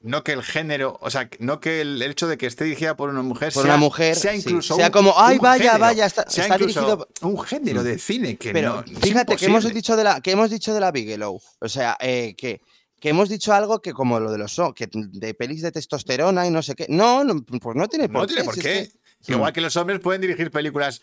no 0.01 0.23
que 0.25 0.33
el 0.33 0.43
género, 0.43 0.97
o 1.01 1.09
sea, 1.09 1.29
no 1.39 1.61
que 1.61 1.79
el, 1.79 2.01
hecho 2.01 2.27
de 2.27 2.37
que 2.37 2.45
esté 2.45 2.65
dirigida 2.65 2.97
por 2.97 3.09
una 3.09 3.21
mujer 3.21 3.53
Por 3.53 3.63
sea, 3.63 3.71
una 3.71 3.77
mujer, 3.77 4.15
sea 4.17 4.33
sí. 4.33 4.39
incluso 4.39 4.75
Sea 4.75 4.91
como, 4.91 5.13
"Ay, 5.17 5.37
vaya, 5.37 5.63
género". 5.63 5.79
vaya, 5.79 6.05
está- 6.05 6.29
Sea 6.29 6.43
está 6.43 6.57
dirigido- 6.57 7.07
un 7.21 7.39
género 7.41 7.83
de 7.83 7.97
cine 7.99 8.35
que 8.35 8.51
Pero 8.51 8.83
no. 8.85 8.99
fíjate 8.99 9.37
que 9.37 9.45
hemos 9.45 9.63
dicho 9.73 9.95
de 9.95 10.03
la 10.03 10.19
que 10.19 10.31
hemos 10.31 10.51
dicho 10.51 10.73
de 10.73 10.81
la 10.81 10.91
Bigelow, 10.91 11.39
o 11.61 11.69
sea, 11.69 11.95
eh, 12.01 12.35
que, 12.37 12.59
que 12.99 13.09
hemos 13.09 13.29
dicho 13.29 13.53
algo 13.53 13.81
que 13.81 13.93
como 13.93 14.19
lo 14.19 14.29
de 14.29 14.39
los 14.39 14.59
que 14.75 14.89
de 14.91 15.33
pelis 15.33 15.61
de 15.61 15.71
testosterona 15.71 16.45
y 16.45 16.51
no 16.51 16.61
sé 16.61 16.75
qué. 16.75 16.85
No, 16.89 17.23
no, 17.23 17.41
pues 17.43 17.77
no 17.77 17.87
tiene 17.87 18.09
por 18.09 18.21
No 18.23 18.27
qué. 18.27 18.33
tiene 18.33 18.43
por 18.43 18.53
si 18.55 18.59
es 18.59 18.65
qué. 18.65 18.91
que- 18.91 19.05
Igual 19.27 19.53
que 19.53 19.61
los 19.61 19.75
hombres 19.77 20.01
pueden 20.01 20.21
dirigir 20.21 20.51
películas 20.51 21.01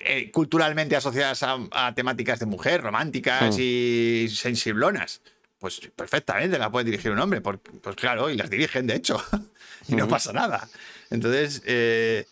eh, 0.00 0.30
culturalmente 0.30 0.96
asociadas 0.96 1.42
a, 1.42 1.58
a 1.72 1.94
temáticas 1.94 2.38
de 2.40 2.46
mujer, 2.46 2.82
románticas 2.82 3.56
Hmm. 3.56 3.60
y 3.60 4.28
sensiblonas. 4.32 5.20
Pues 5.58 5.80
perfectamente 5.96 6.56
la 6.58 6.70
puede 6.70 6.84
dirigir 6.84 7.10
un 7.10 7.18
hombre, 7.18 7.40
pues 7.40 7.58
claro, 7.96 8.30
y 8.30 8.36
las 8.36 8.48
dirigen 8.48 8.86
de 8.86 8.94
hecho, 8.96 9.20
y 9.88 9.96
no 9.96 10.04
Ujú. 10.04 10.10
pasa 10.12 10.32
nada. 10.32 10.68
Entonces, 11.10 11.62
eh, 11.66 12.26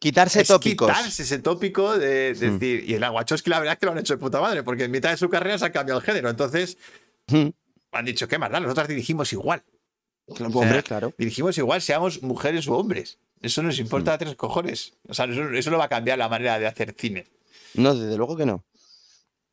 quitarse 0.00 0.40
es 0.40 0.48
tópicos. 0.48 0.88
quitarse 0.88 1.22
ese 1.22 1.38
tópico 1.38 1.96
de 1.96 2.34
Hmm. 2.34 2.38
decir, 2.58 2.84
y 2.90 2.94
en 2.94 3.00
la 3.00 3.12
Wachowski 3.12 3.50
la 3.50 3.60
verdad 3.60 3.74
es 3.74 3.78
que 3.78 3.86
lo 3.86 3.92
han 3.92 3.98
hecho 3.98 4.14
de 4.14 4.18
puta 4.18 4.40
madre, 4.40 4.62
porque 4.64 4.84
en 4.84 4.90
mitad 4.90 5.10
de 5.10 5.16
su 5.16 5.28
carrera 5.28 5.58
se 5.58 5.66
ha 5.66 5.72
cambiado 5.72 6.00
el 6.00 6.04
género, 6.06 6.28
entonces 6.28 6.76
Mm, 7.28 7.48
han 7.92 8.04
dicho, 8.04 8.26
¿qué 8.28 8.38
más 8.38 8.50
da? 8.50 8.60
Nosotras 8.60 8.88
dirigimos 8.88 9.32
igual. 9.32 9.62
claro, 10.34 10.52
sea, 10.52 10.62
Hombre, 10.62 10.82
claro. 10.82 11.12
Dirigimos 11.18 11.56
igual, 11.58 11.80
seamos 11.82 12.22
mujeres 12.22 12.66
o 12.68 12.74
hombres. 12.76 13.18
Eso 13.42 13.62
nos 13.62 13.78
importa 13.78 14.14
a 14.14 14.18
tres 14.18 14.34
cojones. 14.34 14.94
O 15.08 15.14
sea, 15.14 15.26
eso, 15.26 15.48
eso 15.50 15.70
no 15.70 15.78
va 15.78 15.84
a 15.84 15.88
cambiar 15.88 16.18
la 16.18 16.28
manera 16.28 16.58
de 16.58 16.66
hacer 16.66 16.94
cine. 16.98 17.26
No, 17.74 17.94
desde 17.94 18.16
luego 18.16 18.36
que 18.36 18.46
no. 18.46 18.64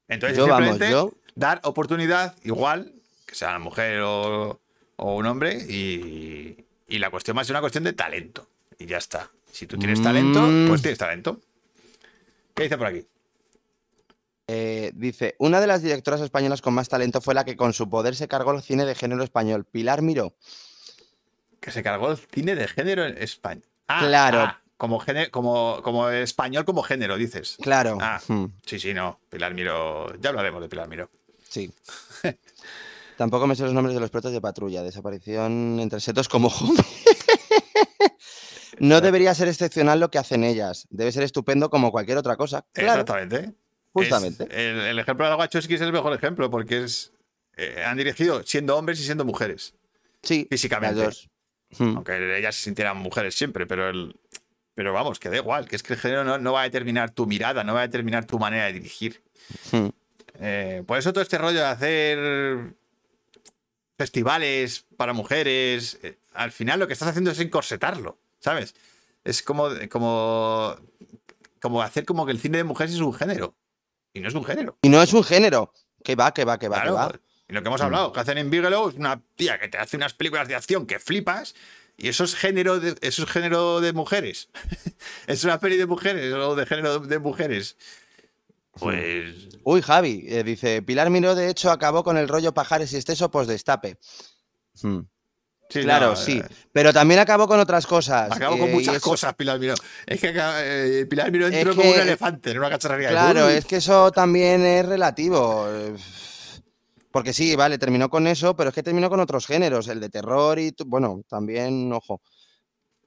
Entonces, 0.08 0.38
Yo, 0.38 0.48
vamos, 0.48 0.70
simplemente 0.70 0.92
yo- 0.92 1.14
dar 1.36 1.60
oportunidad 1.64 2.36
igual, 2.44 2.94
que 3.26 3.36
sea 3.36 3.50
una 3.50 3.60
mujer 3.60 4.00
o, 4.02 4.60
o 4.96 5.16
un 5.16 5.26
hombre, 5.26 5.56
y, 5.70 6.66
y 6.88 7.00
la 7.00 7.10
cuestión 7.10 7.38
a 7.40 7.44
ser 7.44 7.54
una 7.54 7.62
cuestión 7.62 7.84
de 7.84 7.94
talento. 7.94 8.48
Y 8.80 8.86
ya 8.86 8.98
está. 8.98 9.30
Si 9.52 9.68
tú 9.68 9.78
tienes 9.78 10.02
talento, 10.02 10.42
Mm. 10.42 10.68
pues 10.68 10.82
tienes 10.82 10.98
talento. 10.98 11.40
¿Qué 12.56 12.64
dice 12.64 12.78
por 12.78 12.88
aquí? 12.88 13.06
Eh, 14.48 14.92
dice, 14.96 15.36
una 15.40 15.62
de 15.62 15.68
las 15.68 15.82
directoras 15.82 16.22
españolas 16.22 16.62
con 16.62 16.74
más 16.74 16.90
talento 16.90 17.22
fue 17.22 17.34
la 17.34 17.46
que 17.46 17.56
con 17.56 17.74
su 17.74 17.90
poder 17.90 18.16
se 18.16 18.28
cargó 18.28 18.52
el 18.52 18.62
cine 18.62 18.86
de 18.86 18.94
género 18.96 19.24
español, 19.24 19.66
Pilar 19.66 20.02
Miró. 20.02 20.34
Que 21.62 21.72
se 21.72 21.82
cargó 21.82 22.12
el 22.12 22.18
cine 22.18 22.56
de 22.56 22.68
género 22.68 23.06
en 23.06 23.18
España. 23.22 23.62
Ah, 23.88 24.00
Claro. 24.08 24.40
ah, 24.42 24.62
como, 24.78 25.00
género, 25.00 25.32
como, 25.32 25.82
como 25.84 26.10
español 26.10 26.66
como 26.66 26.84
género, 26.84 27.18
dices. 27.18 27.58
Claro. 27.62 27.98
Ah. 28.02 28.20
mm, 28.28 28.46
Sí, 28.66 28.80
sí, 28.80 28.94
no. 28.94 29.20
Pilar 29.30 29.54
Miro. 29.54 30.14
Ya 30.20 30.30
hablaremos 30.30 30.62
de 30.62 30.70
Pilar 30.70 30.88
Miro. 30.88 31.10
sí. 31.50 31.72
Tampoco 33.18 33.46
me 33.46 33.56
sé 33.56 33.62
los 33.64 33.74
nombres 33.74 33.94
de 33.94 34.02
los 34.02 34.10
protas 34.10 34.32
de 34.32 34.42
patrulla. 34.42 34.82
Desaparición 34.82 35.80
entre 35.80 36.00
setos 36.00 36.28
como 36.28 36.50
Jumi. 36.50 36.78
No 38.80 39.02
debería 39.02 39.36
ser 39.36 39.48
excepcional 39.48 40.00
lo 40.00 40.10
que 40.10 40.18
hacen 40.18 40.44
ellas. 40.44 40.88
Debe 40.90 41.12
ser 41.12 41.22
estupendo 41.24 41.70
como 41.70 41.92
cualquier 41.92 42.18
otra 42.18 42.36
cosa. 42.38 42.66
Claro. 42.74 43.02
Exactamente. 43.02 43.54
Justamente. 43.94 44.44
Es- 44.46 44.50
el, 44.52 44.80
el 44.82 45.00
ejemplo 45.00 45.26
de 45.26 45.30
la 45.30 45.36
Wachowski 45.38 45.76
es 45.76 45.82
el 45.82 45.94
mejor 45.94 46.12
ejemplo 46.14 46.50
porque 46.50 46.84
es 46.84 47.14
eh, 47.56 47.84
han 47.86 47.98
dirigido 47.98 48.42
siendo 48.44 48.76
hombres 48.76 49.00
y 49.00 49.04
siendo 49.04 49.26
mujeres. 49.26 49.76
Sí. 50.24 50.48
Físicamente. 50.50 50.96
las 50.96 51.06
dos. 51.06 51.30
Mm, 51.78 51.96
Aunque 51.98 52.38
ellas 52.38 52.56
se 52.56 52.64
sintieran 52.64 52.98
mujeres 52.98 53.36
siempre, 53.36 53.66
pero 53.66 53.90
el, 53.90 54.16
pero 54.76 54.94
vamos, 54.94 55.20
que 55.20 55.30
da 55.30 55.38
igual, 55.38 55.68
que 55.68 55.76
es 55.76 55.84
que 55.84 55.94
el 55.94 56.00
género 56.00 56.24
no, 56.24 56.38
no 56.38 56.54
va 56.54 56.62
a 56.62 56.64
determinar 56.64 57.12
tu 57.12 57.26
mirada, 57.28 57.64
no 57.64 57.74
va 57.74 57.82
a 57.82 57.88
determinar 57.88 58.26
tu 58.26 58.40
manera 58.40 58.66
de 58.66 58.74
dirigir. 58.74 59.22
Hmm. 59.72 59.90
Eh, 60.40 60.84
por 60.86 60.98
eso 60.98 61.14
todo 61.14 61.22
este 61.22 61.38
rollo 61.38 61.60
de 61.60 61.66
hacer 61.66 62.74
festivales 63.98 64.86
para 64.98 65.14
mujeres, 65.14 66.00
eh, 66.04 66.18
al 66.34 66.52
final 66.52 66.80
lo 66.80 66.88
que 66.88 66.94
estás 66.94 67.10
haciendo 67.10 67.32
es 67.32 67.40
encorsetarlo, 67.40 68.18
¿sabes? 68.40 68.74
Es 69.24 69.44
como, 69.44 69.70
como, 69.90 70.76
como 71.62 71.82
hacer 71.82 72.06
como 72.06 72.26
que 72.26 72.32
el 72.32 72.40
cine 72.40 72.58
de 72.58 72.64
mujeres 72.64 72.96
es 72.96 73.02
un 73.02 73.14
género. 73.14 73.56
Y 74.14 74.20
no 74.20 74.28
es 74.28 74.34
un 74.36 74.44
género. 74.44 74.78
Y 74.82 74.90
no 74.90 75.02
es 75.02 75.14
un 75.14 75.24
género. 75.24 75.74
Que 76.04 76.16
va, 76.16 76.34
que 76.34 76.46
va, 76.46 76.60
que 76.60 76.68
va, 76.68 76.82
Claro, 76.82 76.92
que 76.92 77.18
va. 77.18 77.20
Y 77.54 77.56
lo 77.56 77.62
que 77.62 77.68
hemos 77.70 77.82
Mm. 77.82 77.86
hablado, 77.86 78.12
que 78.12 78.20
hacen 78.20 78.40
en 78.40 78.50
Bigelow 78.50 78.90
es 78.90 78.96
una 78.96 79.22
tía 79.36 79.60
que 79.60 79.68
te 79.68 79.78
hace 79.78 79.96
unas 79.96 80.14
películas 80.16 80.48
de 80.48 80.56
acción 80.56 80.88
que 80.88 80.98
flipas. 80.98 81.54
Y 81.96 82.08
eso 82.08 82.24
es 82.24 82.34
género 82.34 82.80
de, 82.80 82.96
eso 83.02 83.22
es 83.24 83.30
género 83.30 83.80
de 83.80 83.94
mujeres. 83.94 84.50
es 85.28 85.44
una 85.44 85.60
peli 85.60 85.78
de 85.78 85.86
mujeres 85.86 86.34
o 86.34 86.56
de 86.56 86.66
género 86.66 86.98
de 87.00 87.20
mujeres. 87.20 87.78
Pues. 88.80 89.36
Uy, 89.64 89.84
Javi, 89.84 90.26
eh, 90.28 90.44
dice, 90.44 90.82
Pilar 90.82 91.12
Miró 91.12 91.36
de 91.36 91.50
hecho 91.50 91.70
acabó 91.70 92.04
con 92.04 92.18
el 92.18 92.28
rollo 92.28 92.52
pajares 92.56 92.92
y 92.94 92.96
exceso, 92.96 93.30
pues 93.30 93.48
destape. 93.48 93.98
Hmm. 94.82 95.02
sí, 95.70 95.82
Claro, 95.82 96.08
no, 96.08 96.16
sí. 96.16 96.40
eh, 96.40 96.48
Pero 96.72 96.92
también 96.92 97.20
acabó 97.20 97.48
con 97.48 97.60
otras 97.60 97.86
cosas. 97.86 98.32
Acabo 98.32 98.56
eh, 98.56 98.60
con 98.60 98.70
y 98.70 98.74
muchas 98.74 98.96
eso- 98.96 99.10
cosas, 99.12 99.36
Pilar 99.36 99.60
Miró. 99.60 99.76
Es 100.08 100.20
que 100.20 100.34
eh, 100.36 101.06
Pilar 101.08 101.32
Miró 101.32 101.46
Es 101.48 101.54
entró 101.54 101.76
como 101.76 101.92
un 101.92 102.00
elefante 102.00 102.50
en 102.50 102.58
una 102.58 102.72
cacharrería. 102.72 103.10
Claro, 103.10 103.48
es 103.50 103.66
que 103.66 103.76
eso 103.76 104.12
también 104.12 104.66
es 104.66 104.86
relativo. 104.88 105.68
Porque 107.14 107.32
sí, 107.32 107.56
vale, 107.56 107.78
terminó 107.78 108.10
con 108.10 108.26
eso, 108.26 108.56
pero 108.56 108.70
es 108.70 108.74
que 108.76 108.82
terminó 108.82 109.08
con 109.08 109.20
otros 109.20 109.46
géneros, 109.46 109.88
el 109.88 110.00
de 110.00 110.10
terror 110.10 110.58
y, 110.58 110.74
bueno, 110.88 111.22
también, 111.30 111.94
ojo. 111.94 112.22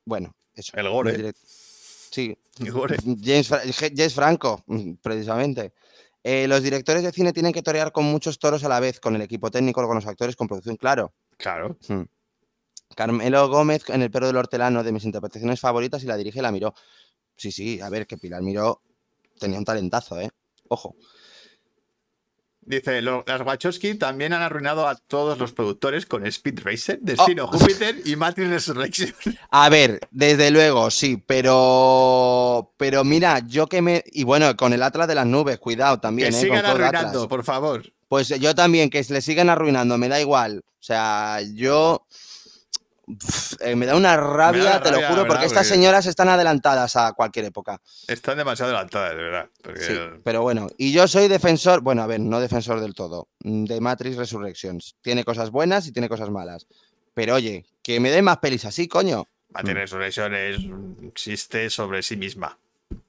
Bueno, 0.04 0.32
eso. 0.54 0.72
El 0.76 0.88
gore. 0.88 1.18
direct- 1.18 1.36
Sí, 1.44 2.38
y 2.61 2.68
gore. 2.70 2.96
James, 3.20 3.48
Fra- 3.48 3.64
Je- 3.64 3.92
James 3.96 4.14
Franco, 4.14 4.62
precisamente. 5.02 5.72
Eh, 6.22 6.46
los 6.46 6.62
directores 6.62 7.02
de 7.02 7.11
cine 7.11 7.32
tienen 7.32 7.52
que 7.52 7.62
torear 7.62 7.90
con 7.90 8.04
muchos 8.04 8.38
toros 8.38 8.62
a 8.62 8.68
la 8.68 8.78
vez, 8.78 9.00
con 9.00 9.16
el 9.16 9.22
equipo 9.22 9.50
técnico, 9.50 9.84
con 9.84 9.96
los 9.96 10.07
actores, 10.07 10.36
con 10.36 10.46
producción, 10.46 10.76
claro. 10.76 11.12
Claro. 11.36 11.76
Hmm. 11.88 12.02
Carmelo 12.94 13.48
Gómez 13.48 13.82
en 13.90 14.02
El 14.02 14.11
perro 14.12 14.28
del 14.28 14.36
hortelano, 14.36 14.84
de 14.84 14.92
mis 14.92 15.04
interpretaciones 15.04 15.59
favoritas, 15.59 16.04
y 16.04 16.07
la 16.07 16.16
dirige 16.16 16.38
y 16.38 16.42
la 16.42 16.52
miró. 16.52 16.74
Sí, 17.36 17.50
sí, 17.50 17.80
a 17.80 17.88
ver, 17.90 18.07
que 18.07 18.16
Pilar 18.16 18.40
Miró 18.42 18.80
tenía 19.38 19.59
un 19.59 19.64
talentazo, 19.64 20.20
¿eh? 20.20 20.30
Ojo. 20.68 20.94
Dice, 22.67 23.01
lo- 23.01 23.23
las 23.29 23.43
Wachowski 23.43 23.95
también 23.95 24.33
han 24.33 24.43
arruinado 24.43 24.89
a 24.89 24.97
todos 24.97 25.39
los 25.39 25.53
productores 25.53 26.05
con 26.05 26.27
Speed 26.27 26.61
Racer, 26.64 26.97
Oh. 27.01 27.05
Destino 27.05 27.47
Júpiter 27.47 28.03
y 28.05 28.17
Matrix 28.17 28.51
Resurrection. 28.51 29.14
A 29.51 29.69
ver, 29.69 30.01
desde 30.11 30.51
luego, 30.51 30.91
sí, 30.91 31.23
pero. 31.27 32.73
Pero 32.77 33.05
mira, 33.05 33.41
yo 33.47 33.67
que 33.69 33.83
me. 33.83 34.03
Y 34.07 34.25
bueno, 34.25 34.57
con 34.57 34.73
el 34.73 34.83
Atlas 34.83 35.09
de 35.09 35.14
las 35.14 35.27
nubes, 35.27 35.59
cuidado 35.59 36.01
también, 36.01 36.31
que 36.31 36.37
¿eh? 36.37 36.41
sigan 36.41 36.62
con 36.62 36.73
Cloud 36.73 36.83
Atlas. 36.87 37.03
arruinando, 37.05 37.29
por 37.29 37.45
favor. 37.45 37.93
Pues 38.09 38.29
yo 38.29 38.55
también, 38.55 38.91
que 38.91 39.05
le 39.09 39.21
sigan 39.21 39.49
arruinando, 39.49 39.99
me 39.99 40.09
da 40.09 40.21
igual. 40.21 40.62
O 40.67 40.83
sea, 40.83 41.41
yo. 41.55 42.07
Eh, 43.61 43.76
me 43.76 43.86
da 43.86 43.94
una 43.94 44.16
rabia, 44.16 44.82
te 44.82 44.90
lo 44.90 44.96
juro, 44.96 45.09
verdad, 45.09 45.26
porque 45.28 45.46
estas 45.46 45.66
porque- 45.68 45.74
señoras 45.76 46.07
están 46.07 46.28
adelantadas 46.28 46.96
a 46.96 47.12
cualquier 47.12 47.44
época. 47.44 47.80
Están 48.09 48.36
demasiado 48.36 48.72
adelantadas, 48.72 49.11
de 49.16 49.22
verdad. 49.22 49.48
Porque 49.62 49.80
Sí, 49.80 49.94
pero 50.24 50.42
bueno, 50.42 50.66
y 50.76 50.92
yo 50.92 51.07
soy 51.07 51.28
defensor, 51.28 51.82
bueno, 51.82 52.02
a 52.02 52.07
ver, 52.09 52.18
no 52.20 52.40
defensor 52.40 52.80
del 52.80 52.94
todo, 52.94 53.28
mm, 53.44 53.64
de 53.66 53.80
Matrix 53.80 54.16
Resurrections. 54.16 54.96
Tiene 55.02 55.22
cosas 55.24 55.50
buenas 55.50 55.86
y 55.86 55.92
tiene 55.92 56.09
cosas 56.09 56.30
malas. 56.30 56.66
Pero 57.14 57.34
oye, 57.36 57.64
que 57.82 58.00
me 58.00 58.11
den 58.11 58.24
más 58.24 58.38
pelis 58.38 58.64
así, 58.64 58.88
coño. 58.88 59.28
Matrix 59.50 59.74
Mm. 59.74 59.78
Resurrection 59.78 60.34
es, 60.34 60.57
existe 61.07 61.70
sobre 61.70 62.02
sí 62.02 62.16
misma. 62.16 62.59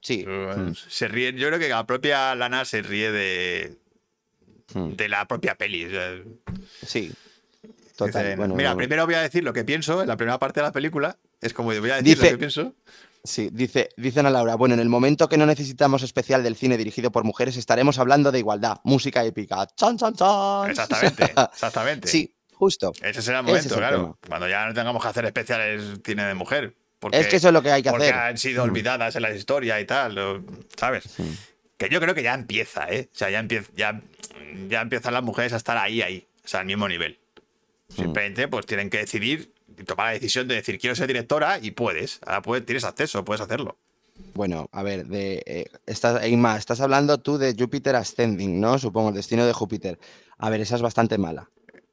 Sí. 0.00 0.24
mm, 0.26 0.74
Se 0.88 1.08
ríe, 1.08 1.32
yo 1.34 1.48
creo 1.48 1.58
que 1.58 1.68
la 1.68 1.84
propia 1.86 2.34
Lana 2.36 2.64
se 2.64 2.82
ríe 2.82 3.10
de, 3.10 3.76
mm, 4.74 4.92
de 4.92 5.08
la 5.08 5.26
propia 5.26 5.56
peli. 5.56 5.86
o 5.86 5.90
sea, 5.90 6.22
Sí. 6.86 7.12
Total. 8.06 8.24
dice, 8.24 8.36
bueno, 8.36 8.54
mira, 8.54 8.74
primero 8.76 9.04
voy 9.06 9.14
a 9.16 9.20
decir 9.22 9.42
lo 9.42 9.52
que 9.52 9.64
pienso 9.64 10.00
en 10.02 10.08
la 10.08 10.16
primera 10.16 10.38
parte 10.38 10.60
de 10.60 10.66
la 10.66 10.72
película. 10.72 11.18
Es 11.40 11.52
como 11.52 11.68
voy 11.68 11.90
a 11.90 11.96
decir 11.96 12.02
Dice- 12.04 12.24
lo 12.26 12.30
que 12.30 12.38
pienso. 12.38 12.74
Sí, 13.24 13.50
dice, 13.52 13.88
dicen 13.96 14.24
a 14.26 14.30
Laura, 14.30 14.54
bueno, 14.54 14.74
en 14.74 14.80
el 14.80 14.88
momento 14.88 15.28
que 15.28 15.36
no 15.36 15.44
necesitamos 15.44 16.02
especial 16.04 16.42
del 16.44 16.54
cine 16.54 16.76
dirigido 16.78 17.10
por 17.10 17.24
mujeres, 17.24 17.56
estaremos 17.56 17.98
hablando 17.98 18.30
de 18.30 18.38
igualdad, 18.38 18.78
música 18.84 19.24
épica. 19.24 19.66
¡Chan, 19.76 19.98
chan, 19.98 20.14
chan! 20.14 20.70
Exactamente, 20.70 21.24
exactamente. 21.52 22.08
Sí, 22.08 22.32
justo. 22.54 22.92
Ese 23.02 23.20
será 23.20 23.40
el 23.40 23.44
momento, 23.46 23.66
es 23.66 23.72
el 23.72 23.78
claro. 23.78 23.96
tema. 23.98 24.16
Cuando 24.28 24.48
ya 24.48 24.66
no 24.66 24.72
tengamos 24.74 25.02
que 25.02 25.08
hacer 25.08 25.24
especiales 25.24 25.82
cine 26.04 26.24
de 26.24 26.34
mujer. 26.34 26.74
Porque, 27.00 27.18
Es 27.18 27.26
que 27.26 27.36
eso 27.36 27.48
es 27.48 27.54
lo 27.54 27.60
que 27.62 27.70
hay 27.72 27.82
que 27.82 27.90
porque 27.90 28.06
hacer. 28.06 28.14
han 28.14 28.38
sido 28.38 28.64
Mm. 28.64 28.70
olvidadas 28.70 29.16
en 29.16 29.22
la 29.22 29.32
historia 29.34 29.80
y 29.80 29.84
tal, 29.84 30.44
¿sabes? 30.76 31.04
Que 31.76 31.88
yo 31.88 32.00
creo 32.00 32.14
que 32.14 32.22
ya 32.22 32.34
empieza, 32.34 32.88
¿eh? 32.88 33.08
O 33.12 33.16
sea, 33.16 33.30
ya, 33.30 33.40
empieza, 33.40 33.70
ya, 33.76 34.00
ya 34.68 34.80
empiezan 34.80 35.12
las 35.14 35.22
mujeres 35.24 35.52
a 35.52 35.56
estar 35.56 35.76
ahí, 35.76 36.02
ahí, 36.02 36.26
o 36.44 36.48
sea, 36.48 36.60
al 36.60 36.66
mismo 36.66 36.88
nivel. 36.88 37.18
Simplemente, 37.88 38.48
pues 38.48 38.66
tienen 38.66 38.90
que 38.90 38.98
decidir 38.98 39.52
tomar 39.86 40.06
la 40.06 40.12
decisión 40.12 40.48
de 40.48 40.56
decir, 40.56 40.78
quiero 40.78 40.94
ser 40.96 41.06
directora 41.06 41.58
y 41.60 41.70
puedes. 41.70 42.20
Ahora 42.26 42.42
puedes, 42.42 42.66
tienes 42.66 42.84
acceso, 42.84 43.24
puedes 43.24 43.40
hacerlo. 43.40 43.76
Bueno, 44.34 44.68
a 44.72 44.82
ver, 44.82 45.06
de, 45.06 45.42
eh, 45.46 45.66
estás, 45.86 46.26
Inma, 46.26 46.56
estás 46.56 46.80
hablando 46.80 47.18
tú 47.18 47.38
de 47.38 47.54
Júpiter 47.56 47.94
Ascending, 47.94 48.60
¿no? 48.60 48.78
Supongo, 48.78 49.10
el 49.10 49.14
destino 49.14 49.46
de 49.46 49.52
Júpiter. 49.52 49.98
A 50.38 50.50
ver, 50.50 50.60
esa 50.60 50.74
es 50.76 50.82
bastante 50.82 51.18
mala. 51.18 51.48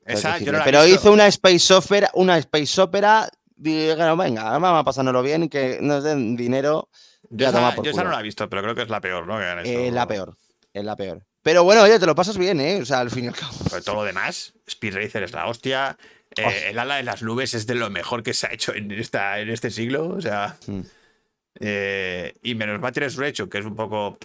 Esa 0.06 0.38
yo 0.40 0.52
no 0.52 0.60
la 0.60 0.64
Pero 0.64 0.86
hizo 0.88 1.12
una 1.12 1.28
space 1.28 1.74
opera, 1.74 2.10
una 2.14 2.38
space 2.38 2.82
opera, 2.82 3.30
dijeron, 3.56 4.18
venga, 4.18 4.44
vamos 4.58 4.80
a 4.80 4.84
pasárnoslo 4.84 5.22
bien 5.24 5.44
y 5.44 5.50
que 5.50 5.80
nos 5.82 6.04
den 6.04 6.36
dinero. 6.36 6.90
Yo, 7.30 7.38
Ya, 7.38 7.50
esa, 7.50 7.58
toma 7.58 7.76
por 7.76 7.86
yo 7.86 7.92
esa 7.92 8.04
no 8.04 8.12
la 8.12 8.20
he 8.20 8.24
visto, 8.24 8.48
pero 8.50 8.62
creo 8.62 8.76
que 8.76 8.84
es 8.84 8.90
la 8.90 9.02
peor, 9.02 9.26
¿no? 9.26 9.38
Que 9.38 9.62
Es 9.62 9.68
hecho. 9.68 9.96
la 9.96 10.08
peor, 10.08 10.38
es 10.74 10.84
la 10.84 10.96
peor. 10.96 11.24
Pero 11.46 11.64
bueno, 11.64 11.84
oye, 11.84 12.00
te 12.00 12.08
lo 12.08 12.16
pasas 12.16 12.40
bien, 12.40 12.60
¿eh? 12.60 12.80
O 12.82 12.86
sea, 12.86 13.02
al 13.02 13.12
fin 13.12 13.26
y 13.26 13.28
al 13.28 13.36
cabo. 13.36 13.54
Pero 13.70 13.84
todo 13.84 13.96
lo 13.98 14.04
demás, 14.04 14.54
Speed 14.66 14.96
Racer 14.96 15.22
es 15.22 15.32
la 15.32 15.46
hostia. 15.46 15.96
eh, 16.36 16.44
Ay. 16.44 16.54
el 16.72 16.80
ala 16.80 16.96
de 16.96 17.04
las 17.04 17.22
nubes 17.22 17.54
es 17.54 17.68
de 17.68 17.76
lo 17.76 17.92
mejor 17.92 18.24
que 18.24 18.34
se 18.34 18.48
ha 18.48 18.52
hecho 18.52 18.74
en, 18.74 18.92
esta, 18.92 19.40
en 19.40 19.50
este 19.52 19.70
siglo. 19.70 20.08
O 20.10 20.20
sea. 20.22 20.58
Mm. 20.66 20.80
eh, 21.60 22.34
y 22.42 22.56
menos 22.56 22.80
Matrix 22.82 23.14
Resurrection, 23.16 23.48
que 23.48 23.60
es 23.60 23.66
un 23.66 23.76
poco 23.76 24.18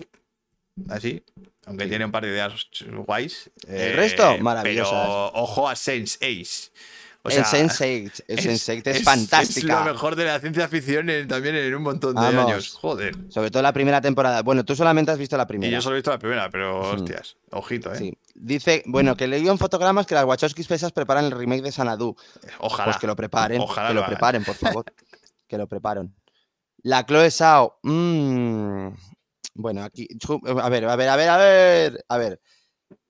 así. 0.89 1.23
Aunque 1.67 1.85
Sí. 1.85 1.91
tiene 1.91 2.07
un 2.07 2.11
par 2.11 2.25
de 2.25 2.31
ideas 2.31 2.67
guays. 3.07 3.51
El 3.69 3.93
resto, 3.97 4.31
eh, 4.33 4.41
maravillosas. 4.41 4.91
Pero 4.93 5.27
ojo 5.35 5.69
a 5.69 5.77
Sense 5.77 6.17
Ace. 6.23 6.71
O 7.23 7.29
el 7.29 7.35
sea, 7.35 7.45
Sense8, 7.45 8.25
el 8.29 8.39
Sense8 8.39 8.87
es, 8.87 8.97
Es 8.99 9.05
fantástica. 9.05 9.85
lo 9.85 9.93
mejor 9.93 10.17
de 10.17 10.25
la 10.25 10.41
ciencia 10.41 10.67
ficción 10.69 11.11
en- 11.11 11.29
también 11.29 11.55
en 11.55 11.75
un 11.75 11.83
montón 11.83 12.15
de 12.15 12.21
Vamos. 12.23 12.47
años. 12.51 12.71
Joder. 12.81 13.15
Sobre 13.29 13.51
todo 13.51 13.63
la 13.63 13.75
primera 13.75 14.01
temporada. 14.01 14.41
Bueno, 14.43 14.65
tú 14.65 14.75
solamente 14.75 15.11
has 15.13 15.19
visto 15.19 15.37
la 15.37 15.43
Y 15.43 15.47
primera. 15.47 15.71
yo 15.73 15.83
solo 15.83 15.97
he 15.97 15.99
visto 15.99 16.11
la 16.11 16.19
primera, 16.19 16.49
pero 16.49 16.81
hostias. 16.81 17.37
Ojito, 17.51 17.93
¿eh? 17.93 17.97
Sí. 17.99 18.19
Dice, 18.35 18.83
bueno, 18.87 19.17
que 19.19 19.27
leí 19.29 19.47
en 19.47 19.59
fotogramas 19.59 20.07
que 20.07 20.15
las 20.15 20.25
Wachowskis 20.25 20.67
pesas 20.67 20.93
preparan 20.93 21.27
el 21.27 21.33
remake 21.33 21.61
de 21.63 21.73
Sanadu. 21.73 22.17
Ojalá. 22.59 22.87
Pues 22.93 22.97
que 22.99 23.07
lo 23.07 23.15
preparen, 23.17 23.61
Ojalá 23.61 23.89
que 23.89 23.95
lo 23.95 24.01
lo 24.01 24.07
preparen, 24.07 24.43
por 24.45 24.55
favor. 24.55 24.85
que 25.47 25.59
lo 25.59 25.67
preparen. 25.67 26.15
La 26.83 27.05
Chloe 27.05 27.31
Sao. 27.31 27.79
mm, 27.83 28.89
Bueno, 29.57 29.85
aquí. 29.85 30.09
A 30.63 30.69
ver, 30.71 30.87
a 30.87 30.97
ver, 30.97 31.09
a 31.11 31.17
ver, 31.17 31.29
a 31.29 31.37
ver. 31.37 32.05
A 32.09 32.17
ver. 32.17 32.41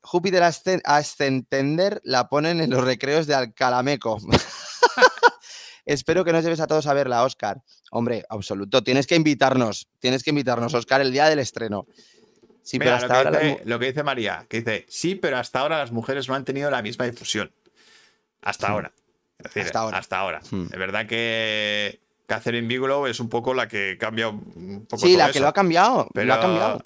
Júpiter 0.02 0.42
Ascen- 0.42 0.80
Ascentender 0.84 2.00
la 2.04 2.28
ponen 2.28 2.60
en 2.60 2.70
los 2.70 2.82
recreos 2.84 3.26
de 3.26 3.34
Alcalameco. 3.34 4.18
Espero 5.84 6.24
que 6.24 6.32
nos 6.32 6.44
lleves 6.44 6.60
a 6.60 6.66
todos 6.66 6.86
a 6.86 6.94
verla, 6.94 7.24
Oscar. 7.24 7.62
Hombre, 7.90 8.24
absoluto. 8.28 8.82
Tienes 8.82 9.06
que 9.06 9.16
invitarnos. 9.16 9.88
Tienes 9.98 10.22
que 10.22 10.30
invitarnos, 10.30 10.72
Oscar, 10.74 11.00
el 11.00 11.10
día 11.12 11.28
del 11.28 11.38
estreno. 11.38 11.86
Sí, 12.62 12.78
Mira, 12.78 12.92
pero 12.92 12.96
hasta 12.96 13.06
lo, 13.24 13.30
que 13.30 13.36
ahora. 13.36 13.40
dice, 13.40 13.62
lo 13.64 13.78
que 13.78 13.86
dice 13.86 14.02
María, 14.02 14.46
que 14.48 14.58
dice, 14.58 14.86
sí, 14.88 15.14
pero 15.16 15.38
hasta 15.38 15.60
ahora 15.60 15.78
las 15.78 15.90
mujeres 15.90 16.28
no 16.28 16.34
han 16.34 16.44
tenido 16.44 16.70
la 16.70 16.82
misma 16.82 17.06
difusión. 17.06 17.52
Hasta 18.42 18.68
Hmm. 18.68 18.72
ahora. 18.72 18.92
Es 19.38 19.44
decir, 19.44 19.62
Hasta 19.62 19.78
ahora. 19.80 19.98
Hasta 19.98 20.18
ahora. 20.18 20.40
Hmm. 20.50 20.64
Es 20.70 20.78
verdad 20.78 21.06
que 21.06 22.00
Catherine 22.26 22.68
Bigelow 22.68 23.06
es 23.06 23.18
un 23.18 23.28
poco 23.28 23.54
la 23.54 23.66
que 23.66 23.96
cambia 23.98 24.28
un 24.28 24.86
poco 24.88 25.04
Sí, 25.04 25.14
todo 25.14 25.26
la 25.26 25.32
que 25.32 25.40
lo 25.40 25.48
ha 25.48 25.52
cambiado. 25.52 25.96
Lo 25.96 26.02
ha 26.04 26.10
Pero- 26.12 26.40
cambiado. 26.40 26.84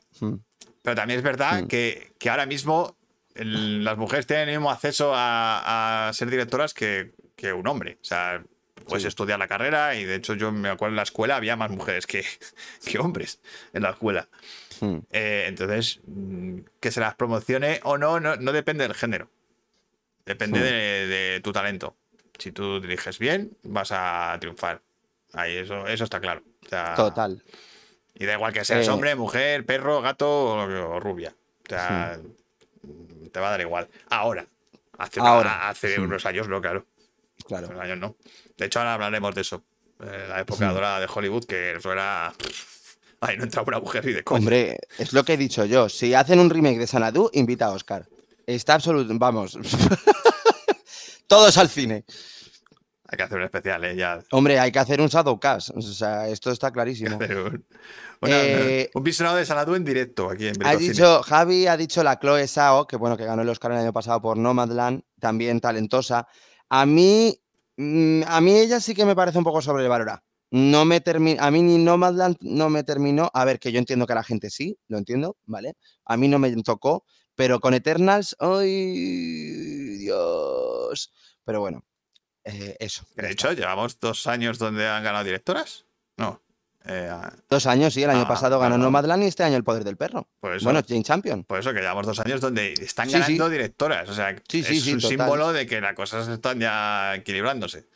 Mm. 0.84 0.86
Pero 0.86 0.94
también 0.96 1.18
es 1.18 1.24
verdad 1.24 1.62
Hmm. 1.62 1.66
que, 1.66 2.12
que 2.18 2.30
ahora 2.30 2.46
mismo 2.46 2.96
el- 3.34 3.82
las 3.84 3.96
mujeres 3.96 4.26
tienen 4.26 4.48
el 4.50 4.56
mismo 4.56 4.70
acceso 4.70 5.12
a, 5.14 6.08
a 6.08 6.12
ser 6.12 6.30
directoras 6.30 6.74
que, 6.74 7.12
que 7.36 7.52
un 7.52 7.66
hombre. 7.66 7.98
O 8.00 8.04
sea, 8.04 8.42
puedes 8.86 9.02
Sí. 9.02 9.08
estudiar 9.08 9.38
la 9.38 9.48
carrera 9.48 9.94
y 9.96 10.04
de 10.04 10.14
hecho 10.16 10.34
yo 10.34 10.52
me 10.52 10.68
acuerdo 10.68 10.92
en 10.92 10.96
la 10.96 11.02
escuela 11.02 11.36
había 11.36 11.56
más 11.56 11.70
mujeres 11.70 12.06
que, 12.06 12.22
que 12.86 12.98
hombres 12.98 13.40
en 13.72 13.82
la 13.82 13.90
escuela. 13.90 14.28
Mm. 14.80 14.98
Eh, 15.10 15.46
entonces, 15.48 16.00
mm, 16.06 16.58
que 16.80 16.92
se 16.92 17.00
las 17.00 17.14
promocione 17.14 17.80
o 17.84 17.96
no, 17.98 18.20
no, 18.20 18.36
no 18.36 18.52
depende 18.52 18.84
del 18.86 18.94
género. 18.94 19.30
Depende 20.26 20.60
de, 20.60 21.06
de 21.06 21.40
tu 21.40 21.52
talento. 21.52 21.96
Si 22.38 22.50
tú 22.52 22.80
diriges 22.80 23.18
bien, 23.18 23.56
vas 23.62 23.90
a 23.92 24.36
triunfar. 24.40 24.80
Ahí, 25.32 25.56
eso, 25.56 25.86
eso 25.86 26.04
está 26.04 26.20
claro. 26.20 26.42
O 26.64 26.68
sea, 26.68 26.94
Total. 26.94 27.42
Y 28.14 28.26
da 28.26 28.34
igual 28.34 28.52
que 28.52 28.64
seas 28.64 28.86
Eh, 28.86 28.90
hombre, 28.90 29.14
mujer, 29.16 29.64
perro, 29.66 30.00
gato 30.00 30.28
o, 30.28 30.62
o 30.62 31.00
rubia. 31.00 31.34
O 31.64 31.68
sea, 31.68 32.18
te 33.32 33.40
va 33.40 33.48
a 33.48 33.50
dar 33.50 33.60
igual. 33.60 33.88
Ahora. 34.10 34.46
Hace, 34.98 35.20
Ahora. 35.20 35.68
hace 35.68 35.96
Sí. 35.96 36.00
unos 36.00 36.24
años 36.24 36.46
no, 36.48 36.60
claro. 36.60 36.86
Claro. 37.46 37.68
Unos 37.68 37.80
años 37.82 37.98
no. 37.98 38.16
De 38.56 38.66
hecho, 38.66 38.78
ahora 38.78 38.94
hablaremos 38.94 39.34
de 39.34 39.40
eso. 39.40 39.64
Eh, 40.00 40.26
la 40.28 40.40
época 40.40 40.68
Sí. 40.68 40.74
dorada 40.74 41.00
de 41.00 41.08
Hollywood, 41.12 41.44
que 41.44 41.72
eso 41.76 41.90
era. 41.92 42.32
Ahí 43.20 43.36
no 43.36 43.44
entra 43.44 43.62
una 43.62 43.80
mujer 43.80 44.04
ni 44.04 44.12
de 44.12 44.22
coña. 44.22 44.38
Hombre, 44.38 44.78
es 44.98 45.12
lo 45.12 45.24
que 45.24 45.32
he 45.32 45.36
dicho 45.36 45.64
yo. 45.64 45.88
Si 45.88 46.14
hacen 46.14 46.38
un 46.38 46.50
remake 46.50 46.78
de 46.78 46.86
Sanadu, 46.86 47.30
invita 47.32 47.66
a 47.66 47.70
Oscar. 47.70 48.06
Está 48.46 48.74
absoluto. 48.74 49.12
Vamos. 49.16 49.58
Todos 51.26 51.56
al 51.58 51.68
cine. 51.70 52.04
Hay 53.14 53.16
que 53.18 53.22
hacer 53.22 53.38
un 53.38 53.44
especial, 53.44 53.84
¿eh? 53.84 53.94
Ya. 53.94 54.18
Hombre, 54.32 54.58
hay 54.58 54.72
que 54.72 54.78
hacer 54.80 55.00
un 55.00 55.06
Shadowcast. 55.06 55.70
O 55.76 55.80
sea, 55.80 56.28
esto 56.28 56.50
está 56.50 56.72
clarísimo. 56.72 57.16
un, 57.16 57.64
una- 58.20 58.36
Eh, 58.42 58.90
un 58.92 59.04
visionado 59.04 59.36
de 59.36 59.46
Sanadu 59.46 59.76
en 59.76 59.84
directo 59.84 60.28
aquí 60.28 60.48
en 60.48 60.66
Ha 60.66 60.74
dicho, 60.74 61.22
Javi 61.22 61.68
ha 61.68 61.76
dicho 61.76 62.02
la 62.02 62.18
Chloe 62.18 62.48
Sao, 62.48 62.88
que 62.88 62.96
bueno, 62.96 63.16
que 63.16 63.24
ganó 63.24 63.42
el 63.42 63.48
Oscar 63.48 63.70
el 63.70 63.78
año 63.78 63.92
pasado 63.92 64.20
por 64.20 64.36
Nomadland, 64.36 65.02
también 65.20 65.60
talentosa. 65.60 66.26
A 66.68 66.86
mí, 66.86 67.40
mm, 67.76 68.22
a 68.26 68.40
mí 68.40 68.58
ella 68.58 68.80
sí 68.80 68.94
que 68.94 69.04
me 69.04 69.14
parece 69.14 69.38
un 69.38 69.44
poco 69.44 69.62
sobrevalorada. 69.62 70.24
No 70.50 70.84
me 70.84 71.00
a 71.38 71.50
mí 71.52 71.62
ni 71.62 71.78
Nomadland 71.78 72.36
no 72.40 72.68
me 72.68 72.82
terminó. 72.82 73.30
A 73.32 73.44
ver, 73.44 73.60
que 73.60 73.70
yo 73.70 73.78
entiendo 73.78 74.06
que 74.08 74.12
a 74.12 74.16
la 74.16 74.24
gente 74.24 74.50
sí, 74.50 74.76
lo 74.88 74.98
entiendo, 74.98 75.36
¿vale? 75.46 75.74
A 76.04 76.16
mí 76.16 76.26
no 76.26 76.40
me 76.40 76.52
tocó, 76.62 77.04
pero 77.36 77.60
con 77.60 77.74
Eternals, 77.74 78.34
¡ay, 78.40 79.98
Dios! 79.98 81.12
Pero 81.44 81.60
bueno, 81.60 81.84
eh, 82.44 82.76
eso. 82.78 83.04
De 83.16 83.30
hecho, 83.30 83.50
está. 83.50 83.60
llevamos 83.60 83.98
dos 84.00 84.26
años 84.26 84.58
donde 84.58 84.86
han 84.88 85.02
ganado 85.02 85.24
directoras. 85.24 85.84
No. 86.16 86.40
Eh, 86.86 87.10
Dos 87.48 87.64
años, 87.66 87.94
sí, 87.94 88.02
el 88.02 88.10
año 88.10 88.22
Ah, 88.22 88.28
pasado 88.28 88.58
ganó 88.58 88.74
perdón. 88.74 88.82
Nomadland 88.82 89.22
y 89.22 89.26
este 89.26 89.42
año 89.42 89.56
el 89.56 89.64
Poder 89.64 89.84
del 89.84 89.96
Perro. 89.96 90.28
por 90.38 90.54
eso, 90.54 90.64
Bueno, 90.64 90.82
Jane 90.86 91.02
Champion. 91.02 91.42
por 91.44 91.58
eso 91.58 91.72
que 91.72 91.80
llevamos 91.80 92.04
dos 92.06 92.20
años 92.20 92.42
donde 92.42 92.74
están 92.74 93.06
Sí, 93.06 93.12
sí. 93.14 93.20
ganando 93.20 93.48
directoras. 93.48 94.06
O 94.10 94.14
sea, 94.14 94.36
Sí, 94.46 94.62
sí, 94.62 94.76
es 94.76 94.86
un 94.88 95.00
total. 95.00 95.08
símbolo 95.08 95.52
de 95.54 95.66
que 95.66 95.80
las 95.80 95.94
cosas 95.94 96.28
están 96.28 96.60
ya 96.60 97.14
equilibrándose. 97.14 97.86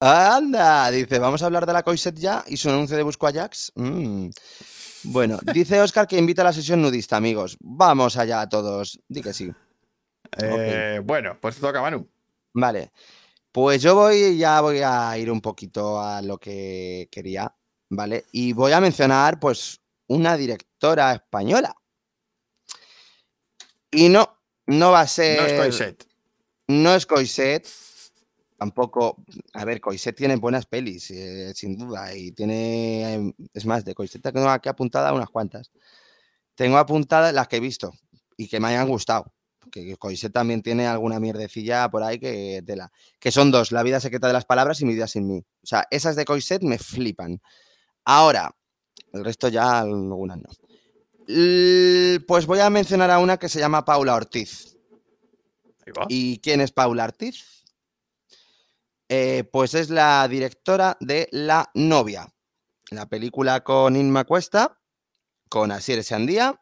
Anda, 0.00 0.90
dice, 0.90 1.18
vamos 1.18 1.42
a 1.42 1.46
hablar 1.46 1.64
de 1.64 1.72
la 1.72 1.82
Coiset 1.82 2.16
ya 2.18 2.44
y 2.46 2.58
su 2.58 2.68
anuncio 2.68 2.96
de 2.96 3.02
Busco 3.02 3.26
Ajax. 3.26 3.72
Mm. 3.74 4.28
Bueno, 5.04 5.38
dice 5.54 5.80
Oscar 5.80 6.06
que 6.06 6.18
invita 6.18 6.42
a 6.42 6.46
la 6.46 6.52
sesión 6.52 6.82
nudista, 6.82 7.16
amigos. 7.16 7.56
Vamos 7.60 8.16
allá 8.18 8.42
a 8.42 8.48
todos. 8.48 9.00
Di 9.08 9.22
que 9.22 9.32
sí. 9.32 9.50
Eh, 10.38 11.00
Bueno, 11.02 11.38
pues 11.40 11.54
te 11.54 11.60
toca, 11.62 11.80
Manu. 11.80 12.06
Vale. 12.54 12.92
Pues 13.52 13.82
yo 13.82 13.94
voy, 13.94 14.36
ya 14.36 14.60
voy 14.60 14.80
a 14.84 15.16
ir 15.18 15.30
un 15.30 15.40
poquito 15.40 16.00
a 16.00 16.22
lo 16.22 16.38
que 16.38 17.08
quería, 17.10 17.54
¿vale? 17.90 18.24
Y 18.32 18.52
voy 18.52 18.72
a 18.72 18.80
mencionar, 18.80 19.38
pues, 19.38 19.80
una 20.08 20.36
directora 20.36 21.12
española. 21.12 21.74
Y 23.90 24.08
no, 24.08 24.40
no 24.66 24.90
va 24.90 25.02
a 25.02 25.06
ser. 25.06 25.40
No 25.40 25.46
es 25.46 25.60
Coiset. 25.60 26.08
No 26.66 26.94
es 26.94 27.06
Coiset. 27.06 27.68
Tampoco. 28.56 29.22
A 29.52 29.64
ver, 29.64 29.80
Coiset 29.80 30.16
tiene 30.16 30.36
buenas 30.36 30.66
pelis, 30.66 31.10
eh, 31.12 31.52
sin 31.54 31.76
duda. 31.76 32.14
Y 32.14 32.32
tiene. 32.32 33.14
em, 33.14 33.32
Es 33.52 33.66
más, 33.66 33.84
de 33.84 33.94
Coiset 33.94 34.22
tengo 34.22 34.48
aquí 34.48 34.68
apuntada 34.68 35.12
unas 35.12 35.28
cuantas. 35.30 35.70
Tengo 36.56 36.76
apuntadas 36.78 37.32
las 37.32 37.46
que 37.46 37.56
he 37.56 37.60
visto 37.60 37.92
y 38.36 38.48
que 38.48 38.58
me 38.58 38.68
hayan 38.68 38.88
gustado. 38.88 39.32
Porque 39.64 39.96
Coiset 39.96 40.32
también 40.32 40.62
tiene 40.62 40.86
alguna 40.86 41.18
mierdecilla 41.18 41.90
por 41.90 42.02
ahí 42.02 42.18
que 42.18 42.62
tela. 42.64 42.92
Que 43.18 43.32
son 43.32 43.50
dos: 43.50 43.72
La 43.72 43.82
vida 43.82 44.00
secreta 44.00 44.26
de 44.26 44.32
las 44.32 44.44
palabras 44.44 44.80
y 44.80 44.84
Mi 44.84 44.94
vida 44.94 45.08
sin 45.08 45.26
mí. 45.26 45.38
O 45.38 45.66
sea, 45.66 45.86
esas 45.90 46.16
de 46.16 46.24
Coiset 46.24 46.62
me 46.62 46.78
flipan. 46.78 47.40
Ahora, 48.04 48.54
el 49.12 49.24
resto 49.24 49.48
ya 49.48 49.80
algunas 49.80 50.38
no. 50.38 50.48
Pues 52.26 52.46
voy 52.46 52.60
a 52.60 52.70
mencionar 52.70 53.10
a 53.10 53.18
una 53.18 53.38
que 53.38 53.48
se 53.48 53.58
llama 53.58 53.84
Paula 53.84 54.14
Ortiz. 54.14 54.76
¿Y 56.08 56.38
quién 56.38 56.60
es 56.60 56.72
Paula 56.72 57.04
Ortiz? 57.04 57.64
Eh, 59.08 59.44
pues 59.52 59.74
es 59.74 59.90
la 59.90 60.26
directora 60.28 60.96
de 60.98 61.28
La 61.30 61.70
novia, 61.74 62.32
la 62.90 63.06
película 63.06 63.62
con 63.62 63.96
Inma 63.96 64.24
Cuesta, 64.24 64.80
con 65.50 65.70
Asier 65.72 66.02
Sandía 66.02 66.60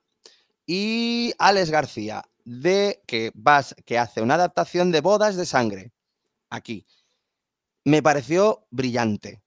y 0.66 1.32
Alex 1.38 1.70
García, 1.70 2.24
de 2.44 3.02
que, 3.06 3.31
vas, 3.35 3.74
que 3.85 3.98
hace 3.98 4.23
una 4.23 4.35
adaptación 4.35 4.93
de 4.93 5.01
Bodas 5.01 5.36
de 5.36 5.47
Sangre. 5.47 5.93
Aquí. 6.51 6.86
Me 7.85 8.02
pareció 8.02 8.66
brillante, 8.70 9.43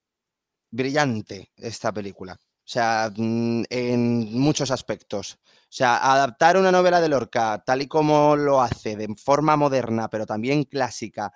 brillante 0.71 1.51
esta 1.55 1.93
película. 1.93 2.39
O 2.65 2.67
sea, 2.67 3.11
mm, 3.15 3.63
en 3.69 4.39
muchos 4.39 4.71
aspectos. 4.71 5.37
O 5.45 5.67
sea, 5.69 5.97
adaptar 5.97 6.57
una 6.57 6.71
novela 6.71 6.99
de 6.99 7.09
Lorca 7.09 7.63
tal 7.65 7.83
y 7.83 7.87
como 7.87 8.35
lo 8.35 8.61
hace, 8.61 8.95
de 8.95 9.13
forma 9.15 9.55
moderna, 9.55 10.09
pero 10.09 10.25
también 10.25 10.63
clásica, 10.63 11.31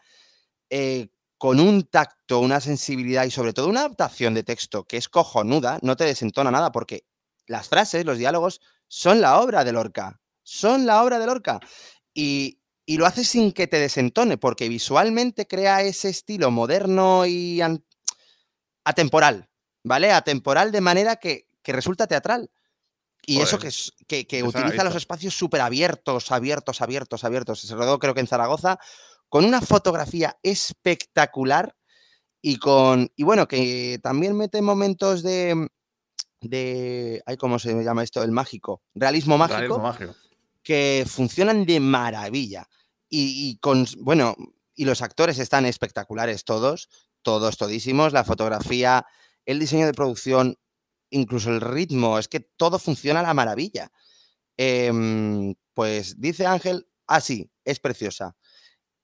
eh, 0.70 1.10
con 1.38 1.60
un 1.60 1.84
tacto, 1.84 2.40
una 2.40 2.60
sensibilidad 2.60 3.26
y 3.26 3.32
sobre 3.32 3.54
todo 3.54 3.68
una 3.70 3.82
adaptación 3.82 4.34
de 4.34 4.44
texto 4.44 4.86
que 4.86 4.98
es 4.98 5.08
cojonuda, 5.08 5.80
no 5.84 5.96
te 5.96 6.06
desentona 6.06 6.52
nada 6.52 6.72
porque 6.72 7.06
las 7.48 7.70
frases, 7.70 8.06
los 8.06 8.18
diálogos 8.18 8.62
son 8.88 9.22
la 9.22 9.40
obra 9.40 9.64
de 9.64 9.72
Lorca. 9.72 10.20
Son 10.52 10.86
la 10.88 11.04
obra 11.04 11.20
de 11.20 11.26
Lorca. 11.28 11.60
Y, 12.14 12.60
y 12.86 12.98
lo 12.98 13.06
hace 13.06 13.24
sin 13.24 13.52
que 13.52 13.68
te 13.68 13.80
desentone, 13.80 14.38
porque 14.38 14.68
visualmente 14.68 15.46
crea 15.48 15.84
ese 15.84 16.10
estilo 16.10 16.50
moderno 16.50 17.26
y 17.28 17.62
atemporal, 18.84 19.50
¿vale? 19.84 20.12
Atemporal 20.12 20.72
de 20.72 20.82
manera 20.82 21.18
que, 21.18 21.48
que 21.62 21.72
resulta 21.72 22.08
teatral. 22.08 22.50
Y 23.26 23.42
eso 23.42 23.60
que, 23.60 23.68
es- 23.68 23.94
que, 24.08 24.26
que 24.26 24.42
utiliza 24.44 24.84
los 24.84 24.96
espacios 24.96 25.36
súper 25.38 25.62
abiertos, 25.62 26.32
abiertos, 26.32 26.82
abiertos, 26.82 27.24
abiertos. 27.24 27.60
Se 27.62 27.76
rodó 27.76 28.00
creo 28.00 28.14
que 28.16 28.22
en 28.22 28.28
Zaragoza, 28.28 28.80
con 29.28 29.46
una 29.46 29.62
fotografía 29.62 30.38
espectacular 30.42 31.76
y 32.42 32.58
con. 32.58 33.12
Y 33.16 33.24
bueno, 33.24 33.48
que 33.48 34.00
también 34.02 34.36
mete 34.36 34.62
momentos 34.64 35.22
de. 35.22 35.68
de. 36.42 37.22
Ay, 37.28 37.38
¿cómo 37.38 37.60
se 37.60 37.84
llama 37.84 38.04
esto? 38.04 38.24
El 38.24 38.32
mágico. 38.32 38.82
Realismo 38.96 39.38
mágico 39.38 39.60
Realismo 39.60 39.84
mágico. 39.84 40.16
Que 40.70 41.04
funcionan 41.08 41.66
de 41.66 41.80
maravilla. 41.80 42.70
Y, 43.10 43.50
y 43.50 43.58
con, 43.58 43.88
bueno, 44.02 44.36
y 44.76 44.86
los 44.86 45.02
actores 45.02 45.40
están 45.40 45.66
espectaculares 45.66 46.44
todos, 46.44 46.90
todos, 47.24 47.58
todísimos. 47.58 48.14
La 48.14 48.24
fotografía, 48.24 49.04
el 49.48 49.58
diseño 49.58 49.88
de 49.88 49.96
producción, 49.96 50.60
incluso 51.10 51.50
el 51.50 51.60
ritmo, 51.60 52.20
es 52.20 52.28
que 52.28 52.42
todo 52.42 52.78
funciona 52.78 53.22
a 53.22 53.24
la 53.24 53.34
maravilla. 53.34 53.92
Em, 54.58 55.56
pues 55.74 56.22
dice 56.22 56.46
Ángel, 56.46 56.86
así, 57.08 57.50
es 57.66 57.80
preciosa. 57.80 58.36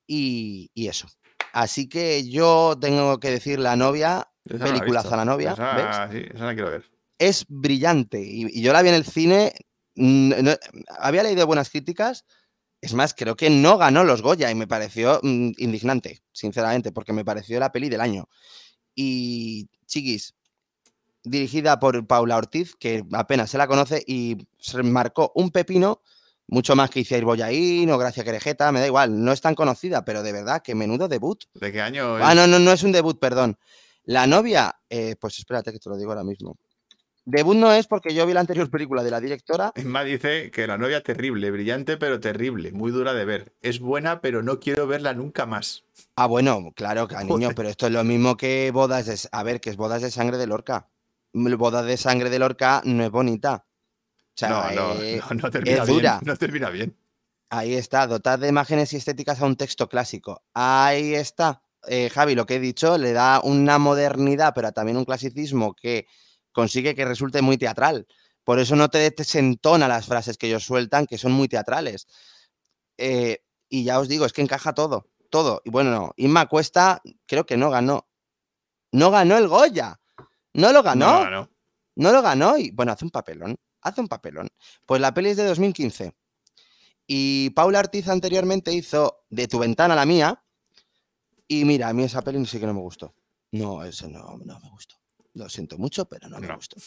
Y, 0.05 0.69
y 0.75 0.87
eso. 0.87 1.07
Así 1.51 1.89
que 1.89 2.29
yo 2.29 2.77
tengo 2.79 3.19
que 3.19 3.31
decir 3.31 3.57
la 3.57 3.75
novia, 3.75 4.29
Esa 4.43 4.71
no 4.71 5.15
la 5.17 5.25
novia, 5.25 5.53
Esa, 5.53 6.11
sí, 6.11 6.25
esa 6.31 6.45
la 6.45 6.53
quiero 6.53 6.69
ver. 6.69 6.85
es 7.17 7.43
brillante. 7.47 8.21
Y, 8.21 8.59
y 8.59 8.61
yo 8.61 8.71
la 8.71 8.83
vi 8.83 8.89
en 8.89 8.95
el 8.95 9.05
cine. 9.05 9.55
Mm, 9.95 10.33
no- 10.43 10.55
había 10.99 11.23
leído 11.23 11.45
buenas 11.47 11.69
críticas. 11.69 12.25
Es 12.81 12.93
más, 12.93 13.13
creo 13.13 13.35
que 13.35 13.49
no 13.49 13.77
ganó 13.77 14.03
los 14.03 14.21
Goya 14.21 14.51
y 14.51 14.55
me 14.55 14.67
pareció 14.67 15.19
mm, 15.23 15.51
indignante, 15.57 16.21
sinceramente, 16.31 16.91
porque 16.91 17.13
me 17.13 17.25
pareció 17.25 17.59
la 17.59 17.71
peli 17.71 17.89
del 17.89 18.01
año. 18.01 18.27
Y 18.93 19.67
Chiquis, 19.87 20.35
dirigida 21.23 21.79
por 21.79 22.05
Paula 22.05 22.37
Ortiz, 22.37 22.75
que 22.75 23.03
apenas 23.13 23.49
se 23.49 23.57
la 23.57 23.67
conoce 23.67 24.03
y 24.05 24.37
se 24.59 24.83
marcó 24.83 25.31
un 25.35 25.49
pepino, 25.51 26.01
mucho 26.47 26.75
más 26.75 26.91
que 26.91 26.99
Iciar 26.99 27.23
Boyaín 27.25 27.89
o 27.89 27.97
Gracia 27.97 28.23
Querejeta, 28.23 28.71
me 28.71 28.79
da 28.79 28.85
igual, 28.85 29.23
no 29.23 29.31
es 29.31 29.41
tan 29.41 29.55
conocida, 29.55 30.05
pero 30.05 30.21
de 30.21 30.31
verdad, 30.31 30.61
que 30.61 30.75
menudo 30.75 31.07
debut. 31.07 31.43
¿De 31.55 31.71
qué 31.71 31.81
año? 31.81 32.17
Ah, 32.17 32.35
no, 32.35 32.45
no, 32.45 32.59
no 32.59 32.71
es 32.71 32.83
un 32.83 32.91
debut, 32.91 33.19
perdón. 33.19 33.57
La 34.03 34.27
novia, 34.27 34.79
eh, 34.87 35.15
pues 35.19 35.39
espérate 35.39 35.71
que 35.71 35.79
te 35.79 35.89
lo 35.89 35.97
digo 35.97 36.11
ahora 36.11 36.23
mismo. 36.23 36.57
Debut 37.27 37.55
no 37.55 37.71
es 37.71 37.87
porque 37.87 38.13
yo 38.13 38.25
vi 38.27 38.33
la 38.33 38.41
anterior 38.41 38.69
película 38.69 39.03
de 39.03 39.09
la 39.09 39.19
directora. 39.19 39.71
Isma 39.75 40.03
dice 40.03 40.51
que 40.51 40.67
la 40.67 40.77
novia 40.77 41.01
terrible, 41.01 41.49
brillante 41.49 41.97
pero 41.97 42.19
terrible, 42.19 42.71
muy 42.71 42.91
dura 42.91 43.13
de 43.13 43.25
ver. 43.25 43.53
Es 43.63 43.79
buena, 43.79 44.21
pero 44.21 44.43
no 44.43 44.59
quiero 44.59 44.85
verla 44.85 45.13
nunca 45.13 45.47
más. 45.47 45.83
Ah, 46.15 46.27
bueno, 46.27 46.71
claro, 46.75 47.07
Joder. 47.09 47.55
pero 47.55 47.69
esto 47.69 47.87
es 47.87 47.93
lo 47.93 48.03
mismo 48.03 48.37
que 48.37 48.69
bodas 48.71 49.07
de... 49.07 49.17
A 49.31 49.41
ver, 49.41 49.59
que 49.59 49.71
es 49.71 49.75
bodas 49.77 50.03
de 50.03 50.11
sangre 50.11 50.37
de 50.37 50.45
Lorca. 50.45 50.87
Mm, 51.33 51.55
Bodas 51.57 51.85
de 51.85 51.97
sangre 51.97 52.29
de 52.29 52.37
Lorca 52.39 52.81
no 52.85 53.03
es 53.03 53.09
bonita. 53.11 53.65
O 53.67 54.37
sea, 54.37 54.49
No, 54.49 54.71
no, 54.71 55.01
eh, 55.01 55.19
no, 55.31 55.35
no 55.35 55.49
termina 55.51 55.77
es 55.77 55.85
bien. 55.87 55.97
dura. 55.97 56.19
No 56.23 56.35
termina 56.35 56.69
bien. 56.69 56.95
Ahí 57.49 57.73
está, 57.73 58.05
dotar 58.05 58.39
de 58.39 58.49
imágenes 58.49 58.93
y 58.93 58.97
estéticas 58.97 59.41
a 59.41 59.45
un 59.45 59.55
texto 59.55 59.89
clásico. 59.89 60.43
Ahí 60.53 61.15
está. 61.15 61.63
Eh, 61.87 62.09
Javi, 62.11 62.35
lo 62.35 62.45
que 62.45 62.55
he 62.55 62.59
dicho, 62.59 62.97
le 62.99 63.13
da 63.13 63.39
una 63.43 63.77
modernidad, 63.79 64.53
pero 64.53 64.71
también 64.73 64.97
un 64.97 65.05
clasicismo 65.05 65.73
que 65.75 66.07
consigue 66.55 66.95
que 66.95 67.03
resulte 67.05 67.41
muy 67.41 67.57
teatral. 67.57 68.07
Por 68.45 68.59
eso 68.59 68.75
no 68.75 68.89
te 68.89 68.97
desentona 69.11 69.87
las 69.87 70.05
frases 70.05 70.37
que 70.37 70.47
ellos 70.47 70.63
sueltan, 70.63 71.05
que 71.05 71.17
son 71.17 71.33
muy 71.33 71.49
teatrales. 71.49 72.07
Eh, 72.97 73.43
y 73.67 73.83
ya 73.83 73.99
os 73.99 74.07
digo, 74.07 74.25
es 74.25 74.31
que 74.31 74.41
encaja 74.41 74.73
todo, 74.73 75.09
todo. 75.29 75.61
Y 75.65 75.69
bueno, 75.69 75.91
no, 75.91 76.13
Inma 76.15 76.47
Cuesta 76.47 77.01
creo 77.25 77.45
que 77.45 77.57
no 77.57 77.69
ganó. 77.69 78.07
No 78.93 79.11
ganó 79.11 79.37
el 79.37 79.49
Goya. 79.49 79.99
No 80.53 80.71
lo 80.71 80.81
ganó. 80.81 81.25
No, 81.25 81.29
no. 81.29 81.51
No 81.95 82.11
lo 82.11 82.21
ganó 82.21 82.57
y 82.57 82.71
bueno, 82.71 82.91
hace 82.93 83.05
un 83.05 83.11
papelón, 83.11 83.57
hace 83.81 83.99
un 84.01 84.07
papelón. 84.07 84.47
Pues 84.85 85.01
la 85.01 85.13
peli 85.13 85.29
es 85.29 85.37
de 85.37 85.45
2015 85.45 86.13
y 87.07 87.49
Paula 87.51 87.79
Ortiz 87.79 88.07
anteriormente 88.07 88.73
hizo 88.73 89.25
De 89.29 89.47
tu 89.47 89.59
ventana 89.59 89.93
a 89.93 89.97
la 89.97 90.05
mía 90.05 90.43
y 91.47 91.63
mira, 91.65 91.89
a 91.89 91.93
mí 91.93 92.03
esa 92.03 92.21
peli 92.21 92.45
sí 92.45 92.59
que 92.59 92.65
no 92.65 92.73
me 92.73 92.81
gustó. 92.81 93.13
No, 93.51 93.83
eso 93.83 94.09
no, 94.09 94.37
no 94.43 94.59
me 94.59 94.69
gustó. 94.69 94.95
Lo 95.35 95.49
siento 95.49 95.77
mucho, 95.77 96.05
pero 96.05 96.27
no 96.29 96.39
me 96.39 96.55
gustó. 96.55 96.77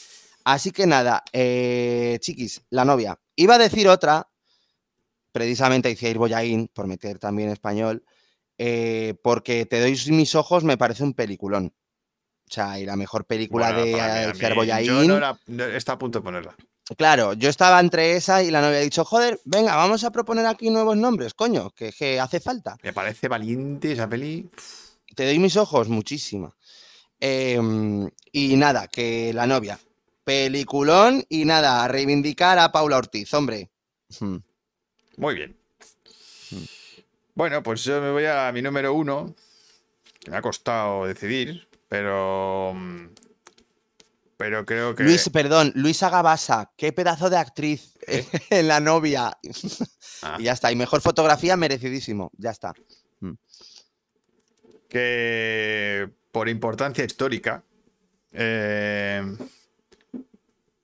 Así 0.45 0.71
que 0.71 0.87
nada, 0.87 1.23
eh, 1.33 2.19
chiquis, 2.21 2.63
la 2.71 2.85
novia. 2.85 3.19
Iba 3.37 3.55
a 3.55 3.59
decir 3.59 3.87
otra, 3.89 4.27
precisamente 5.33 5.89
decía 5.91 6.09
Ir 6.09 6.19
Boyaín, 6.19 6.69
por 6.69 6.87
meter 6.87 7.19
también 7.19 7.51
español, 7.51 8.05
eh, 8.57 9.15
porque 9.23 9.67
Te 9.67 9.81
doy 9.81 9.97
mis 10.09 10.35
ojos 10.35 10.65
me 10.65 10.77
parece 10.79 11.05
un 11.05 11.15
peliculón. 11.15 11.75
O 12.49 12.53
sea, 12.53 12.79
y 12.81 12.87
la 12.87 12.97
mejor 12.97 13.27
película 13.27 13.71
Bueno, 13.73 13.85
de 13.85 14.33
mí, 14.33 14.55
Boyaín. 14.55 14.87
Yo 14.87 15.05
no 15.05 15.39
no- 15.47 15.65
está 15.65 15.93
a 15.93 15.99
punto 15.99 16.21
de 16.21 16.25
ponerla. 16.25 16.57
Claro, 16.97 17.35
yo 17.35 17.51
estaba 17.51 17.79
entre 17.81 18.17
esa 18.17 18.43
y 18.43 18.51
la 18.51 18.63
novia 18.63 18.79
ha 18.79 18.83
dicho, 18.83 19.05
joder, 19.05 19.39
venga, 19.45 19.77
vamos 19.77 20.05
a 20.05 20.11
proponer 20.11 20.47
aquí 20.47 20.71
nuevos 20.71 20.97
nombres, 20.97 21.35
coño, 21.35 21.71
que, 21.73 21.93
que 21.93 22.19
hace 22.19 22.41
falta. 22.41 22.79
Me 22.83 22.95
parece 22.95 23.29
valiente 23.29 23.93
esa 23.93 24.09
peli. 24.09 24.49
Te 25.15 25.27
doy 25.27 25.39
mis 25.39 25.57
ojos, 25.57 25.89
muchísima. 25.89 26.57
Em, 27.21 28.09
y 28.33 28.57
nada, 28.57 28.89
que 28.89 29.33
la 29.33 29.47
novia. 29.47 29.79
Peliculón 30.25 31.25
y 31.29 31.45
nada, 31.45 31.85
a 31.85 31.89
reivindicar 31.89 32.59
a 32.59 32.71
Paula 32.71 32.99
Ortiz, 32.99 33.33
hombre. 33.35 33.71
Hmm. 34.21 34.37
Muy 35.17 35.35
bien. 35.35 35.57
Mm. 36.51 36.65
Bueno, 37.35 37.63
pues 37.63 37.83
yo 37.85 38.01
me 38.01 38.11
voy 38.13 38.25
a 38.27 38.51
mi 38.53 38.63
número 38.63 38.93
uno, 38.95 39.35
que 40.21 40.31
me 40.31 40.37
ha 40.37 40.43
costado 40.43 41.07
decidir, 41.07 41.67
pero. 41.89 42.73
mm, 42.75 43.07
Pero 44.37 44.65
creo 44.65 44.95
que. 44.95 45.03
Luis, 45.03 45.29
perdón, 45.31 45.73
Luisa 45.75 46.11
Gabasa, 46.11 46.73
qué 46.77 46.93
pedazo 46.93 47.31
de 47.31 47.39
actriz 47.39 47.99
en 48.51 48.69
la 48.69 48.81
novia. 48.81 49.37
Ah. 50.23 50.37
Y 50.39 50.45
ya 50.45 50.53
está, 50.53 50.71
y 50.71 50.77
mejor 50.77 51.01
fotografía, 51.01 51.57
merecidísimo, 51.57 52.31
ya 52.37 52.51
está. 52.51 52.73
que 54.89 56.09
por 56.33 56.49
importancia 56.49 57.05
histórica 57.05 57.63
eh, 58.33 59.23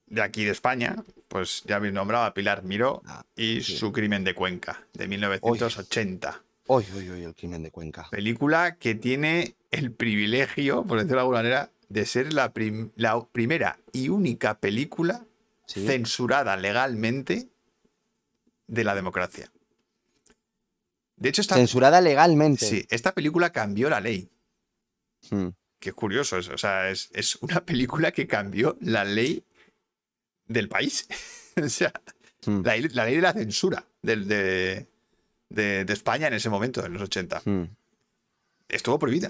de 0.07 0.23
aquí 0.23 0.45
de 0.45 0.53
España, 0.53 0.97
pues 1.29 1.63
ya 1.67 1.77
habéis 1.77 1.93
nombrado 1.95 2.25
a 2.25 2.35
Pilar 2.35 2.63
Miró 2.63 3.03
Ah, 3.07 3.25
y 3.37 3.61
sí. 3.61 3.77
su 3.77 3.93
crimen 3.93 4.25
de 4.25 4.35
Cuenca, 4.35 4.87
de 4.93 5.09
1980. 5.09 6.43
Uy, 6.67 6.85
uy, 6.97 7.11
uy, 7.11 7.23
el 7.25 7.35
crimen 7.35 7.63
de 7.63 7.71
Cuenca. 7.71 8.09
Película 8.11 8.77
que 8.77 8.95
tiene 8.95 9.55
el 9.71 9.93
privilegio, 9.93 10.85
por 10.85 10.99
decirlo 10.99 11.17
de 11.17 11.21
alguna 11.21 11.39
manera, 11.39 11.71
de 11.89 12.07
ser 12.07 12.33
la, 12.33 12.53
prim- 12.53 12.91
la 12.97 13.21
primera 13.33 13.79
y 13.93 14.09
única 14.09 14.59
película 14.59 15.25
Sí. 15.67 15.87
censurada 15.87 16.57
legalmente 16.59 17.49
de 18.67 18.85
la 18.85 18.95
democracia. 18.95 19.51
De 21.17 21.29
hecho, 21.31 21.41
esta, 21.41 21.55
Censurada 21.55 22.01
legalmente. 22.03 22.67
sí, 22.67 22.87
esta 22.91 23.13
película 23.15 23.51
cambió 23.51 23.89
la 23.89 24.01
ley. 24.01 24.29
Hmm. 25.31 25.49
que 25.79 25.91
es 25.91 25.95
curioso, 25.95 26.39
es, 26.39 26.49
o 26.49 26.57
sea, 26.59 26.89
es, 26.91 27.11
es 27.13 27.37
una 27.37 27.61
película 27.65 28.11
que 28.13 28.27
cambió 28.27 28.77
la 28.81 29.05
ley 29.05 29.45
del 30.47 30.69
país. 30.69 31.07
o 31.63 31.69
sea, 31.69 31.93
Hmm. 32.47 32.63
la, 32.65 32.77
ley- 32.77 32.89
la 32.93 33.05
ley 33.07 33.15
de 33.17 33.23
la 33.23 33.33
censura 33.33 33.87
de, 34.03 34.17
de- 35.49 35.85
de 35.85 35.93
España 35.93 36.27
en 36.27 36.35
ese 36.35 36.51
momento, 36.51 36.85
en 36.85 36.93
los 36.93 37.03
80. 37.03 37.41
Hmm. 37.45 37.65
Estuvo 38.69 38.99
prohibida. 38.99 39.29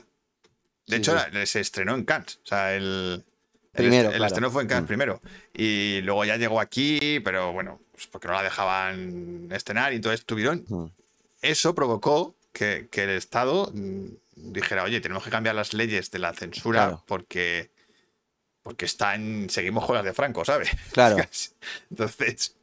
De 0.86 0.96
Sí, 0.96 0.96
hecho, 0.96 1.16
sí. 1.18 1.24
la- 1.32 1.46
se 1.46 1.60
estrenó 1.60 1.94
en 1.94 2.04
Cannes. 2.04 2.40
O 2.42 2.46
sea, 2.46 2.74
el, 2.74 3.24
Primero, 3.72 4.08
el 4.08 4.16
claro. 4.16 4.26
estreno 4.26 4.50
fue 4.50 4.62
en 4.62 4.68
Cannes 4.68 4.84
Mm. 4.84 4.86
primero. 4.86 5.20
Y 5.52 6.00
luego 6.02 6.24
ya 6.24 6.36
llegó 6.36 6.60
aquí, 6.60 7.20
pero 7.24 7.52
bueno, 7.52 7.80
pues 7.92 8.06
porque 8.08 8.26
no 8.28 8.34
la 8.34 8.42
dejaban 8.42 9.48
estrenar 9.52 9.92
y 9.92 9.96
entonces 9.96 10.24
tuvieron 10.24 10.64
Hmm. 10.68 10.86
eso 11.42 11.74
provocó 11.74 12.34
que, 12.52 12.88
que 12.90 13.04
el 13.04 13.10
Estado 13.10 13.70
mm, 13.74 14.06
dijera, 14.36 14.84
oye, 14.84 15.00
tenemos 15.00 15.24
que 15.24 15.30
cambiar 15.30 15.54
las 15.54 15.72
leyes 15.72 16.10
de 16.10 16.18
la 16.18 16.32
censura 16.32 16.80
Claro. 16.86 17.04
porque, 17.06 17.70
porque 18.62 18.84
están, 18.86 19.48
seguimos 19.50 19.84
con 19.86 19.96
las 19.96 20.04
de 20.04 20.12
Franco, 20.12 20.44
¿sabes? 20.44 20.70
Claro. 20.92 21.16
Entonces. 21.90 22.56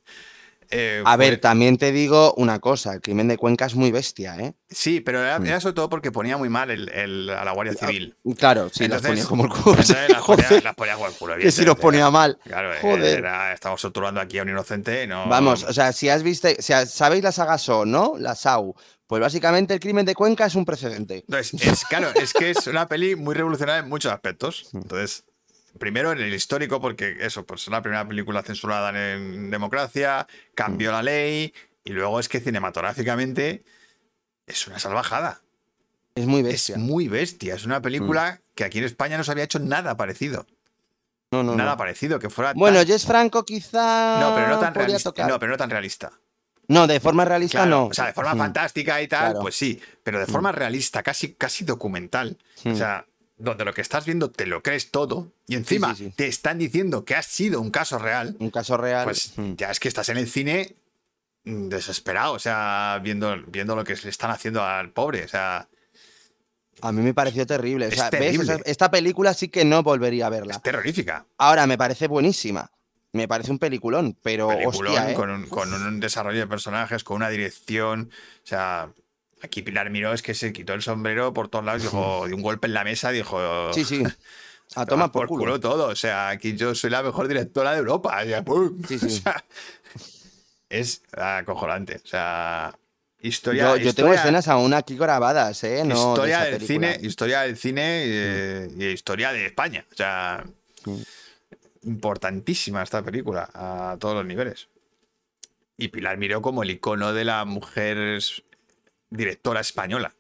eh, 0.74 1.04
A 1.06 1.18
ver, 1.18 1.40
también 1.42 1.78
te 1.78 1.92
digo 1.92 2.34
una 2.36 2.60
cosa, 2.60 2.94
el 2.94 3.02
crimen 3.02 3.28
de 3.28 3.38
Cuenca 3.38 3.66
es 3.66 3.76
muy 3.76 3.92
bestia, 3.92 4.38
¿eh? 4.38 4.54
Sí, 4.70 5.02
pero 5.02 5.22
era, 5.22 5.38
Mm. 5.38 5.46
era 5.48 5.60
sobre 5.60 5.74
todo 5.74 5.90
porque 5.90 6.12
ponía 6.14 6.38
muy 6.38 6.48
mal 6.48 6.72
el- 6.72 6.88
el- 6.90 7.30
a 7.30 7.44
la 7.44 7.52
Guardia 7.52 7.74
Civil. 7.74 8.16
Claro, 8.38 8.70
sí, 8.70 8.88
las 8.88 9.04
Entonces- 9.04 9.10
ponía 9.10 9.26
como 9.26 9.44
el 9.46 9.50
culo. 9.62 9.76
Las 9.78 9.88
ponía, 9.88 10.20
Joder, 10.22 10.64
las 10.64 10.76
ponía 10.76 10.94
como 10.96 11.08
el 11.08 11.14
culo, 11.14 11.36
que 11.38 11.52
si 11.52 11.66
los 11.66 11.78
ponía 11.78 12.10
mal. 12.10 12.40
Claro, 12.46 12.72
Joder. 12.82 13.20
era- 13.20 13.52
estamos 13.54 13.82
torturando 13.82 14.22
aquí 14.22 14.40
a 14.40 14.44
un 14.44 14.50
inocente. 14.50 15.06
No, 15.08 15.28
Vamos, 15.28 15.64
o 15.64 15.74
sea, 15.74 15.92
si 15.92 16.08
has 16.08 16.24
visto, 16.24 16.48
si 16.60 16.72
has- 16.74 16.90
sabéis 16.92 17.24
la 17.24 17.34
saga 17.34 17.58
So, 17.58 17.86
¿no? 17.86 18.14
La 18.18 18.34
SAU. 18.36 18.74
Pues 19.12 19.20
básicamente 19.20 19.74
el 19.74 19.82
crimen 19.82 20.06
de 20.06 20.16
Cuenca 20.16 20.46
es 20.46 20.56
un 20.56 20.64
precedente. 20.64 21.26
Entonces, 21.28 21.62
es, 21.62 21.84
claro, 21.84 22.08
es 22.16 22.32
que 22.32 22.50
es 22.52 22.66
una 22.68 22.88
peli 22.88 23.18
muy 23.18 23.36
revolucionaria 23.36 23.82
en 23.84 23.90
muchos 23.90 24.10
aspectos. 24.10 24.70
Mm. 24.72 24.78
Entonces, 24.78 25.26
primero 25.78 26.14
en 26.14 26.20
el 26.22 26.34
histórico, 26.34 26.80
porque 26.80 27.18
eso, 27.20 27.46
pues 27.46 27.64
es 27.64 27.68
la 27.68 27.82
primera 27.82 28.08
película 28.08 28.42
censurada 28.42 28.90
en 29.14 29.52
democracia, 29.52 30.28
cambió 30.56 30.92
Mm. 30.92 30.94
la 30.94 31.04
ley, 31.04 31.54
y 31.84 31.92
luego 31.92 32.22
es 32.22 32.30
que 32.30 32.40
cinematográficamente 32.40 33.66
es 34.48 34.66
una 34.68 34.80
salvajada. 34.80 35.42
Es 36.16 36.26
muy 36.26 36.40
Es 36.40 36.46
bestia. 36.46 36.78
Mm. 36.78 36.82
muy 36.82 37.10
bestia. 37.10 37.56
Es 37.56 37.66
una 37.66 37.82
película 37.82 38.40
que 38.56 38.64
aquí 38.64 38.78
en 38.78 38.86
España 38.86 39.18
no 39.18 39.26
se 39.26 39.32
había 39.34 39.44
hecho 39.44 39.60
nada 39.60 39.98
parecido. 39.98 40.48
No, 41.32 41.44
no, 41.44 41.54
nada 41.58 41.72
no. 41.72 41.78
parecido, 41.78 42.18
que 42.18 42.30
fuera. 42.30 42.54
Bueno, 42.56 42.78
tan- 42.78 42.88
Jess 42.88 43.06
Franco 43.06 43.44
quizá 43.44 44.22
no, 44.22 44.34
pero 44.36 44.48
no 44.48 44.58
tan 44.60 44.74
realista. 44.74 45.10
tocar. 45.10 45.28
No, 45.30 45.38
pero 45.38 45.52
no 45.52 45.58
tan 45.58 45.70
realista. 45.70 46.14
No, 46.72 46.88
de 46.88 47.00
forma 47.00 47.26
realista 47.26 47.60
Claro, 47.60 47.70
no. 47.70 47.86
O 47.88 47.94
sea, 47.94 48.08
de 48.08 48.14
forma 48.14 48.34
Mm. 48.36 48.38
fantástica 48.38 49.02
y 49.02 49.08
tal, 49.08 49.20
Claro. 49.32 49.40
pues 49.42 49.56
sí, 49.56 49.80
pero 50.04 50.20
de 50.20 50.26
forma 50.26 50.52
realista, 50.52 51.04
casi, 51.04 51.34
casi 51.34 51.64
documental. 51.66 52.38
Mm. 52.64 52.72
O 52.72 52.76
sea, 52.76 53.06
donde 53.38 53.66
lo 53.66 53.74
que 53.74 53.82
estás 53.82 54.06
viendo 54.06 54.30
te 54.32 54.46
lo 54.46 54.62
crees 54.62 54.92
todo 54.92 55.34
y 55.48 55.56
encima 55.56 55.96
sí, 55.96 56.06
sí. 56.06 56.14
te 56.16 56.28
están 56.28 56.60
diciendo 56.60 57.06
que 57.06 57.16
ha 57.16 57.24
sido 57.24 57.60
un 57.60 57.72
caso 57.72 57.98
real, 57.98 58.36
Un 58.40 58.52
caso 58.52 58.78
real. 58.78 59.04
pues 59.06 59.34
mm. 59.36 59.54
ya 59.56 59.72
es 59.72 59.80
que 59.80 59.88
estás 59.88 60.10
en 60.10 60.18
el 60.18 60.28
cine 60.30 60.76
mm, 61.44 61.70
desesperado, 61.70 62.34
o 62.34 62.40
sea, 62.40 63.00
viendo, 63.02 63.36
viendo 63.48 63.76
lo 63.76 63.84
que 63.84 63.96
le 63.96 64.10
están 64.10 64.30
haciendo 64.30 64.64
al 64.64 64.92
pobre, 64.92 65.24
o 65.26 65.28
sea, 65.28 65.68
A 66.84 66.92
mí 66.92 67.02
me 67.02 67.14
pareció 67.14 67.46
terrible. 67.46 67.88
O 67.88 67.92
sea, 67.92 68.10
¿ves? 68.10 68.20
terrible. 68.20 68.54
Esa- 68.54 68.62
esta 68.66 68.90
película 68.92 69.34
sí 69.34 69.50
que 69.50 69.66
no 69.66 69.84
volvería 69.84 70.28
a 70.28 70.30
verla. 70.30 70.54
es 70.54 70.62
terrorífica. 70.64 71.26
Ahora, 71.38 71.68
me 71.68 71.78
parece 71.78 72.08
buenísima. 72.08 72.72
Me 73.14 73.28
parece 73.28 73.52
un 73.52 73.60
peliculón, 73.60 74.18
pero 74.24 74.48
Peliculón, 74.50 74.94
hostia, 74.94 75.12
¿eh? 75.12 75.14
con, 75.14 75.30
un, 75.30 75.46
con 75.48 75.74
un 75.74 76.00
desarrollo 76.00 76.40
de 76.40 76.48
personajes, 76.48 77.04
con 77.04 77.18
una 77.18 77.30
dirección, 77.30 78.10
o 78.44 78.48
sea... 78.48 78.90
Aquí 79.44 79.64
Pilar 79.64 79.90
Miró 79.90 80.14
es 80.14 80.22
que 80.22 80.36
se 80.36 80.54
quitó 80.54 80.74
el 80.74 80.84
sombrero 80.84 81.34
por 81.34 81.48
todos 81.48 81.66
lados, 81.66 81.82
dijo, 81.82 82.24
dio 82.28 82.36
un 82.36 82.44
golpe 82.44 82.68
en 82.68 82.76
la 82.76 82.84
mesa, 82.84 83.10
dijo, 83.10 83.74
Sí, 83.74 83.84
sí. 83.84 84.04
A 84.76 84.86
Toma 84.86 85.12
tomar 85.12 85.12
por 85.12 85.28
culo. 85.28 85.60
todo. 85.60 85.88
O 85.88 85.96
sea, 85.96 86.30
aquí 86.30 86.56
yo 86.56 86.76
soy 86.76 86.92
la 86.92 87.04
mejor 87.04 87.28
directora 87.28 87.72
de 87.72 87.80
Europa. 87.80 88.22
o 88.22 88.26
sea, 88.26 88.44
¡pum! 88.44 88.82
Sí, 88.88 89.00
sí. 89.00 89.06
O 89.08 89.10
sea, 89.10 89.44
es 90.70 91.02
acojonante. 91.18 91.96
O 92.04 92.08
sea, 92.08 92.78
historia. 93.20 93.76
Yo, 93.76 93.78
yo 93.78 93.94
tengo 93.96 94.14
escenas 94.14 94.48
aún 94.48 94.74
aquí 94.74 94.96
grabadas, 94.96 95.64
¿eh? 95.64 95.84
No 95.86 95.96
de 95.96 96.10
historia 96.10 96.40
del 96.42 96.62
cine, 96.62 97.00
historia 97.02 97.42
del 97.42 97.58
cine 97.58 97.82
eh, 98.06 98.70
y 98.78 98.86
historia 98.86 99.34
de 99.34 99.48
España. 99.48 99.86
O 99.92 99.96
sea. 99.96 100.46
Importantísima 101.84 102.84
esta 102.84 103.02
película 103.04 103.50
a 103.54 103.98
todos 104.00 104.16
los 104.16 104.26
niveles. 104.26 104.70
Y 105.78 105.88
Pilar 105.88 106.18
Miró 106.18 106.42
como 106.42 106.64
el 106.64 106.70
icono 106.72 107.14
de 107.14 107.26
la 107.26 107.44
mujer 107.46 108.22
directora 109.10 109.62
española. 109.62 110.14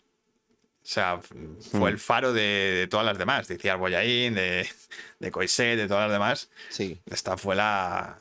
O 0.83 0.87
sea, 0.87 1.19
fue 1.21 1.79
Mm. 1.79 1.87
el 1.93 1.99
faro 1.99 2.33
de, 2.33 2.41
de 2.41 2.87
todas 2.87 3.05
las 3.05 3.17
demás, 3.19 3.47
de 3.47 3.57
Ciar 3.59 3.77
Boyaín, 3.77 4.33
de, 4.33 4.67
de 5.19 5.31
Coiset, 5.31 5.77
de 5.77 5.87
todas 5.87 6.05
las 6.05 6.11
demás. 6.11 6.49
Sí. 6.69 6.99
Esta 7.05 7.37
fue 7.37 7.55
la, 7.55 8.17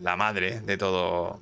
la 0.00 0.16
madre 0.16 0.60
de 0.60 0.76
todo, 0.76 1.40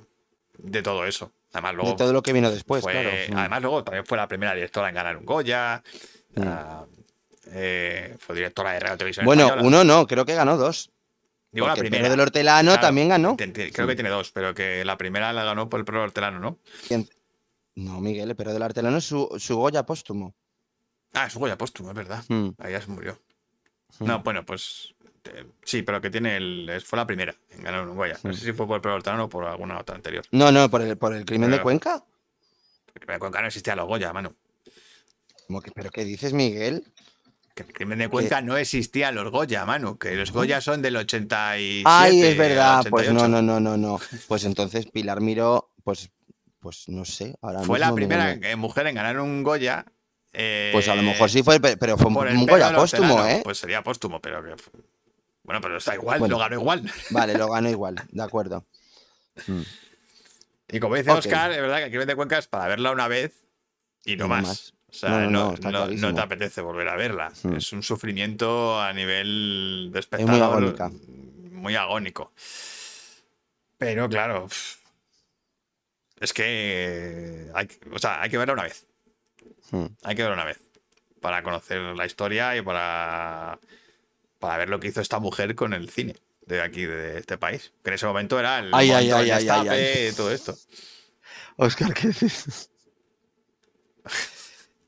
de 0.57 0.81
todo 0.81 1.05
eso. 1.05 1.33
Además, 1.51 1.75
luego 1.75 1.91
de 1.91 1.97
todo 1.97 2.13
lo 2.13 2.23
que 2.23 2.31
vino 2.31 2.49
después, 2.49 2.81
fue- 2.81 2.93
claro. 2.93 3.09
Mm. 3.29 3.37
Además, 3.37 3.61
luego 3.61 3.83
también 3.83 4.05
fue 4.05 4.17
la 4.17 4.27
primera 4.29 4.55
directora 4.55 4.87
en 4.87 4.95
ganar 4.95 5.17
un 5.17 5.25
Goya. 5.25 5.83
Mm. 6.35 6.41
ah, 6.47 6.85
eh, 7.47 8.15
fue 8.19 8.35
directora 8.35 8.71
de 8.71 8.79
Radio 8.79 8.97
Televisión 8.97 9.25
Bueno, 9.25 9.43
Española. 9.47 9.67
uno 9.67 9.83
no, 9.83 10.07
creo 10.07 10.25
que 10.25 10.35
ganó 10.35 10.55
dos. 10.55 10.89
Digo 11.51 11.67
la 11.67 11.73
el 11.73 11.89
del 11.89 12.19
Hortelano 12.19 12.71
Claro, 12.71 12.81
también 12.87 13.09
ganó. 13.09 13.35
te- 13.35 13.47
te- 13.47 13.71
creo 13.71 13.85
que 13.87 13.95
tiene 13.95 14.09
dos, 14.09 14.31
pero 14.31 14.53
que 14.53 14.85
la 14.85 14.97
primera 14.97 15.33
la 15.33 15.43
ganó 15.43 15.69
por 15.69 15.79
el 15.81 15.85
Perro 15.85 16.03
Hortelano, 16.03 16.39
¿no? 16.39 16.57
No, 17.75 17.99
Miguel, 17.99 18.29
el 18.29 18.35
Perro 18.35 18.53
del 18.53 18.61
Hortelano 18.61 18.97
es 18.97 19.05
su, 19.05 19.27
su 19.37 19.57
Goya 19.57 19.85
póstumo. 19.85 20.33
Ah, 21.13 21.25
es 21.25 21.35
Goya 21.35 21.57
póstumo, 21.57 21.89
es 21.89 21.95
verdad. 21.95 22.23
Mm. 22.29 22.49
Ahí 22.57 22.71
ya 22.71 22.81
se 22.81 22.87
murió. 22.87 23.19
Mm. 23.99 24.05
No, 24.05 24.19
bueno, 24.23 24.45
pues 24.45 24.95
sí, 25.63 25.81
pero 25.81 25.99
que 25.99 26.09
tiene 26.09 26.37
el. 26.37 26.81
Fue 26.85 26.97
la 26.97 27.05
primera 27.05 27.35
en 27.49 27.63
ganar 27.63 27.85
un 27.87 27.95
Goya. 27.97 28.17
No 28.23 28.29
Mm. 28.29 28.33
sé 28.33 28.45
si 28.45 28.53
fue 28.53 28.65
por 28.67 28.79
el 28.85 28.91
Hortelano 28.93 29.25
o 29.25 29.29
por 29.29 29.43
alguna 29.45 29.77
otra 29.79 29.95
anterior. 29.95 30.23
No, 30.31 30.51
no, 30.51 30.69
por 30.69 30.81
el, 30.81 30.97
por 30.97 31.13
el 31.13 31.25
crimen 31.25 31.51
de 31.51 31.61
Cuenca. 31.61 32.03
Porque 32.93 33.11
en 33.11 33.19
Cuenca 33.19 33.41
no 33.41 33.47
existían 33.47 33.77
los 33.77 33.87
Goya, 33.87 34.13
mano. 34.13 34.33
¿Cómo 35.47 35.61
que- 35.61 35.71
¿Pero 35.71 35.89
qué 35.91 36.05
dices, 36.05 36.31
Miguel? 36.31 36.85
Que 37.55 37.63
el 37.63 37.73
crimen 37.73 37.99
de 37.99 38.07
Cuenca 38.09 38.41
no 38.41 38.55
existían 38.57 39.13
los 39.15 39.29
Goya, 39.29 39.65
mano. 39.65 39.97
Que 39.99 40.15
los 40.15 40.31
Goya 40.31 40.61
son 40.61 40.81
del 40.81 40.95
87. 40.95 41.83
Ay, 41.85 42.21
es 42.21 42.37
verdad. 42.37 42.85
Pues 42.89 43.11
no, 43.11 43.21
88. 43.23 43.27
no, 43.27 43.41
no, 43.41 43.59
no, 43.59 43.77
no. 43.77 43.99
Pues 44.27 44.45
entonces 44.45 44.85
Pilar 44.85 45.19
Miró, 45.21 45.71
pues, 45.83 46.09
pues 46.59 46.87
no 46.87 47.03
sé. 47.05 47.35
Ahora 47.41 47.61
Fue 47.61 47.77
la 47.79 47.93
primera 47.93 48.31
eh, 48.33 48.55
mujer 48.55 48.87
en 48.87 48.95
ganar 48.95 49.19
un 49.19 49.43
Goya. 49.43 49.85
eh, 50.31 50.69
Pues 50.71 50.87
a 50.87 50.95
lo 50.95 51.01
mejor 51.03 51.29
sí 51.29 51.43
fue, 51.43 51.59
pe- 51.59 51.75
pero 51.77 51.97
fue 51.97 52.07
un, 52.09 52.27
el 52.27 52.47
Goya 52.47 52.73
póstumo. 52.73 53.25
¿eh? 53.25 53.41
Pues 53.43 53.57
sería 53.57 53.83
póstumo, 53.83 54.21
pero 54.21 54.41
que. 54.43 54.55
Bueno, 55.43 55.59
pero 55.59 55.77
está 55.77 55.95
igual, 55.95 56.19
Bueno. 56.19 56.35
lo 56.35 56.39
ganó 56.39 56.55
igual. 56.55 56.89
Vale, 57.09 57.33
lo 57.37 57.49
gano 57.49 57.69
igual, 57.69 57.95
de 58.11 58.23
acuerdo. 58.23 58.65
Mm, 59.47 59.61
Y 60.69 60.79
como 60.79 60.95
dice. 60.95 61.11
Oscar, 61.11 61.51
es 61.51 61.57
verdad 61.59 61.77
que 61.79 61.83
aquí 61.85 61.97
de 61.97 62.15
Cuenca 62.15 62.37
es 62.37 62.47
para 62.47 62.67
verla 62.67 62.91
una 62.91 63.07
vez 63.09 63.33
y 64.05 64.15
no 64.15 64.25
Y 64.25 64.27
no 64.27 64.27
más. 64.29 64.43
más. 64.47 64.73
O 64.91 64.93
sea, 64.93 65.21
No, 65.21 65.55
te 65.55 66.21
apetece 66.21 66.59
volver 66.61 66.87
a 66.89 66.95
verla. 66.97 67.31
Mm. 67.43 67.53
Es 67.55 67.71
un 67.71 67.81
sufrimiento 67.81 68.79
a 68.79 68.91
nivel 68.91 69.85
de 69.85 69.91
muy 69.91 69.99
espectador 69.99 70.43
agónica. 70.43 70.91
muy 71.51 71.75
agónico. 71.75 72.33
Pero 73.77 74.09
claro, 74.09 74.47
es 76.19 76.33
que 76.33 77.47
hay, 77.55 77.67
que- 77.67 77.79
o 77.89 77.99
sea, 77.99 78.21
hay 78.21 78.29
que 78.29 78.37
verla 78.37 78.53
una 78.53 78.63
vez. 78.63 78.85
mm. 79.71 79.85
Hay 80.03 80.15
que 80.15 80.21
verla 80.23 80.35
una 80.35 80.45
vez. 80.45 80.59
Para 81.21 81.41
conocer 81.41 81.79
la 81.79 82.05
historia 82.05 82.55
y 82.57 82.61
para, 82.61 83.59
para 84.39 84.57
ver 84.57 84.69
lo 84.69 84.79
que 84.79 84.89
hizo 84.89 85.01
esta 85.01 85.19
mujer 85.19 85.55
con 85.55 85.73
el 85.73 85.89
cine 85.89 86.15
de 86.45 86.61
aquí, 86.61 86.85
de 86.85 87.19
este 87.19 87.37
país. 87.37 87.71
Que 87.83 87.91
en 87.91 87.93
ese 87.93 88.07
momento 88.07 88.37
era 88.39 88.59
el 88.59 88.71
Ay, 88.73 88.91
ay, 88.91 90.09
y 90.11 90.15
todo 90.15 90.31
esto. 90.31 90.57
Oscar, 91.57 91.93
¿qué 91.93 92.07
dices? 92.07 92.69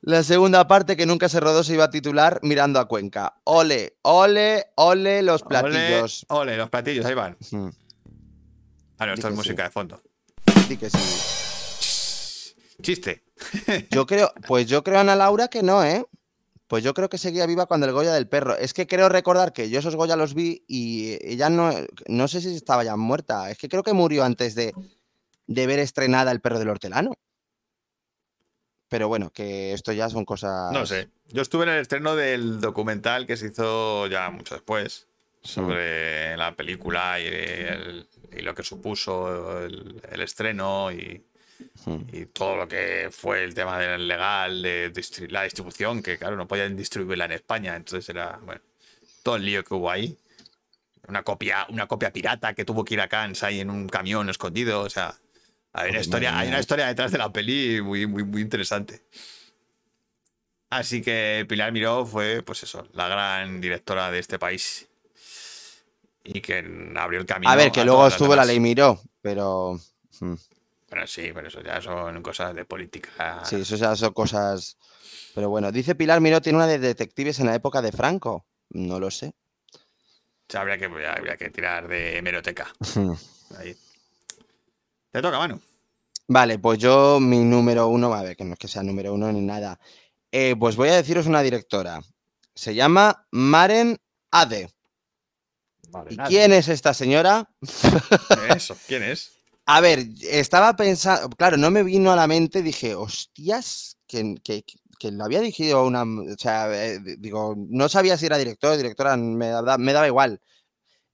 La 0.06 0.22
segunda 0.22 0.68
parte 0.68 0.98
que 0.98 1.06
nunca 1.06 1.30
se 1.30 1.40
rodó 1.40 1.64
se 1.64 1.72
iba 1.72 1.84
a 1.84 1.90
titular 1.90 2.38
Mirando 2.42 2.78
a 2.78 2.86
Cuenca. 2.86 3.40
Ole, 3.44 3.96
ole, 4.02 4.66
ole 4.76 5.22
los 5.22 5.42
platillos. 5.42 6.26
Ole, 6.28 6.40
ole, 6.42 6.56
los 6.58 6.68
platillos, 6.68 7.06
ahí 7.06 7.14
van. 7.14 7.38
Mm, 7.50 7.68
Ah, 8.98 9.06
no, 9.06 9.14
esto 9.14 9.28
es 9.28 9.34
música 9.34 9.62
sí. 9.62 9.66
de 9.68 9.70
fondo. 9.70 10.02
di 10.68 10.76
que 10.76 10.90
sí. 10.90 10.98
Chiste. 12.82 13.24
Yo 13.90 14.04
creo, 14.06 14.30
pues 14.46 14.66
yo 14.66 14.84
creo, 14.84 15.00
Ana 15.00 15.16
Laura, 15.16 15.48
que 15.48 15.62
no, 15.62 15.82
¿eh? 15.82 16.04
Pues 16.68 16.84
yo 16.84 16.92
creo 16.94 17.08
que 17.08 17.18
seguía 17.18 17.46
viva 17.46 17.66
cuando 17.66 17.86
el 17.86 17.92
Goya 17.92 18.12
del 18.12 18.28
perro. 18.28 18.56
Es 18.56 18.72
que 18.74 18.86
creo 18.86 19.08
recordar 19.08 19.52
que 19.52 19.70
yo 19.70 19.78
esos 19.78 19.96
Goya 19.96 20.16
los 20.16 20.34
vi 20.34 20.64
y 20.68 21.16
ella 21.26 21.48
no, 21.50 21.70
no 22.08 22.28
sé 22.28 22.40
si 22.40 22.54
estaba 22.54 22.84
ya 22.84 22.96
muerta. 22.96 23.50
Es 23.50 23.58
que 23.58 23.68
creo 23.68 23.82
que 23.82 23.92
murió 23.92 24.22
antes 24.24 24.54
de, 24.54 24.72
de 25.46 25.66
ver 25.66 25.78
estrenada 25.78 26.30
El 26.30 26.40
perro 26.40 26.58
del 26.58 26.68
hortelano. 26.70 27.14
Pero 28.88 29.08
bueno, 29.08 29.30
que 29.30 29.72
esto 29.72 29.92
ya 29.92 30.08
son 30.08 30.24
cosas. 30.24 30.72
No 30.72 30.86
sé. 30.86 31.08
Yo 31.28 31.42
estuve 31.42 31.64
en 31.64 31.70
el 31.70 31.80
estreno 31.80 32.14
del 32.16 32.60
documental 32.60 33.26
que 33.26 33.36
se 33.36 33.46
hizo 33.48 34.06
ya 34.06 34.30
mucho 34.30 34.54
después 34.54 35.06
sobre 35.42 36.36
la 36.36 36.54
película 36.54 37.18
y, 37.20 37.26
el- 37.26 38.08
y 38.36 38.42
lo 38.42 38.54
que 38.54 38.62
supuso 38.62 39.62
el, 39.64 40.00
el 40.10 40.20
estreno 40.22 40.90
y, 40.92 41.22
Mm. 41.86 42.02
y 42.12 42.26
todo 42.26 42.56
lo 42.56 42.68
que 42.68 43.08
fue 43.12 43.44
el 43.44 43.54
tema 43.54 43.78
del 43.78 44.08
legal, 44.08 44.60
de 44.60 44.92
distri- 44.92 45.30
la 45.30 45.44
distribución, 45.44 46.02
que 46.02 46.18
claro, 46.18 46.36
no 46.36 46.48
podían 46.48 46.76
distribuirla 46.76 47.26
en 47.26 47.32
España, 47.32 47.76
entonces 47.76 48.08
era, 48.08 48.38
bueno, 48.44 48.60
todo 49.22 49.36
el 49.36 49.44
lío 49.44 49.62
que 49.64 49.74
hubo 49.74 49.88
ahí. 49.90 50.16
Una 51.06 51.22
copia, 51.22 51.64
una 51.68 51.86
copia 51.86 52.12
pirata 52.12 52.54
que 52.54 52.64
tuvo 52.64 52.84
que 52.84 52.94
ir 52.94 53.00
a 53.00 53.08
Cannes 53.08 53.42
ahí 53.44 53.60
en 53.60 53.70
un 53.70 53.88
camión 53.88 54.28
escondido, 54.30 54.80
o 54.80 54.90
sea, 54.90 55.14
hay 55.74 55.90
una 55.90 56.00
historia, 56.00 56.32
madre 56.32 56.42
hay 56.42 56.48
una 56.48 56.56
mía. 56.56 56.60
historia 56.60 56.86
detrás 56.86 57.12
de 57.12 57.18
la 57.18 57.32
peli 57.32 57.80
muy, 57.82 58.06
muy, 58.06 58.24
muy 58.24 58.42
interesante. 58.42 59.02
Así 60.70 61.02
que 61.02 61.46
Pilar 61.48 61.72
Miró 61.72 62.04
fue, 62.04 62.42
pues 62.42 62.62
eso, 62.64 62.86
la 62.92 63.08
gran 63.08 63.60
directora 63.60 64.10
de 64.10 64.18
este 64.18 64.38
país. 64.38 64.88
Y 66.24 66.40
que 66.40 66.64
abrió 66.96 67.20
el 67.20 67.26
camino. 67.26 67.52
A 67.52 67.56
ver, 67.56 67.70
que 67.70 67.80
a 67.80 67.84
luego 67.84 68.06
estuvo 68.06 68.34
la 68.34 68.44
ley 68.44 68.58
Miró, 68.60 69.00
pero. 69.20 69.78
mm, 70.20 70.34
Bueno, 70.90 71.06
sí, 71.06 71.30
pero 71.34 71.48
eso 71.48 71.60
ya 71.62 71.80
son 71.80 72.22
cosas 72.22 72.54
de 72.54 72.64
política. 72.64 73.42
Sí, 73.44 73.56
eso 73.56 73.76
ya 73.76 73.94
son 73.96 74.12
cosas. 74.12 74.78
Pero 75.34 75.50
bueno, 75.50 75.70
dice 75.72 75.94
Pilar 75.94 76.20
Miró 76.20 76.40
tiene 76.40 76.56
una 76.56 76.66
de 76.66 76.78
detectives 76.78 77.40
en 77.40 77.46
la 77.46 77.54
época 77.54 77.82
de 77.82 77.92
Franco. 77.92 78.46
No 78.70 78.98
lo 79.00 79.10
sé. 79.10 79.34
O 80.48 80.52
sea, 80.52 80.60
habría 80.60 80.78
que, 80.78 80.86
habría 80.86 81.36
que 81.36 81.50
tirar 81.50 81.88
de 81.88 82.18
hemeroteca. 82.18 82.72
Ahí. 83.58 83.76
Te 85.14 85.22
toca, 85.22 85.38
Manu. 85.38 85.60
Vale, 86.26 86.58
pues 86.58 86.80
yo 86.80 87.20
mi 87.20 87.38
número 87.38 87.86
uno, 87.86 88.12
a 88.12 88.22
ver, 88.24 88.36
que 88.36 88.42
no 88.44 88.54
es 88.54 88.58
que 88.58 88.66
sea 88.66 88.82
número 88.82 89.14
uno 89.14 89.30
ni 89.30 89.42
nada. 89.42 89.78
Eh, 90.32 90.56
pues 90.58 90.74
voy 90.74 90.88
a 90.88 90.96
deciros 90.96 91.26
una 91.28 91.40
directora. 91.40 92.00
Se 92.52 92.74
llama 92.74 93.24
Maren 93.30 93.96
Ade. 94.32 94.68
¿Y 96.10 96.16
quién 96.28 96.52
es 96.52 96.66
esta 96.66 96.92
señora? 96.94 97.48
Eso, 98.48 98.76
¿quién 98.88 99.04
es? 99.04 99.30
A 99.66 99.80
ver, 99.80 100.04
estaba 100.22 100.74
pensando, 100.74 101.28
claro, 101.30 101.56
no 101.58 101.70
me 101.70 101.84
vino 101.84 102.10
a 102.10 102.16
la 102.16 102.26
mente, 102.26 102.60
dije, 102.60 102.96
hostias, 102.96 103.96
que, 104.08 104.34
que, 104.42 104.64
que 104.98 105.12
lo 105.12 105.22
había 105.24 105.38
dirigido 105.40 105.86
una, 105.86 106.02
o 106.02 106.36
sea, 106.36 106.66
eh, 106.74 106.98
digo, 107.18 107.54
no 107.56 107.88
sabía 107.88 108.18
si 108.18 108.26
era 108.26 108.36
director 108.36 108.72
o 108.72 108.76
directora, 108.76 109.16
me, 109.16 109.46
da- 109.50 109.78
me 109.78 109.92
daba 109.92 110.08
igual, 110.08 110.40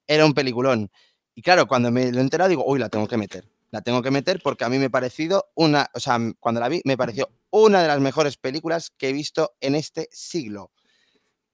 era 0.06 0.24
un 0.24 0.32
peliculón. 0.32 0.90
Y 1.34 1.42
claro, 1.42 1.68
cuando 1.68 1.90
me 1.92 2.10
lo 2.10 2.18
he 2.18 2.22
enterado, 2.22 2.48
digo, 2.48 2.64
uy, 2.66 2.78
la 2.80 2.88
tengo 2.88 3.06
que 3.06 3.16
meter, 3.18 3.44
la 3.70 3.82
tengo 3.82 4.02
que 4.02 4.10
meter 4.10 4.40
porque 4.42 4.64
a 4.64 4.68
mí 4.68 4.78
me 4.78 4.86
ha 4.86 4.90
parecido 4.90 5.50
una, 5.54 5.90
o 5.94 6.00
sea, 6.00 6.18
cuando 6.40 6.60
la 6.60 6.68
vi, 6.68 6.80
me 6.84 6.96
pareció 6.96 7.30
una 7.50 7.82
de 7.82 7.88
las 7.88 8.00
mejores 8.00 8.36
películas 8.36 8.90
que 8.96 9.08
he 9.08 9.12
visto 9.12 9.54
en 9.60 9.74
este 9.74 10.08
siglo. 10.12 10.72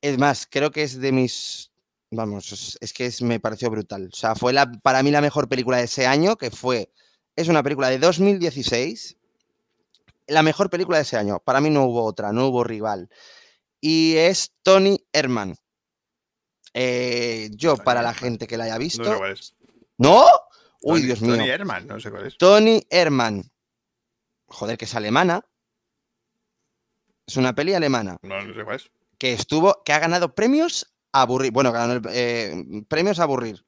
Es 0.01 0.18
más, 0.18 0.47
creo 0.51 0.70
que 0.70 0.82
es 0.82 1.01
de 1.01 1.12
mis, 1.12 1.70
vamos, 2.10 2.76
es, 2.80 2.93
que 2.93 3.06
es- 3.06 3.22
me 3.22 3.40
pareció 3.40 3.70
brutal. 3.70 4.10
O 4.12 4.16
sea, 4.16 4.34
fue 4.34 4.52
la, 4.52 4.70
para 4.82 5.02
mí 5.02 5.10
la 5.10 5.20
mejor 5.20 5.48
película 5.48 5.78
de 5.78 5.84
ese 5.84 6.06
año, 6.06 6.36
que 6.36 6.51
fue, 6.51 6.90
es 7.34 7.48
una 7.48 7.62
película 7.62 7.88
de 7.90 7.98
2016, 7.98 9.16
la 10.28 10.43
mejor 10.43 10.70
película 10.70 10.98
de 10.98 11.02
ese 11.02 11.16
año. 11.16 11.38
Para 11.40 11.60
mí 11.60 11.70
no 11.70 11.84
hubo 11.84 12.05
otra, 12.05 12.32
no 12.32 12.48
hubo 12.48 12.64
rival. 12.64 13.09
Y 13.80 14.16
es 14.16 14.52
Tony 14.62 14.98
Herman. 15.12 15.55
Eh, 16.74 17.51
yo, 17.55 17.76
para 17.76 18.02
la 18.02 18.12
gente 18.14 18.47
que 18.47 18.56
la 18.56 18.64
haya 18.64 18.78
visto. 18.78 19.02
¿No? 19.98 20.26
Uy, 20.88 21.00
Tony- 21.00 21.06
Dios 21.06 21.20
mío. 21.22 21.36
Tony 21.36 21.48
Herman, 21.48 21.86
no 21.86 22.00
sé 22.00 22.10
cuál 22.10 22.26
es. 22.26 22.38
Tony 22.38 22.86
Herman. 22.90 23.42
Joder, 24.46 24.78
que 24.78 24.84
es 24.84 24.94
alemana. 24.94 25.44
Es 27.26 27.36
una 27.36 27.54
peli 27.54 27.74
alemana 27.74 28.18
No, 28.22 28.40
no 28.40 28.54
sé 28.54 28.64
cuál 28.64 28.76
es. 28.76 28.90
que 29.18 29.32
estuvo, 29.32 29.82
que 29.84 29.92
ha 29.92 29.98
ganado 29.98 30.34
premios 30.34 30.86
a 31.12 31.22
aburrir. 31.22 31.50
Bueno, 31.50 31.72
ganó 31.72 32.00
eh, 32.12 32.84
premios 32.88 33.18
a 33.18 33.24
aburrir. 33.24 33.64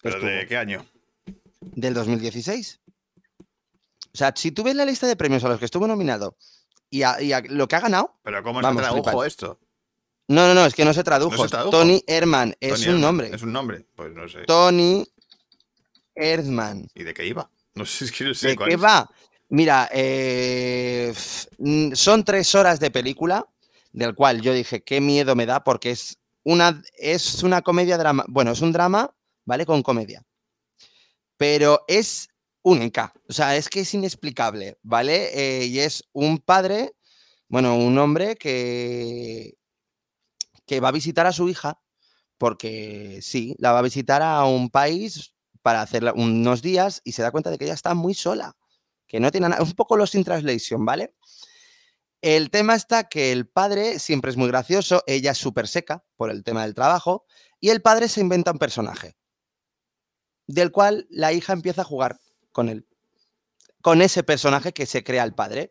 ¿Pero 0.00 0.16
Estuvo. 0.16 0.30
de 0.30 0.46
qué 0.46 0.56
año? 0.56 0.86
Del 1.60 1.94
2016. 1.94 2.80
O 3.40 4.16
sea, 4.16 4.32
si 4.36 4.52
tú 4.52 4.62
ves 4.62 4.76
la 4.76 4.84
lista 4.84 5.06
de 5.08 5.16
premios 5.16 5.42
a 5.44 5.48
los 5.48 5.58
que 5.58 5.64
estuvo 5.64 5.86
nominado 5.88 6.36
y, 6.88 7.02
a- 7.02 7.20
y 7.20 7.32
a 7.32 7.40
lo 7.40 7.66
que 7.66 7.76
ha 7.76 7.80
ganado. 7.80 8.14
¿Pero 8.22 8.42
cómo 8.44 8.62
se 8.62 8.76
tradujo 8.76 9.24
esto? 9.24 9.58
No, 10.28 10.46
no, 10.46 10.54
no, 10.54 10.66
es 10.66 10.74
que 10.74 10.84
no 10.84 10.92
se 10.92 11.02
tradujo. 11.02 11.32
¿No 11.32 11.38
se 11.38 11.44
es 11.46 11.50
tradujo? 11.50 11.70
Tony 11.76 12.02
Herman 12.06 12.54
es 12.60 12.74
Tony 12.74 12.82
un 12.82 12.88
Herman. 12.90 13.00
nombre. 13.00 13.30
Es 13.34 13.42
un 13.42 13.52
nombre. 13.52 13.86
Pues 13.96 14.12
no 14.14 14.28
sé. 14.28 14.44
Tony 14.44 15.04
Herman. 16.18 16.88
¿Y 16.94 17.04
de 17.04 17.14
qué 17.14 17.26
iba? 17.26 17.50
No 17.74 17.86
sé, 17.86 18.06
es 18.06 18.12
que 18.12 18.24
no 18.24 18.34
sé 18.34 18.48
¿De 18.48 18.56
cuál 18.56 18.68
qué 18.70 18.74
es. 18.74 18.82
va? 18.82 19.08
Mira, 19.50 19.88
eh, 19.92 21.14
mm, 21.58 21.92
son 21.92 22.24
tres 22.24 22.52
horas 22.56 22.80
de 22.80 22.90
película, 22.90 23.46
del 23.92 24.16
cual 24.16 24.40
yo 24.40 24.52
dije, 24.52 24.82
qué 24.82 25.00
miedo 25.00 25.36
me 25.36 25.46
da, 25.46 25.62
porque 25.62 25.92
es 25.92 26.18
una, 26.42 26.82
es 26.94 27.42
una 27.44 27.62
comedia 27.62 27.96
drama. 27.96 28.24
Bueno, 28.28 28.50
es 28.50 28.60
un 28.62 28.72
drama, 28.72 29.14
¿vale? 29.44 29.64
Con 29.64 29.82
comedia. 29.82 30.24
Pero 31.36 31.84
es 31.86 32.28
única. 32.62 33.12
O 33.28 33.32
sea, 33.32 33.56
es 33.56 33.68
que 33.68 33.80
es 33.80 33.94
inexplicable, 33.94 34.78
¿vale? 34.82 35.30
Eh, 35.34 35.66
y 35.66 35.78
es 35.78 36.02
un 36.12 36.38
padre, 36.38 36.94
bueno, 37.48 37.76
un 37.76 37.96
hombre 37.98 38.34
que, 38.36 39.54
que 40.66 40.80
va 40.80 40.88
a 40.88 40.92
visitar 40.92 41.26
a 41.26 41.32
su 41.32 41.48
hija, 41.48 41.80
porque 42.38 43.20
sí, 43.22 43.54
la 43.58 43.72
va 43.72 43.78
a 43.80 43.82
visitar 43.82 44.20
a 44.22 44.44
un 44.44 44.68
país 44.68 45.32
para 45.68 45.82
hacer 45.82 46.02
unos 46.14 46.62
días 46.62 47.02
y 47.04 47.12
se 47.12 47.20
da 47.20 47.30
cuenta 47.30 47.50
de 47.50 47.58
que 47.58 47.66
ella 47.66 47.74
está 47.74 47.92
muy 47.92 48.14
sola, 48.14 48.56
que 49.06 49.20
no 49.20 49.30
tiene 49.30 49.50
nada, 49.50 49.62
un 49.62 49.74
poco 49.74 49.98
los 49.98 50.14
in 50.14 50.24
translation, 50.24 50.82
¿vale? 50.82 51.14
El 52.22 52.48
tema 52.48 52.74
está 52.74 53.06
que 53.06 53.32
el 53.32 53.46
padre 53.46 53.98
siempre 53.98 54.30
es 54.30 54.38
muy 54.38 54.48
gracioso, 54.48 55.04
ella 55.06 55.32
es 55.32 55.36
súper 55.36 55.68
seca 55.68 56.02
por 56.16 56.30
el 56.30 56.42
tema 56.42 56.62
del 56.62 56.72
trabajo, 56.72 57.26
y 57.60 57.68
el 57.68 57.82
padre 57.82 58.08
se 58.08 58.22
inventa 58.22 58.50
un 58.50 58.58
personaje, 58.58 59.18
del 60.46 60.72
cual 60.72 61.06
la 61.10 61.34
hija 61.34 61.52
empieza 61.52 61.82
a 61.82 61.84
jugar 61.84 62.18
con 62.50 62.70
él, 62.70 62.86
con 63.82 64.00
ese 64.00 64.22
personaje 64.22 64.72
que 64.72 64.86
se 64.86 65.04
crea 65.04 65.22
el 65.22 65.34
padre. 65.34 65.70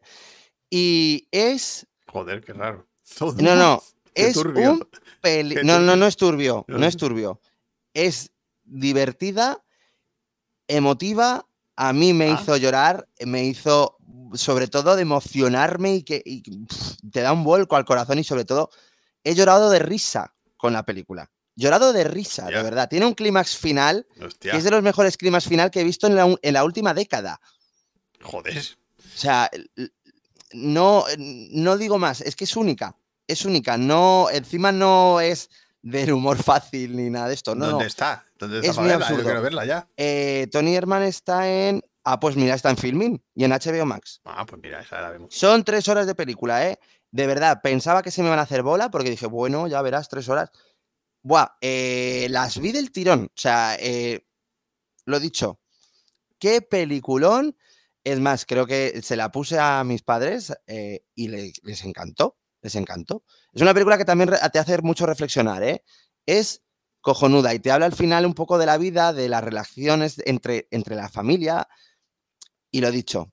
Y 0.69 1.27
es, 1.31 1.87
Joder, 2.05 2.43
qué 2.43 2.53
raro. 2.53 2.87
no, 3.39 3.55
no, 3.55 3.81
es 4.13 4.35
turbio. 4.35 4.73
un 4.73 4.89
peli... 5.21 5.55
No, 5.63 5.79
no, 5.79 5.95
no 5.95 6.05
es 6.05 6.17
turbio, 6.17 6.65
no. 6.67 6.85
es 6.85 6.97
turbio. 6.97 7.41
Es 7.95 8.29
divertida, 8.63 9.63
emotiva, 10.67 11.45
a 11.75 11.93
mí 11.93 12.13
me 12.13 12.31
Ah. 12.31 12.39
hizo 12.41 12.57
llorar, 12.57 13.07
me 13.25 13.43
hizo 13.45 13.97
sobre 14.33 14.67
todo 14.67 14.95
de 14.95 15.03
emocionarme 15.03 15.95
y 15.95 16.03
que 16.03 16.21
y, 16.25 16.43
te 17.11 17.21
da 17.21 17.31
un 17.33 17.43
vuelco 17.43 17.75
al 17.75 17.85
corazón 17.85 18.19
y 18.19 18.23
sobre 18.23 18.45
todo 18.45 18.69
he 19.23 19.35
llorado 19.35 19.69
de 19.69 19.79
risa 19.79 20.33
con 20.57 20.73
la 20.73 20.83
película. 20.83 21.31
Llorado 21.55 21.91
de 21.93 22.03
risa, 22.03 22.45
de 22.47 22.61
verdad. 22.61 22.87
Tiene 22.89 23.05
un 23.07 23.13
clímax 23.15 23.57
final 23.57 24.05
Hostia. 24.21 24.51
que 24.51 24.57
es 24.57 24.63
de 24.63 24.69
los 24.71 24.83
mejores 24.83 25.17
clímax 25.17 25.45
final 25.47 25.71
que 25.71 25.81
he 25.81 25.83
visto 25.83 26.05
en 26.07 26.15
la, 26.15 26.25
u- 26.27 26.37
en 26.41 26.53
la 26.53 26.63
última 26.63 26.93
década. 26.93 27.39
Joder. 28.21 28.63
O 28.97 29.17
sea, 29.17 29.49
no, 30.53 31.05
no 31.17 31.77
digo 31.77 31.97
más, 31.97 32.21
es 32.21 32.35
que 32.35 32.43
es 32.43 32.55
única, 32.55 32.95
es 33.27 33.43
única. 33.45 33.77
No, 33.77 34.29
encima 34.31 34.71
no 34.71 35.19
es 35.19 35.49
del 35.81 36.11
humor 36.13 36.41
fácil 36.43 36.95
ni 36.95 37.09
nada 37.09 37.29
de 37.29 37.33
esto. 37.33 37.55
No, 37.55 37.65
¿Dónde 37.67 37.83
no. 37.85 37.87
está? 37.87 38.23
¿Dónde 38.37 38.59
está 38.59 38.69
Es 38.71 38.75
para 38.75 38.87
muy 38.87 38.91
verla? 38.97 39.09
Yo 39.17 39.23
quiero 39.23 39.41
verla 39.41 39.65
ya. 39.65 39.89
Eh, 39.97 40.47
Tony 40.51 40.75
Herman 40.75 41.03
está 41.03 41.49
en. 41.49 41.81
Ah, 42.03 42.19
pues 42.19 42.35
mira, 42.37 42.55
está 42.55 42.69
en 42.69 42.77
Filmin 42.77 43.21
y 43.35 43.43
en 43.43 43.51
HBO 43.51 43.85
Max. 43.85 44.21
Ah, 44.23 44.45
pues 44.45 44.61
mira, 44.61 44.79
esa 44.81 45.01
la 45.01 45.11
vemos. 45.11 45.33
Son 45.33 45.63
tres 45.63 45.87
horas 45.89 46.07
de 46.07 46.15
película, 46.15 46.65
¿eh? 46.67 46.79
De 47.11 47.27
verdad, 47.27 47.59
pensaba 47.61 48.01
que 48.03 48.11
se 48.11 48.21
me 48.21 48.27
iban 48.27 48.39
a 48.39 48.43
hacer 48.43 48.63
bola 48.63 48.89
porque 48.89 49.09
dije, 49.09 49.25
bueno, 49.27 49.67
ya 49.67 49.81
verás, 49.81 50.07
tres 50.07 50.29
horas. 50.29 50.49
Buah, 51.23 51.57
eh, 51.61 52.27
las 52.29 52.59
vi 52.59 52.71
del 52.71 52.91
tirón. 52.91 53.25
O 53.25 53.31
sea, 53.39 53.75
eh, 53.79 54.25
lo 55.05 55.19
dicho, 55.19 55.59
qué 56.39 56.61
peliculón. 56.61 57.57
Es 58.03 58.19
más, 58.21 58.45
creo 58.45 58.65
que 58.65 59.01
se 59.03 59.17
la 59.17 59.29
puse 59.31 59.59
a 59.59 59.83
mis 59.83 60.01
padres 60.01 60.53
eh, 60.65 61.01
y 61.13 61.27
le- 61.27 61.51
les 61.63 61.83
encantó. 61.83 62.37
Les 62.61 62.75
encantó. 62.75 63.23
Es 63.51 63.61
una 63.61 63.73
película 63.73 63.97
que 63.97 64.05
también 64.05 64.29
te 64.53 64.59
hace 64.59 64.77
mucho 64.81 65.05
reflexionar, 65.05 65.61
¿eh? 65.63 65.83
Es 66.25 66.63
cojonuda 67.07 67.53
y 67.53 67.59
te 67.59 67.71
habla 67.71 67.85
al 67.85 67.95
final 67.95 68.25
un 68.25 68.33
poco 68.33 68.57
de 68.57 68.65
la 68.65 68.77
vida, 68.77 69.13
de 69.13 69.29
las 69.29 69.41
relaciones 69.41 70.21
entre, 70.25 70.67
entre 70.71 70.93
la 70.97 71.07
familia. 71.07 71.69
Y 72.69 72.81
lo 72.81 72.91
dicho, 72.91 73.31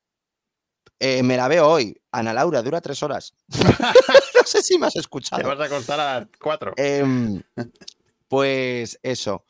eh, 1.01 1.25
me 1.25 1.37
la 1.37 1.49
veo 1.49 1.69
hoy. 1.69 2.01
Ana 2.13 2.33
Laura, 2.33 2.63
dura 2.63 2.81
tres 2.81 3.03
horas. 3.03 3.35
no 3.49 4.45
sé 4.45 4.63
si 4.63 4.79
me 4.79 4.87
has 4.87 4.93
Te 4.95 5.01
escuchado. 5.01 5.49
vas 5.49 5.59
a 5.59 5.65
acostar 5.65 5.99
a 5.99 6.21
las 6.21 6.29
4. 6.41 6.75
Em, 6.77 7.43
pues 8.29 9.01
eso. 9.03 9.45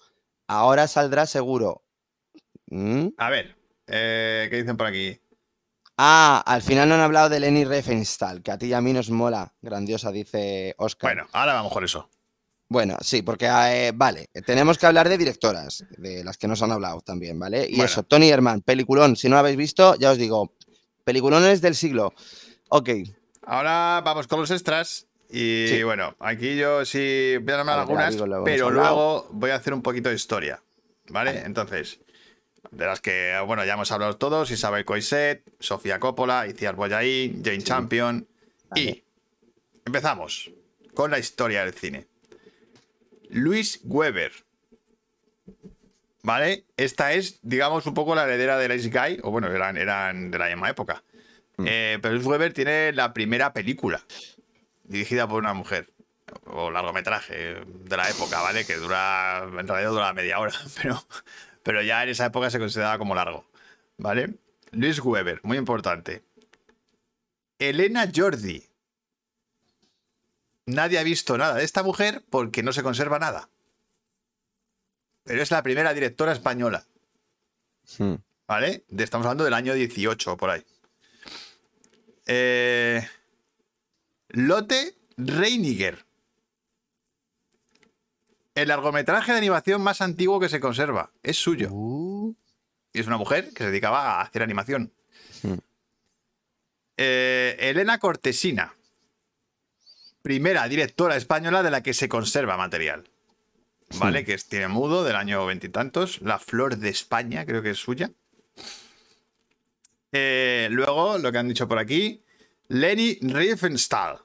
Ahora 0.46 0.88
saldrá 0.88 1.26
seguro. 1.26 1.84
¿Mm? 2.70 3.08
A 3.18 3.28
ver, 3.28 3.54
eh, 3.88 4.46
¿qué 4.48 4.56
dicen 4.56 4.78
por 4.78 4.86
aquí? 4.86 5.20
Ah, 5.98 6.42
al 6.46 6.62
final 6.62 6.88
no 6.88 6.94
han 6.94 7.02
hablado 7.02 7.28
de 7.28 7.40
Lenny 7.40 7.66
Riefenstahl, 7.66 8.42
que 8.42 8.52
a 8.52 8.56
ti 8.56 8.68
y 8.68 8.72
a 8.72 8.80
mí 8.80 8.94
nos 8.94 9.10
mola. 9.10 9.54
Grandiosa, 9.60 10.10
dice 10.10 10.74
Oscar. 10.78 11.14
Bueno, 11.14 11.28
ahora 11.34 11.52
vamos 11.52 11.74
con 11.74 11.84
eso. 11.84 12.08
Bueno, 12.68 12.96
sí, 13.02 13.22
porque 13.22 13.46
eh, 13.46 13.92
vale, 13.94 14.28
tenemos 14.46 14.78
que 14.78 14.86
hablar 14.86 15.08
de 15.08 15.18
directoras, 15.18 15.84
de 15.98 16.24
las 16.24 16.38
que 16.38 16.48
nos 16.48 16.62
han 16.62 16.72
hablado 16.72 17.00
también, 17.02 17.38
¿vale? 17.38 17.66
Y 17.68 17.72
Bueno. 17.76 17.84
eso, 17.84 18.02
Tony 18.02 18.30
Herman, 18.30 18.62
peliculón, 18.62 19.16
si 19.16 19.28
no 19.28 19.36
lo 19.36 19.40
habéis 19.40 19.56
visto, 19.56 19.94
ya 19.96 20.10
os 20.12 20.18
digo, 20.18 20.52
peliculones 21.04 21.60
del 21.60 21.74
siglo. 21.74 22.14
Ok, 22.68 22.88
Ahora 23.46 24.00
vamos 24.02 24.26
con 24.26 24.40
los 24.40 24.50
extras. 24.50 25.06
Y 25.30 25.66
Sí. 25.68 25.82
bueno, 25.82 26.16
aquí 26.18 26.56
yo 26.56 26.84
sí 26.86 27.36
voy 27.42 27.52
a 27.52 27.56
nombrar 27.58 27.80
algunas, 27.80 28.16
pero 28.44 28.70
luego 28.70 29.28
voy 29.32 29.50
a 29.50 29.56
hacer 29.56 29.74
un 29.74 29.82
poquito 29.82 30.08
de 30.08 30.14
historia. 30.14 30.62
¿Vale? 31.08 31.42
Entonces, 31.44 32.00
de 32.70 32.86
las 32.86 33.02
que, 33.02 33.34
bueno, 33.46 33.62
ya 33.66 33.74
hemos 33.74 33.92
hablado 33.92 34.16
todos: 34.16 34.50
Isabel 34.50 34.86
Coixet, 34.86 35.42
Sofía 35.60 36.00
Coppola, 36.00 36.46
Iciar 36.46 36.74
Boyain, 36.74 37.42
Jane 37.44 37.62
Champion. 37.62 38.26
Y 38.74 39.02
empezamos 39.84 40.50
con 40.94 41.10
la 41.10 41.18
historia 41.18 41.64
del 41.66 41.74
cine. 41.74 42.06
Luis 43.34 43.80
Weber. 43.82 44.32
¿Vale? 46.22 46.64
Esta 46.76 47.12
es, 47.12 47.40
digamos, 47.42 47.84
un 47.86 47.92
poco 47.92 48.14
la 48.14 48.24
heredera 48.24 48.56
de 48.56 48.74
Ice 48.76 48.88
Guy, 48.88 49.18
o 49.22 49.30
bueno, 49.30 49.48
eran, 49.48 49.76
eran 49.76 50.30
de 50.30 50.38
la 50.38 50.46
misma 50.46 50.70
época. 50.70 51.02
Mm. 51.56 51.64
Eh, 51.66 51.98
pero 52.00 52.14
Luis 52.14 52.26
Weber 52.26 52.52
tiene 52.52 52.92
la 52.92 53.12
primera 53.12 53.52
película 53.52 54.02
dirigida 54.84 55.26
por 55.28 55.42
una 55.42 55.52
mujer, 55.52 55.92
o 56.46 56.70
largometraje 56.70 57.56
de 57.66 57.96
la 57.96 58.08
época, 58.08 58.40
¿vale? 58.40 58.64
Que 58.64 58.76
dura, 58.76 59.42
en 59.44 59.66
realidad 59.66 59.90
dura 59.90 60.12
media 60.12 60.38
hora, 60.38 60.54
pero, 60.80 61.04
pero 61.62 61.82
ya 61.82 62.04
en 62.04 62.10
esa 62.10 62.26
época 62.26 62.50
se 62.50 62.60
consideraba 62.60 62.98
como 62.98 63.14
largo, 63.14 63.44
¿vale? 63.98 64.34
Luis 64.70 65.00
Weber, 65.00 65.40
muy 65.42 65.58
importante. 65.58 66.22
Elena 67.58 68.08
Jordi. 68.14 68.62
Nadie 70.66 70.98
ha 70.98 71.02
visto 71.02 71.36
nada 71.36 71.54
de 71.56 71.64
esta 71.64 71.82
mujer 71.82 72.24
porque 72.30 72.62
no 72.62 72.72
se 72.72 72.82
conserva 72.82 73.18
nada. 73.18 73.48
Pero 75.24 75.42
es 75.42 75.50
la 75.50 75.62
primera 75.62 75.92
directora 75.94 76.32
española, 76.32 76.86
Hmm. 77.98 78.14
¿vale? 78.46 78.84
De- 78.88 79.04
estamos 79.04 79.26
hablando 79.26 79.44
del 79.44 79.54
año 79.54 79.74
18, 79.74 80.36
por 80.36 80.50
ahí. 80.50 80.64
Eh, 82.26 83.06
Lotte 84.28 84.96
Reiniger. 85.16 86.04
El 88.54 88.68
largometraje 88.68 89.32
de 89.32 89.38
animación 89.38 89.82
más 89.82 90.00
antiguo 90.00 90.38
que 90.40 90.48
se 90.48 90.60
conserva. 90.60 91.10
Es 91.22 91.36
suyo. 91.36 91.68
Uh, 91.72 92.34
Y 92.92 93.00
es 93.00 93.06
una 93.08 93.16
mujer 93.18 93.50
que 93.52 93.64
se 93.64 93.70
dedicaba 93.70 94.20
a 94.20 94.22
hacer 94.22 94.42
animación. 94.42 94.92
Hmm. 95.42 95.54
Eh, 96.96 97.56
Elena 97.58 97.98
Cortesina. 97.98 98.74
Primera 100.24 100.66
directora 100.68 101.16
española 101.16 101.62
de 101.62 101.70
la 101.70 101.82
que 101.82 101.92
se 101.92 102.08
conserva 102.08 102.56
material. 102.56 103.04
¿Vale? 103.98 104.24
Que 104.24 104.32
es, 104.32 104.46
tiene 104.46 104.68
mudo 104.68 105.04
del 105.04 105.16
año 105.16 105.44
veintitantos. 105.44 106.22
La 106.22 106.38
Flor 106.38 106.78
de 106.78 106.88
España, 106.88 107.44
creo 107.44 107.60
que 107.60 107.72
es 107.72 107.78
suya. 107.78 108.10
Eh, 110.12 110.68
luego, 110.70 111.18
lo 111.18 111.30
que 111.30 111.36
han 111.36 111.48
dicho 111.48 111.68
por 111.68 111.78
aquí. 111.78 112.22
Leni 112.68 113.18
Riefenstahl. 113.20 114.20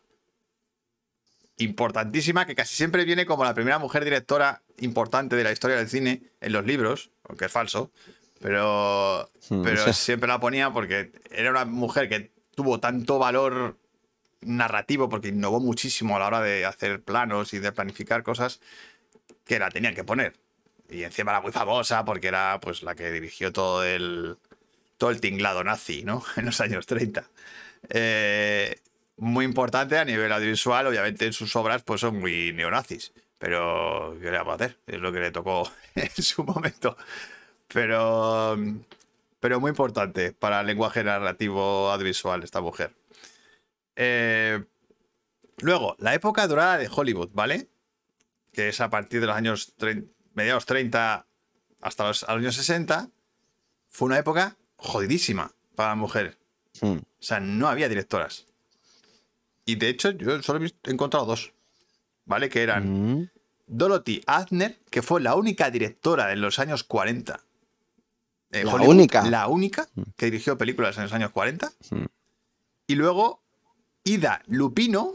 Importantísima, 1.58 2.46
que 2.46 2.56
casi 2.56 2.78
siempre 2.78 3.04
viene 3.04 3.26
como 3.26 3.44
la 3.44 3.54
primera 3.54 3.78
mujer 3.78 4.06
directora 4.06 4.62
importante 4.78 5.36
de 5.36 5.44
la 5.44 5.52
historia 5.52 5.76
del 5.76 5.90
cine 5.90 6.24
en 6.40 6.54
los 6.54 6.66
libros, 6.66 7.12
aunque 7.26 7.46
es 7.46 7.52
falso. 7.52 7.92
Pero, 8.40 9.30
Hmm. 9.50 9.64
pero 9.64 9.92
siempre 9.94 10.30
la 10.30 10.40
ponía 10.40 10.72
porque 10.72 11.12
era 11.30 11.52
una 11.52 11.66
mujer 11.66 12.08
que 12.08 12.32
tuvo 12.56 12.80
tanto 12.80 13.20
valor 13.20 13.78
narrativo 14.42 15.10
porque 15.10 15.30
innovó 15.30 15.60
muchísimo 15.60 16.16
a 16.16 16.20
la 16.20 16.28
hora 16.28 16.42
de 16.42 16.66
hacer 16.66 17.02
planos 17.02 17.54
y 17.54 17.60
de 17.60 17.72
planificar 17.72 18.24
cosas 18.24 18.62
que 19.46 19.60
la 19.60 19.70
tenían 19.70 19.96
que 19.96 20.04
poner. 20.04 20.36
Y 20.90 21.04
encima 21.04 21.32
era 21.32 21.42
muy 21.42 21.52
famosa 21.52 22.06
porque 22.06 22.28
era 22.28 22.60
pues 22.62 22.84
la 22.84 22.96
que 22.96 23.12
dirigió 23.12 23.52
todo 23.52 23.84
el 23.84 24.38
todo 24.98 25.12
el 25.12 25.22
tinglado 25.22 25.64
nazi, 25.64 26.04
¿no? 26.04 26.24
En 26.38 26.46
los 26.46 26.62
años 26.62 26.86
30. 26.86 27.24
Eh, 27.90 28.80
muy 29.18 29.46
importante 29.46 29.98
a 29.98 30.06
nivel 30.06 30.32
audiovisual, 30.32 30.88
obviamente 30.88 31.26
en 31.26 31.34
sus 31.34 31.56
obras 31.56 31.84
pues 31.84 32.02
son 32.02 32.20
muy 32.20 32.54
neonazis, 32.54 33.14
pero 33.38 34.18
¿qué 34.22 34.32
le 34.32 34.38
vamos 34.38 34.54
a 34.54 34.56
hacer? 34.56 34.78
Es 34.88 35.00
lo 35.00 35.12
que 35.12 35.20
le 35.20 35.32
tocó 35.32 35.70
en 35.96 36.24
su 36.24 36.44
momento. 36.44 36.98
Pero 37.68 38.58
pero 39.40 39.60
muy 39.60 39.70
importante 39.70 40.34
para 40.34 40.62
el 40.62 40.68
lenguaje 40.68 41.04
narrativo 41.04 41.92
audiovisual 41.92 42.44
esta 42.44 42.62
mujer. 42.62 42.92
Eh, 43.96 44.64
luego, 45.62 45.96
la 46.00 46.14
época 46.14 46.48
dorada 46.48 46.78
de 46.78 46.90
Hollywood, 46.94 47.30
¿vale? 47.34 47.70
Que 48.54 48.70
es 48.70 48.82
a 48.82 48.90
partir 48.90 49.22
de 49.22 49.28
los 49.28 49.36
años 49.36 49.74
mediados 50.34 50.66
30 50.66 51.26
hasta 51.82 52.08
los 52.08 52.24
años 52.28 52.56
60, 52.56 53.10
fue 53.90 54.08
una 54.08 54.18
época 54.20 54.58
jodidísima 54.76 55.54
para 55.76 55.90
la 55.90 55.96
mujer. 55.96 56.38
hmm. 56.82 56.98
O 56.98 57.22
sea, 57.22 57.40
no 57.40 57.68
había 57.68 57.90
directoras. 57.90 58.46
Y 59.66 59.76
de 59.76 59.90
hecho, 59.90 60.12
yo 60.12 60.42
solo 60.42 60.66
he 60.66 60.92
encontrado 60.92 61.26
dos, 61.26 61.54
¿vale? 62.26 62.50
Que 62.50 62.64
eran 62.64 63.20
Mm. 63.20 63.30
Dorothy 63.68 64.24
Adner, 64.26 64.80
que 64.90 65.02
fue 65.04 65.22
la 65.22 65.36
única 65.36 65.70
directora 65.70 66.32
en 66.34 66.42
los 66.42 66.58
años 66.60 66.84
40. 66.84 67.40
de 68.50 68.64
La 68.64 68.74
Hollywood, 68.74 68.90
única. 68.96 69.30
La 69.30 69.48
única 69.48 69.88
que 70.18 70.26
dirigió 70.26 70.58
películas 70.58 70.98
en 70.98 71.04
los 71.04 71.14
años 71.14 71.30
40. 71.30 71.72
Mm. 71.92 72.06
Y 72.88 72.96
luego 72.96 73.44
Ida 74.10 74.42
Lupino, 74.48 75.14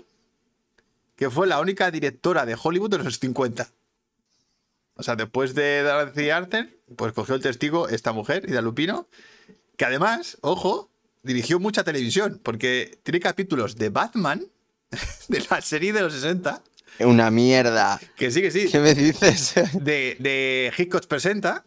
que 1.17 1.29
fue 1.31 1.47
la 1.47 1.61
única 1.61 1.91
directora 1.91 2.47
de 2.47 2.57
Hollywood 2.61 2.95
en 2.95 3.05
los 3.05 3.19
50. 3.19 3.69
O 4.97 5.03
sea, 5.03 5.17
después 5.17 5.55
de 5.55 5.83
Dorothy 5.83 6.31
Adner, 6.31 6.79
pues 6.97 7.13
cogió 7.13 7.35
el 7.35 7.43
testigo 7.43 7.89
esta 7.89 8.13
mujer, 8.13 8.49
Ida 8.49 8.63
Lupino, 8.63 9.09
que 9.77 9.85
además, 9.85 10.39
ojo, 10.43 10.91
dirigió 11.25 11.59
mucha 11.59 11.83
televisión, 11.83 12.41
porque 12.43 12.99
tiene 13.03 13.19
capítulos 13.19 13.75
de 13.77 13.89
Batman, 13.89 14.45
de 15.29 15.45
la 15.51 15.61
serie 15.61 15.93
de 15.93 16.01
los 16.03 16.13
60, 16.13 16.63
Una 17.01 17.31
mierda. 17.33 18.01
que 18.17 18.31
sí, 18.31 18.41
que 18.41 18.53
sí, 18.53 18.71
¿Qué 18.71 18.79
me 18.79 18.95
dices? 18.95 19.55
de, 19.73 20.17
de 20.21 20.73
Hitchcock 20.79 21.07
presenta 21.07 21.65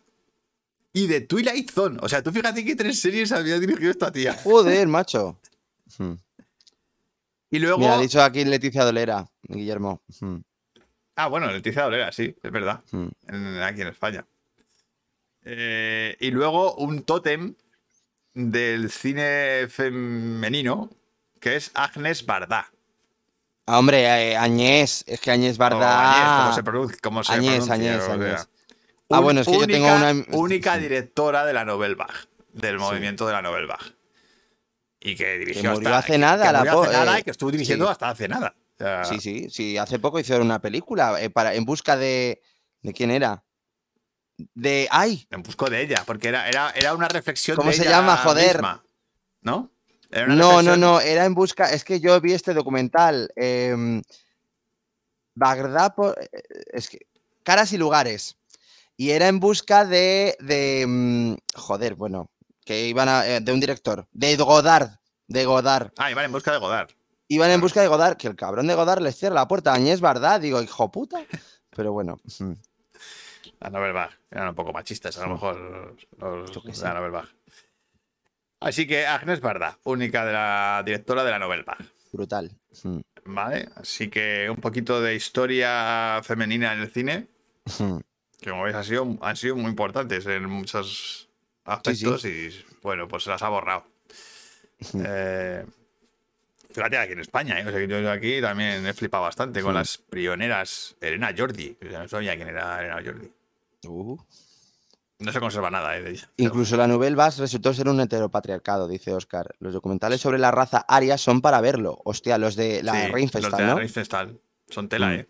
y 0.94 1.08
de 1.08 1.20
Twilight 1.22 1.70
Zone. 1.72 1.98
O 2.02 2.08
sea, 2.08 2.24
tú 2.24 2.32
fíjate 2.32 2.64
que 2.64 2.76
tres 2.78 3.02
series 3.02 3.34
había 3.34 3.60
dirigido 3.60 3.92
esta 3.92 4.12
tía. 4.12 4.34
Joder, 4.44 4.88
macho. 4.88 5.38
Y 7.50 7.60
luego. 7.60 7.78
Mira, 7.80 7.96
ha 7.96 8.00
dicho 8.02 8.22
aquí 8.22 8.44
Leticia 8.46 8.84
Dolera, 8.84 9.28
Guillermo. 9.44 10.02
Hmm. 10.20 10.38
Ah, 11.16 11.28
bueno, 11.28 11.48
Leticia 11.48 11.84
Dolera, 11.84 12.12
sí, 12.12 12.36
es 12.42 12.52
verdad. 12.52 12.82
Hmm. 12.92 13.08
en- 13.28 13.62
aquí 13.64 13.82
en 13.82 13.88
España. 13.88 14.26
Eh, 15.44 16.18
y 16.20 16.32
luego 16.32 16.76
un 16.76 17.04
tótem 17.04 17.56
del 18.34 18.92
cine 18.92 19.68
femenino 19.70 20.90
que 21.40 21.56
es 21.56 21.72
Agnes 21.74 22.26
Bardá. 22.26 22.72
Ah, 23.66 23.80
hombre, 23.80 24.04
eh, 24.06 24.36
es 24.36 25.20
que 25.22 25.32
Añez, 25.32 25.58
Bardá. 25.58 26.42
como 26.44 26.56
se 26.56 26.64
pronuncia. 26.64 26.98
Como 27.02 27.24
se 27.24 27.34
Añés, 27.34 27.66
pronuncia, 27.66 27.98
o 27.98 28.06
sea. 28.06 28.14
Añés. 28.14 28.50
Ah, 29.10 29.20
bueno, 29.22 29.42
es 29.42 29.48
que 29.48 29.54
yo 29.60 29.68
tengo 29.68 29.88
una- 29.88 30.26
Única 30.38 30.78
directora 30.78 31.46
de 31.46 31.54
la 31.54 31.64
Nouvelle 31.66 31.96
Vague, 31.96 32.14
del 32.54 32.78
movimiento 32.78 33.26
de 33.26 33.34
la 33.34 33.42
Nouvelle 33.42 33.68
Vague. 33.68 33.94
Y 35.12 35.16
que 35.16 35.38
dirigió 35.38 35.72
murió 35.74 35.90
hasta. 35.90 35.98
hace 36.00 36.18
nada, 36.18 36.52
que 36.52 36.58
murió 36.58 36.82
hace 36.82 36.92
nada 36.92 37.18
eh, 37.18 37.20
y 37.20 37.24
que 37.24 37.32
estuvo 37.32 37.52
dirigiendo 37.52 37.86
sí. 37.86 37.92
hasta 37.92 38.10
hace 38.10 38.28
nada. 38.28 38.56
O 38.58 38.78
sea, 38.78 39.04
Sí, 39.06 39.20
sí, 39.20 39.50
sí. 39.50 39.78
Hace 39.78 40.00
poco 40.00 40.20
hicieron 40.20 40.46
una 40.46 40.60
película 40.62 41.22
eh, 41.22 41.30
para, 41.30 41.54
en 41.56 41.66
busca 41.66 41.96
de. 41.98 42.42
¿De 42.82 42.94
quién 42.94 43.12
era? 43.12 43.44
De. 44.54 44.88
¡Ay! 44.92 45.28
En 45.32 45.42
busco 45.44 45.70
de 45.70 45.82
ella, 45.82 46.04
porque 46.06 46.28
era, 46.28 46.48
era, 46.48 46.72
era 46.72 46.94
una 46.94 47.08
reflexión 47.08 47.58
¿Cómo 47.58 47.70
de 47.70 47.76
se 47.78 47.84
ella 47.84 47.92
llama? 47.92 48.18
Joder. 48.18 48.58
misma, 48.58 48.84
¿No? 49.42 49.72
Era 50.12 50.28
No, 50.28 50.62
no, 50.62 50.78
no. 50.78 51.00
Era 51.02 51.26
en 51.26 51.34
busca. 51.34 51.72
Es 51.72 51.84
que 51.84 52.00
yo 52.00 52.20
vi 52.22 52.34
este 52.34 52.54
documental. 52.54 53.30
em, 53.36 54.02
Bagdad. 55.36 55.96
por- 55.96 56.18
eh, 56.20 56.30
Es 56.74 56.90
que. 56.90 57.00
Caras 57.44 57.72
y 57.74 57.78
lugares. 57.78 58.38
Y 58.98 59.12
era 59.12 59.28
en 59.28 59.40
busca 59.40 59.86
de. 59.86 60.36
de 60.40 60.86
mm, 60.88 61.36
joder, 61.56 61.96
bueno. 61.96 62.30
Que 62.68 62.88
iban 62.88 63.08
a. 63.08 63.26
eh, 63.26 63.40
de 63.40 63.54
un 63.54 63.60
director. 63.62 64.06
De 64.12 64.36
Godard. 64.36 64.90
De 65.28 65.46
Godard. 65.46 65.92
Ah, 65.98 66.12
iban 66.12 66.26
en 66.26 66.32
busca 66.34 66.52
de 66.52 66.58
Godard. 66.58 66.90
Iban 67.30 67.50
en 67.52 67.62
busca 67.62 67.82
de 67.82 67.88
Godard, 67.88 68.18
que 68.18 68.28
el 68.28 68.36
cabrón 68.36 68.68
de 68.68 68.76
Godard 68.76 69.02
les 69.02 69.16
cierra 69.16 69.36
la 69.36 69.48
puerta 69.48 69.72
a 69.72 69.76
Añés 69.76 70.02
Bardá, 70.02 70.38
digo, 70.38 70.62
hijo 70.62 70.92
puta. 70.92 71.22
Pero 71.76 71.94
bueno, 71.94 72.18
La 73.60 73.70
Nobel 73.70 73.94
Bag. 73.94 74.12
Eran 74.32 74.50
un 74.50 74.56
poco 74.56 74.74
machistas, 74.74 75.18
a 75.18 75.26
lo 75.26 75.34
mejor, 75.34 75.98
los, 76.18 76.56
los 76.56 76.82
la 76.82 76.94
Nobel 76.94 77.12
Bag. 77.12 77.28
Así 78.60 78.86
que 78.88 79.06
Agnes 79.06 79.40
Barda, 79.40 79.78
única 79.84 80.26
de 80.26 80.34
la 80.34 80.82
directora 80.86 81.24
de 81.24 81.32
la 81.32 81.40
Nobel 81.40 81.64
Bag. 81.64 81.78
brutal. 82.12 82.52
¿Vale? 83.26 83.70
Así 83.76 84.10
que 84.10 84.50
un 84.50 84.58
poquito 84.58 85.02
de 85.02 85.16
historia 85.16 86.20
femenina 86.24 86.74
en 86.74 86.80
el 86.82 86.92
cine, 86.92 87.28
que 88.40 88.50
como 88.50 88.64
veis 88.64 88.76
han 88.76 88.84
sido, 88.86 89.18
han 89.22 89.36
sido 89.36 89.56
muy 89.56 89.70
importantes 89.70 90.26
en 90.26 90.50
muchos 90.50 91.27
aspectos 91.68 92.26
y 92.26 92.50
bueno, 92.82 93.08
pues 93.08 93.24
se 93.24 93.30
las 93.30 93.42
ha 93.44 93.50
borrado. 93.50 93.86
Eh, 94.94 95.66
fíjate 96.72 96.98
aquí 96.98 97.14
en 97.14 97.20
España, 97.20 97.60
¿eh? 97.60 97.66
O 97.68 97.72
sea, 97.72 97.84
yo 97.86 98.12
aquí 98.12 98.42
también 98.42 98.86
he 98.86 98.94
flipado 98.94 99.24
bastante 99.24 99.62
con 99.62 99.74
las 99.74 99.98
pioneras 99.98 100.96
Elena 101.02 101.34
Jordi. 101.38 101.78
O 101.86 101.90
sea, 101.90 102.04
no 102.04 102.08
sabía 102.08 102.36
quién 102.36 102.50
era 102.50 102.80
Elena 102.80 103.02
Jordi. 103.04 103.32
Uh. 103.88 104.18
No 105.20 105.32
se 105.32 105.40
conserva 105.40 105.72
nada 105.72 105.98
¿eh? 105.98 106.04
de 106.04 106.12
ella. 106.12 106.30
Incluso 106.38 106.78
la 106.78 106.86
Nouvelle 106.88 107.16
Vague 107.16 107.38
resultó 107.40 107.74
ser 107.74 107.88
un 107.90 108.00
heteropatriarcado, 108.00 108.88
dice 108.88 109.14
Oscar. 109.14 109.56
Los 109.58 109.74
documentales 109.74 110.22
sobre 110.22 110.38
la 110.38 110.52
raza 110.52 110.86
aria 110.88 111.18
son 111.18 111.42
para 111.42 111.60
verlo. 111.60 112.00
Hostia, 112.06 112.38
los 112.38 112.56
de 112.56 112.84
la 112.84 112.94
Sí, 112.94 113.02
los 113.04 113.12
Reinfestal, 113.14 113.52
de 113.52 113.64
la 113.64 113.68
¿no? 113.72 113.78
Reinfestal. 113.80 114.40
Son 114.70 114.88
tela, 114.90 115.08
Mm. 115.08 115.14
¿eh? 115.14 115.28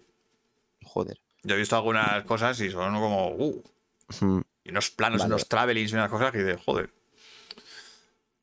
Joder. 0.84 1.22
Yo 1.44 1.56
he 1.56 1.58
visto 1.58 1.78
algunas 1.78 2.26
cosas 2.26 2.60
y 2.60 2.70
son 2.70 2.94
como. 2.96 3.30
Uh, 3.30 3.64
Mm. 4.22 4.40
Y 4.68 4.72
unos 4.72 4.92
planos, 4.92 5.20
Vale. 5.22 5.34
unos 5.34 5.48
travelings 5.48 5.92
y 5.92 5.96
unas 5.96 6.10
cosas 6.10 6.32
que 6.32 6.44
dices, 6.44 6.62
joder. 6.66 6.92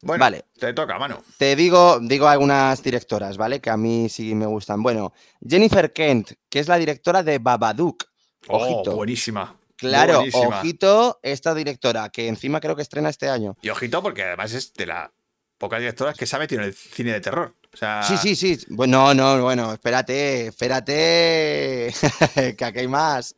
Bueno, 0.03 0.21
Vale. 0.23 0.45
te 0.59 0.73
toca, 0.75 0.99
mano. 0.99 1.23
Te 1.39 1.57
digo, 1.57 1.99
digo 2.01 2.29
algunas 2.29 2.83
directoras, 2.83 3.37
¿vale? 3.39 3.61
Que 3.61 3.71
a 3.71 3.77
mí 3.77 4.09
sí 4.11 4.35
me 4.35 4.45
gustan. 4.47 4.83
Bueno, 4.83 5.15
Jennifer 5.47 5.93
Kent, 5.93 6.33
que 6.51 6.59
es 6.59 6.69
la 6.69 6.77
directora 6.77 7.23
de 7.23 7.39
Babadook. 7.39 8.05
Ojito. 8.49 8.93
Oh, 8.93 8.97
buenísima. 8.97 9.59
Claro, 9.77 10.17
buenísima. 10.17 10.59
ojito, 10.61 11.21
esta 11.23 11.55
directora, 11.55 12.11
que 12.11 12.29
encima 12.29 12.61
creo 12.61 12.77
que 12.77 12.83
estrena 12.83 13.09
este 13.09 13.29
año. 13.31 13.57
Y 13.63 13.71
ojito, 13.71 14.03
porque 14.03 14.23
además 14.25 14.53
es 14.53 14.75
de 14.75 14.87
las 14.87 15.11
pocas 15.57 15.81
directoras 15.81 16.17
que 16.17 16.27
sabe 16.27 16.47
tiene 16.47 16.65
el 16.65 16.75
cine 16.75 17.13
de 17.13 17.21
terror. 17.23 17.55
O 17.73 17.77
sea, 17.77 18.03
Sí, 18.03 18.17
sí, 18.19 18.37
sí. 18.37 18.59
Bueno, 18.69 19.15
no, 19.15 19.43
bueno, 19.43 19.73
espérate, 19.73 20.49
espérate, 20.49 21.93
que 22.59 22.65
aquí 22.65 22.79
hay 22.79 22.89
más. 22.89 23.35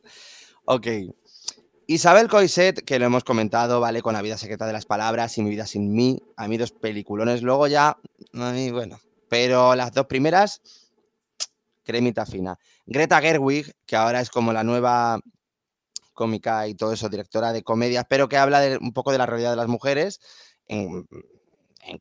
Ok. 0.65 0.87
Isabel 1.89 2.27
Coiset, 2.27 2.83
que 2.83 2.99
lo 2.99 3.05
hemos 3.05 3.23
comentado, 3.23 3.79
¿vale? 3.79 4.01
Con 4.01 4.11
La 4.11 4.21
vida 4.21 4.37
secreta 4.37 4.67
de 4.67 4.73
las 4.73 4.85
palabras 4.85 5.37
y 5.37 5.41
Mi 5.41 5.51
vida 5.51 5.65
sin 5.65 5.93
mí. 5.93 6.21
A 6.35 6.49
mí 6.49 6.57
dos 6.57 6.73
peliculones. 6.73 7.41
Luego 7.41 7.65
ya, 7.67 7.97
a 8.33 8.51
mí, 8.51 8.71
bueno. 8.71 8.99
Pero 9.29 9.73
las 9.73 9.93
dos 9.93 10.05
primeras, 10.05 10.61
cremita 11.85 12.25
fina. 12.25 12.59
Greta 12.85 13.21
Gerwig, 13.21 13.73
que 13.85 13.95
ahora 13.95 14.19
es 14.19 14.29
como 14.29 14.51
la 14.51 14.65
nueva 14.65 15.21
cómica 16.11 16.67
y 16.67 16.75
todo 16.75 16.91
eso, 16.91 17.07
directora 17.07 17.53
de 17.53 17.63
comedias, 17.63 18.05
pero 18.09 18.27
que 18.27 18.35
habla 18.35 18.77
un 18.81 18.91
poco 18.91 19.13
de 19.13 19.19
la 19.19 19.25
realidad 19.25 19.51
de 19.51 19.55
las 19.55 19.67
mujeres 19.69 20.19
en, 20.67 21.07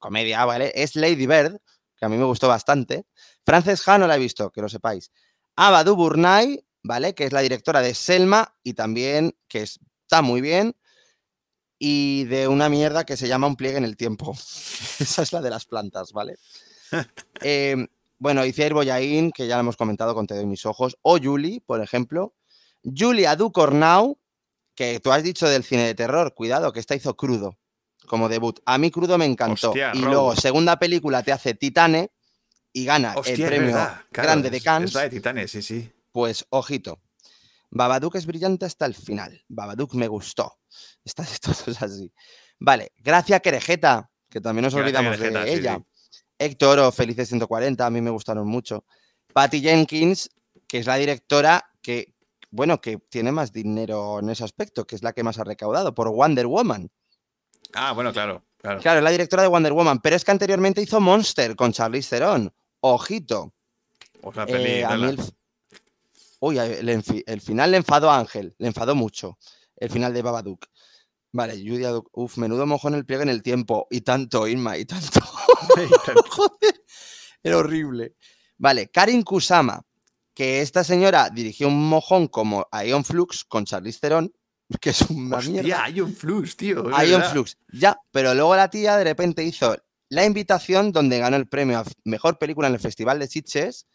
comedia, 0.01 0.45
¿vale? 0.45 0.73
Es 0.75 0.97
Lady 0.97 1.29
Bird, 1.29 1.61
que 1.97 2.05
a 2.05 2.09
mí 2.09 2.17
me 2.17 2.25
gustó 2.25 2.49
bastante. 2.49 3.07
Frances 3.45 3.87
Ha 3.87 3.99
no 3.99 4.09
la 4.09 4.17
he 4.17 4.19
visto, 4.19 4.51
que 4.51 4.63
lo 4.63 4.69
sepáis. 4.69 5.13
Ava 5.55 5.85
DuVernay, 5.85 6.66
¿vale? 6.87 7.15
Que 7.15 7.25
es 7.25 7.33
la 7.33 7.41
directora 7.41 7.81
de 7.81 7.95
Selma 7.95 8.55
y 8.63 8.75
también 8.75 9.37
que 9.49 9.63
está 9.63 10.23
muy 10.23 10.41
bien. 10.41 10.77
Y 11.79 12.25
de 12.25 12.49
una 12.49 12.69
mierda 12.71 13.05
que 13.05 13.17
se 13.19 13.29
llama 13.29 13.47
Un 13.47 13.57
pliegue 13.57 13.77
en 13.77 13.85
el 13.85 13.97
tiempo. 13.97 14.33
Esa 14.99 15.23
es 15.23 15.33
la 15.33 15.43
de 15.43 15.51
las 15.51 15.67
plantas, 15.67 16.13
¿vale? 16.13 16.37
Eh, 17.43 17.77
bueno, 18.19 18.47
Iciar 18.47 18.73
Boyain, 18.73 19.31
que 19.31 19.47
ya 19.47 19.57
lo 19.57 19.61
hemos 19.61 19.77
comentado 19.77 20.15
con 20.15 20.27
Te 20.27 20.35
doy 20.35 20.47
mis 20.47 20.65
ojos. 20.65 20.97
O 21.03 21.19
Julie, 21.19 21.61
por 21.61 21.83
ejemplo. 21.83 22.35
Julia 22.83 23.37
Ducornau, 23.37 24.19
que 24.75 25.01
tú 25.01 25.13
has 25.13 25.23
dicho 25.23 25.49
del 25.49 25.65
cine 25.65 25.85
de 25.85 25.95
terror. 25.95 26.33
Cuidado, 26.35 26.73
que 26.73 26.81
esta 26.81 26.95
hizo 26.95 27.15
crudo 27.17 27.59
como 28.07 28.29
debut. 28.29 28.61
A 28.65 28.79
mí 28.79 28.91
crudo 28.91 29.19
me 29.19 29.25
encantó. 29.27 29.71
Hostia, 29.71 29.91
y 29.95 29.99
luego, 29.99 30.35
segunda 30.37 30.79
película, 30.79 31.23
te 31.23 31.33
hace 31.33 31.55
Titane 31.55 32.11
y 32.73 32.85
gana 32.85 33.15
Hostia, 33.17 33.35
el 33.35 33.47
premio 33.47 33.73
claro, 33.73 34.01
grande 34.13 34.49
de 34.51 34.57
es- 34.59 34.63
Cannes. 34.63 34.91
Es 34.91 34.95
la 34.95 35.03
de 35.03 35.11
Titanes, 35.11 35.51
sí, 35.51 35.61
sí. 35.61 35.91
Pues 36.17 36.47
ojito. 36.49 37.03
Babadook 37.71 38.15
es 38.17 38.25
brillante 38.25 38.65
hasta 38.65 38.87
el 38.87 38.95
final. 38.95 39.45
Babadook 39.49 39.93
me 39.97 40.09
gustó. 40.09 40.51
Esta 41.05 41.25
de 41.25 41.39
todos 41.39 41.83
así. 41.83 42.11
Vale, 42.59 42.93
Gracia 42.97 43.39
Querejeta, 43.41 44.11
que 44.31 44.41
también 44.41 44.65
nos 44.65 44.73
olvidamos 44.73 45.15
Querejeta, 45.19 45.45
de 45.45 45.51
sí, 45.53 45.59
ella. 45.59 45.77
sí. 45.77 46.19
Héctor 46.39 46.79
o 46.79 46.91
Felices 46.91 47.29
140, 47.29 47.85
a 47.85 47.91
mí 47.91 48.01
me 48.01 48.09
gustaron 48.09 48.49
mucho. 48.49 48.87
Patty 49.35 49.61
Jenkins, 49.61 50.31
que 50.67 50.79
es 50.79 50.87
la 50.87 50.97
directora 50.97 51.63
que, 51.83 52.15
bueno, 52.51 52.81
que 52.81 52.97
tiene 53.11 53.31
más 53.31 53.53
dinero 53.53 54.21
en 54.21 54.31
ese 54.31 54.45
aspecto, 54.45 54.87
que 54.87 54.97
es 54.97 55.03
la 55.03 55.13
que 55.13 55.23
más 55.23 55.39
ha 55.39 55.45
recaudado 55.45 55.95
por 55.95 56.09
Wonder 56.09 56.47
Woman. 56.47 56.91
Ah, 57.75 57.93
bueno, 57.93 58.11
claro, 58.15 58.43
claro. 58.57 58.81
Claro, 58.81 59.01
es 59.01 59.05
la 59.05 59.11
directora 59.11 59.43
de 59.43 59.49
Wonder 59.51 59.75
Woman, 59.75 60.01
pero 60.01 60.17
es 60.17 60.25
que 60.25 60.31
anteriormente 60.31 60.81
hizo 60.81 60.99
Monster 60.99 61.55
con 61.55 61.73
Charlize 61.75 62.09
Theron. 62.09 62.51
Ojito. 62.81 63.53
O 64.23 64.33
sea, 64.33 64.45
Eh, 64.45 64.47
peli, 64.47 64.83
a 64.83 64.89
mí 64.89 64.95
tela. 64.95 65.09
el, 65.11 65.19
f- 65.21 65.33
Uy, 66.41 66.59
el, 66.59 67.41
final 67.41 67.71
le 67.71 67.79
enfadó 67.79 68.11
a 68.11 68.19
Ángel, 68.19 68.55
le 68.59 68.69
enfadó 68.69 68.95
mucho. 68.95 69.39
El 69.77 69.91
final 69.91 70.13
de 70.13 70.23
Babadook. 70.23 70.67
Vale, 71.33 71.55
Julia 71.55 71.93
Uf, 72.13 72.39
menudo 72.39 72.67
mojón 72.67 72.95
el 72.95 73.05
pliegue 73.05 73.25
en 73.25 73.29
el 73.29 73.43
tiempo. 73.43 73.87
Y 73.91 74.03
tanto, 74.03 74.47
Irma, 74.47 74.77
y 74.79 74.85
tanto. 74.85 75.21
Joder, 76.31 76.85
era 77.43 77.59
horrible. 77.59 78.15
Vale, 78.59 78.89
Karin 78.89 79.23
Kusama, 79.23 79.83
que 80.35 80.61
esta 80.61 80.85
señora 80.85 81.31
dirigió 81.31 81.69
un 81.69 81.89
mojón 81.89 82.29
como 82.29 82.67
Ion 82.85 83.05
Flux 83.05 83.45
con 83.45 83.65
Charlize 83.65 84.01
Theron, 84.01 84.33
que 84.81 84.91
es 84.91 85.03
una 85.03 85.39
Hostia, 85.39 85.63
mierda. 85.63 86.05
un 86.05 86.15
flux, 86.15 86.57
tío. 86.57 86.85
Ion. 87.03 87.23
Flux, 87.25 87.57
ya, 87.73 87.99
pero 88.11 88.35
luego 88.35 88.57
la 88.57 88.69
tía 88.69 88.97
de 88.97 89.05
repente 89.05 89.43
hizo 89.45 89.77
la 90.09 90.25
invitación 90.25 90.93
donde 90.93 91.19
ganó 91.19 91.37
el 91.37 91.49
premio 91.49 91.79
a 91.79 91.85
mejor 92.05 92.39
película 92.39 92.69
en 92.69 92.75
el 92.75 92.81
Festival 92.81 93.19
de 93.19 93.29
Sitges, 93.29 93.87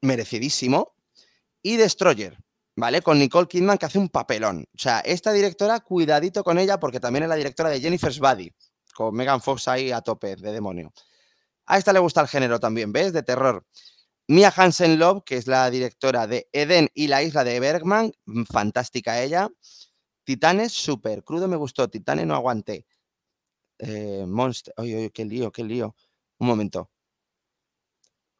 merecidísimo, 0.00 0.94
y 1.62 1.76
Destroyer, 1.76 2.38
¿vale? 2.76 3.02
Con 3.02 3.18
Nicole 3.18 3.48
Kidman 3.48 3.78
que 3.78 3.86
hace 3.86 3.98
un 3.98 4.08
papelón. 4.08 4.64
O 4.74 4.78
sea, 4.78 5.00
esta 5.00 5.32
directora, 5.32 5.80
cuidadito 5.80 6.44
con 6.44 6.58
ella 6.58 6.78
porque 6.78 7.00
también 7.00 7.24
es 7.24 7.28
la 7.28 7.36
directora 7.36 7.70
de 7.70 7.80
Jennifer's 7.80 8.18
Body, 8.18 8.52
con 8.94 9.14
Megan 9.14 9.40
Fox 9.40 9.68
ahí 9.68 9.92
a 9.92 10.00
tope 10.00 10.36
de 10.36 10.52
demonio. 10.52 10.92
A 11.66 11.78
esta 11.78 11.92
le 11.92 12.00
gusta 12.00 12.20
el 12.20 12.28
género 12.28 12.58
también, 12.58 12.92
¿ves? 12.92 13.12
De 13.12 13.22
terror. 13.22 13.64
Mia 14.28 14.52
Hansen 14.54 14.98
Love, 14.98 15.24
que 15.24 15.36
es 15.36 15.46
la 15.46 15.68
directora 15.70 16.26
de 16.26 16.48
Eden 16.52 16.88
y 16.94 17.08
la 17.08 17.22
isla 17.22 17.42
de 17.44 17.58
Bergman, 17.58 18.12
mm, 18.26 18.44
fantástica 18.44 19.20
ella. 19.22 19.48
Titanes, 20.24 20.72
súper 20.72 21.24
crudo, 21.24 21.48
me 21.48 21.56
gustó. 21.56 21.88
Titanes 21.88 22.26
no 22.26 22.34
aguanté. 22.36 22.86
Eh, 23.78 24.24
Monster, 24.26 24.74
oye, 24.76 24.96
oye, 24.96 25.10
qué 25.10 25.24
lío, 25.24 25.50
qué 25.50 25.64
lío. 25.64 25.96
Un 26.38 26.46
momento. 26.46 26.90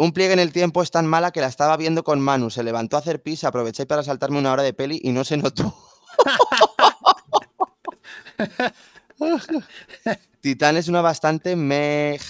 Un 0.00 0.12
pliegue 0.12 0.32
en 0.32 0.38
el 0.38 0.50
tiempo 0.50 0.82
es 0.82 0.90
tan 0.90 1.06
mala 1.06 1.30
que 1.30 1.42
la 1.42 1.46
estaba 1.46 1.76
viendo 1.76 2.02
con 2.02 2.22
Manu. 2.22 2.48
Se 2.48 2.62
levantó 2.62 2.96
a 2.96 3.00
hacer 3.00 3.20
pis, 3.20 3.44
aproveché 3.44 3.84
para 3.84 4.02
saltarme 4.02 4.38
una 4.38 4.50
hora 4.50 4.62
de 4.62 4.72
peli 4.72 4.98
y 5.02 5.12
no 5.12 5.24
se 5.24 5.36
notó. 5.36 5.76
Titán 10.40 10.78
es 10.78 10.88
una 10.88 11.02
bastante 11.02 11.54
mej. 11.54 12.22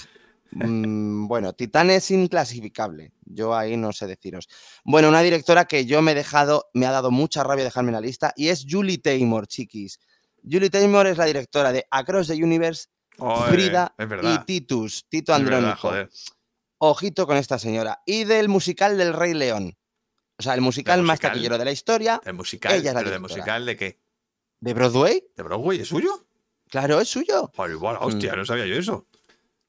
Mm, 0.50 1.28
bueno, 1.28 1.52
Titán 1.52 1.90
es 1.90 2.10
inclasificable. 2.10 3.12
Yo 3.24 3.54
ahí 3.54 3.76
no 3.76 3.92
sé 3.92 4.08
deciros. 4.08 4.48
Bueno, 4.82 5.08
una 5.08 5.20
directora 5.20 5.66
que 5.66 5.86
yo 5.86 6.02
me 6.02 6.10
he 6.10 6.16
dejado, 6.16 6.70
me 6.74 6.86
ha 6.86 6.90
dado 6.90 7.12
mucha 7.12 7.44
rabia 7.44 7.62
dejarme 7.62 7.90
en 7.90 7.94
la 7.94 8.00
lista 8.00 8.32
y 8.34 8.48
es 8.48 8.66
Julie 8.68 8.98
Taymor, 8.98 9.46
chiquis. 9.46 10.00
Julie 10.42 10.70
Taymor 10.70 11.06
es 11.06 11.18
la 11.18 11.26
directora 11.26 11.70
de 11.70 11.86
Across 11.88 12.26
the 12.26 12.42
Universe, 12.42 12.88
Joder, 13.16 13.48
Frida 13.48 13.94
y. 14.24 14.44
Titus, 14.44 15.06
Tito 15.08 15.32
es 15.32 15.38
verdad, 15.38 15.58
Andrónico. 15.58 15.88
joder. 15.88 16.10
Ojito 16.82 17.26
con 17.26 17.36
esta 17.36 17.58
señora. 17.58 18.02
Y 18.06 18.24
del 18.24 18.48
musical 18.48 18.96
del 18.96 19.12
Rey 19.12 19.34
León. 19.34 19.76
O 20.38 20.42
sea, 20.42 20.54
el 20.54 20.62
musical, 20.62 21.02
más 21.02 21.20
taquillero 21.20 21.58
de 21.58 21.64
la 21.66 21.72
historia. 21.72 22.20
El 22.24 22.32
musical, 22.34 22.72
Ella 22.72 22.90
es 22.90 22.94
la 22.94 23.00
pero 23.00 23.10
de 23.10 23.16
directora. 23.16 23.34
musical 23.42 23.66
de 23.66 23.76
qué? 23.76 24.00
¿De 24.60 24.72
Broadway? 24.74 25.22
¿De 25.36 25.42
Broadway? 25.42 25.80
¿Es 25.80 25.88
suyo? 25.88 26.24
Claro, 26.70 26.98
es 27.00 27.08
suyo. 27.08 27.50
Joder, 27.54 27.72
igual, 27.72 27.98
hostia, 28.00 28.32
Mm. 28.32 28.36
no 28.36 28.46
sabía 28.46 28.66
yo 28.66 28.76
eso. 28.76 29.06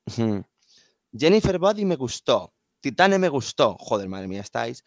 Ujú. 0.05 0.45
Jennifer 1.17 1.59
Body 1.59 1.83
me 1.83 1.97
gustó. 1.97 2.53
Titane 2.79 3.19
me 3.19 3.27
gustó. 3.27 3.75
Joder, 3.77 4.07
madre 4.07 4.27
mía, 4.29 4.41
estáis. 4.41 4.85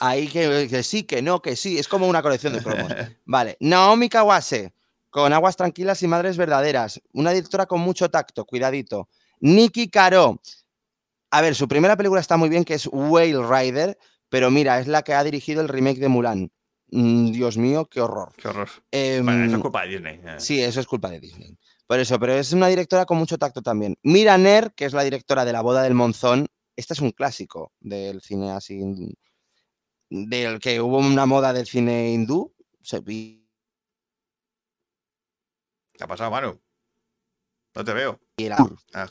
Ahí 0.00 0.28
que, 0.28 0.66
que 0.70 0.82
sí, 0.82 1.02
que 1.04 1.20
no, 1.20 1.42
que 1.42 1.54
sí. 1.56 1.78
Es 1.78 1.86
como 1.88 2.08
una 2.08 2.22
colección 2.22 2.54
de 2.54 2.62
cromos. 2.62 2.90
Vale. 3.26 3.56
Naomi 3.60 4.08
Kawase, 4.08 4.72
con 5.10 5.32
Aguas 5.34 5.56
Tranquilas 5.56 6.02
y 6.02 6.08
Madres 6.08 6.38
Verdaderas. 6.38 7.00
Una 7.12 7.32
directora 7.32 7.66
con 7.66 7.80
mucho 7.80 8.10
tacto, 8.10 8.46
cuidadito. 8.46 9.08
Nikki 9.40 9.88
Caro. 9.90 10.40
A 11.36 11.42
ver, 11.42 11.54
su 11.54 11.68
primera 11.68 11.98
película 11.98 12.18
está 12.22 12.38
muy 12.38 12.48
bien, 12.48 12.64
que 12.64 12.72
es 12.72 12.88
Whale 12.90 13.46
Rider, 13.46 13.98
pero 14.30 14.50
mira, 14.50 14.80
es 14.80 14.86
la 14.86 15.02
que 15.02 15.12
ha 15.12 15.22
dirigido 15.22 15.60
el 15.60 15.68
remake 15.68 15.98
de 15.98 16.08
Mulan. 16.08 16.50
Mm, 16.88 17.30
Dios 17.32 17.58
mío, 17.58 17.84
qué 17.90 18.00
horror. 18.00 18.32
Qué 18.38 18.48
horror. 18.48 18.70
bueno, 18.90 19.32
eso 19.44 19.44
es 19.48 19.52
Em, 19.52 19.60
culpa 19.60 19.82
de 19.82 19.88
Disney. 19.88 20.20
eh. 20.24 20.40
Sí, 20.40 20.62
eso 20.62 20.80
es 20.80 20.86
culpa 20.86 21.10
de 21.10 21.20
Disney. 21.20 21.58
Por 21.86 22.00
eso, 22.00 22.18
pero 22.18 22.32
es 22.32 22.54
una 22.54 22.68
directora 22.68 23.04
con 23.04 23.18
mucho 23.18 23.36
tacto 23.36 23.60
también. 23.60 23.98
Mira 24.02 24.38
Ner, 24.38 24.72
que 24.74 24.86
es 24.86 24.94
la 24.94 25.02
directora 25.04 25.44
de 25.44 25.52
La 25.52 25.60
boda 25.60 25.82
del 25.82 25.92
monzón. 25.92 26.46
Este 26.74 26.94
es 26.94 27.00
un 27.02 27.10
clásico 27.10 27.70
del 27.80 28.22
cine 28.22 28.52
así, 28.52 28.80
del 30.08 30.58
que 30.58 30.80
hubo 30.80 30.96
una 30.96 31.26
moda 31.26 31.52
del 31.52 31.66
cine 31.66 32.12
hindú. 32.12 32.54
se- 32.80 33.02
y 33.08 33.46
¿Qué 35.92 36.04
ha 36.04 36.06
pasado, 36.06 36.30
Manu? 36.30 36.58
No 37.74 37.84
te 37.84 37.92
veo. 37.92 38.20
era- 38.38 38.56
Ah, 38.94 39.08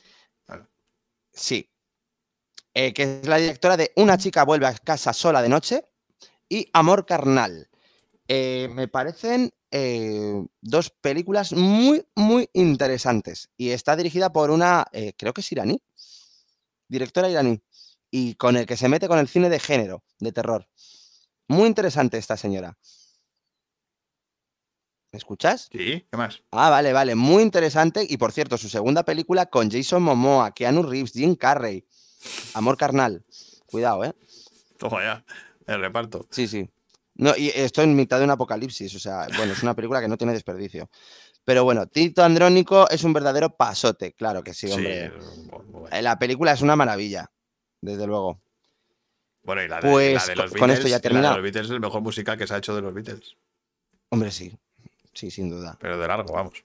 vale. 0.48 0.64
Sí. 1.32 1.70
Eh, 2.78 2.92
que 2.94 3.22
es 3.22 3.28
la 3.28 3.38
directora 3.38 3.78
de 3.78 3.94
Una 3.96 4.18
chica 4.18 4.44
vuelve 4.44 4.68
a 4.68 4.74
casa 4.74 5.14
sola 5.14 5.42
de 5.42 5.48
noche 5.48 5.86
y 6.50 6.70
Amor 6.74 7.06
carnal. 7.06 7.70
Eh, 8.28 8.68
me 8.74 8.90
parecen 8.90 9.54
eh, 9.72 10.46
dos 10.60 10.90
películas 10.90 11.54
muy, 11.54 12.06
muy 12.16 12.50
interesantes. 12.52 13.50
Y 13.56 13.70
está 13.70 13.96
dirigida 13.96 14.34
por 14.34 14.52
una, 14.52 14.86
creo 15.18 15.34
que 15.34 15.40
es 15.40 15.52
iraní, 15.54 15.82
directora 16.90 17.30
iraní, 17.30 17.64
y 18.12 18.36
con 18.36 18.58
el 18.58 18.66
que 18.66 18.76
se 18.76 18.90
mete 18.90 19.08
con 19.08 19.20
el 19.20 19.30
cine 19.30 19.50
de 19.50 19.60
género, 19.60 20.04
de 20.20 20.34
terror. 20.34 20.68
Muy 21.48 21.68
interesante 21.68 22.18
esta 22.18 22.36
señora. 22.36 22.78
¿Me 25.14 25.18
escuchas? 25.18 25.70
Sí, 25.72 26.06
¿qué 26.12 26.18
más? 26.18 26.44
Ah, 26.52 26.70
vale, 26.70 26.92
vale, 26.92 27.16
muy 27.16 27.42
interesante. 27.42 28.06
Y 28.08 28.18
por 28.18 28.34
cierto, 28.34 28.58
su 28.58 28.68
segunda 28.68 29.04
película 29.04 29.46
con 29.46 29.72
Jason 29.72 30.04
Momoa, 30.04 30.54
Keanu 30.54 30.84
Reeves, 30.84 31.14
Jim 31.14 31.36
Carrey, 31.36 31.86
Amor 32.54 32.78
Carnal. 32.78 33.24
Cuidado, 33.66 34.04
¿eh? 34.06 34.14
Toma 34.78 35.02
ya. 35.04 35.26
El 35.68 35.82
reparto. 35.82 36.28
Sí, 36.32 36.48
sí. 36.48 36.70
No, 37.16 37.34
y 37.38 37.50
esto 37.56 37.82
en 37.82 37.96
mitad 37.96 38.18
de 38.20 38.26
un 38.26 38.32
apocalipsis, 38.32 38.94
o 38.96 39.00
sea, 39.00 39.28
bueno, 39.38 39.54
es 39.54 39.64
una 39.64 39.74
película 39.74 40.02
que 40.02 40.08
no 40.08 40.18
tiene 40.18 40.34
desperdicio. 40.34 40.90
Pero 41.46 41.64
bueno, 41.64 41.88
Tito 41.88 42.24
Andrónico 42.24 42.90
es 42.90 43.04
un 43.04 43.14
verdadero 43.14 43.56
pasote, 43.56 44.14
claro 44.14 44.44
que 44.44 44.54
sí, 44.54 44.70
hombre. 44.72 45.12
bueno. 45.50 45.88
Eh, 45.92 46.02
La 46.02 46.20
película 46.20 46.52
es 46.52 46.62
una 46.62 46.76
maravilla, 46.76 47.32
desde 47.82 48.06
luego. 48.08 48.42
Bueno, 49.44 49.64
y 49.64 49.68
la 49.68 49.80
de, 49.80 49.90
Pues, 49.92 50.14
la 50.16 50.26
de 50.26 50.36
los 50.36 50.52
con- 50.52 50.60
con 50.60 50.70
esto 50.72 50.84
Beatles, 50.84 50.90
ya 50.90 50.96
la 50.96 50.98
de 50.98 51.02
termina. 51.02 51.34
los 51.34 51.42
Beatles 51.44 51.66
es 51.66 51.72
el 51.72 51.80
mejor 51.80 52.02
musical 52.02 52.38
que 52.38 52.48
se 52.48 52.54
ha 52.54 52.58
hecho 52.58 52.76
de 52.76 52.82
los 52.82 52.94
Beatles. 52.94 53.38
Hombre, 54.10 54.32
sí, 54.32 54.58
sí, 55.14 55.30
sin 55.32 55.50
duda. 55.50 55.78
Pero 55.80 55.98
de 55.98 56.08
largo, 56.08 56.34
vamos. 56.34 56.64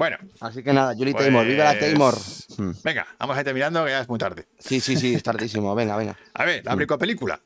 Bueno, 0.00 0.16
Así 0.40 0.62
que 0.62 0.72
nada, 0.72 0.94
Julie 0.94 1.12
Taymor, 1.12 1.44
viva 1.44 1.62
la 1.64 1.70
Pues- 1.78 1.80
Taymor. 1.80 2.14
Hmm. 2.56 2.72
venga, 2.82 3.06
vamos 3.18 3.36
a 3.36 3.40
ir 3.40 3.44
terminando, 3.44 3.84
que 3.84 3.90
ya 3.90 4.00
es 4.00 4.08
muy 4.08 4.18
tarde. 4.18 4.46
Sí, 4.58 4.80
sí, 4.80 4.96
sí, 4.96 5.14
es 5.14 5.22
tardísimo, 5.22 5.74
venga, 5.74 5.94
venga. 5.98 6.16
A 6.32 6.46
ver, 6.46 6.64
la 6.64 6.74
Mm. 6.74 6.86
película. 6.98 7.38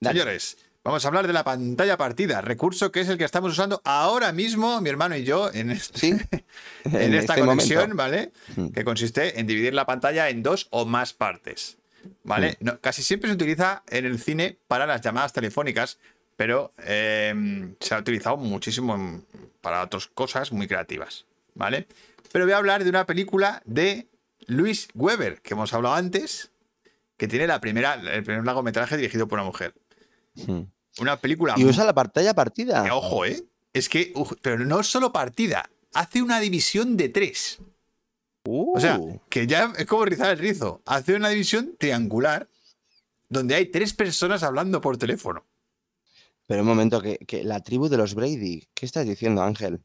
Dale. 0.00 0.18
Señores, 0.18 0.56
vamos 0.82 1.04
a 1.04 1.08
hablar 1.08 1.28
de 1.28 1.32
la 1.32 1.44
pantalla 1.44 1.96
partida, 1.96 2.40
recurso 2.40 2.90
que 2.90 3.00
es 3.02 3.08
el 3.08 3.16
que 3.16 3.22
estamos 3.22 3.52
usando 3.52 3.80
ahora 3.84 4.32
mismo, 4.32 4.80
mi 4.80 4.90
hermano 4.90 5.14
y 5.14 5.22
yo, 5.22 5.52
en, 5.54 5.70
este- 5.70 6.00
Sí, 6.00 6.08
en 6.84 7.14
esta 7.14 7.34
este 7.34 7.46
conexión, 7.46 7.80
momento. 7.90 7.96
¿vale? 7.96 8.32
Mm. 8.56 8.68
Que 8.72 8.82
consiste 8.82 9.38
en 9.38 9.46
dividir 9.46 9.72
la 9.72 9.86
pantalla 9.86 10.28
en 10.30 10.42
dos 10.42 10.66
o 10.70 10.86
más 10.86 11.12
partes, 11.12 11.78
¿vale? 12.24 12.56
Mm. 12.58 12.64
No, 12.64 12.80
casi 12.80 13.04
siempre 13.04 13.30
se 13.30 13.36
utiliza 13.36 13.84
en 13.88 14.04
el 14.04 14.18
cine 14.18 14.58
para 14.66 14.84
las 14.84 15.00
llamadas 15.00 15.32
telefónicas, 15.32 15.98
pero 16.34 16.74
eh, 16.78 17.72
se 17.78 17.94
ha 17.94 17.98
utilizado 18.00 18.36
muchísimo 18.36 19.22
para 19.60 19.82
otras 19.84 20.08
cosas 20.08 20.50
muy 20.50 20.66
creativas, 20.66 21.26
¿vale? 21.54 21.86
Pero 22.32 22.44
voy 22.44 22.52
a 22.52 22.58
hablar 22.58 22.84
de 22.84 22.90
una 22.90 23.06
película 23.06 23.62
de 23.64 24.08
Luis 24.46 24.88
Weber, 24.94 25.40
que 25.40 25.54
hemos 25.54 25.72
hablado 25.72 25.94
antes, 25.94 26.50
que 27.16 27.28
tiene 27.28 27.46
la 27.46 27.60
primera, 27.60 27.94
el 27.94 28.24
primer 28.24 28.44
largometraje 28.44 28.96
dirigido 28.96 29.28
por 29.28 29.38
una 29.38 29.46
mujer. 29.46 29.74
Hmm. 30.34 30.62
Una 30.98 31.16
película 31.20 31.54
Y 31.56 31.64
usa 31.64 31.84
la 31.84 31.94
pantalla 31.94 32.34
partida. 32.34 32.86
eh, 32.86 32.90
Ojo, 32.92 33.24
¿eh? 33.24 33.42
Es 33.72 33.88
que, 33.88 34.12
pero 34.42 34.64
no 34.64 34.82
solo 34.82 35.12
partida, 35.12 35.68
hace 35.92 36.22
una 36.22 36.38
división 36.40 36.96
de 36.96 37.08
tres. 37.08 37.58
O 38.46 38.78
sea, 38.78 38.98
Uh, 38.98 39.20
que 39.30 39.46
ya 39.46 39.72
es 39.78 39.86
como 39.86 40.04
rizar 40.04 40.30
el 40.30 40.38
rizo. 40.38 40.82
Hace 40.86 41.14
una 41.14 41.30
división 41.30 41.76
triangular 41.78 42.48
donde 43.28 43.54
hay 43.54 43.66
tres 43.66 43.94
personas 43.94 44.42
hablando 44.42 44.80
por 44.80 44.96
teléfono. 44.98 45.44
pero 46.46 46.60
un 46.60 46.68
momento, 46.68 47.00
que, 47.00 47.16
que 47.18 47.42
la 47.42 47.60
tribu 47.60 47.88
de 47.88 47.96
los 47.96 48.14
Brady. 48.14 48.68
¿Qué 48.74 48.84
estás 48.86 49.06
diciendo, 49.06 49.42
Ángel? 49.42 49.80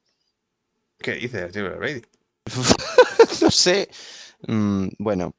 ¿Qué 1.00 1.16
dice 1.16 1.50
Steve 1.50 1.70
Brady? 1.70 2.02
no 3.42 3.52
sé. 3.52 3.90
Mm, 4.48 4.88
bueno. 4.98 5.34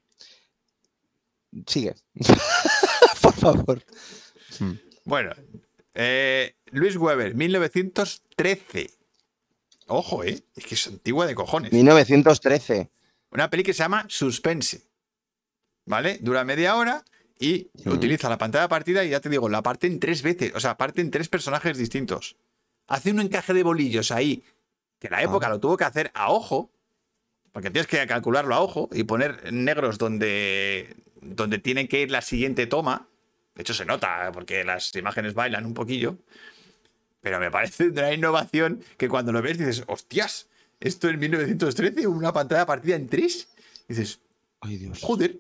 Sigue. 1.67 1.95
Por 3.23 3.35
favor. 3.35 3.83
Bueno, 5.05 5.33
eh, 5.95 6.55
Luis 6.67 6.97
Weber, 6.97 7.35
1913. 7.35 8.91
Ojo, 9.87 10.23
¿eh? 10.25 10.43
Es 10.55 10.67
que 10.67 10.75
es 10.75 10.87
antigua 10.87 11.27
de 11.27 11.35
cojones. 11.35 11.73
1913. 11.73 12.91
Una 13.33 13.51
peli 13.51 13.63
que 13.63 13.73
se 13.75 13.83
llama 13.83 14.07
Suspense. 14.09 14.83
¿Vale? 15.87 16.19
Dura 16.21 16.45
media 16.45 16.77
hora 16.77 17.05
y 17.39 17.71
Ujú. 17.75 17.93
utiliza 17.95 18.29
la 18.29 18.39
pantalla 18.39 18.69
partida 18.69 19.05
y 19.05 19.11
ya 19.11 19.21
te 19.21 19.29
digo, 19.29 19.49
la 19.49 19.63
parte 19.63 19.87
en 19.87 19.99
tres 19.99 20.23
veces. 20.23 20.53
O 20.55 20.61
sea, 20.61 20.77
parte 20.77 21.01
en 21.01 21.11
tres 21.11 21.29
personajes 21.29 21.77
distintos. 21.77 22.37
Hace 22.87 23.11
un 23.11 23.21
encaje 23.21 23.53
de 23.55 23.63
bolillos 23.63 24.11
ahí, 24.13 24.45
que 25.01 25.09
la 25.11 25.21
época 25.23 25.47
Ah. 25.49 25.51
lo 25.51 25.59
tuvo 25.59 25.77
que 25.77 25.85
hacer 25.85 26.13
a 26.15 26.31
ojo, 26.31 26.71
porque 27.53 27.71
tienes 27.71 27.89
que 27.89 28.07
calcularlo 28.07 28.55
a 28.55 28.61
ojo 28.61 28.89
y 28.93 29.03
poner 29.03 29.53
negros 29.53 29.99
donde, 29.99 30.95
donde 31.21 31.59
tiene 31.59 31.89
que 31.89 32.03
ir 32.03 32.11
la 32.13 32.23
siguiente 32.23 32.69
toma. 32.69 33.09
De 33.57 33.63
hecho, 33.63 33.75
se 33.75 33.85
nota, 33.85 34.31
porque 34.33 34.63
las 34.63 34.95
imágenes 34.95 35.35
bailan 35.35 35.67
un 35.67 35.75
poquillo. 35.75 36.17
Pero 37.21 37.41
me 37.41 37.51
parece 37.51 37.89
una 37.89 38.13
innovación 38.13 38.83
que 38.97 39.09
cuando 39.09 39.33
lo 39.33 39.43
ves 39.43 39.59
dices, 39.59 39.83
hostias, 39.89 40.49
esto 40.79 41.09
en 41.09 41.19
1913, 41.19 42.07
una 42.07 42.33
pantalla 42.33 42.65
partida 42.65 42.95
en 42.97 43.09
tres. 43.09 43.49
Dices, 43.89 44.21
Ay, 44.61 44.77
Dios. 44.77 45.01
joder. 45.03 45.39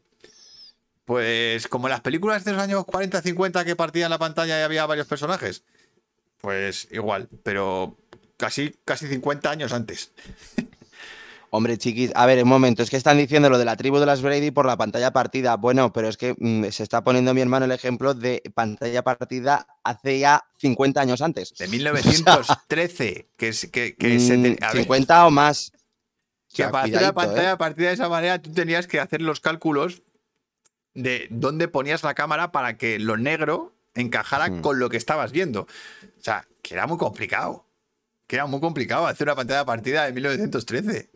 Pues 1.05 1.67
como 1.69 1.89
las 1.89 2.01
películas 2.03 2.45
de 2.45 2.53
los 2.53 2.61
años 2.63 2.85
40, 2.85 3.23
50 3.23 3.65
que 3.65 3.75
partían 3.77 4.11
la 4.11 4.19
pantalla 4.19 4.59
y 4.59 4.63
había 4.63 4.87
varios 4.87 5.07
personajes. 5.07 5.65
Pues 6.41 6.89
igual, 6.91 7.29
pero 7.43 7.97
casi, 8.41 8.75
casi 8.87 9.07
50 9.07 9.51
años 9.51 9.73
antes. 9.73 10.13
Hombre, 11.53 11.77
chiquis, 11.79 12.13
a 12.15 12.27
ver, 12.27 12.43
un 12.43 12.49
momento, 12.49 12.83
es 12.83 12.91
que 12.91 12.97
están 12.97 13.19
diciendo 13.19 13.51
lo 13.51 13.59
de 13.59 13.65
la 13.65 13.77
tribu 13.77 13.99
de 13.99 14.07
las 14.07 14.23
Brady 14.23 14.51
por 14.53 14.67
la 14.67 14.77
pantalla 14.77 15.13
partida. 15.13 15.57
Bueno, 15.57 15.93
pero 15.93 16.09
es 16.09 16.17
que 16.17 16.35
mm, 16.39 16.67
se 16.71 16.85
está 16.85 17.03
poniendo 17.03 17.35
mi 17.35 17.41
hermano 17.41 17.65
el 17.67 17.73
ejemplo 17.73 18.15
de 18.15 18.41
pantalla 18.55 19.03
partida 19.03 19.67
hace 19.83 20.21
ya 20.21 20.45
50 20.59 21.01
años 21.01 21.21
antes. 21.21 21.53
De 21.59 21.67
1913, 21.69 23.29
que, 23.37 23.49
es, 23.49 23.69
que, 23.71 23.97
que 23.97 24.21
se 24.21 24.39
Mm, 24.39 24.43
te- 24.43 24.65
a 24.65 24.73
ver, 24.73 24.83
50 24.83 25.27
o 25.27 25.31
más. 25.31 25.73
O 26.53 26.57
que 26.57 26.65
para 26.69 26.85
hacer 26.85 27.03
la 27.03 27.13
cuidadito, 27.13 27.21
¿eh? 27.23 27.27
pantalla 27.27 27.59
partida 27.59 27.89
de 27.89 27.95
esa 27.95 28.09
manera, 28.09 28.41
tú 28.41 28.53
tenías 28.53 28.87
que 28.87 29.01
hacer 29.01 29.21
los 29.21 29.41
cálculos 29.41 30.03
de 30.95 31.27
dónde 31.31 31.67
ponías 31.69 32.05
la 32.05 32.15
cámara 32.15 32.53
para 32.53 32.77
que 32.77 32.99
lo 33.01 33.17
negro 33.17 33.75
encajara 33.95 34.61
con 34.63 34.79
lo 34.79 34.89
que 34.89 34.97
estabas 34.97 35.33
viendo. 35.33 35.63
O 35.63 36.23
sea, 36.23 36.47
que 36.63 36.75
era 36.75 36.87
muy 36.87 36.97
complicado. 36.97 37.67
Que 38.31 38.37
era 38.37 38.47
muy 38.47 38.61
complicado 38.61 39.09
hacer 39.09 39.27
una 39.27 39.35
pantalla 39.35 39.65
partida 39.65 40.05
de 40.07 40.13
1913. 40.13 41.11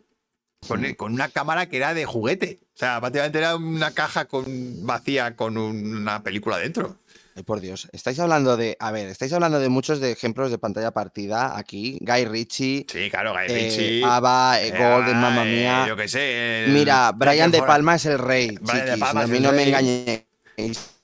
Con, 0.67 0.81
Hmm. 0.81 0.95
con 0.95 1.13
una 1.13 1.29
cámara 1.29 1.69
que 1.69 1.77
era 1.77 1.93
de 1.93 2.03
juguete. 2.03 2.59
O 2.73 2.77
sea, 2.77 2.99
prácticamente 2.99 3.37
era 3.37 3.55
una 3.55 3.91
caja 3.91 4.25
con, 4.25 4.43
vacía 4.85 5.33
con 5.37 5.57
un- 5.57 5.95
una 5.95 6.23
película 6.23 6.57
dentro. 6.57 6.97
Ay, 7.37 7.43
por 7.43 7.61
Dios, 7.61 7.87
estáis 7.93 8.19
hablando 8.19 8.57
de, 8.57 8.75
a 8.81 8.91
ver, 8.91 9.07
estáis 9.07 9.31
hablando 9.31 9.61
de 9.61 9.69
muchos 9.69 10.01
de 10.01 10.11
ejemplos 10.11 10.51
de 10.51 10.57
pantalla 10.57 10.91
partida 10.91 11.57
aquí. 11.57 11.99
Guy 12.01 12.25
Ritchie, 12.25 12.85
Sí, 12.91 13.09
claro, 13.09 13.31
Guy 13.31 13.45
eh, 13.47 13.53
Ritchie. 13.69 14.03
Ava, 14.03 14.59
eh, 14.61 14.71
Golden, 14.71 15.15
eh, 15.15 15.21
mamma 15.21 15.43
eh, 15.47 15.55
mía. 15.55 15.85
Yo 15.87 15.95
qué 15.95 16.09
sé. 16.09 16.65
el 16.65 16.71
Mira, 16.73 17.13
Brian 17.13 17.49
De 17.49 17.61
Palma 17.61 17.95
es 17.95 18.05
el 18.07 18.19
rey, 18.19 18.57
Brian 18.59 18.85
De 18.85 18.91
chiquis, 18.91 18.99
Palma 18.99 19.21
a 19.21 19.27
mí 19.27 19.39
no 19.39 19.53
me 19.53 19.63
engañéis. 19.69 20.94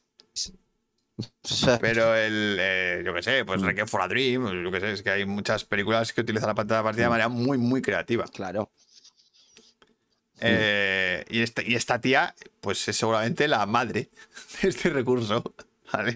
Pero 1.80 2.16
el, 2.16 2.58
eh, 2.60 3.02
yo 3.06 3.14
qué 3.14 3.24
sé, 3.24 3.44
pues 3.46 3.62
Requiem 3.62 3.88
for 3.88 4.02
a 4.02 4.08
Dream, 4.08 4.64
yo 4.64 4.72
qué 4.72 4.80
sé, 4.80 4.92
es 4.94 5.02
que 5.02 5.10
hay 5.10 5.26
muchas 5.26 5.66
películas 5.66 6.14
que 6.14 6.22
utilizan 6.22 6.48
la 6.50 6.54
pantalla 6.56 6.84
partida 6.84 7.04
de 7.06 7.10
Mm. 7.10 7.12
manera 7.12 7.30
muy, 7.30 7.58
muy 7.58 7.82
creativa. 7.82 8.26
claro. 8.34 8.72
Eh, 10.44 11.24
y, 11.30 11.42
esta, 11.42 11.62
y 11.62 11.76
esta 11.76 12.02
tía, 12.02 12.34
pues 12.62 12.88
es 12.88 12.98
seguramente 12.98 13.48
la 13.48 13.66
madre 13.66 14.10
de 14.62 14.70
este 14.70 14.90
recurso. 14.90 15.44
¿vale? 15.94 16.16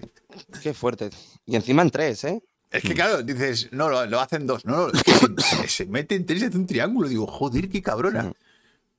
Qué 0.62 0.74
fuerte. 0.74 1.10
Y 1.44 1.54
encima 1.56 1.82
en 1.82 1.90
tres, 1.90 2.24
¿eh? 2.24 2.42
Es 2.70 2.82
que 2.82 2.94
claro, 2.94 3.22
dices, 3.22 3.68
no, 3.72 3.88
lo, 3.88 4.04
lo 4.06 4.20
hacen 4.20 4.46
dos. 4.46 4.64
No, 4.64 4.88
no, 4.88 4.92
es 4.92 5.02
que 5.04 5.12
se, 5.42 5.68
se 5.68 5.86
mete 5.86 6.16
en 6.16 6.26
tres 6.26 6.42
y 6.42 6.46
hace 6.46 6.56
un 6.56 6.66
triángulo. 6.66 7.08
Digo, 7.08 7.26
joder, 7.26 7.68
qué 7.68 7.80
cabrona. 7.82 8.24
Mm. 8.24 8.34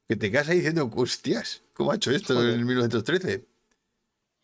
Que 0.07 0.15
te 0.15 0.31
quedas 0.31 0.47
ahí 0.47 0.57
diciendo, 0.57 0.89
hostias, 0.95 1.61
¿cómo 1.73 1.91
ha 1.91 1.95
hecho 1.95 2.11
esto 2.11 2.33
Joder. 2.33 2.53
en 2.53 2.65
1913? 2.65 3.43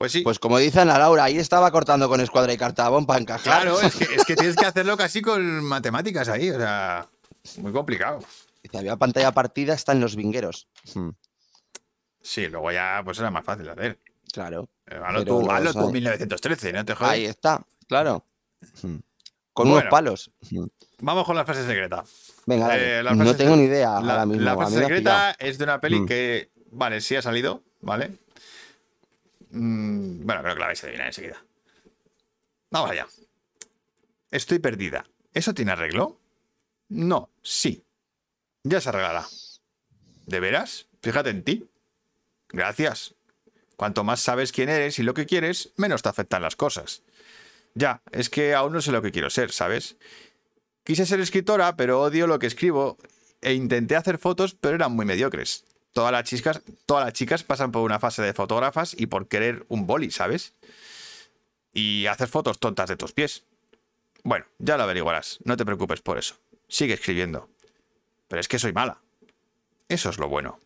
Pues 0.03 0.11
sí. 0.11 0.21
Pues 0.21 0.37
como 0.37 0.57
dice 0.57 0.81
Ana 0.81 0.99
Laura, 0.99 1.23
ahí 1.23 1.37
estaba 1.37 1.71
cortando 1.71 2.09
con 2.09 2.19
escuadra 2.19 2.51
y 2.51 2.57
cartabón 2.57 3.05
para 3.05 3.21
encajar. 3.21 3.61
claro, 3.61 3.79
es 3.81 3.95
que, 3.95 4.03
es 4.15 4.25
que 4.25 4.35
tienes 4.35 4.57
que 4.57 4.65
hacerlo 4.65 4.97
casi 4.97 5.21
con 5.21 5.63
matemáticas 5.63 6.27
ahí, 6.27 6.49
o 6.49 6.57
sea, 6.57 7.07
muy 7.59 7.71
complicado. 7.71 8.19
Dice, 8.61 8.77
había 8.79 8.97
pantalla 8.97 9.31
partida, 9.31 9.73
está 9.73 9.93
en 9.93 10.01
los 10.01 10.17
vingueros. 10.17 10.67
Hmm, 10.93 11.11
Sí, 12.21 12.47
luego 12.47 12.69
ya 12.73 13.01
pues 13.05 13.17
era 13.19 13.31
más 13.31 13.45
fácil 13.45 13.63
de 13.65 13.71
hacer. 13.71 13.99
claro. 14.33 14.67
Eh, 14.87 14.95
Hazlo 15.01 15.19
Pero 15.19 15.39
tú, 15.39 15.51
hazlo 15.51 15.71
tú 15.73 15.79
hay. 15.79 15.85
en 15.87 15.91
1913, 15.93 16.73
no 16.73 16.83
te 16.83 16.95
jodas. 16.95 17.11
Ahí 17.13 17.25
está, 17.25 17.65
claro. 17.87 18.25
Hmm. 18.81 18.97
Con 19.53 19.67
Bueno. 19.69 19.75
unos 19.77 19.89
palos. 19.89 20.31
Hmm. 20.51 20.65
Vamos 20.99 21.25
con 21.25 21.37
la 21.37 21.45
frase 21.45 21.65
secreta. 21.65 22.03
Venga, 22.45 22.67
dale. 22.67 22.99
Eh, 22.99 23.03
la 23.03 23.13
no 23.15 23.33
tengo 23.37 23.55
ni 23.55 23.63
idea 23.63 24.01
La, 24.01 24.13
ahora 24.13 24.25
mismo. 24.25 24.43
la 24.43 24.55
frase 24.57 24.79
secreta 24.79 25.31
es 25.39 25.57
de 25.57 25.63
una 25.63 25.79
peli 25.79 26.01
Mm. 26.01 26.05
que, 26.07 26.51
vale, 26.71 26.99
sí 26.99 27.15
ha 27.15 27.21
salido, 27.21 27.63
¿vale? 27.79 28.17
Mm, 29.53 30.25
bueno, 30.25 30.41
creo 30.41 30.55
que 30.55 30.59
la 30.59 30.67
vais 30.67 30.83
a 30.83 30.87
adivinar 30.87 31.07
enseguida. 31.07 31.43
Vamos 32.71 32.89
allá. 32.89 33.07
Estoy 34.31 34.57
perdida. 34.57 35.05
¿Eso 35.33 35.53
tiene 35.53 35.71
arreglo? 35.71 36.19
No, 36.89 37.29
sí. 37.43 37.83
Ya 38.63 38.81
se 38.81 38.89
arreglará. 38.89 39.27
¿De 40.25 40.39
veras? 40.39 40.87
Fíjate 41.01 41.29
en 41.29 41.43
ti. 41.43 41.69
Gracias. 42.49 43.13
Cuanto 43.75 44.03
más 44.03 44.21
sabes 44.21 44.51
quién 44.51 44.69
eres 44.69 44.97
y 44.97 45.03
lo 45.03 45.13
que 45.13 45.27
quieres, 45.27 45.71
menos 45.75 46.01
te 46.01 46.09
afectan 46.09 46.41
las 46.41 46.55
cosas. 46.55 47.03
Ya, 47.75 48.01
es 48.11 48.29
que 48.29 48.55
aún 48.55 48.73
no 48.73 48.81
sé 48.81 48.91
lo 48.91 49.01
que 49.01 49.11
quiero 49.11 49.29
ser, 49.29 49.51
¿sabes? 49.51 49.97
Quise 50.83 51.05
ser 51.05 51.19
escritora, 51.19 51.75
pero 51.75 52.01
odio 52.01 52.25
lo 52.25 52.39
que 52.39 52.47
escribo 52.47 52.97
e 53.41 53.53
intenté 53.53 53.95
hacer 53.95 54.17
fotos, 54.17 54.55
pero 54.55 54.75
eran 54.75 54.93
muy 54.93 55.05
mediocres. 55.05 55.63
Todas 55.93 56.11
las 56.11 56.23
chicas, 56.23 56.61
todas 56.85 57.05
las 57.05 57.13
chicas 57.13 57.43
pasan 57.43 57.71
por 57.71 57.83
una 57.83 57.99
fase 57.99 58.21
de 58.23 58.33
fotógrafas 58.33 58.95
y 58.97 59.05
por 59.05 59.27
querer 59.27 59.65
un 59.69 59.85
boli, 59.85 60.09
¿sabes? 60.11 60.53
Y 61.71 62.07
hacer 62.07 62.27
fotos 62.27 62.59
tontas 62.59 62.89
de 62.89 62.97
tus 62.97 63.13
pies. 63.13 63.43
Bueno, 64.23 64.45
ya 64.57 64.77
lo 64.77 64.83
averiguarás, 64.83 65.39
no 65.43 65.55
te 65.55 65.65
preocupes 65.65 66.01
por 66.01 66.17
eso. 66.17 66.35
Sigue 66.67 66.93
escribiendo. 66.95 67.49
Pero 68.27 68.39
es 68.39 68.47
que 68.47 68.57
soy 68.57 68.73
mala. 68.73 68.97
Eso 69.87 70.09
es 70.09 70.17
lo 70.17 70.27
bueno. 70.29 70.59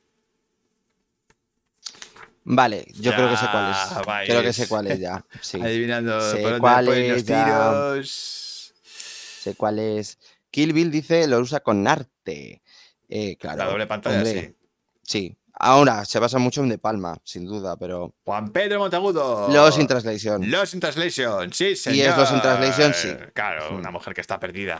Vale, 2.49 2.87
yo 2.93 3.13
creo 3.13 3.29
que 3.29 3.35
sé 3.35 3.45
cuál 3.51 3.71
es. 3.71 4.05
vais. 4.05 4.29
Creo 4.29 4.41
que 4.41 4.53
sé 4.53 4.67
cuál 4.69 4.87
es 4.87 4.99
ya. 4.99 5.25
Sí. 5.41 5.59
Adivinando 5.59 6.21
Sé 6.21 6.37
por 6.37 6.43
dónde 6.51 6.59
cuál 6.61 6.85
los 6.85 6.95
es, 6.95 7.25
ya. 7.25 7.43
tiros. 7.45 8.73
Sé 9.41 9.55
cuál 9.55 9.79
es. 9.79 10.17
Kill 10.49 10.71
Bill 10.71 10.89
dice 10.89 11.27
lo 11.27 11.39
usa 11.39 11.59
con 11.59 11.85
arte. 11.85 12.61
Eh, 13.09 13.35
claro. 13.35 13.57
La 13.57 13.65
doble 13.65 13.85
pantalla, 13.87 14.17
hombre, 14.19 14.41
sí. 14.41 14.55
Sí. 15.07 15.35
Ahora 15.59 16.05
se 16.05 16.19
basa 16.19 16.37
mucho 16.37 16.61
en 16.61 16.69
De 16.69 16.77
Palma, 16.77 17.17
sin 17.23 17.43
duda, 17.45 17.75
pero. 17.77 18.13
Juan 18.25 18.51
Pedro 18.51 18.77
Monteagudo. 18.77 19.47
Los 19.49 19.79
in 19.79 19.87
Translation. 19.87 20.51
Lost 20.51 20.75
in 20.75 20.79
Translation, 20.79 21.51
sí, 21.51 21.75
señor. 21.75 22.09
es 22.11 22.17
Lost 22.17 22.33
in 22.33 22.41
Translation, 22.41 22.93
sí. 22.93 23.09
Claro, 23.33 23.75
una 23.75 23.89
mujer 23.89 24.13
que 24.13 24.21
está 24.21 24.39
perdida. 24.39 24.79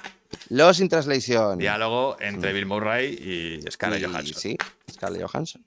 Los 0.50 0.80
in 0.80 0.88
Translation. 0.88 1.58
Diálogo 1.58 2.18
entre 2.20 2.54
Bill 2.54 2.68
Murray 2.68 3.08
y 3.66 3.72
Scarlett 3.72 4.02
Y- 4.02 4.06
Johansson. 4.06 4.40
Sí, 4.40 4.58
Scarlett 4.92 5.24
Johansson. 5.24 5.66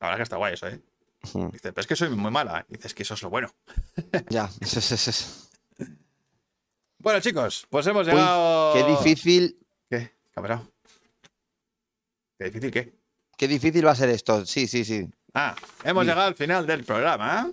La 0.00 0.08
verdad 0.08 0.16
que 0.16 0.22
está 0.24 0.36
guay 0.38 0.54
eso, 0.54 0.66
¿eh? 0.66 0.80
Ujú. 1.22 1.50
Dice, 1.52 1.72
pero 1.72 1.80
es 1.82 1.86
que 1.86 1.94
soy 1.94 2.08
muy 2.10 2.32
mala. 2.32 2.66
Dices 2.68 2.92
que 2.94 3.04
eso 3.04 3.14
es 3.14 3.22
lo 3.22 3.30
bueno. 3.30 3.48
Ya. 4.28 4.50
eso 4.60 4.80
es- 4.80 4.90
eso 4.90 5.10
es- 5.10 5.50
Bueno, 6.98 7.20
chicos, 7.20 7.64
pues 7.70 7.86
hemos 7.86 8.08
Uy, 8.08 8.12
llegado. 8.12 8.72
Qué 8.74 8.82
difícil. 8.90 9.56
¿Qué? 9.88 9.98
¿Qué 10.32 10.40
ha 10.40 10.42
pasado? 10.42 10.68
¿Qué 12.38 12.46
difícil 12.46 12.70
qué? 12.72 13.01
Qué 13.36 13.48
difícil 13.48 13.86
va 13.86 13.92
a 13.92 13.96
ser 13.96 14.08
esto. 14.10 14.44
Sí, 14.46 14.66
sí, 14.66 14.84
sí. 14.84 15.08
Ah, 15.34 15.54
hemos 15.84 16.04
Sí. 16.04 16.08
llegado 16.10 16.28
al 16.28 16.34
final 16.34 16.66
del 16.66 16.84
programa. 16.84 17.50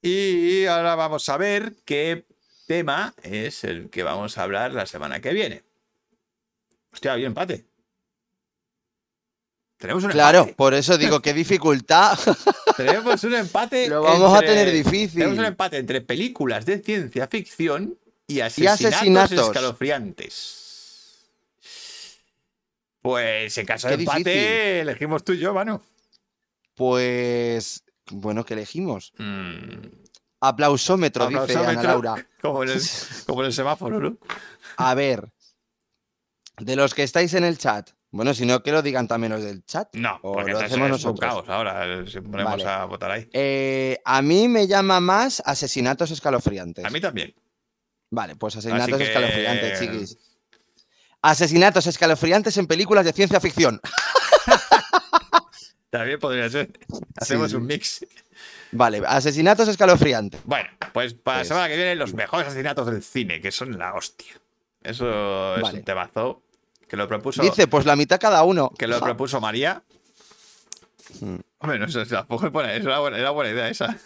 Y 0.00 0.66
ahora 0.66 0.94
vamos 0.94 1.28
a 1.28 1.36
ver 1.36 1.74
qué 1.84 2.24
tema 2.66 3.14
es 3.22 3.64
el 3.64 3.90
que 3.90 4.02
vamos 4.02 4.38
a 4.38 4.42
hablar 4.42 4.72
la 4.72 4.86
semana 4.86 5.20
que 5.20 5.32
viene. 5.32 5.62
Hostia, 6.92 7.12
había 7.14 7.26
empate. 7.26 7.64
Tenemos 9.78 10.04
un 10.04 10.10
Claro, 10.10 10.38
empate. 10.40 10.54
por 10.54 10.74
eso 10.74 10.96
digo, 10.96 11.20
qué 11.20 11.34
dificultad. 11.34 12.16
Tenemos 12.76 13.22
un 13.24 13.34
empate. 13.34 13.88
Lo 13.88 14.02
vamos 14.02 14.36
a 14.36 14.40
tener 14.40 14.70
difícil. 14.70 15.18
Tenemos 15.20 15.38
un 15.38 15.44
empate 15.44 15.78
entre 15.78 16.00
películas 16.00 16.64
de 16.64 16.78
ciencia 16.78 17.26
ficción 17.26 17.98
y 18.26 18.40
asesinatos, 18.40 18.84
asesinatos. 18.94 19.38
escalofriantes. 19.48 20.60
Pues 23.04 23.58
en 23.58 23.66
caso 23.66 23.86
de 23.88 23.94
empate, 23.96 24.18
difícil. 24.30 24.40
elegimos 24.88 25.22
tú 25.22 25.34
y 25.34 25.38
yo, 25.38 25.52
mano. 25.52 25.82
Pues. 26.74 27.84
Bueno, 28.10 28.44
¿qué 28.46 28.54
elegimos? 28.54 29.12
Mm, 29.18 29.88
Aplausómetro, 30.40 31.28
dice 31.28 31.56
Ana 31.58 31.82
Laura. 31.82 32.26
Como 32.40 32.62
en, 32.62 32.70
el, 32.70 32.80
como 33.26 33.40
en 33.42 33.46
el 33.46 33.52
semáforo, 33.52 34.00
¿no? 34.00 34.18
A 34.78 34.94
ver. 34.94 35.30
De 36.58 36.76
los 36.76 36.94
que 36.94 37.02
estáis 37.02 37.34
en 37.34 37.44
el 37.44 37.58
chat. 37.58 37.90
Bueno, 38.10 38.32
si 38.32 38.46
no, 38.46 38.62
que 38.62 38.70
lo 38.72 38.80
digan 38.80 39.06
también 39.08 39.32
los 39.34 39.42
del 39.42 39.64
chat. 39.66 39.94
No, 39.96 40.16
O 40.22 40.32
porque 40.32 40.52
lo 40.52 40.60
hacemos 40.60 40.88
nosotros. 40.88 41.20
caos 41.20 41.48
ahora, 41.48 42.06
si 42.06 42.20
ponemos 42.20 42.52
Vale. 42.52 42.64
a 42.64 42.84
votar 42.86 43.10
ahí. 43.10 43.28
Eh, 43.32 43.98
a 44.04 44.22
mí 44.22 44.46
me 44.48 44.66
llama 44.66 45.00
más 45.00 45.42
asesinatos 45.44 46.10
escalofriantes. 46.10 46.84
A 46.84 46.90
mí 46.90 47.00
también. 47.00 47.34
Vale, 48.10 48.36
pues 48.36 48.56
asesinatos 48.56 48.96
que- 48.98 49.04
escalofriantes, 49.04 49.80
chiquis. 49.80 50.18
Asesinatos 51.24 51.86
escalofriantes 51.86 52.58
en 52.58 52.66
películas 52.66 53.02
de 53.06 53.14
ciencia 53.14 53.40
ficción. 53.40 53.80
También 55.90 56.20
podría 56.20 56.50
ser. 56.50 56.70
Hacemos 57.16 57.50
sí. 57.50 57.56
un 57.56 57.64
mix. 57.64 58.04
Vale, 58.72 59.00
asesinatos 59.06 59.68
escalofriantes. 59.68 60.42
Bueno, 60.44 60.68
pues 60.92 61.14
para 61.14 61.38
la 61.38 61.40
Pues- 61.40 61.48
semana 61.48 61.68
que 61.68 61.76
viene, 61.76 61.94
los 61.94 62.12
mejores 62.12 62.48
asesinatos 62.48 62.88
del 62.88 63.02
cine, 63.02 63.40
que 63.40 63.50
son 63.52 63.78
la 63.78 63.94
hostia. 63.94 64.34
Eso 64.82 65.56
es 65.56 65.72
un 65.72 65.82
temazo 65.82 66.42
que 66.86 66.98
lo 66.98 67.08
propuso. 67.08 67.40
Dice, 67.40 67.68
pues 67.68 67.86
la 67.86 67.96
mitad 67.96 68.20
cada 68.20 68.42
uno. 68.42 68.70
que 68.78 68.86
lo 68.86 69.00
propuso 69.00 69.40
María. 69.40 69.82
Mm. 71.20 71.36
Hombre, 71.56 71.78
no 71.78 71.88
sé, 71.88 72.04
tampoco 72.04 72.48
es 72.48 72.52
buena, 72.52 72.74
es 72.74 72.84
una 72.84 72.98
buena, 72.98 73.16
era 73.16 73.30
buena 73.30 73.50
idea 73.50 73.70
esa. 73.70 73.96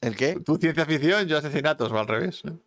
¿El 0.00 0.16
qué? 0.16 0.40
Tú 0.42 0.56
ciencia 0.56 0.86
ficción, 0.86 1.26
yo 1.28 1.36
asesinatos, 1.36 1.92
o 1.92 1.98
al 1.98 2.08
revés. 2.08 2.46
¿no? 2.46 2.58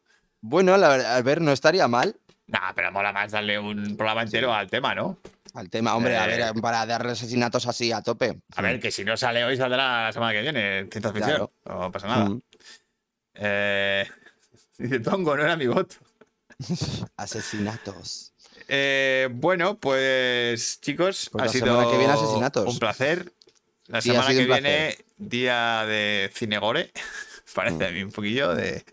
Bueno, 0.41 0.77
la 0.77 1.15
a 1.15 1.22
ver, 1.23 1.41
no 1.41 1.51
estaría 1.51 1.88
mal 1.88 2.15
Nah, 2.52 2.73
pero 2.76 2.91
mola 2.91 3.11
más 3.14 3.32
darle 3.32 3.57
un 3.57 3.95
programa 3.95 4.23
entero 4.23 4.53
al 4.53 4.69
tema, 4.69 4.94
¿no? 4.94 5.18
al 5.53 5.69
tema. 5.69 5.95
Hombre, 5.95 6.15
a 6.18 6.26
Eh. 6.34 6.38
ver, 6.38 6.61
para 6.61 6.86
darle 6.86 7.11
asesinatos 7.11 7.68
así 7.68 7.91
a 7.91 8.02
tope. 8.02 8.40
A 8.56 8.61
ver, 8.61 8.80
que 8.80 8.90
si 8.90 9.03
no 9.03 9.18
sale 9.18 9.44
hoy, 9.44 9.57
saldrá 9.57 10.06
la 10.06 10.14
semana 10.14 10.32
que 10.32 10.41
viene, 10.41 10.88
ciencia 10.90 11.11
ficción. 11.11 11.49
Claro. 11.64 11.80
No 11.82 11.91
pasa 11.91 12.07
nada. 12.07 12.26
Mm. 12.30 12.41
Eh, 13.36 14.07
dice 14.78 14.99
Tongo, 15.02 15.36
no 15.36 15.44
era 15.44 15.57
mi 15.57 15.68
voto. 15.68 15.95
Asesinatos. 17.18 18.34
Eh, 18.68 19.28
bueno, 19.32 19.78
pues 19.78 20.80
chicos, 20.80 21.30
Pues 21.32 21.41
ha 21.41 21.45
la 21.48 21.52
sido 21.52 21.91
que 21.91 21.98
viene 21.98 22.14
asesinatos. 22.14 22.68
un 22.73 22.80
placer. 22.80 23.34
La 23.88 24.02
Sí, 24.02 24.11
semana 24.11 24.30
que 24.30 24.45
viene, 24.45 24.98
día 25.18 25.86
de 25.86 26.32
Cinegore. 26.34 26.91
Parece 27.56 27.86
a 27.88 27.91
mí 27.91 28.03
un 28.03 28.11
poquillo 28.11 28.56
de. 28.56 28.86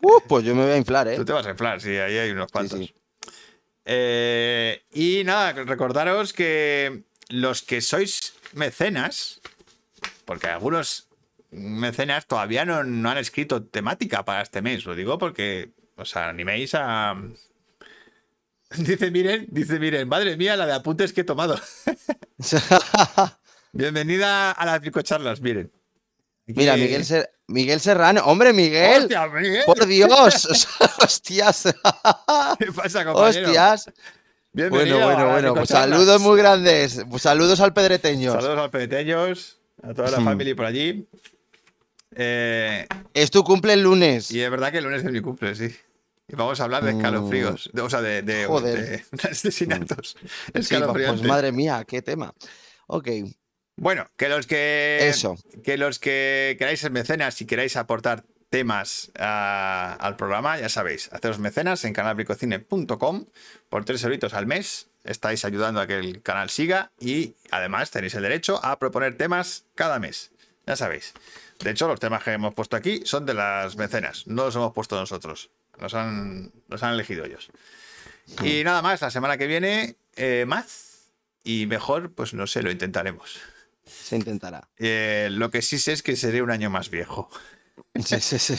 Uh, 0.00 0.20
pues 0.28 0.44
yo 0.44 0.54
me 0.54 0.62
voy 0.64 0.72
a 0.72 0.76
inflar, 0.76 1.08
¿eh? 1.08 1.16
Tú 1.16 1.24
te 1.24 1.32
vas 1.32 1.46
a 1.46 1.50
inflar, 1.50 1.80
sí, 1.80 1.90
ahí 1.96 2.16
hay 2.18 2.30
unos 2.30 2.50
cuantos. 2.50 2.78
sí. 2.78 2.94
Eh, 3.84 4.82
y 4.92 5.22
nada, 5.24 5.52
recordaros 5.52 6.32
que 6.32 7.04
los 7.28 7.62
que 7.62 7.80
sois 7.80 8.34
mecenas, 8.52 9.40
porque 10.24 10.48
algunos 10.48 11.08
mecenas 11.50 12.26
todavía 12.26 12.64
no, 12.64 12.82
no 12.82 13.10
han 13.10 13.18
escrito 13.18 13.62
temática 13.64 14.24
para 14.24 14.42
este 14.42 14.60
mes, 14.60 14.84
lo 14.84 14.94
digo 14.96 15.18
porque 15.18 15.70
os 15.96 16.16
animéis 16.16 16.74
a. 16.74 17.14
Dice, 18.76 19.12
miren, 19.12 19.46
dice, 19.48 19.78
miren, 19.78 20.08
madre 20.08 20.36
mía, 20.36 20.56
la 20.56 20.66
de 20.66 20.72
apuntes 20.72 21.12
que 21.12 21.20
he 21.20 21.24
tomado. 21.24 21.56
Bienvenida 23.72 24.50
a 24.50 24.66
las 24.66 24.80
picocharlas, 24.80 25.40
miren. 25.40 25.70
Mira, 26.46 26.76
Miguel, 26.76 27.04
Ser- 27.04 27.30
Miguel 27.48 27.80
Serrano. 27.80 28.22
¡Hombre, 28.24 28.52
Miguel! 28.52 29.02
¡Hostia, 29.02 29.26
Miguel! 29.28 29.62
¡Por 29.66 29.86
Dios! 29.86 30.68
¡Hostias! 31.02 31.64
¿Qué 32.58 32.72
pasa, 32.72 33.04
compañero? 33.04 33.46
¡Hostias! 33.46 33.90
Bienvenido 34.52 34.96
Bueno, 34.98 35.14
bueno, 35.14 35.30
bueno. 35.32 35.54
Pues 35.54 35.68
saludos 35.68 36.20
muy 36.20 36.38
grandes. 36.38 37.04
Pues 37.08 37.22
saludos 37.22 37.60
al 37.60 37.72
Pedreteño. 37.72 38.32
Saludos 38.32 38.58
a 38.58 38.70
peteños, 38.70 39.58
a 39.82 39.92
toda 39.94 40.10
la 40.10 40.18
Hmm. 40.20 40.24
familia 40.24 40.56
por 40.56 40.64
allí. 40.64 41.06
Eh, 42.16 42.86
Es 43.12 43.30
tu 43.30 43.44
cumple 43.44 43.74
el 43.74 43.82
lunes. 43.82 44.30
y 44.30 44.40
es 44.42 44.50
verdad 44.50 44.72
que 44.72 44.78
el 44.78 44.84
lunes 44.84 45.04
es 45.04 45.12
mi 45.12 45.20
cumple, 45.20 45.54
sí. 45.54 45.74
Y 46.28 46.34
vamos 46.34 46.58
a 46.60 46.64
hablar 46.64 46.82
de 46.84 46.94
Mm. 46.94 46.96
escalofríos, 46.96 47.70
de- 47.72 47.82
o 47.82 47.90
sea, 47.90 48.00
de, 48.00 48.22
de- 48.22 48.46
Joder. 48.46 48.74
de- 48.80 49.04
de 49.12 49.28
asesinatos 49.30 50.16
Sí, 50.60 50.74
pues 50.92 51.22
madre 51.22 51.52
mía, 51.52 51.84
qué 51.86 52.02
tema. 52.02 52.32
Ok, 52.88 53.08
Bueno, 53.76 54.08
que 54.16 54.28
los 54.28 54.46
que 54.46 55.06
eso. 55.08 55.36
que 55.62 55.76
los 55.76 55.98
que 55.98 56.56
queráis 56.58 56.80
ser 56.80 56.90
mecenas 56.90 57.40
y 57.42 57.46
queráis 57.46 57.76
aportar 57.76 58.24
temas 58.48 59.10
a- 59.18 59.96
al 60.00 60.16
programa, 60.16 60.58
ya 60.58 60.68
sabéis, 60.68 61.10
haceros 61.12 61.38
mecenas 61.38 61.84
en 61.84 61.92
canalbricocine.com 61.92 63.26
por 63.68 63.84
tres 63.84 64.02
euritos 64.04 64.34
al 64.34 64.46
mes. 64.46 64.88
Estáis 65.04 65.44
ayudando 65.44 65.80
a 65.80 65.86
que 65.86 65.98
el 65.98 66.22
canal 66.22 66.48
siga 66.50 66.90
y 66.98 67.34
además 67.50 67.90
tenéis 67.90 68.14
el 68.14 68.22
derecho 68.22 68.64
a 68.64 68.78
proponer 68.78 69.16
temas 69.16 69.64
cada 69.74 69.98
mes. 69.98 70.30
Ya 70.66 70.74
sabéis. 70.74 71.12
De 71.60 71.70
hecho, 71.70 71.86
los 71.86 72.00
temas 72.00 72.24
que 72.24 72.32
hemos 72.32 72.54
puesto 72.54 72.76
aquí 72.76 73.02
son 73.04 73.24
de 73.26 73.34
las 73.34 73.76
mecenas, 73.76 74.26
no 74.26 74.46
los 74.46 74.56
hemos 74.56 74.72
puesto 74.72 74.98
nosotros. 74.98 75.50
Los 75.78 75.94
han, 75.94 76.50
los 76.68 76.82
han 76.82 76.94
elegido 76.94 77.24
ellos. 77.24 77.50
Y 78.42 78.64
nada 78.64 78.82
más, 78.82 79.00
la 79.02 79.10
semana 79.10 79.36
que 79.38 79.46
viene, 79.46 79.96
eh, 80.16 80.44
más. 80.46 81.12
Y 81.44 81.66
mejor, 81.66 82.12
pues 82.12 82.34
no 82.34 82.46
sé, 82.48 82.62
lo 82.62 82.70
intentaremos. 82.72 83.38
Se 83.86 84.16
intentará. 84.16 84.68
Eh, 84.78 85.28
lo 85.30 85.50
que 85.50 85.62
sí 85.62 85.78
sé 85.78 85.92
es 85.92 86.02
que 86.02 86.16
seré 86.16 86.42
un 86.42 86.50
año 86.50 86.70
más 86.70 86.90
viejo. 86.90 87.30
Sí, 88.04 88.20
sí, 88.20 88.38
sí. 88.38 88.54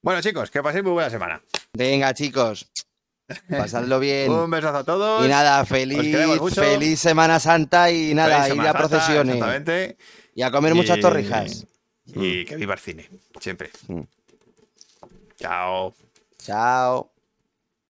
Bueno, 0.00 0.20
chicos, 0.20 0.50
que 0.50 0.62
paséis 0.62 0.84
muy 0.84 0.92
buena 0.92 1.10
semana. 1.10 1.42
Venga, 1.72 2.14
chicos. 2.14 2.70
Pasadlo 3.48 3.98
bien. 4.00 4.30
Un 4.30 4.50
besazo 4.50 4.78
a 4.78 4.84
todos. 4.84 5.24
Y 5.24 5.28
nada, 5.28 5.64
feliz, 5.64 5.98
feliz 6.54 7.00
Semana 7.00 7.40
Santa 7.40 7.90
y 7.90 8.14
nada, 8.14 8.46
ir 8.46 8.52
a 8.52 8.64
Santa, 8.64 8.78
procesiones. 8.78 9.36
Exactamente. 9.36 9.96
Y 10.34 10.42
a 10.42 10.50
comer 10.50 10.74
muchas 10.74 11.00
torrijas. 11.00 11.66
Y 12.06 12.44
que 12.44 12.56
viva 12.56 12.74
el 12.74 12.80
cine, 12.80 13.08
siempre. 13.40 13.70
Mm. 13.88 14.00
Chao. 15.36 15.94
Chao. 16.38 17.13